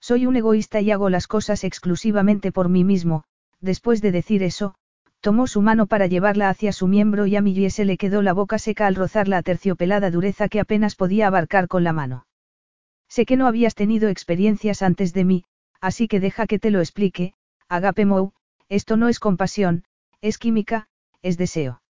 [0.00, 3.24] Soy un egoísta y hago las cosas exclusivamente por mí mismo,
[3.60, 4.76] después de decir eso,
[5.20, 8.32] tomó su mano para llevarla hacia su miembro y a Millie se le quedó la
[8.32, 12.24] boca seca al rozar la aterciopelada dureza que apenas podía abarcar con la mano.
[13.08, 15.44] Sé que no habías tenido experiencias antes de mí,
[15.82, 17.34] así que deja que te lo explique,
[17.68, 18.32] Agape Mou,
[18.70, 19.84] esto no es compasión,
[20.20, 20.88] es química,
[21.22, 21.82] es deseo.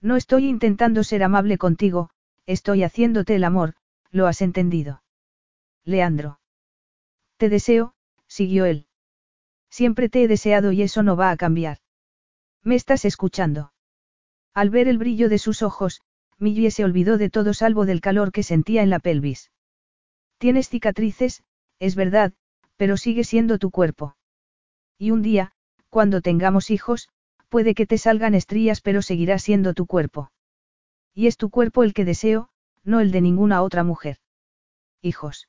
[0.00, 2.10] No estoy intentando ser amable contigo,
[2.46, 3.74] estoy haciéndote el amor,
[4.10, 5.02] lo has entendido.
[5.84, 6.40] Leandro.
[7.36, 7.94] Te deseo,
[8.26, 8.86] siguió él.
[9.70, 11.78] Siempre te he deseado y eso no va a cambiar.
[12.62, 13.72] ¿Me estás escuchando?
[14.54, 16.00] Al ver el brillo de sus ojos,
[16.38, 19.50] Millie se olvidó de todo salvo del calor que sentía en la pelvis.
[20.38, 21.42] Tienes cicatrices,
[21.78, 22.32] es verdad,
[22.76, 24.16] pero sigue siendo tu cuerpo.
[24.98, 25.52] Y un día,
[25.90, 27.08] cuando tengamos hijos,
[27.48, 30.30] puede que te salgan estrías pero seguirá siendo tu cuerpo.
[31.14, 32.48] Y es tu cuerpo el que deseo,
[32.84, 34.18] no el de ninguna otra mujer.
[35.02, 35.48] Hijos.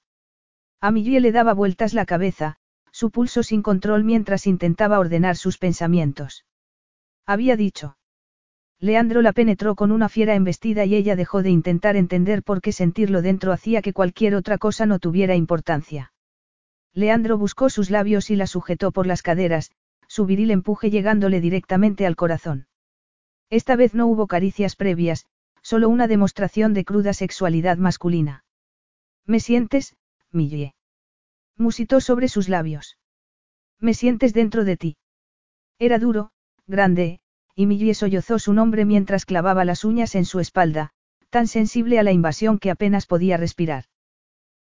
[0.81, 2.57] A Millie le daba vueltas la cabeza,
[2.91, 6.45] su pulso sin control mientras intentaba ordenar sus pensamientos.
[7.25, 7.97] Había dicho.
[8.79, 12.71] Leandro la penetró con una fiera embestida y ella dejó de intentar entender por qué
[12.71, 16.13] sentirlo dentro hacía que cualquier otra cosa no tuviera importancia.
[16.93, 19.71] Leandro buscó sus labios y la sujetó por las caderas,
[20.09, 22.67] su viril empuje llegándole directamente al corazón.
[23.49, 25.27] Esta vez no hubo caricias previas,
[25.61, 28.43] solo una demostración de cruda sexualidad masculina.
[29.25, 29.95] ¿Me sientes,
[30.31, 30.73] Millie?
[31.55, 32.97] Musitó sobre sus labios.
[33.79, 34.97] ¿Me sientes dentro de ti?
[35.77, 36.31] Era duro,
[36.65, 37.19] grande,
[37.55, 40.91] y Millie sollozó su nombre mientras clavaba las uñas en su espalda,
[41.29, 43.85] tan sensible a la invasión que apenas podía respirar.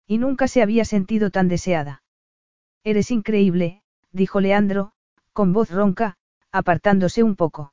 [0.06, 2.03] Y nunca se había sentido tan deseada.
[2.84, 4.93] Eres increíble, dijo Leandro,
[5.38, 6.17] con voz ronca,
[6.51, 7.72] apartándose un poco.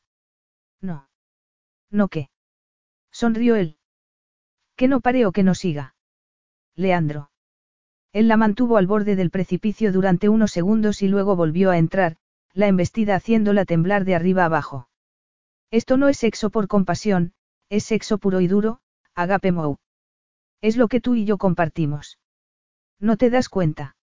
[0.83, 1.09] No.
[1.91, 2.28] ¿No qué?
[3.10, 3.78] Sonrió él.
[4.76, 5.94] Que no pare o que no siga.
[6.76, 7.31] Leandro.
[8.12, 12.18] Él la mantuvo al borde del precipicio durante unos segundos y luego volvió a entrar,
[12.52, 14.91] la embestida haciéndola temblar de arriba abajo.
[15.70, 17.33] Esto no es sexo por compasión,
[17.70, 18.81] es sexo puro y duro,
[19.15, 19.78] agape mou.
[20.60, 22.18] Es lo que tú y yo compartimos.
[23.01, 23.97] ¿No te das cuenta?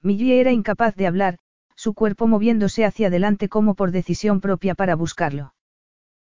[0.00, 1.38] Millie era incapaz de hablar,
[1.78, 5.54] su cuerpo moviéndose hacia adelante como por decisión propia para buscarlo.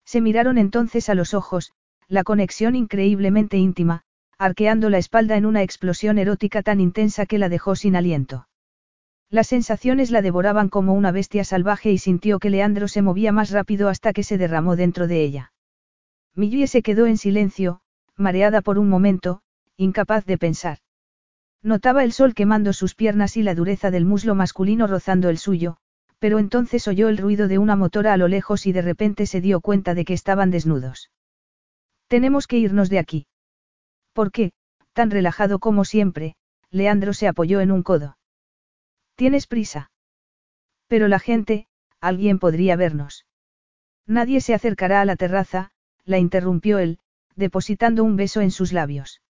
[0.03, 1.71] Se miraron entonces a los ojos,
[2.09, 4.01] la conexión increíblemente íntima,
[4.37, 8.49] arqueando la espalda en una explosión erótica tan intensa que la dejó sin aliento.
[9.29, 13.49] Las sensaciones la devoraban como una bestia salvaje y sintió que Leandro se movía más
[13.49, 15.53] rápido hasta que se derramó dentro de ella.
[16.35, 17.79] Millie se quedó en silencio,
[18.17, 19.41] mareada por un momento,
[19.77, 20.79] incapaz de pensar.
[21.63, 25.77] Notaba el sol quemando sus piernas y la dureza del muslo masculino rozando el suyo,
[26.19, 29.41] pero entonces oyó el ruido de una motora a lo lejos y de repente se
[29.41, 31.11] dio cuenta de que estaban desnudos.
[32.07, 33.27] Tenemos que irnos de aquí.
[34.13, 34.51] ¿Por qué?
[34.93, 36.35] Tan relajado como siempre,
[36.71, 38.17] Leandro se apoyó en un codo.
[39.15, 39.91] ¿Tienes prisa?
[40.87, 41.67] Pero la gente,
[41.99, 43.25] alguien podría vernos.
[44.05, 45.71] Nadie se acercará a la terraza,
[46.05, 46.99] la interrumpió él,
[47.35, 49.21] depositando un beso en sus labios.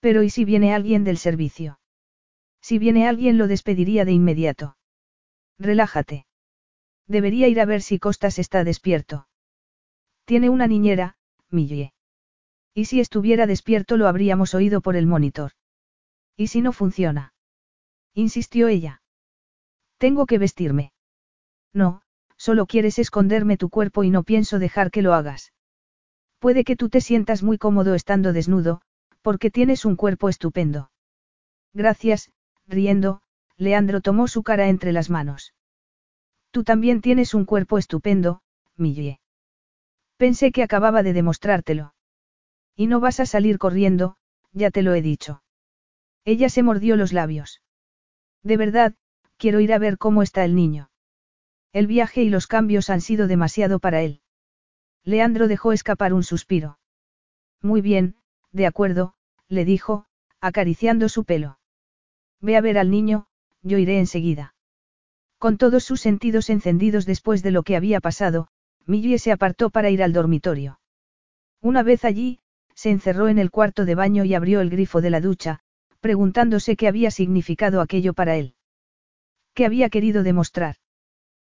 [0.00, 1.80] Pero ¿y si viene alguien del servicio?
[2.60, 4.76] Si viene alguien lo despediría de inmediato.
[5.58, 6.26] Relájate.
[7.06, 9.28] Debería ir a ver si Costas está despierto.
[10.24, 11.16] Tiene una niñera,
[11.50, 11.94] Millie.
[12.74, 15.52] Y si estuviera despierto lo habríamos oído por el monitor.
[16.36, 17.32] ¿Y si no funciona?
[18.14, 19.02] Insistió ella.
[19.96, 20.92] Tengo que vestirme.
[21.72, 22.02] No,
[22.36, 25.52] solo quieres esconderme tu cuerpo y no pienso dejar que lo hagas.
[26.38, 28.80] Puede que tú te sientas muy cómodo estando desnudo,
[29.22, 30.90] porque tienes un cuerpo estupendo.
[31.72, 32.30] Gracias,
[32.66, 33.20] riendo,
[33.56, 35.54] Leandro tomó su cara entre las manos.
[36.50, 38.40] Tú también tienes un cuerpo estupendo,
[38.76, 39.20] Millie.
[40.16, 41.94] Pensé que acababa de demostrártelo.
[42.74, 44.16] Y no vas a salir corriendo,
[44.52, 45.42] ya te lo he dicho.
[46.24, 47.62] Ella se mordió los labios.
[48.42, 48.94] De verdad,
[49.36, 50.90] quiero ir a ver cómo está el niño.
[51.72, 54.20] El viaje y los cambios han sido demasiado para él.
[55.04, 56.78] Leandro dejó escapar un suspiro.
[57.62, 58.16] Muy bien,
[58.52, 59.14] de acuerdo,
[59.48, 60.06] le dijo,
[60.40, 61.58] acariciando su pelo.
[62.40, 63.26] Ve a ver al niño,
[63.62, 64.54] yo iré enseguida.
[65.38, 68.48] Con todos sus sentidos encendidos después de lo que había pasado,
[68.86, 70.80] Millie se apartó para ir al dormitorio.
[71.60, 72.40] Una vez allí,
[72.74, 75.60] se encerró en el cuarto de baño y abrió el grifo de la ducha,
[76.00, 78.54] preguntándose qué había significado aquello para él.
[79.54, 80.76] ¿Qué había querido demostrar?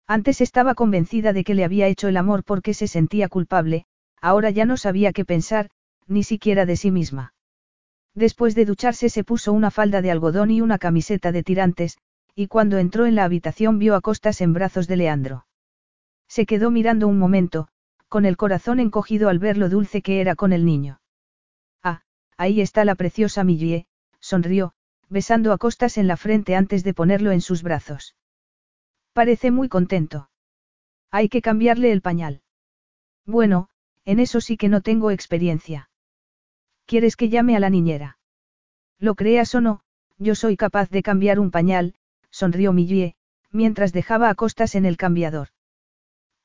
[0.08, 3.86] Antes estaba convencida de que le había hecho el amor porque se sentía culpable,
[4.22, 5.70] ahora ya no sabía qué pensar,
[6.08, 7.34] ni siquiera de sí misma.
[8.14, 11.98] Después de ducharse se puso una falda de algodón y una camiseta de tirantes,
[12.34, 15.46] y cuando entró en la habitación vio a Costas en brazos de Leandro.
[16.28, 17.68] Se quedó mirando un momento,
[18.08, 21.02] con el corazón encogido al ver lo dulce que era con el niño.
[21.84, 22.04] Ah,
[22.38, 23.88] ahí está la preciosa Millie,
[24.20, 24.74] sonrió,
[25.10, 28.16] besando a Costas en la frente antes de ponerlo en sus brazos.
[29.14, 30.30] Parece muy contento.
[31.12, 32.42] Hay que cambiarle el pañal.
[33.26, 33.70] Bueno,
[34.04, 35.90] en eso sí que no tengo experiencia.
[36.86, 38.18] ¿Quieres que llame a la niñera?
[39.00, 39.82] Lo creas o no,
[40.18, 41.96] yo soy capaz de cambiar un pañal,
[42.30, 43.16] sonrió Millie,
[43.52, 45.50] mientras dejaba a costas en el cambiador.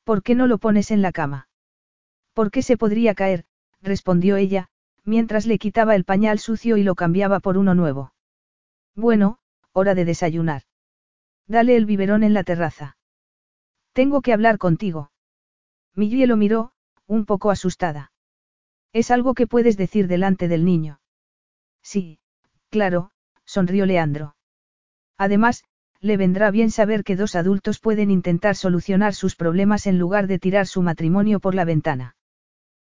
[0.05, 1.49] ¿Por qué no lo pones en la cama?
[2.33, 3.45] ¿Por qué se podría caer?
[3.83, 4.69] respondió ella,
[5.05, 8.13] mientras le quitaba el pañal sucio y lo cambiaba por uno nuevo.
[8.95, 9.39] Bueno,
[9.73, 10.63] hora de desayunar.
[11.47, 12.97] Dale el biberón en la terraza.
[13.93, 15.11] Tengo que hablar contigo.
[15.95, 16.73] Millie lo miró,
[17.07, 18.13] un poco asustada.
[18.93, 21.01] Es algo que puedes decir delante del niño.
[21.83, 22.19] Sí,
[22.71, 23.13] claro,
[23.45, 24.37] sonrió Leandro.
[25.17, 25.65] Además,
[26.01, 30.39] le vendrá bien saber que dos adultos pueden intentar solucionar sus problemas en lugar de
[30.39, 32.17] tirar su matrimonio por la ventana.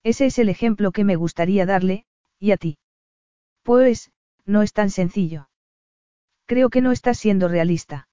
[0.03, 2.05] Ese es el ejemplo que me gustaría darle,
[2.39, 2.79] y a ti.
[3.63, 4.11] Pues,
[4.45, 5.49] no es tan sencillo.
[6.47, 8.09] Creo que no estás siendo realista.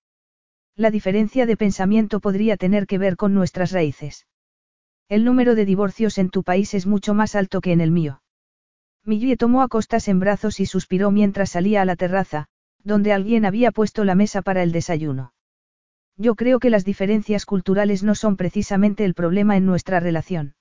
[0.75, 4.25] La diferencia de pensamiento podría tener que ver con nuestras raíces.
[5.09, 8.21] El número de divorcios en tu país es mucho más alto que en el mío.
[9.05, 12.47] Millie tomó a costas en brazos y suspiró mientras salía a la terraza,
[12.83, 15.33] donde alguien había puesto la mesa para el desayuno.
[16.15, 20.55] Yo creo que las diferencias culturales no son precisamente el problema en nuestra relación.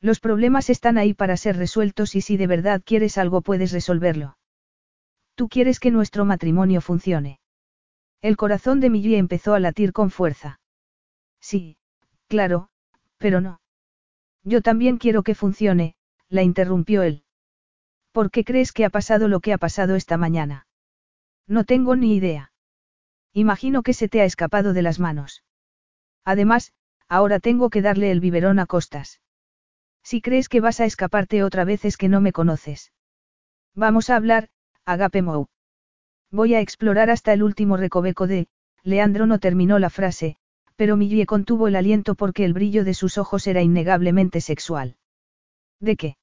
[0.00, 4.36] Los problemas están ahí para ser resueltos y si de verdad quieres algo puedes resolverlo.
[5.34, 7.40] Tú quieres que nuestro matrimonio funcione.
[8.22, 10.60] El corazón de Millie empezó a latir con fuerza.
[11.40, 11.76] Sí,
[12.28, 12.68] claro,
[13.18, 13.60] pero no.
[14.42, 15.96] Yo también quiero que funcione,
[16.28, 17.24] la interrumpió él.
[18.12, 20.66] ¿Por qué crees que ha pasado lo que ha pasado esta mañana?
[21.46, 22.52] No tengo ni idea.
[23.32, 25.44] Imagino que se te ha escapado de las manos.
[26.24, 26.72] Además,
[27.08, 29.20] ahora tengo que darle el biberón a costas.
[30.02, 32.92] Si crees que vas a escaparte otra vez es que no me conoces.
[33.74, 34.48] Vamos a hablar,
[34.84, 35.48] Agape Mou.
[36.30, 38.48] Voy a explorar hasta el último recoveco de,
[38.82, 40.38] Leandro no terminó la frase,
[40.76, 44.96] pero Millie contuvo el aliento porque el brillo de sus ojos era innegablemente sexual.
[45.80, 46.16] ¿De qué?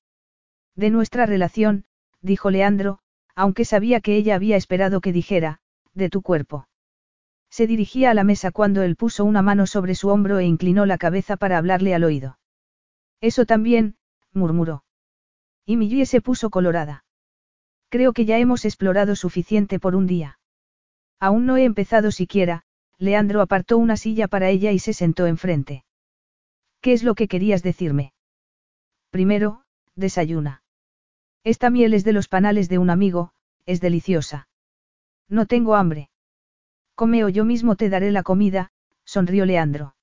[0.75, 1.85] De nuestra relación,
[2.21, 2.99] dijo Leandro,
[3.35, 5.59] aunque sabía que ella había esperado que dijera,
[5.93, 6.67] de tu cuerpo.
[7.49, 10.85] Se dirigía a la mesa cuando él puso una mano sobre su hombro e inclinó
[10.85, 12.39] la cabeza para hablarle al oído.
[13.21, 13.95] Eso también,
[14.31, 14.83] murmuró.
[15.65, 17.05] Y Millie se puso colorada.
[17.89, 20.39] Creo que ya hemos explorado suficiente por un día.
[21.19, 22.63] Aún no he empezado siquiera,
[22.97, 25.83] Leandro apartó una silla para ella y se sentó enfrente.
[26.81, 28.13] ¿Qué es lo que querías decirme?
[29.09, 29.63] Primero,
[29.95, 30.63] desayuna.
[31.43, 33.31] Esta miel es de los panales de un amigo,
[33.65, 34.47] es deliciosa.
[35.29, 36.09] No tengo hambre.
[36.95, 38.71] Come o yo mismo te daré la comida,
[39.05, 39.95] sonrió Leandro.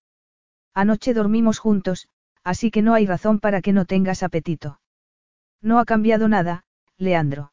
[0.74, 2.08] Anoche dormimos juntos,
[2.44, 4.80] así que no hay razón para que no tengas apetito.
[5.60, 6.64] No ha cambiado nada,
[6.96, 7.52] Leandro.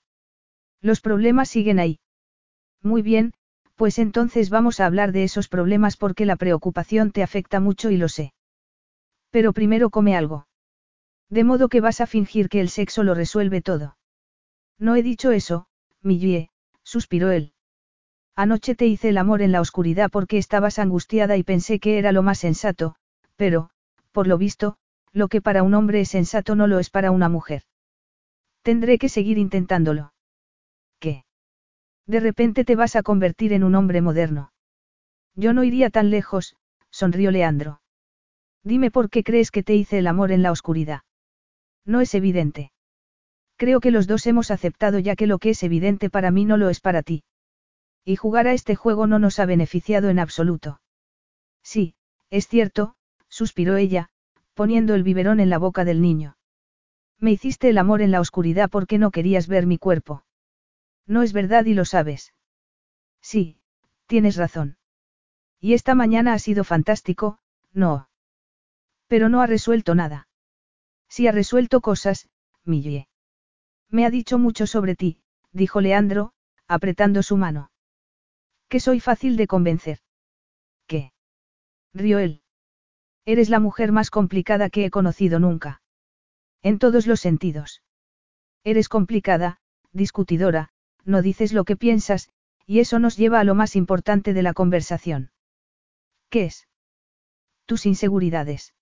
[0.82, 2.00] Los problemas siguen ahí.
[2.82, 3.34] Muy bien,
[3.78, 7.98] pues entonces vamos a hablar de esos problemas porque la preocupación te afecta mucho y
[7.98, 8.34] lo sé.
[9.30, 10.48] Pero primero come algo.
[11.30, 13.96] De modo que vas a fingir que el sexo lo resuelve todo.
[14.80, 15.68] No he dicho eso,
[16.02, 16.50] Millie,
[16.84, 17.54] suspiró él.
[18.36, 22.12] Anoche te hice el amor en la oscuridad porque estabas angustiada y pensé que era
[22.12, 22.96] lo más sensato,
[23.36, 23.70] pero,
[24.12, 24.78] por lo visto,
[25.14, 27.62] lo que para un hombre es sensato no lo es para una mujer.
[28.64, 30.14] Tendré que seguir intentándolo.
[31.00, 31.27] ¿Qué?
[32.08, 34.54] De repente te vas a convertir en un hombre moderno.
[35.36, 36.56] Yo no iría tan lejos,
[36.90, 37.82] sonrió Leandro.
[38.64, 41.02] Dime por qué crees que te hice el amor en la oscuridad.
[41.86, 42.72] No es evidente.
[43.58, 46.58] Creo que los dos hemos aceptado ya que lo que es evidente para mí no
[46.58, 47.24] lo es para ti.
[48.06, 50.80] Y jugar a este juego no nos ha beneficiado en absoluto.
[51.64, 51.96] Sí,
[52.30, 52.96] es cierto,
[53.28, 54.10] suspiró ella,
[54.54, 56.38] poniendo el biberón en la boca del niño.
[57.20, 60.24] Me hiciste el amor en la oscuridad porque no querías ver mi cuerpo.
[61.08, 62.34] No es verdad y lo sabes.
[63.22, 63.58] Sí,
[64.06, 64.78] tienes razón.
[65.60, 67.40] Y esta mañana ha sido fantástico,
[67.74, 68.10] no.
[69.08, 70.28] Pero no ha resuelto nada.
[71.08, 72.30] Sí ha resuelto cosas,
[72.64, 73.08] Millie.
[73.90, 75.22] Me ha dicho mucho sobre ti,
[75.52, 76.34] dijo Leandro,
[76.68, 77.72] apretando su mano.
[78.68, 80.00] Que soy fácil de convencer.
[80.88, 81.14] ¿Qué?
[81.94, 82.42] Rió él.
[83.26, 85.82] Eres la mujer más complicada que he conocido nunca.
[86.62, 87.82] En todos los sentidos.
[88.64, 89.62] Eres complicada,
[89.94, 90.72] discutidora,
[91.08, 92.30] no dices lo que piensas,
[92.66, 95.32] y eso nos lleva a lo más importante de la conversación.
[96.30, 96.68] ¿Qué es?
[97.66, 98.74] Tus inseguridades.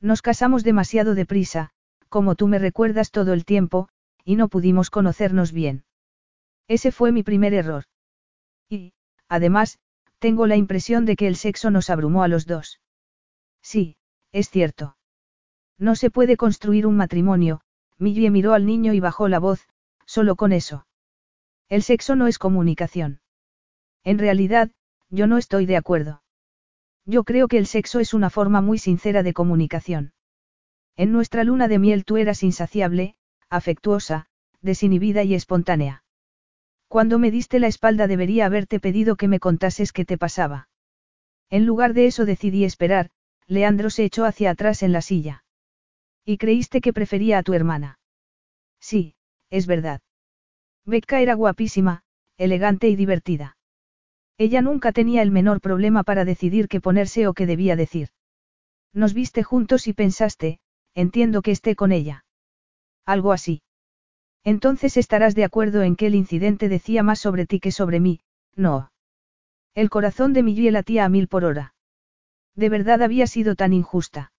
[0.00, 1.70] Nos casamos demasiado deprisa,
[2.08, 3.88] como tú me recuerdas todo el tiempo,
[4.24, 5.84] y no pudimos conocernos bien.
[6.68, 7.84] Ese fue mi primer error.
[8.68, 8.94] Y,
[9.28, 9.78] además,
[10.18, 12.80] tengo la impresión de que el sexo nos abrumó a los dos.
[13.60, 13.96] Sí,
[14.32, 14.96] es cierto.
[15.78, 17.60] No se puede construir un matrimonio,
[17.98, 19.68] Millie miró al niño y bajó la voz,
[20.06, 20.86] solo con eso.
[21.72, 23.22] El sexo no es comunicación.
[24.04, 24.70] En realidad,
[25.08, 26.22] yo no estoy de acuerdo.
[27.06, 30.12] Yo creo que el sexo es una forma muy sincera de comunicación.
[30.96, 33.14] En nuestra luna de miel tú eras insaciable,
[33.48, 34.26] afectuosa,
[34.60, 36.04] desinhibida y espontánea.
[36.88, 40.68] Cuando me diste la espalda debería haberte pedido que me contases qué te pasaba.
[41.48, 43.08] En lugar de eso decidí esperar,
[43.46, 45.42] Leandro se echó hacia atrás en la silla.
[46.26, 47.98] ¿Y creíste que prefería a tu hermana?
[48.78, 49.14] Sí,
[49.48, 50.02] es verdad.
[50.84, 52.02] Becca era guapísima,
[52.36, 53.56] elegante y divertida.
[54.38, 58.08] Ella nunca tenía el menor problema para decidir qué ponerse o qué debía decir.
[58.92, 60.58] Nos viste juntos y pensaste,
[60.94, 62.24] entiendo que esté con ella.
[63.06, 63.62] Algo así.
[64.44, 68.20] Entonces estarás de acuerdo en que el incidente decía más sobre ti que sobre mí,
[68.56, 68.90] no.
[69.74, 71.74] El corazón de mi latía a mil por hora.
[72.54, 74.32] De verdad había sido tan injusta.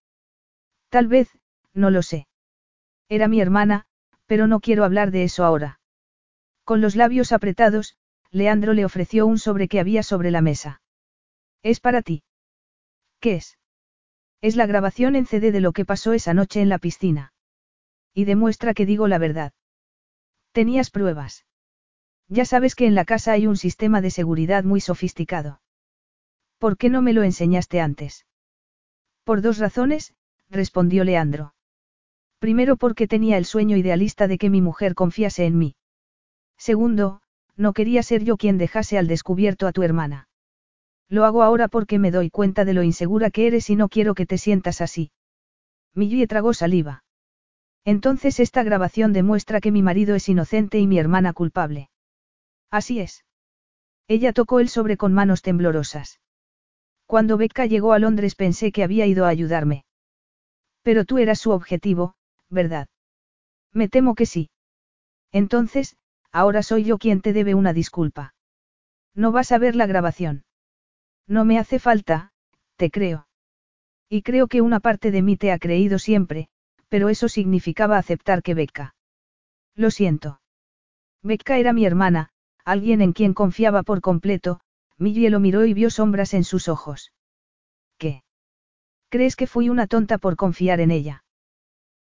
[0.89, 1.30] Tal vez,
[1.73, 2.27] no lo sé.
[3.09, 3.85] Era mi hermana,
[4.27, 5.80] pero no quiero hablar de eso ahora.
[6.64, 7.98] Con los labios apretados,
[8.32, 10.82] Leandro le ofreció un sobre que había sobre la mesa.
[11.61, 12.24] Es para ti.
[13.19, 13.58] ¿Qué es?
[14.42, 17.33] Es la grabación en CD de lo que pasó esa noche en la piscina.
[18.14, 19.53] Y demuestra que digo la verdad.
[20.51, 21.45] Tenías pruebas.
[22.27, 25.61] Ya sabes que en la casa hay un sistema de seguridad muy sofisticado.
[26.58, 28.25] ¿Por qué no me lo enseñaste antes?
[29.24, 30.16] Por dos razones,
[30.50, 31.56] respondió Leandro.
[32.40, 35.75] Primero porque tenía el sueño idealista de que mi mujer confiase en mí.
[36.64, 37.19] Segundo,
[37.58, 40.30] no quería ser yo quien dejase al descubierto a tu hermana.
[41.09, 44.16] Lo hago ahora porque me doy cuenta de lo insegura que eres y no quiero
[44.16, 45.11] que te sientas así.
[45.93, 47.03] Millie tragó saliva.
[47.83, 51.90] Entonces esta grabación demuestra que mi marido es inocente y mi hermana culpable.
[52.72, 53.25] Así es.
[54.08, 56.22] Ella tocó el sobre con manos temblorosas.
[57.06, 59.83] Cuando Becca llegó a Londres pensé que había ido a ayudarme.
[60.82, 62.16] Pero tú eras su objetivo,
[62.50, 62.88] ¿verdad?
[63.74, 64.50] Me temo que sí.
[65.33, 65.98] Entonces,
[66.34, 68.34] ahora soy yo quien te debe una disculpa.
[69.16, 70.44] No vas a ver la grabación.
[71.28, 72.34] No me hace falta,
[72.76, 73.28] te creo.
[74.10, 76.50] Y creo que una parte de mí te ha creído siempre,
[76.90, 78.95] pero eso significaba aceptar que Becca.
[79.76, 80.42] Lo siento.
[81.22, 82.30] Becca era mi hermana,
[82.66, 84.60] alguien en quien confiaba por completo,
[84.98, 87.14] Millie lo miró y vio sombras en sus ojos.
[87.98, 88.24] ¿Qué?
[89.10, 91.24] ¿Crees que fui una tonta por confiar en ella?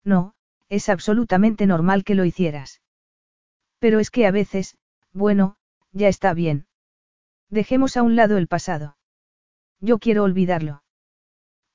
[0.03, 0.33] No,
[0.69, 2.82] es absolutamente normal que lo hicieras.
[3.83, 4.77] Pero es que a veces,
[5.11, 5.57] bueno,
[5.91, 6.67] ya está bien.
[7.49, 8.95] Dejemos a un lado el pasado.
[9.81, 10.83] Yo quiero olvidarlo.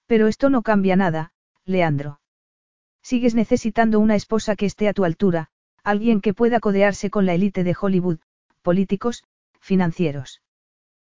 [0.06, 1.34] Pero esto no cambia nada,
[1.66, 2.22] Leandro.
[3.02, 5.50] Sigues necesitando una esposa que esté a tu altura,
[5.84, 8.20] alguien que pueda codearse con la élite de Hollywood,
[8.62, 9.22] políticos,
[9.60, 10.40] financieros.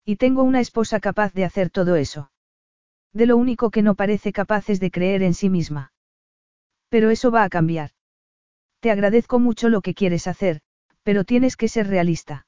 [0.05, 2.33] Y tengo una esposa capaz de hacer todo eso.
[3.12, 5.93] De lo único que no parece capaz es de creer en sí misma.
[6.89, 7.93] Pero eso va a cambiar.
[8.81, 10.62] Te agradezco mucho lo que quieres hacer,
[11.02, 12.46] pero tienes que ser realista.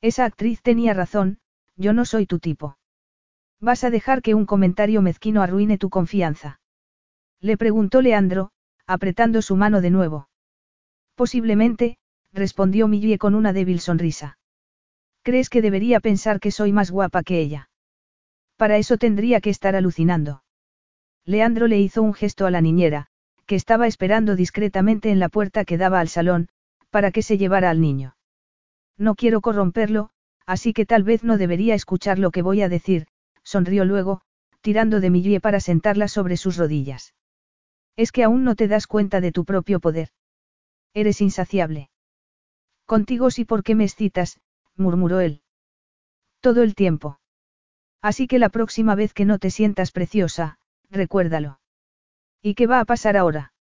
[0.00, 1.38] Esa actriz tenía razón,
[1.76, 2.76] yo no soy tu tipo.
[3.60, 6.60] ¿Vas a dejar que un comentario mezquino arruine tu confianza?
[7.40, 8.50] Le preguntó Leandro,
[8.86, 10.28] apretando su mano de nuevo.
[11.14, 11.96] Posiblemente,
[12.32, 14.38] respondió Millie con una débil sonrisa.
[15.22, 17.70] ¿Crees que debería pensar que soy más guapa que ella?
[18.56, 20.42] Para eso tendría que estar alucinando.
[21.24, 23.06] Leandro le hizo un gesto a la niñera,
[23.46, 26.48] que estaba esperando discretamente en la puerta que daba al salón,
[26.94, 28.16] para que se llevara al niño.
[28.96, 30.10] No quiero corromperlo,
[30.46, 33.08] así que tal vez no debería escuchar lo que voy a decir,
[33.42, 34.20] sonrió luego,
[34.60, 37.12] tirando de Millie para sentarla sobre sus rodillas.
[37.96, 40.10] Es que aún no te das cuenta de tu propio poder.
[40.92, 41.90] Eres insaciable.
[42.86, 44.38] Contigo sí porque me excitas,
[44.76, 45.42] murmuró él.
[46.38, 47.18] Todo el tiempo.
[48.02, 51.58] Así que la próxima vez que no te sientas preciosa, recuérdalo.
[52.40, 53.52] ¿Y qué va a pasar ahora?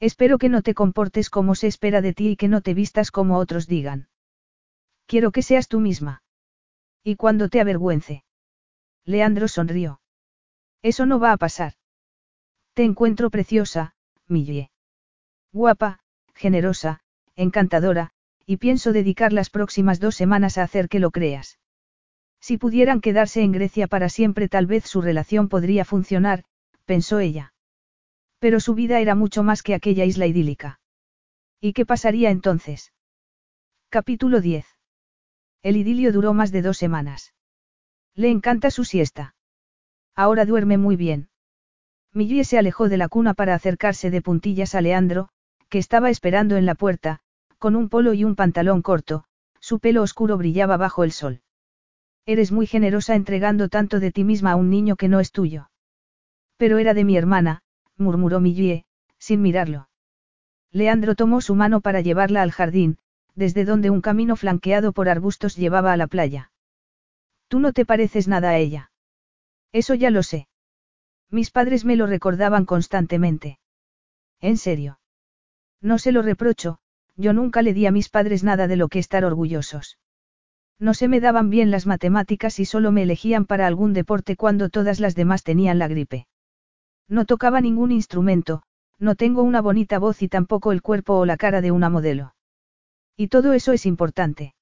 [0.00, 3.10] Espero que no te comportes como se espera de ti y que no te vistas
[3.10, 4.08] como otros digan.
[5.06, 6.22] Quiero que seas tú misma.
[7.04, 8.24] Y cuando te avergüence.
[9.04, 10.00] Leandro sonrió.
[10.82, 11.74] Eso no va a pasar.
[12.72, 13.94] Te encuentro preciosa,
[14.26, 14.70] Millie.
[15.52, 16.00] Guapa,
[16.34, 17.00] generosa,
[17.36, 18.12] encantadora,
[18.46, 21.58] y pienso dedicar las próximas dos semanas a hacer que lo creas.
[22.40, 26.44] Si pudieran quedarse en Grecia para siempre tal vez su relación podría funcionar,
[26.86, 27.52] pensó ella.
[28.40, 30.80] Pero su vida era mucho más que aquella isla idílica.
[31.60, 32.92] ¿Y qué pasaría entonces?
[33.90, 34.66] Capítulo 10.
[35.62, 37.34] El idilio duró más de dos semanas.
[38.14, 39.34] Le encanta su siesta.
[40.16, 41.28] Ahora duerme muy bien.
[42.12, 45.28] Millie se alejó de la cuna para acercarse de puntillas a Leandro,
[45.68, 47.20] que estaba esperando en la puerta,
[47.58, 49.24] con un polo y un pantalón corto,
[49.60, 51.42] su pelo oscuro brillaba bajo el sol.
[52.26, 55.70] Eres muy generosa entregando tanto de ti misma a un niño que no es tuyo.
[56.56, 57.62] Pero era de mi hermana,
[58.00, 58.84] murmuró Millie,
[59.18, 59.88] sin mirarlo.
[60.72, 62.98] Leandro tomó su mano para llevarla al jardín,
[63.34, 66.52] desde donde un camino flanqueado por arbustos llevaba a la playa.
[67.48, 68.92] Tú no te pareces nada a ella.
[69.72, 70.48] Eso ya lo sé.
[71.30, 73.58] Mis padres me lo recordaban constantemente.
[74.40, 74.98] ¿En serio?
[75.80, 76.78] No se lo reprocho,
[77.16, 79.98] yo nunca le di a mis padres nada de lo que estar orgullosos.
[80.78, 84.70] No se me daban bien las matemáticas y solo me elegían para algún deporte cuando
[84.70, 86.26] todas las demás tenían la gripe.
[87.10, 88.62] No tocaba ningún instrumento,
[89.00, 92.36] no tengo una bonita voz y tampoco el cuerpo o la cara de una modelo.
[93.16, 94.54] Y todo eso es importante.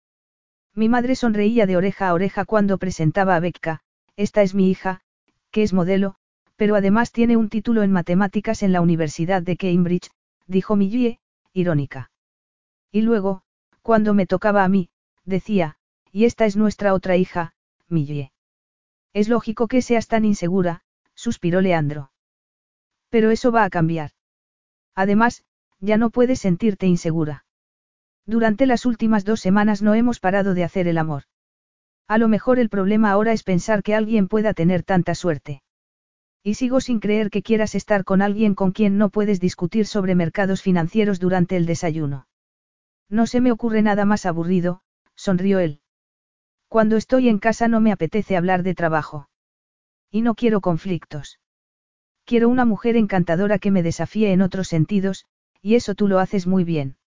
[0.75, 3.81] Mi madre sonreía de oreja a oreja cuando presentaba a Becca,
[4.17, 5.03] esta es mi hija,
[5.51, 6.15] que es modelo,
[6.57, 10.11] pero además tiene un título en matemáticas en la Universidad de Cambridge,
[10.47, 11.21] dijo Millie,
[11.53, 12.11] irónica.
[12.91, 13.43] Y luego,
[13.83, 14.89] cuando me tocaba a mí,
[15.27, 15.77] decía,
[16.13, 17.53] y esta es nuestra otra hija,
[17.89, 18.33] Millie.
[19.13, 20.81] Es lógico que seas tan insegura,
[21.15, 22.11] suspiró Leandro.
[23.11, 24.11] Pero eso va a cambiar.
[24.95, 25.45] Además,
[25.81, 27.45] ya no puedes sentirte insegura.
[28.27, 31.23] Durante las últimas dos semanas no hemos parado de hacer el amor.
[32.09, 35.63] A lo mejor el problema ahora es pensar que alguien pueda tener tanta suerte.
[36.43, 40.15] Y sigo sin creer que quieras estar con alguien con quien no puedes discutir sobre
[40.15, 42.27] mercados financieros durante el desayuno.
[43.09, 44.83] No se me ocurre nada más aburrido,
[45.15, 45.81] sonrió él.
[46.69, 49.29] Cuando estoy en casa no me apetece hablar de trabajo.
[50.11, 51.39] Y no quiero conflictos.
[52.29, 55.25] Quiero una mujer encantadora que me desafíe en otros sentidos,
[55.63, 56.99] y eso tú lo haces muy bien.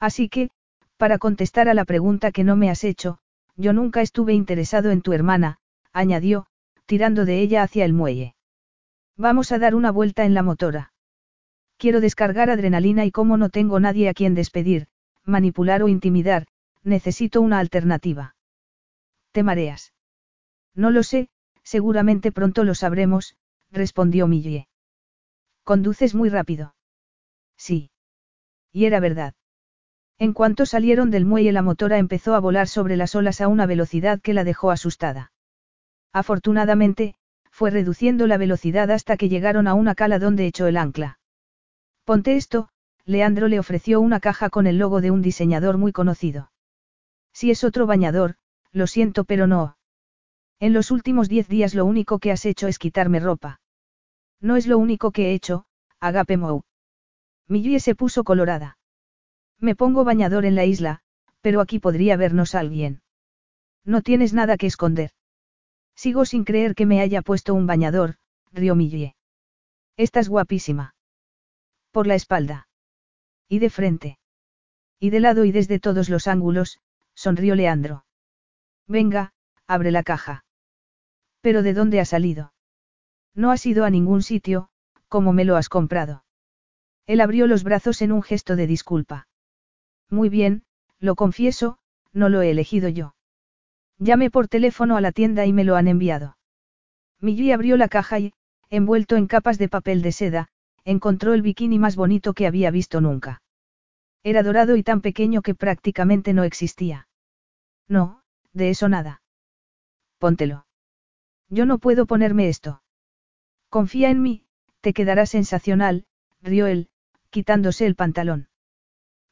[0.00, 0.48] Así que,
[0.96, 3.18] para contestar a la pregunta que no me has hecho,
[3.56, 5.58] yo nunca estuve interesado en tu hermana,
[5.92, 6.46] añadió,
[6.86, 8.36] tirando de ella hacia el muelle.
[9.18, 10.94] Vamos a dar una vuelta en la motora.
[11.76, 14.86] Quiero descargar adrenalina y como no tengo nadie a quien despedir,
[15.26, 16.46] manipular o intimidar,
[16.82, 18.34] necesito una alternativa.
[19.32, 19.92] ¿Te mareas?
[20.74, 21.28] No lo sé,
[21.64, 23.36] seguramente pronto lo sabremos,
[23.70, 24.68] respondió Millie.
[25.64, 26.74] ¿Conduces muy rápido?
[27.56, 27.90] Sí.
[28.72, 29.34] Y era verdad.
[30.18, 33.66] En cuanto salieron del muelle la motora empezó a volar sobre las olas a una
[33.66, 35.32] velocidad que la dejó asustada.
[36.12, 37.14] Afortunadamente,
[37.50, 41.18] fue reduciendo la velocidad hasta que llegaron a una cala donde echó el ancla.
[42.04, 42.68] Ponte esto,
[43.04, 46.50] Leandro le ofreció una caja con el logo de un diseñador muy conocido.
[47.32, 48.36] Si es otro bañador,
[48.72, 49.77] lo siento pero no.
[50.60, 53.60] En los últimos diez días lo único que has hecho es quitarme ropa.
[54.40, 55.66] No es lo único que he hecho,
[56.00, 56.62] Agape Mou.
[57.46, 58.78] Millie se puso colorada.
[59.58, 61.00] Me pongo bañador en la isla,
[61.40, 63.02] pero aquí podría vernos alguien.
[63.84, 65.12] No tienes nada que esconder.
[65.94, 68.16] Sigo sin creer que me haya puesto un bañador,
[68.52, 69.16] rió Millie.
[69.96, 70.94] Estás guapísima.
[71.90, 72.68] Por la espalda.
[73.48, 74.18] Y de frente.
[75.00, 76.80] Y de lado y desde todos los ángulos,
[77.14, 78.04] sonrió Leandro.
[78.86, 79.32] Venga,
[79.66, 80.44] abre la caja.
[81.40, 82.52] ¿Pero de dónde ha salido?
[83.34, 84.68] No has ido a ningún sitio,
[85.08, 86.24] como me lo has comprado.
[87.06, 89.28] Él abrió los brazos en un gesto de disculpa.
[90.10, 90.64] Muy bien,
[91.00, 91.78] lo confieso,
[92.12, 93.14] no lo he elegido yo.
[93.98, 96.36] Llamé por teléfono a la tienda y me lo han enviado.
[97.20, 98.32] Millie abrió la caja y,
[98.70, 100.48] envuelto en capas de papel de seda,
[100.84, 103.42] encontró el bikini más bonito que había visto nunca.
[104.22, 107.08] Era dorado y tan pequeño que prácticamente no existía.
[107.88, 109.22] No, de eso nada.
[110.18, 110.67] Póntelo.
[111.48, 112.82] Yo no puedo ponerme esto.
[113.68, 114.44] Confía en mí,
[114.80, 116.06] te quedará sensacional,
[116.42, 116.88] rió él,
[117.30, 118.48] quitándose el pantalón.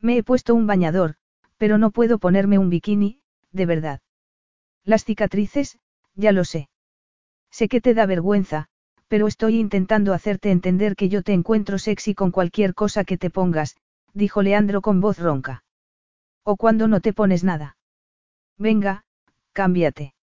[0.01, 1.17] Me he puesto un bañador,
[1.57, 3.21] pero no puedo ponerme un bikini,
[3.53, 4.01] de verdad.
[4.85, 5.79] Las cicatrices,
[6.15, 6.69] ya lo sé.
[7.51, 8.69] Sé que te da vergüenza,
[9.09, 13.31] pero estoy intentando hacerte entender que yo te encuentro sexy con cualquier cosa que te
[13.31, 13.77] pongas,
[14.13, 15.65] dijo Leandro con voz ronca.
[16.43, 17.77] O cuando no te pones nada.
[18.59, 19.05] Venga,
[19.53, 20.16] cámbiate.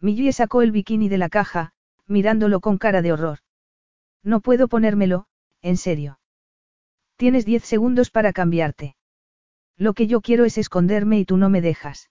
[0.00, 1.72] Millie sacó el bikini de la caja,
[2.06, 3.38] mirándolo con cara de horror.
[4.22, 5.26] No puedo ponérmelo,
[5.62, 6.18] en serio.
[7.16, 8.96] Tienes diez segundos para cambiarte.
[9.76, 12.10] Lo que yo quiero es esconderme y tú no me dejas.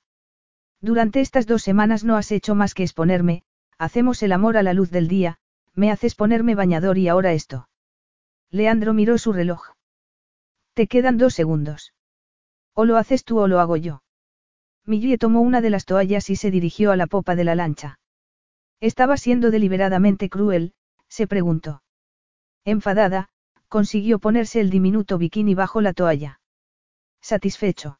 [0.82, 3.44] Durante estas dos semanas no has hecho más que exponerme,
[3.78, 5.40] hacemos el amor a la luz del día,
[5.74, 7.70] me haces ponerme bañador y ahora esto.
[8.52, 9.74] Leandro miró su reloj.
[10.74, 11.94] Te quedan dos segundos.
[12.74, 14.02] O lo haces tú o lo hago yo.
[14.90, 18.00] Millie tomó una de las toallas y se dirigió a la popa de la lancha.
[18.80, 20.74] Estaba siendo deliberadamente cruel,
[21.08, 21.84] se preguntó.
[22.66, 23.30] Enfadada,
[23.68, 26.42] consiguió ponerse el diminuto bikini bajo la toalla.
[27.22, 28.00] ¿Satisfecho?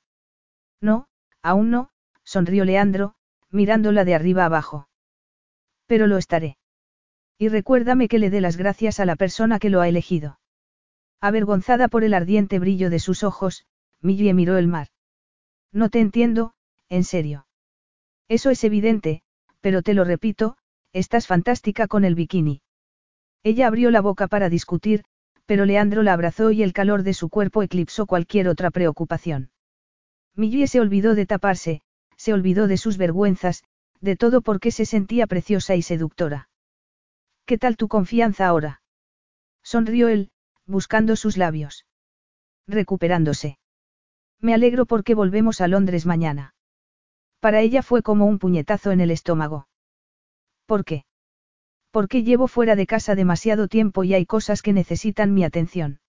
[0.82, 1.06] No,
[1.44, 1.92] aún no,
[2.24, 3.14] sonrió Leandro,
[3.52, 4.90] mirándola de arriba abajo.
[5.86, 6.58] Pero lo estaré.
[7.38, 10.40] Y recuérdame que le dé las gracias a la persona que lo ha elegido.
[11.22, 13.68] Avergonzada por el ardiente brillo de sus ojos,
[14.02, 14.88] Millie miró el mar.
[15.72, 16.54] No te entiendo,
[16.90, 17.48] en serio.
[18.28, 19.22] Eso es evidente,
[19.62, 20.58] pero te lo repito,
[20.94, 22.62] estás fantástica con el bikini.
[23.44, 25.04] Ella abrió la boca para discutir,
[25.46, 29.52] pero Leandro la abrazó y el calor de su cuerpo eclipsó cualquier otra preocupación.
[30.36, 31.82] Millie se olvidó de taparse,
[32.18, 33.64] se olvidó de sus vergüenzas,
[34.02, 36.50] de todo porque se sentía preciosa y seductora.
[37.46, 38.82] ¿Qué tal tu confianza ahora?
[39.64, 40.32] Sonrió él,
[40.66, 41.86] buscando sus labios.
[42.68, 43.58] Recuperándose.
[44.40, 46.54] Me alegro porque volvemos a Londres mañana.
[47.40, 49.68] Para ella fue como un puñetazo en el estómago.
[50.66, 51.06] ¿Por qué?
[51.92, 56.00] Porque llevo fuera de casa demasiado tiempo y hay cosas que necesitan mi atención.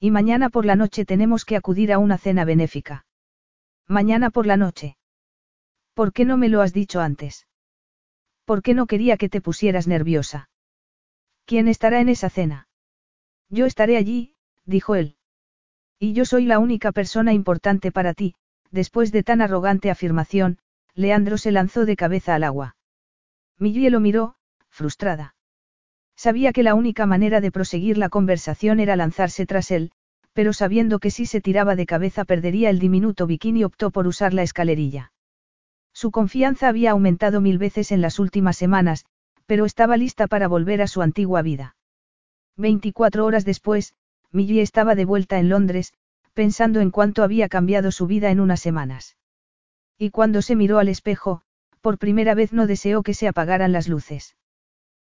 [0.00, 3.06] Y mañana por la noche tenemos que acudir a una cena benéfica.
[3.86, 4.96] Mañana por la noche.
[5.94, 7.46] ¿Por qué no me lo has dicho antes?
[8.44, 10.50] ¿Por qué no quería que te pusieras nerviosa?
[11.44, 12.68] ¿Quién estará en esa cena?
[13.48, 15.16] Yo estaré allí, dijo él.
[15.98, 18.34] Y yo soy la única persona importante para ti,
[18.70, 20.58] después de tan arrogante afirmación,
[20.94, 22.76] Leandro se lanzó de cabeza al agua.
[23.58, 24.36] Millie lo miró,
[24.68, 25.34] frustrada.
[26.16, 29.92] Sabía que la única manera de proseguir la conversación era lanzarse tras él,
[30.32, 34.34] pero sabiendo que si se tiraba de cabeza perdería el diminuto bikini optó por usar
[34.34, 35.12] la escalerilla.
[35.92, 39.06] Su confianza había aumentado mil veces en las últimas semanas,
[39.46, 41.76] pero estaba lista para volver a su antigua vida.
[42.56, 43.94] Veinticuatro horas después,
[44.30, 45.94] Millie estaba de vuelta en Londres,
[46.36, 49.16] pensando en cuánto había cambiado su vida en unas semanas.
[49.96, 51.40] Y cuando se miró al espejo,
[51.80, 54.36] por primera vez no deseó que se apagaran las luces.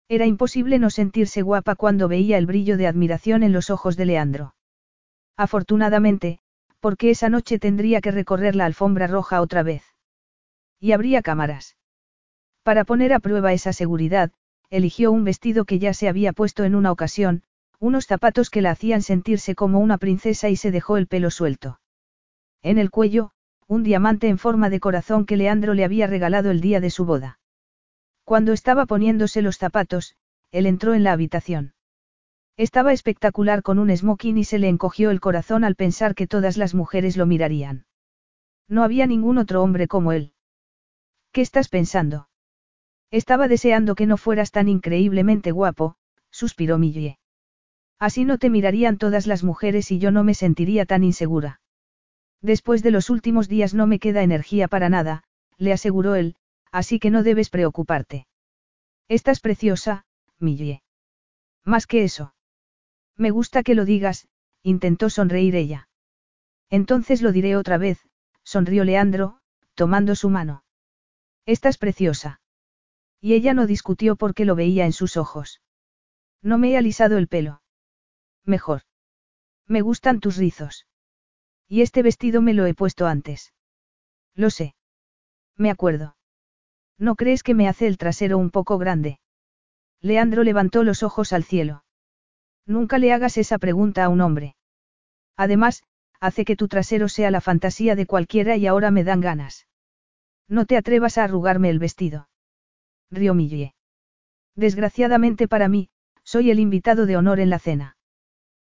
[0.08, 4.06] Era imposible no sentirse guapa cuando veía el brillo de admiración en los ojos de
[4.06, 4.55] Leandro.
[5.36, 6.38] Afortunadamente,
[6.78, 9.82] porque esa noche tendría que recorrer la alfombra roja otra vez.
[10.78, 11.76] Y habría cámaras.
[12.62, 14.30] Para poner a prueba esa seguridad,
[14.70, 17.42] eligió un vestido que ya se había puesto en una ocasión,
[17.78, 21.80] unos zapatos que la hacían sentirse como una princesa y se dejó el pelo suelto.
[22.62, 23.32] En el cuello,
[23.66, 27.05] un diamante en forma de corazón que Leandro le había regalado el día de su
[27.05, 27.38] boda.
[28.24, 30.16] Cuando estaba poniéndose los zapatos,
[30.50, 31.74] él entró en la habitación.
[32.56, 36.56] Estaba espectacular con un smoking y se le encogió el corazón al pensar que todas
[36.56, 37.84] las mujeres lo mirarían.
[38.68, 40.32] No había ningún otro hombre como él.
[41.32, 42.28] ¿Qué estás pensando?
[43.10, 45.96] Estaba deseando que no fueras tan increíblemente guapo,
[46.30, 47.18] suspiró Millie.
[47.99, 51.60] Así no te mirarían todas las mujeres y yo no me sentiría tan insegura.
[52.42, 55.25] Después de los últimos días no me queda energía para nada,
[55.57, 56.36] le aseguró él,
[56.70, 58.26] así que no debes preocuparte.
[59.08, 60.05] Estás preciosa,
[60.39, 60.83] Millie.
[61.65, 62.34] Más que eso.
[63.16, 64.28] Me gusta que lo digas,
[64.62, 65.89] intentó sonreír ella.
[66.68, 68.00] Entonces lo diré otra vez,
[68.42, 69.39] sonrió Leandro,
[69.75, 70.65] tomando su mano.
[71.47, 72.41] Estás preciosa.
[73.20, 75.62] Y ella no discutió porque lo veía en sus ojos.
[76.42, 77.62] No me he alisado el pelo.
[78.47, 78.83] Mejor.
[79.66, 80.86] Me gustan tus rizos.
[81.68, 83.52] Y este vestido me lo he puesto antes.
[84.34, 84.76] Lo sé.
[85.57, 86.16] Me acuerdo.
[86.99, 89.18] ¿No crees que me hace el trasero un poco grande?
[90.00, 91.84] Leandro levantó los ojos al cielo.
[92.66, 94.57] Nunca le hagas esa pregunta a un hombre.
[95.36, 95.83] Además,
[96.20, 99.66] hace que tu trasero sea la fantasía de cualquiera y ahora me dan ganas.
[100.49, 102.28] No te atrevas a arrugarme el vestido.
[103.10, 103.75] Río Millie.
[104.55, 105.91] Desgraciadamente para mí,
[106.23, 107.95] soy el invitado de honor en la cena.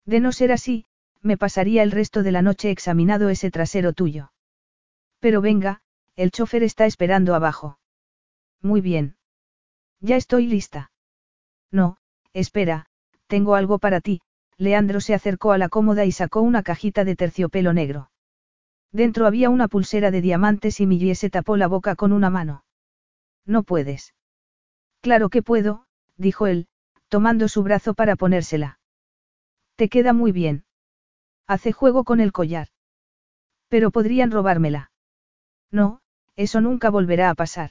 [0.06, 0.84] De no ser así,
[1.22, 4.32] me pasaría el resto de la noche examinado ese trasero tuyo.
[5.20, 5.80] Pero venga,
[6.16, 7.78] el chofer está esperando abajo.
[8.60, 9.16] Muy bien.
[10.00, 10.90] Ya estoy lista.
[11.70, 11.96] No,
[12.32, 12.86] espera,
[13.26, 14.20] tengo algo para ti.
[14.58, 18.10] Leandro se acercó a la cómoda y sacó una cajita de terciopelo negro.
[18.92, 22.64] Dentro había una pulsera de diamantes y Millie se tapó la boca con una mano.
[23.44, 24.14] No puedes.
[25.00, 26.68] Claro que puedo, dijo él,
[27.08, 28.78] tomando su brazo para ponérsela.
[29.76, 30.64] Te queda muy bien.
[31.46, 32.68] Hace juego con el collar.
[33.68, 34.92] Pero podrían robármela.
[35.70, 36.00] No,
[36.36, 37.70] eso nunca volverá a pasar.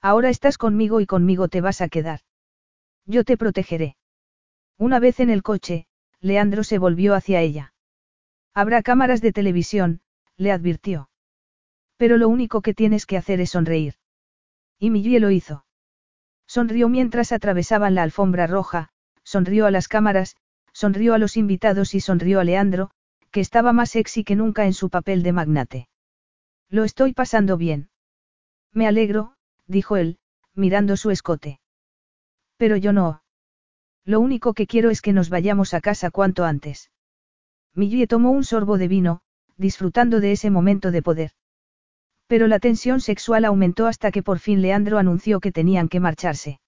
[0.00, 2.20] Ahora estás conmigo y conmigo te vas a quedar.
[3.04, 3.96] Yo te protegeré.
[4.78, 5.86] Una vez en el coche,
[6.20, 7.74] Leandro se volvió hacia ella.
[8.54, 10.00] Habrá cámaras de televisión,
[10.36, 11.10] le advirtió.
[11.98, 13.94] Pero lo único que tienes que hacer es sonreír.
[14.78, 15.66] Y Millie lo hizo.
[16.46, 18.88] Sonrió mientras atravesaban la alfombra roja,
[19.22, 20.36] sonrió a las cámaras,
[20.72, 22.90] sonrió a los invitados y sonrió a Leandro,
[23.30, 25.88] que estaba más sexy que nunca en su papel de magnate.
[26.68, 27.90] Lo estoy pasando bien.
[28.72, 29.34] Me alegro,
[29.66, 30.18] dijo él,
[30.54, 31.60] mirando su escote.
[32.56, 33.22] Pero yo no.
[34.04, 36.90] Lo único que quiero es que nos vayamos a casa cuanto antes.
[37.74, 39.20] Millie tomó un sorbo de vino,
[39.56, 41.30] disfrutando de ese momento de poder.
[42.26, 46.60] Pero la tensión sexual aumentó hasta que por fin Leandro anunció que tenían que marcharse.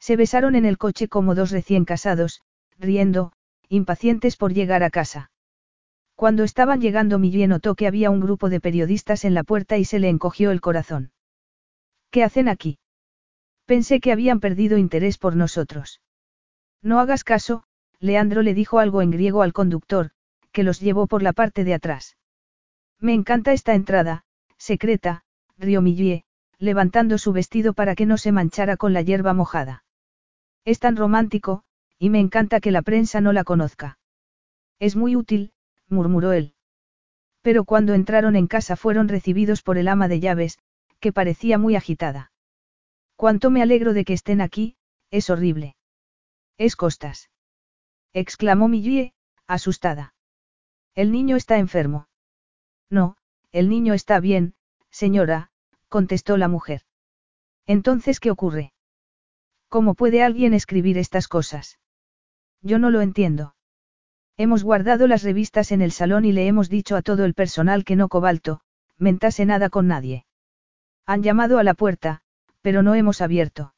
[0.00, 2.42] Se besaron en el coche como dos recién casados,
[2.78, 3.32] riendo,
[3.68, 5.30] impacientes por llegar a casa.
[6.14, 9.84] Cuando estaban llegando Millie notó que había un grupo de periodistas en la puerta y
[9.84, 11.12] se le encogió el corazón.
[12.10, 12.78] ¿Qué hacen aquí?
[13.66, 16.00] Pensé que habían perdido interés por nosotros.
[16.82, 17.64] No hagas caso,
[18.00, 20.10] Leandro le dijo algo en griego al conductor,
[20.52, 22.16] que los llevó por la parte de atrás.
[22.98, 24.24] Me encanta esta entrada,
[24.56, 25.22] secreta,
[25.56, 26.24] rió Millie,
[26.58, 29.84] levantando su vestido para que no se manchara con la hierba mojada.
[30.64, 31.62] Es tan romántico,
[31.98, 33.98] y me encanta que la prensa no la conozca.
[34.78, 35.52] Es muy útil,
[35.88, 36.54] murmuró él.
[37.42, 40.58] Pero cuando entraron en casa fueron recibidos por el ama de llaves,
[41.00, 42.32] que parecía muy agitada.
[43.16, 44.76] Cuánto me alegro de que estén aquí,
[45.10, 45.76] es horrible.
[46.56, 47.30] Es Costas.
[48.12, 49.12] exclamó Millie,
[49.46, 50.14] asustada.
[50.94, 52.08] El niño está enfermo.
[52.90, 53.16] No,
[53.52, 54.54] el niño está bien,
[54.90, 55.50] señora,
[55.88, 56.82] contestó la mujer.
[57.66, 58.72] Entonces, ¿qué ocurre?
[59.68, 61.78] ¿Cómo puede alguien escribir estas cosas?
[62.62, 63.54] Yo no lo entiendo.
[64.36, 67.84] Hemos guardado las revistas en el salón y le hemos dicho a todo el personal
[67.84, 68.60] que no cobalto,
[68.96, 70.26] mentase nada con nadie.
[71.06, 72.20] Han llamado a la puerta,
[72.60, 73.74] pero no hemos abierto.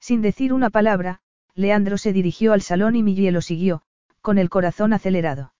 [0.00, 1.20] Sin decir una palabra,
[1.54, 3.82] Leandro se dirigió al salón y Millie lo siguió,
[4.20, 5.52] con el corazón acelerado.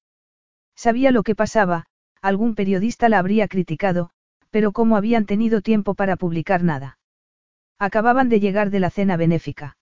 [0.74, 1.86] Sabía lo que pasaba,
[2.20, 4.10] algún periodista la habría criticado,
[4.50, 6.98] pero cómo habían tenido tiempo para publicar nada.
[7.78, 9.76] Acababan de llegar de la cena benéfica.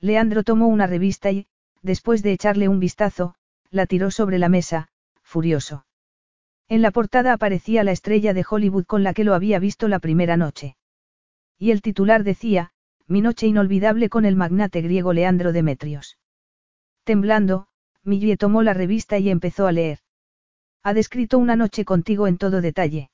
[0.00, 1.46] Leandro tomó una revista y,
[1.84, 3.34] después de echarle un vistazo,
[3.70, 4.88] la tiró sobre la mesa,
[5.22, 5.86] furioso.
[6.66, 9.98] En la portada aparecía la estrella de Hollywood con la que lo había visto la
[9.98, 10.76] primera noche.
[11.58, 12.72] Y el titular decía,
[13.06, 16.18] Mi noche inolvidable con el magnate griego Leandro Demetrios.
[17.04, 17.68] Temblando,
[18.02, 19.98] Millie tomó la revista y empezó a leer.
[20.82, 23.10] Ha descrito una noche contigo en todo detalle.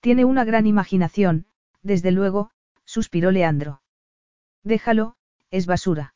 [0.00, 1.46] Tiene una gran imaginación,
[1.82, 2.50] desde luego,
[2.84, 3.80] suspiró Leandro.
[4.62, 5.16] Déjalo,
[5.50, 6.14] es basura.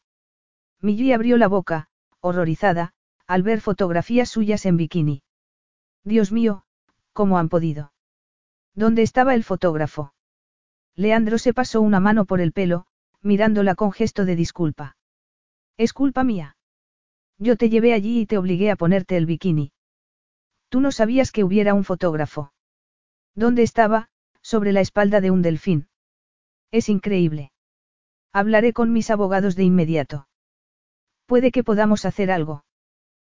[0.83, 1.89] Millie abrió la boca,
[2.21, 2.93] horrorizada,
[3.29, 5.23] al ver fotografías suyas en bikini.
[6.03, 6.65] Dios mío,
[7.13, 7.93] ¿cómo han podido?
[8.75, 10.13] ¿Dónde estaba el fotógrafo?
[10.97, 12.87] Leandro se pasó una mano por el pelo,
[13.21, 14.97] mirándola con gesto de disculpa.
[15.77, 16.57] Es culpa mía.
[17.39, 19.73] Yo te llevé allí y te obligué a ponerte el bikini.
[20.69, 22.53] Tú no sabías que hubiera un fotógrafo.
[23.35, 24.11] ¿Dónde estaba?
[24.43, 25.89] Sobre la espalda de un delfín.
[26.73, 27.53] Es increíble.
[28.33, 30.27] Hablaré con mis abogados de inmediato.
[31.27, 32.65] Puede que podamos hacer algo.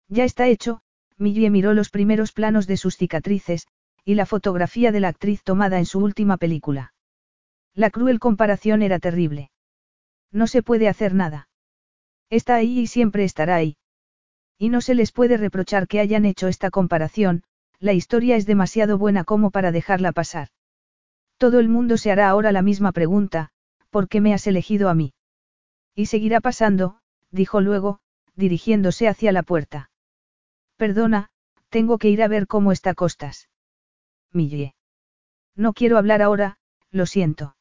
[0.07, 0.81] Ya está hecho,
[1.17, 3.67] Millie miró los primeros planos de sus cicatrices,
[4.05, 6.93] y la fotografía de la actriz tomada en su última película.
[7.73, 9.51] La cruel comparación era terrible.
[10.31, 11.47] No se puede hacer nada.
[12.29, 13.77] Está ahí y siempre estará ahí.
[14.57, 17.43] Y no se les puede reprochar que hayan hecho esta comparación,
[17.79, 20.49] la historia es demasiado buena como para dejarla pasar.
[21.37, 23.49] Todo el mundo se hará ahora la misma pregunta,
[23.89, 25.13] ¿por qué me has elegido a mí?
[25.95, 26.99] Y seguirá pasando,
[27.33, 27.99] dijo luego,
[28.35, 29.89] dirigiéndose hacia la puerta.
[30.77, 31.29] Perdona,
[31.69, 33.49] tengo que ir a ver cómo está Costas.
[34.31, 34.75] Millie.
[35.55, 36.57] No quiero hablar ahora,
[36.91, 37.55] lo siento.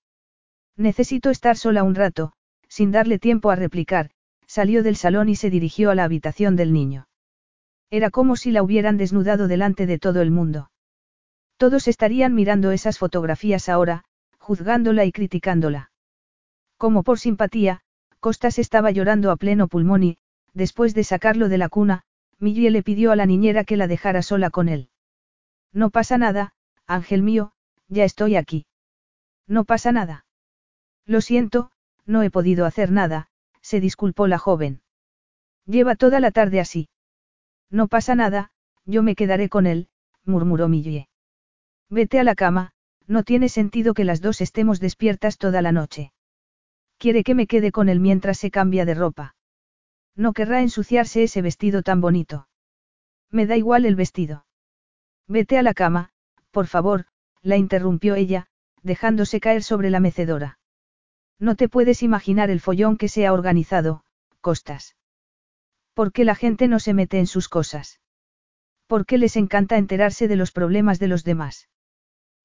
[0.76, 2.32] Necesito estar sola un rato,
[2.68, 4.10] sin darle tiempo a replicar,
[4.46, 7.08] salió del salón y se dirigió a la habitación del niño.
[7.90, 10.70] Era como si la hubieran desnudado delante de todo el mundo.
[11.56, 14.04] Todos estarían mirando esas fotografías ahora,
[14.38, 15.90] juzgándola y criticándola.
[16.78, 17.82] Como por simpatía,
[18.22, 20.16] Costas estaba llorando a pleno pulmón y,
[20.54, 22.04] después de sacarlo de la cuna,
[22.38, 24.90] Millie le pidió a la niñera que la dejara sola con él.
[25.72, 26.54] No pasa nada,
[26.86, 27.50] ángel mío,
[27.88, 28.64] ya estoy aquí.
[29.48, 30.24] No pasa nada.
[31.04, 31.72] Lo siento,
[32.06, 33.26] no he podido hacer nada,
[33.60, 34.82] se disculpó la joven.
[35.66, 36.88] Lleva toda la tarde así.
[37.70, 38.52] No pasa nada,
[38.84, 39.88] yo me quedaré con él,
[40.24, 41.08] murmuró Millie.
[41.90, 42.70] Vete a la cama,
[43.08, 46.12] no tiene sentido que las dos estemos despiertas toda la noche.
[47.02, 49.34] Quiere que me quede con él mientras se cambia de ropa.
[50.14, 52.46] No querrá ensuciarse ese vestido tan bonito.
[53.28, 54.46] Me da igual el vestido.
[55.26, 56.10] Vete a la cama,
[56.52, 57.06] por favor,
[57.42, 58.46] la interrumpió ella,
[58.82, 60.60] dejándose caer sobre la mecedora.
[61.40, 64.04] No te puedes imaginar el follón que se ha organizado,
[64.40, 64.94] Costas.
[65.94, 67.98] ¿Por qué la gente no se mete en sus cosas?
[68.86, 71.68] ¿Por qué les encanta enterarse de los problemas de los demás?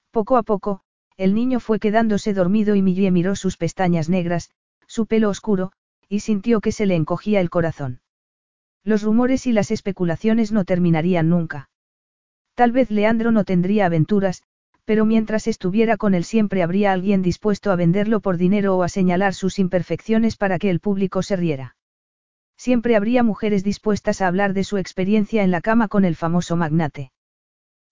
[0.09, 0.81] Poco a poco,
[1.17, 4.51] el niño fue quedándose dormido y Millie miró sus pestañas negras,
[4.87, 5.71] su pelo oscuro,
[6.07, 8.01] y sintió que se le encogía el corazón.
[8.83, 11.69] Los rumores y las especulaciones no terminarían nunca.
[12.55, 14.43] Tal vez Leandro no tendría aventuras,
[14.85, 18.89] pero mientras estuviera con él siempre habría alguien dispuesto a venderlo por dinero o a
[18.89, 21.75] señalar sus imperfecciones para que el público se riera.
[22.55, 26.55] Siempre habría mujeres dispuestas a hablar de su experiencia en la cama con el famoso
[26.55, 27.11] magnate.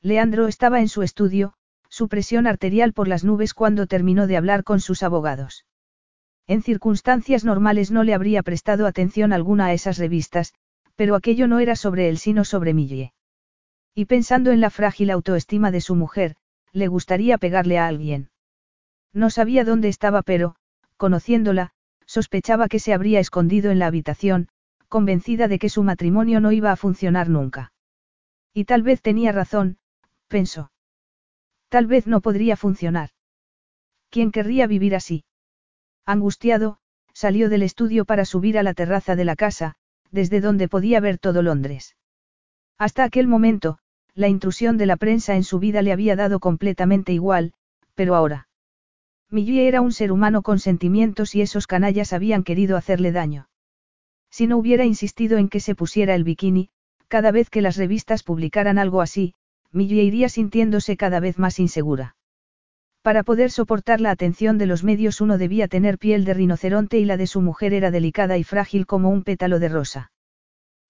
[0.02, 1.54] Leandro estaba en su estudio,
[1.96, 5.66] su presión arterial por las nubes cuando terminó de hablar con sus abogados.
[6.46, 10.54] En circunstancias normales no le habría prestado atención alguna a esas revistas,
[10.98, 13.14] pero aquello no era sobre él sino sobre Millie.
[13.94, 16.36] Y pensando en la frágil autoestima de su mujer,
[16.74, 18.30] le gustaría pegarle a alguien.
[19.14, 20.58] No sabía dónde estaba pero,
[20.98, 21.72] conociéndola,
[22.06, 24.50] sospechaba que se habría escondido en la habitación,
[24.90, 27.72] convencida de que su matrimonio no iba a funcionar nunca.
[28.54, 29.78] Y tal vez tenía razón,
[30.28, 30.72] pensó.
[31.70, 33.10] Tal vez no podría funcionar.
[34.10, 35.26] ¿Quién querría vivir así?
[36.06, 36.78] Angustiado,
[37.14, 39.76] salió del estudio para subir a la terraza de la casa,
[40.12, 41.96] desde donde podía ver todo Londres.
[42.78, 43.80] Hasta aquel momento,
[44.14, 47.54] la intrusión de la prensa en su vida le había dado completamente igual,
[47.96, 48.48] pero ahora.
[49.30, 53.50] Millie era un ser humano con sentimientos y esos canallas habían querido hacerle daño.
[54.30, 56.70] Si no hubiera insistido en que se pusiera el bikini,
[57.08, 59.34] cada vez que las revistas publicaran algo así,
[59.72, 62.16] Millie iría sintiéndose cada vez más insegura.
[63.02, 67.06] Para poder soportar la atención de los medios uno debía tener piel de rinoceronte y
[67.06, 70.12] la de su mujer era delicada y frágil como un pétalo de rosa.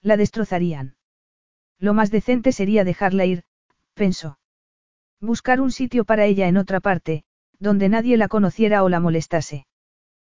[0.02, 0.96] La destrozarían.
[1.80, 3.44] Lo más decente sería dejarla ir,
[3.96, 4.40] pensó.
[5.20, 7.24] Buscar un sitio para ella en otra parte,
[7.60, 9.66] donde nadie la conociera o la molestase.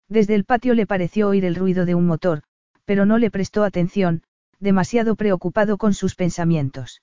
[0.08, 2.42] Desde el patio le pareció oír el ruido de un motor,
[2.84, 4.22] pero no le prestó atención,
[4.60, 7.02] demasiado preocupado con sus pensamientos.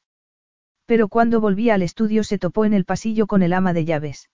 [0.86, 4.30] Pero cuando volvía al estudio se topó en el pasillo con el ama de llaves.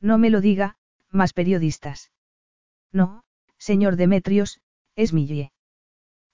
[0.00, 0.76] No me lo diga,
[1.10, 2.10] más periodistas.
[2.92, 3.24] No,
[3.58, 4.60] señor Demetrios,
[4.96, 5.52] es Millie.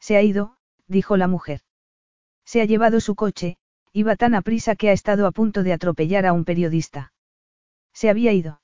[0.00, 1.60] Se ha ido, dijo la mujer.
[2.44, 3.58] Se ha llevado su coche,
[3.92, 7.12] iba tan a prisa que ha estado a punto de atropellar a un periodista.
[7.92, 8.60] Se había ido.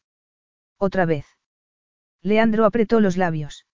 [0.79, 1.27] Otra vez.
[2.23, 3.67] Leandro apretó los labios.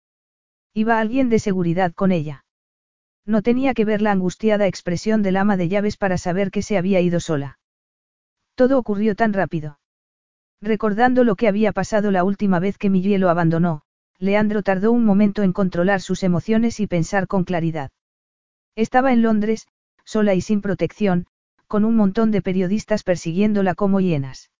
[0.74, 2.44] Iba alguien de seguridad con ella.
[3.26, 6.78] No tenía que ver la angustiada expresión del ama de llaves para saber que se
[6.78, 7.58] había ido sola.
[8.54, 9.78] Todo ocurrió tan rápido.
[10.60, 13.82] Recordando lo que había pasado la última vez que Millie lo abandonó,
[14.18, 17.90] Leandro tardó un momento en controlar sus emociones y pensar con claridad.
[18.76, 19.66] Estaba en Londres,
[20.04, 21.26] sola y sin protección,
[21.66, 24.50] con un montón de periodistas persiguiéndola como hienas.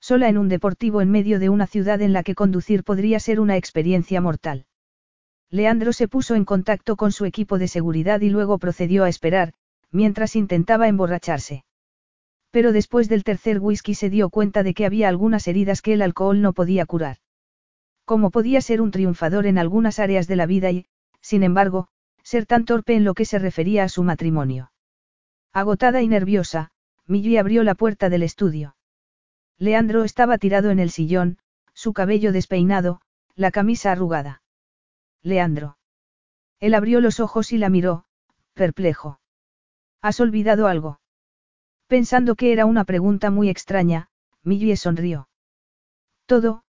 [0.00, 3.40] Sola en un deportivo en medio de una ciudad en la que conducir podría ser
[3.40, 4.67] una experiencia mortal.
[5.50, 9.54] Leandro se puso en contacto con su equipo de seguridad y luego procedió a esperar,
[9.90, 11.64] mientras intentaba emborracharse.
[12.50, 16.02] Pero después del tercer whisky se dio cuenta de que había algunas heridas que el
[16.02, 17.18] alcohol no podía curar.
[18.04, 20.86] Como podía ser un triunfador en algunas áreas de la vida y,
[21.20, 21.88] sin embargo,
[22.22, 24.72] ser tan torpe en lo que se refería a su matrimonio.
[25.52, 26.70] Agotada y nerviosa,
[27.06, 28.76] Millie abrió la puerta del estudio.
[29.58, 31.38] Leandro estaba tirado en el sillón,
[31.72, 33.00] su cabello despeinado,
[33.34, 34.42] la camisa arrugada.
[35.22, 35.78] Leandro.
[36.60, 38.04] Él abrió los ojos y la miró,
[38.54, 39.20] perplejo.
[40.00, 41.00] ¿Has olvidado algo?
[41.86, 44.08] Pensando que era una pregunta muy extraña,
[44.42, 45.28] Millie sonrió.
[46.26, 46.62] Todo,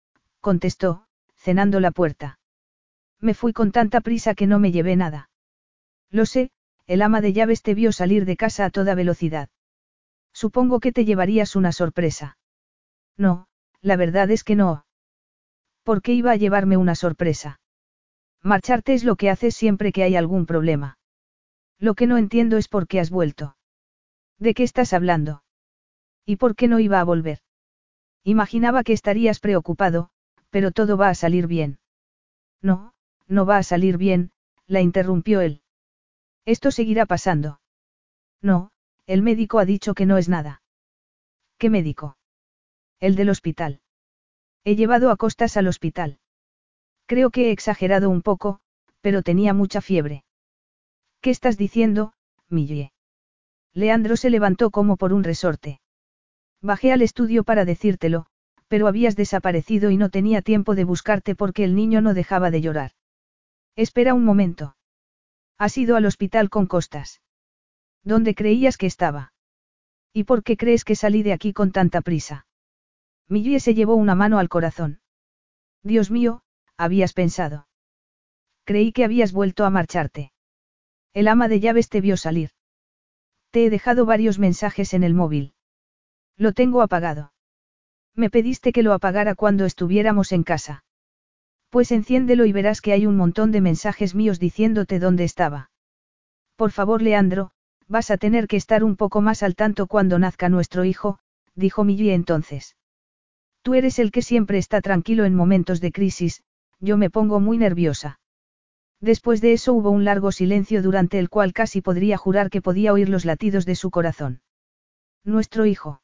[0.40, 2.38] contestó, cenando la puerta.
[3.20, 5.30] Me fui con tanta prisa que no me llevé nada.
[6.10, 6.50] Lo sé,
[6.86, 9.48] el ama de llaves te vio salir de casa a toda velocidad.
[10.32, 12.36] Supongo que te llevarías una sorpresa.
[13.16, 13.48] No,
[13.80, 14.86] la verdad es que no.
[15.82, 17.60] ¿Por qué iba a llevarme una sorpresa?
[18.46, 20.98] Marcharte es lo que haces siempre que hay algún problema.
[21.80, 23.56] Lo que no entiendo es por qué has vuelto.
[24.38, 25.42] ¿De qué estás hablando?
[26.24, 27.40] ¿Y por qué no iba a volver?
[28.22, 30.10] Imaginaba que estarías preocupado,
[30.50, 31.80] pero todo va a salir bien.
[32.62, 32.94] No,
[33.26, 34.30] no va a salir bien,
[34.68, 35.60] la interrumpió él.
[36.44, 37.60] Esto seguirá pasando.
[38.40, 38.70] No,
[39.08, 40.62] el médico ha dicho que no es nada.
[41.58, 42.16] ¿Qué médico?
[43.00, 43.80] El del hospital.
[44.62, 46.20] He llevado a Costas al hospital.
[47.06, 48.60] Creo que he exagerado un poco,
[49.00, 50.24] pero tenía mucha fiebre.
[51.20, 52.12] ¿Qué estás diciendo,
[52.48, 52.92] Millie?
[53.72, 55.80] Leandro se levantó como por un resorte.
[56.62, 58.26] Bajé al estudio para decírtelo,
[58.68, 62.60] pero habías desaparecido y no tenía tiempo de buscarte porque el niño no dejaba de
[62.60, 62.92] llorar.
[63.76, 64.76] Espera un momento.
[65.58, 67.20] Has ido al hospital con Costas.
[68.02, 69.32] ¿Dónde creías que estaba?
[70.12, 72.46] ¿Y por qué crees que salí de aquí con tanta prisa?
[73.28, 75.00] Millie se llevó una mano al corazón.
[75.82, 76.42] Dios mío,
[76.76, 77.66] habías pensado.
[78.64, 80.32] Creí que habías vuelto a marcharte.
[81.14, 82.50] El ama de llaves te vio salir.
[83.50, 85.54] Te he dejado varios mensajes en el móvil.
[86.36, 87.32] Lo tengo apagado.
[88.14, 90.84] Me pediste que lo apagara cuando estuviéramos en casa.
[91.70, 95.70] Pues enciéndelo y verás que hay un montón de mensajes míos diciéndote dónde estaba.
[96.56, 97.50] Por favor, Leandro,
[97.88, 101.18] vas a tener que estar un poco más al tanto cuando nazca nuestro hijo,
[101.54, 102.76] dijo Millie entonces.
[103.62, 106.42] Tú eres el que siempre está tranquilo en momentos de crisis,
[106.80, 108.20] yo me pongo muy nerviosa.
[109.00, 112.92] Después de eso hubo un largo silencio durante el cual casi podría jurar que podía
[112.92, 114.40] oír los latidos de su corazón.
[115.24, 116.02] Nuestro hijo.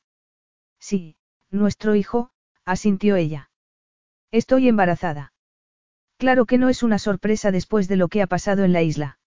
[0.79, 1.17] Sí,
[1.51, 2.31] nuestro hijo,
[2.65, 3.51] asintió ella.
[4.31, 5.33] Estoy embarazada.
[6.19, 9.19] Claro que no es una sorpresa después de lo que ha pasado en la isla.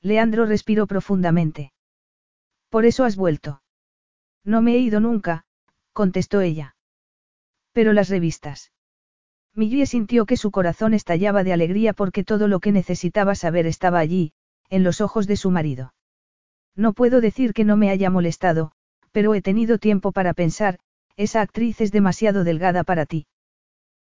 [0.00, 1.72] Leandro respiró profundamente.
[2.68, 3.62] Por eso has vuelto.
[4.44, 5.46] No me he ido nunca,
[5.92, 6.76] contestó ella.
[7.72, 8.73] Pero las revistas.
[9.56, 14.00] Millie sintió que su corazón estallaba de alegría porque todo lo que necesitaba saber estaba
[14.00, 14.32] allí,
[14.68, 15.94] en los ojos de su marido.
[16.74, 18.72] No puedo decir que no me haya molestado,
[19.12, 20.80] pero he tenido tiempo para pensar,
[21.16, 23.26] esa actriz es demasiado delgada para ti.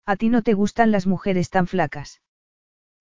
[0.07, 2.23] A ti no te gustan las mujeres tan flacas.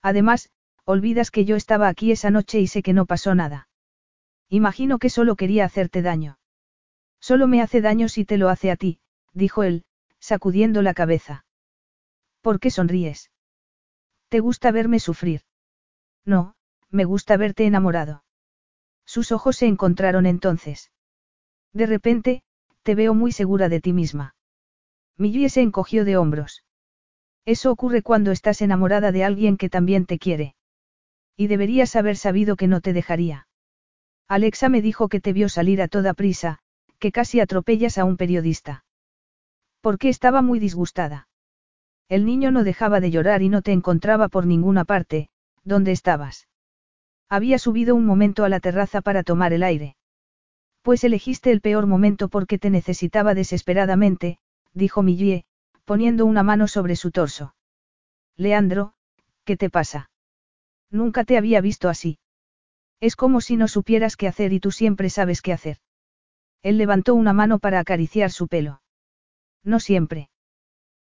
[0.02, 0.50] Además,
[0.84, 3.70] olvidas que yo estaba aquí esa noche y sé que no pasó nada.
[4.50, 6.38] Imagino que solo quería hacerte daño.
[7.22, 9.00] Solo me hace daño si te lo hace a ti,
[9.34, 9.86] dijo él,
[10.20, 11.46] sacudiendo la cabeza.
[12.42, 13.32] ¿Por qué sonríes?
[14.30, 15.42] ¿Te gusta verme sufrir?
[16.26, 16.56] No,
[16.90, 18.24] me gusta verte enamorado.
[19.06, 20.92] Sus ojos se encontraron entonces.
[21.74, 22.44] De repente,
[22.84, 24.36] te veo muy segura de ti misma.
[25.18, 26.64] Millie se encogió de hombros.
[27.46, 30.56] Eso ocurre cuando estás enamorada de alguien que también te quiere.
[31.36, 33.48] Y deberías haber sabido que no te dejaría.
[34.28, 36.60] Alexa me dijo que te vio salir a toda prisa,
[37.00, 38.86] que casi atropellas a un periodista.
[39.82, 41.28] Porque estaba muy disgustada.
[42.12, 45.30] El niño no dejaba de llorar y no te encontraba por ninguna parte,
[45.64, 46.50] ¿dónde estabas?
[47.30, 49.96] Había subido un momento a la terraza para tomar el aire.
[50.82, 54.40] Pues elegiste el peor momento porque te necesitaba desesperadamente,
[54.74, 55.46] dijo Millie,
[55.86, 57.56] poniendo una mano sobre su torso.
[58.36, 58.94] Leandro,
[59.46, 60.10] ¿qué te pasa?
[60.90, 62.20] Nunca te había visto así.
[63.00, 65.78] Es como si no supieras qué hacer y tú siempre sabes qué hacer.
[66.62, 68.82] Él levantó una mano para acariciar su pelo.
[69.64, 70.31] No siempre.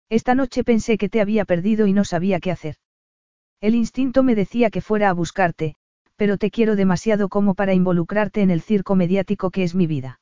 [0.09, 2.75] Esta noche pensé que te había perdido y no sabía qué hacer.
[3.61, 5.75] El instinto me decía que fuera a buscarte,
[6.15, 10.19] pero te quiero demasiado como para involucrarte en el circo mediático que es mi vida.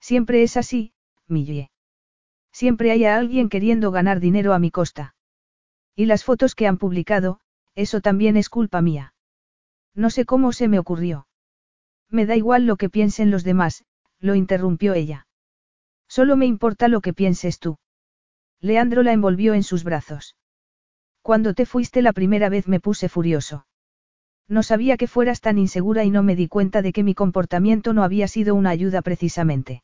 [0.00, 0.92] Siempre es así,
[1.26, 1.70] Millie.
[2.52, 5.14] Siempre hay a alguien queriendo ganar dinero a mi costa.
[5.96, 7.40] Y las fotos que han publicado,
[7.74, 9.14] eso también es culpa mía.
[9.94, 11.26] No sé cómo se me ocurrió.
[12.10, 13.84] Me da igual lo que piensen los demás,
[14.20, 15.26] lo interrumpió ella.
[16.08, 17.78] Solo me importa lo que pienses tú.
[18.60, 20.36] Leandro la envolvió en sus brazos.
[21.22, 23.66] Cuando te fuiste la primera vez me puse furioso.
[24.48, 27.92] No sabía que fueras tan insegura y no me di cuenta de que mi comportamiento
[27.92, 29.82] no había sido una ayuda precisamente.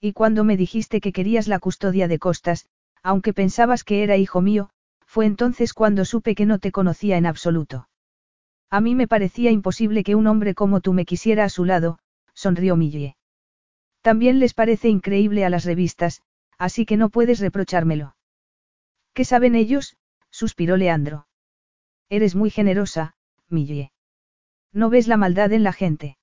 [0.00, 2.66] Y cuando me dijiste que querías la custodia de Costas,
[3.02, 4.70] aunque pensabas que era hijo mío,
[5.06, 7.88] fue entonces cuando supe que no te conocía en absoluto.
[8.70, 11.98] A mí me parecía imposible que un hombre como tú me quisiera a su lado,
[12.32, 13.16] sonrió Millie.
[14.00, 16.22] También les parece increíble a las revistas,
[16.58, 18.16] así que no puedes reprochármelo.
[19.12, 19.96] ¿Qué saben ellos?
[20.30, 21.26] suspiró Leandro.
[22.08, 23.14] Eres muy generosa,
[23.48, 23.92] Millie.
[24.72, 26.18] No ves la maldad en la gente.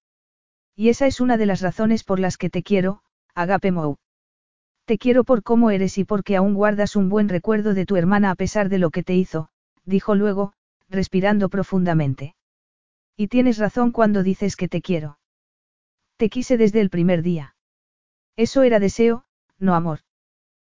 [0.75, 3.01] Y esa es una de las razones por las que te quiero,
[3.33, 3.97] Agape Mou.
[4.85, 8.31] Te quiero por cómo eres y porque aún guardas un buen recuerdo de tu hermana
[8.31, 9.49] a pesar de lo que te hizo,
[9.85, 10.53] dijo luego,
[10.89, 12.35] respirando profundamente.
[13.15, 15.19] Y tienes razón cuando dices que te quiero.
[16.17, 17.55] Te quise desde el primer día.
[18.35, 19.25] Eso era deseo,
[19.59, 19.99] no amor.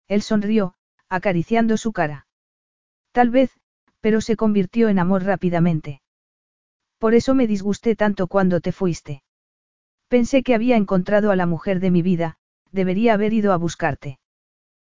[0.08, 0.74] Él sonrió,
[1.08, 2.26] acariciando su cara.
[3.12, 3.50] Tal vez,
[4.00, 6.02] pero se convirtió en amor rápidamente.
[6.98, 9.22] Por eso me disgusté tanto cuando te fuiste.
[10.08, 12.36] Pensé que había encontrado a la mujer de mi vida,
[12.70, 14.18] debería haber ido a buscarte.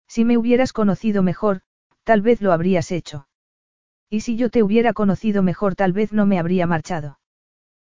[0.08, 1.62] Si me hubieras conocido mejor,
[2.04, 3.28] tal vez lo habrías hecho.
[4.10, 7.20] Y si yo te hubiera conocido mejor tal vez no me habría marchado.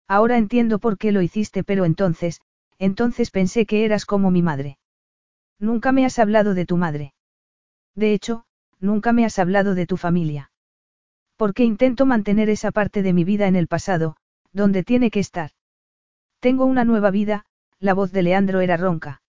[0.08, 2.40] Ahora entiendo por qué lo hiciste, pero entonces,
[2.78, 4.77] entonces pensé que eras como mi madre.
[5.58, 7.14] Nunca me has hablado de tu madre.
[7.94, 8.44] De hecho,
[8.80, 10.50] nunca me has hablado de tu familia.
[11.36, 14.16] Porque intento mantener esa parte de mi vida en el pasado,
[14.52, 15.50] donde tiene que estar.
[16.40, 17.44] Tengo una nueva vida,
[17.80, 19.22] la voz de Leandro era ronca.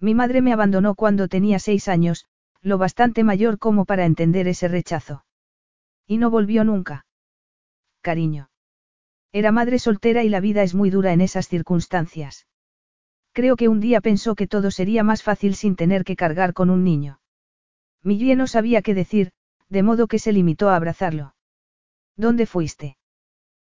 [0.00, 2.26] Mi madre me abandonó cuando tenía seis años,
[2.60, 5.24] lo bastante mayor como para entender ese rechazo.
[6.06, 7.06] Y no volvió nunca.
[8.00, 8.50] Cariño.
[9.32, 12.46] Era madre soltera y la vida es muy dura en esas circunstancias.
[13.34, 16.70] Creo que un día pensó que todo sería más fácil sin tener que cargar con
[16.70, 17.18] un niño.
[18.04, 19.32] Millie no sabía qué decir,
[19.68, 21.34] de modo que se limitó a abrazarlo.
[22.16, 22.96] ¿Dónde fuiste?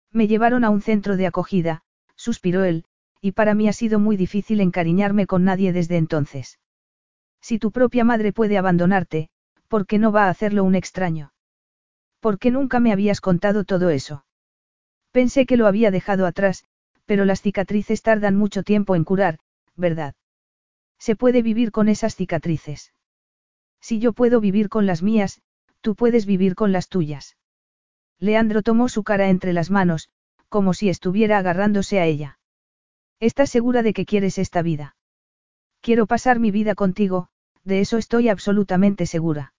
[0.10, 1.84] Me llevaron a un centro de acogida,
[2.16, 2.86] suspiró él,
[3.20, 6.60] y para mí ha sido muy difícil encariñarme con nadie desde entonces.
[7.42, 9.30] Si tu propia madre puede abandonarte,
[9.68, 11.34] ¿por qué no va a hacerlo un extraño?
[12.22, 14.24] ¿Por qué nunca me habías contado todo eso?
[15.12, 16.64] Pensé que lo había dejado atrás,
[17.06, 19.40] pero las cicatrices tardan mucho tiempo en curar,
[19.78, 20.16] ¿verdad?
[21.00, 22.94] Se puede vivir con esas cicatrices.
[23.80, 25.42] Si yo puedo vivir con las mías,
[25.82, 27.38] tú puedes vivir con las tuyas.
[28.20, 30.10] Leandro tomó su cara entre las manos,
[30.50, 32.40] como si estuviera agarrándose a ella.
[33.20, 34.96] ¿Estás segura de que quieres esta vida?
[35.82, 37.30] Quiero pasar mi vida contigo,
[37.64, 39.54] de eso estoy absolutamente segura.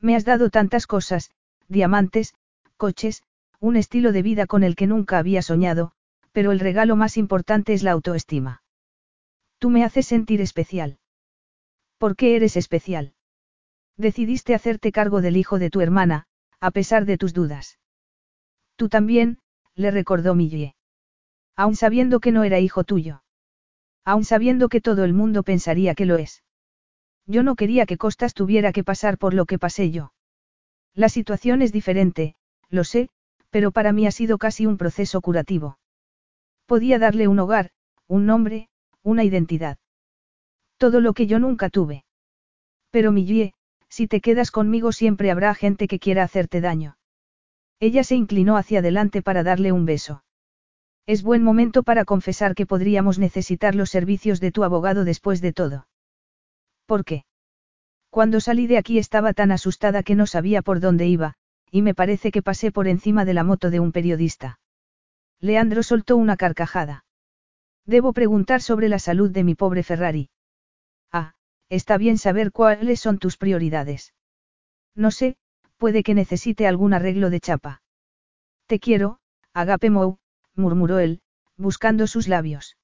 [0.00, 1.30] Me has dado tantas cosas,
[1.68, 2.34] diamantes,
[2.76, 3.22] coches,
[3.60, 5.92] un estilo de vida con el que nunca había soñado,
[6.32, 8.61] pero el regalo más importante es la autoestima.
[9.62, 10.98] Tú me haces sentir especial.
[11.96, 13.14] ¿Por qué eres especial?
[13.96, 16.26] Decidiste hacerte cargo del hijo de tu hermana,
[16.58, 17.78] a pesar de tus dudas.
[18.74, 19.38] Tú también,
[19.76, 20.74] le recordó Millie.
[21.54, 23.22] Aun sabiendo que no era hijo tuyo.
[24.04, 26.42] Aun sabiendo que todo el mundo pensaría que lo es.
[27.26, 30.12] Yo no quería que Costas tuviera que pasar por lo que pasé yo.
[30.92, 32.34] La situación es diferente,
[32.68, 33.10] lo sé,
[33.50, 35.78] pero para mí ha sido casi un proceso curativo.
[36.66, 37.70] Podía darle un hogar,
[38.08, 38.68] un nombre,
[39.02, 39.78] una identidad.
[40.76, 42.04] Todo lo que yo nunca tuve.
[42.90, 43.54] Pero Millie,
[43.88, 46.96] si te quedas conmigo siempre habrá gente que quiera hacerte daño.
[47.80, 50.24] Ella se inclinó hacia adelante para darle un beso.
[51.06, 55.52] Es buen momento para confesar que podríamos necesitar los servicios de tu abogado después de
[55.52, 55.88] todo.
[56.86, 57.24] ¿Por qué?
[58.08, 61.34] Cuando salí de aquí estaba tan asustada que no sabía por dónde iba,
[61.70, 64.60] y me parece que pasé por encima de la moto de un periodista.
[65.40, 67.04] Leandro soltó una carcajada.
[67.86, 70.30] Debo preguntar sobre la salud de mi pobre Ferrari.
[71.10, 71.34] Ah,
[71.68, 74.14] está bien saber cuáles son tus prioridades.
[74.94, 75.36] No sé,
[75.78, 77.82] puede que necesite algún arreglo de chapa.
[78.66, 79.18] Te quiero,
[79.52, 80.18] Agape Mou,
[80.54, 81.20] murmuró él,
[81.56, 82.76] buscando sus labios.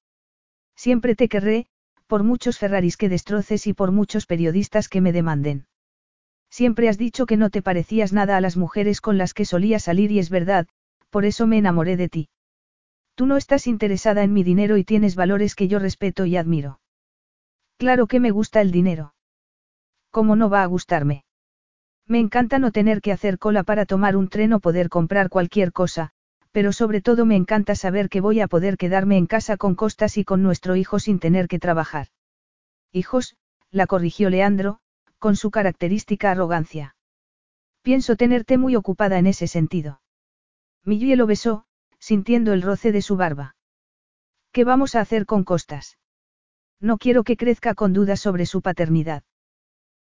[0.75, 1.67] Siempre te querré,
[2.07, 5.67] por muchos Ferraris que destroces y por muchos periodistas que me demanden.
[6.49, 9.79] Siempre has dicho que no te parecías nada a las mujeres con las que solía
[9.79, 10.67] salir y es verdad,
[11.09, 12.29] por eso me enamoré de ti.
[13.19, 16.79] Tú no estás interesada en mi dinero y tienes valores que yo respeto y admiro.
[17.77, 19.13] Claro que me gusta el dinero.
[20.09, 21.25] ¿Cómo no va a gustarme?
[22.07, 25.73] Me encanta no tener que hacer cola para tomar un tren o poder comprar cualquier
[25.73, 26.11] cosa,
[26.53, 30.17] pero sobre todo me encanta saber que voy a poder quedarme en casa con Costas
[30.17, 32.07] y con nuestro hijo sin tener que trabajar.
[32.93, 33.35] Hijos,
[33.69, 34.79] la corrigió Leandro,
[35.17, 36.95] con su característica arrogancia.
[37.81, 39.99] Pienso tenerte muy ocupada en ese sentido.
[40.85, 41.65] Millie lo besó,
[41.99, 43.55] sintiendo el roce de su barba.
[44.51, 45.97] ¿Qué vamos a hacer con Costas?
[46.79, 49.23] No quiero que crezca con dudas sobre su paternidad.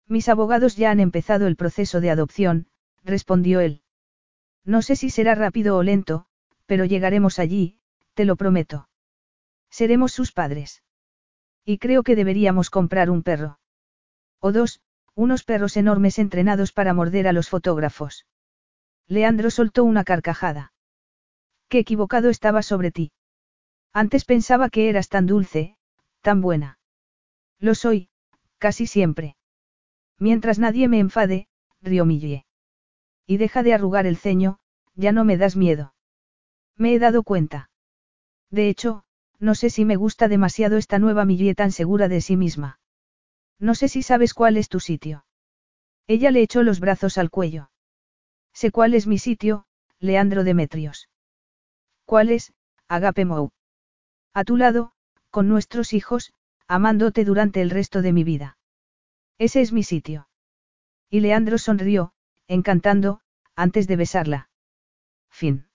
[0.07, 2.69] Mis abogados ya han empezado el proceso de adopción,
[3.05, 3.83] respondió él.
[4.65, 6.27] No sé si será rápido o lento,
[6.67, 7.79] pero llegaremos allí,
[8.15, 8.89] te lo prometo.
[9.71, 10.83] Seremos sus padres.
[11.65, 13.59] Y creo que deberíamos comprar un perro.
[14.41, 14.81] O dos,
[15.15, 18.27] unos perros enormes entrenados para morder a los fotógrafos.
[19.09, 20.73] Leandro soltó una carcajada.
[21.69, 23.13] Qué equivocado estaba sobre ti.
[23.93, 25.77] Antes pensaba que eras tan dulce,
[26.23, 26.79] tan buena.
[27.59, 28.09] Lo soy,
[28.59, 29.37] casi siempre.
[30.19, 31.49] Mientras nadie me enfade,
[31.81, 32.47] rió Millie.
[33.27, 34.59] Y deja de arrugar el ceño,
[34.95, 35.95] ya no me das miedo.
[36.77, 37.71] Me he dado cuenta.
[38.51, 39.05] De hecho,
[39.39, 42.81] no sé si me gusta demasiado esta nueva Millie tan segura de sí misma.
[43.59, 45.25] No sé si sabes cuál es tu sitio.
[46.07, 47.71] Ella le echó los brazos al cuello.
[48.53, 49.67] Sé cuál es mi sitio,
[50.01, 51.08] Leandro Demetrios.
[52.09, 52.55] ¿Cuál es,
[52.89, 53.51] Agape Mou?
[54.33, 54.93] A tu lado,
[55.29, 56.33] con nuestros hijos,
[56.67, 58.57] amándote durante el resto de mi vida.
[59.37, 60.27] Ese es mi sitio.
[61.11, 62.15] Y Leandro sonrió,
[62.47, 63.21] encantando,
[63.55, 64.49] antes de besarla.
[65.29, 65.68] Fin.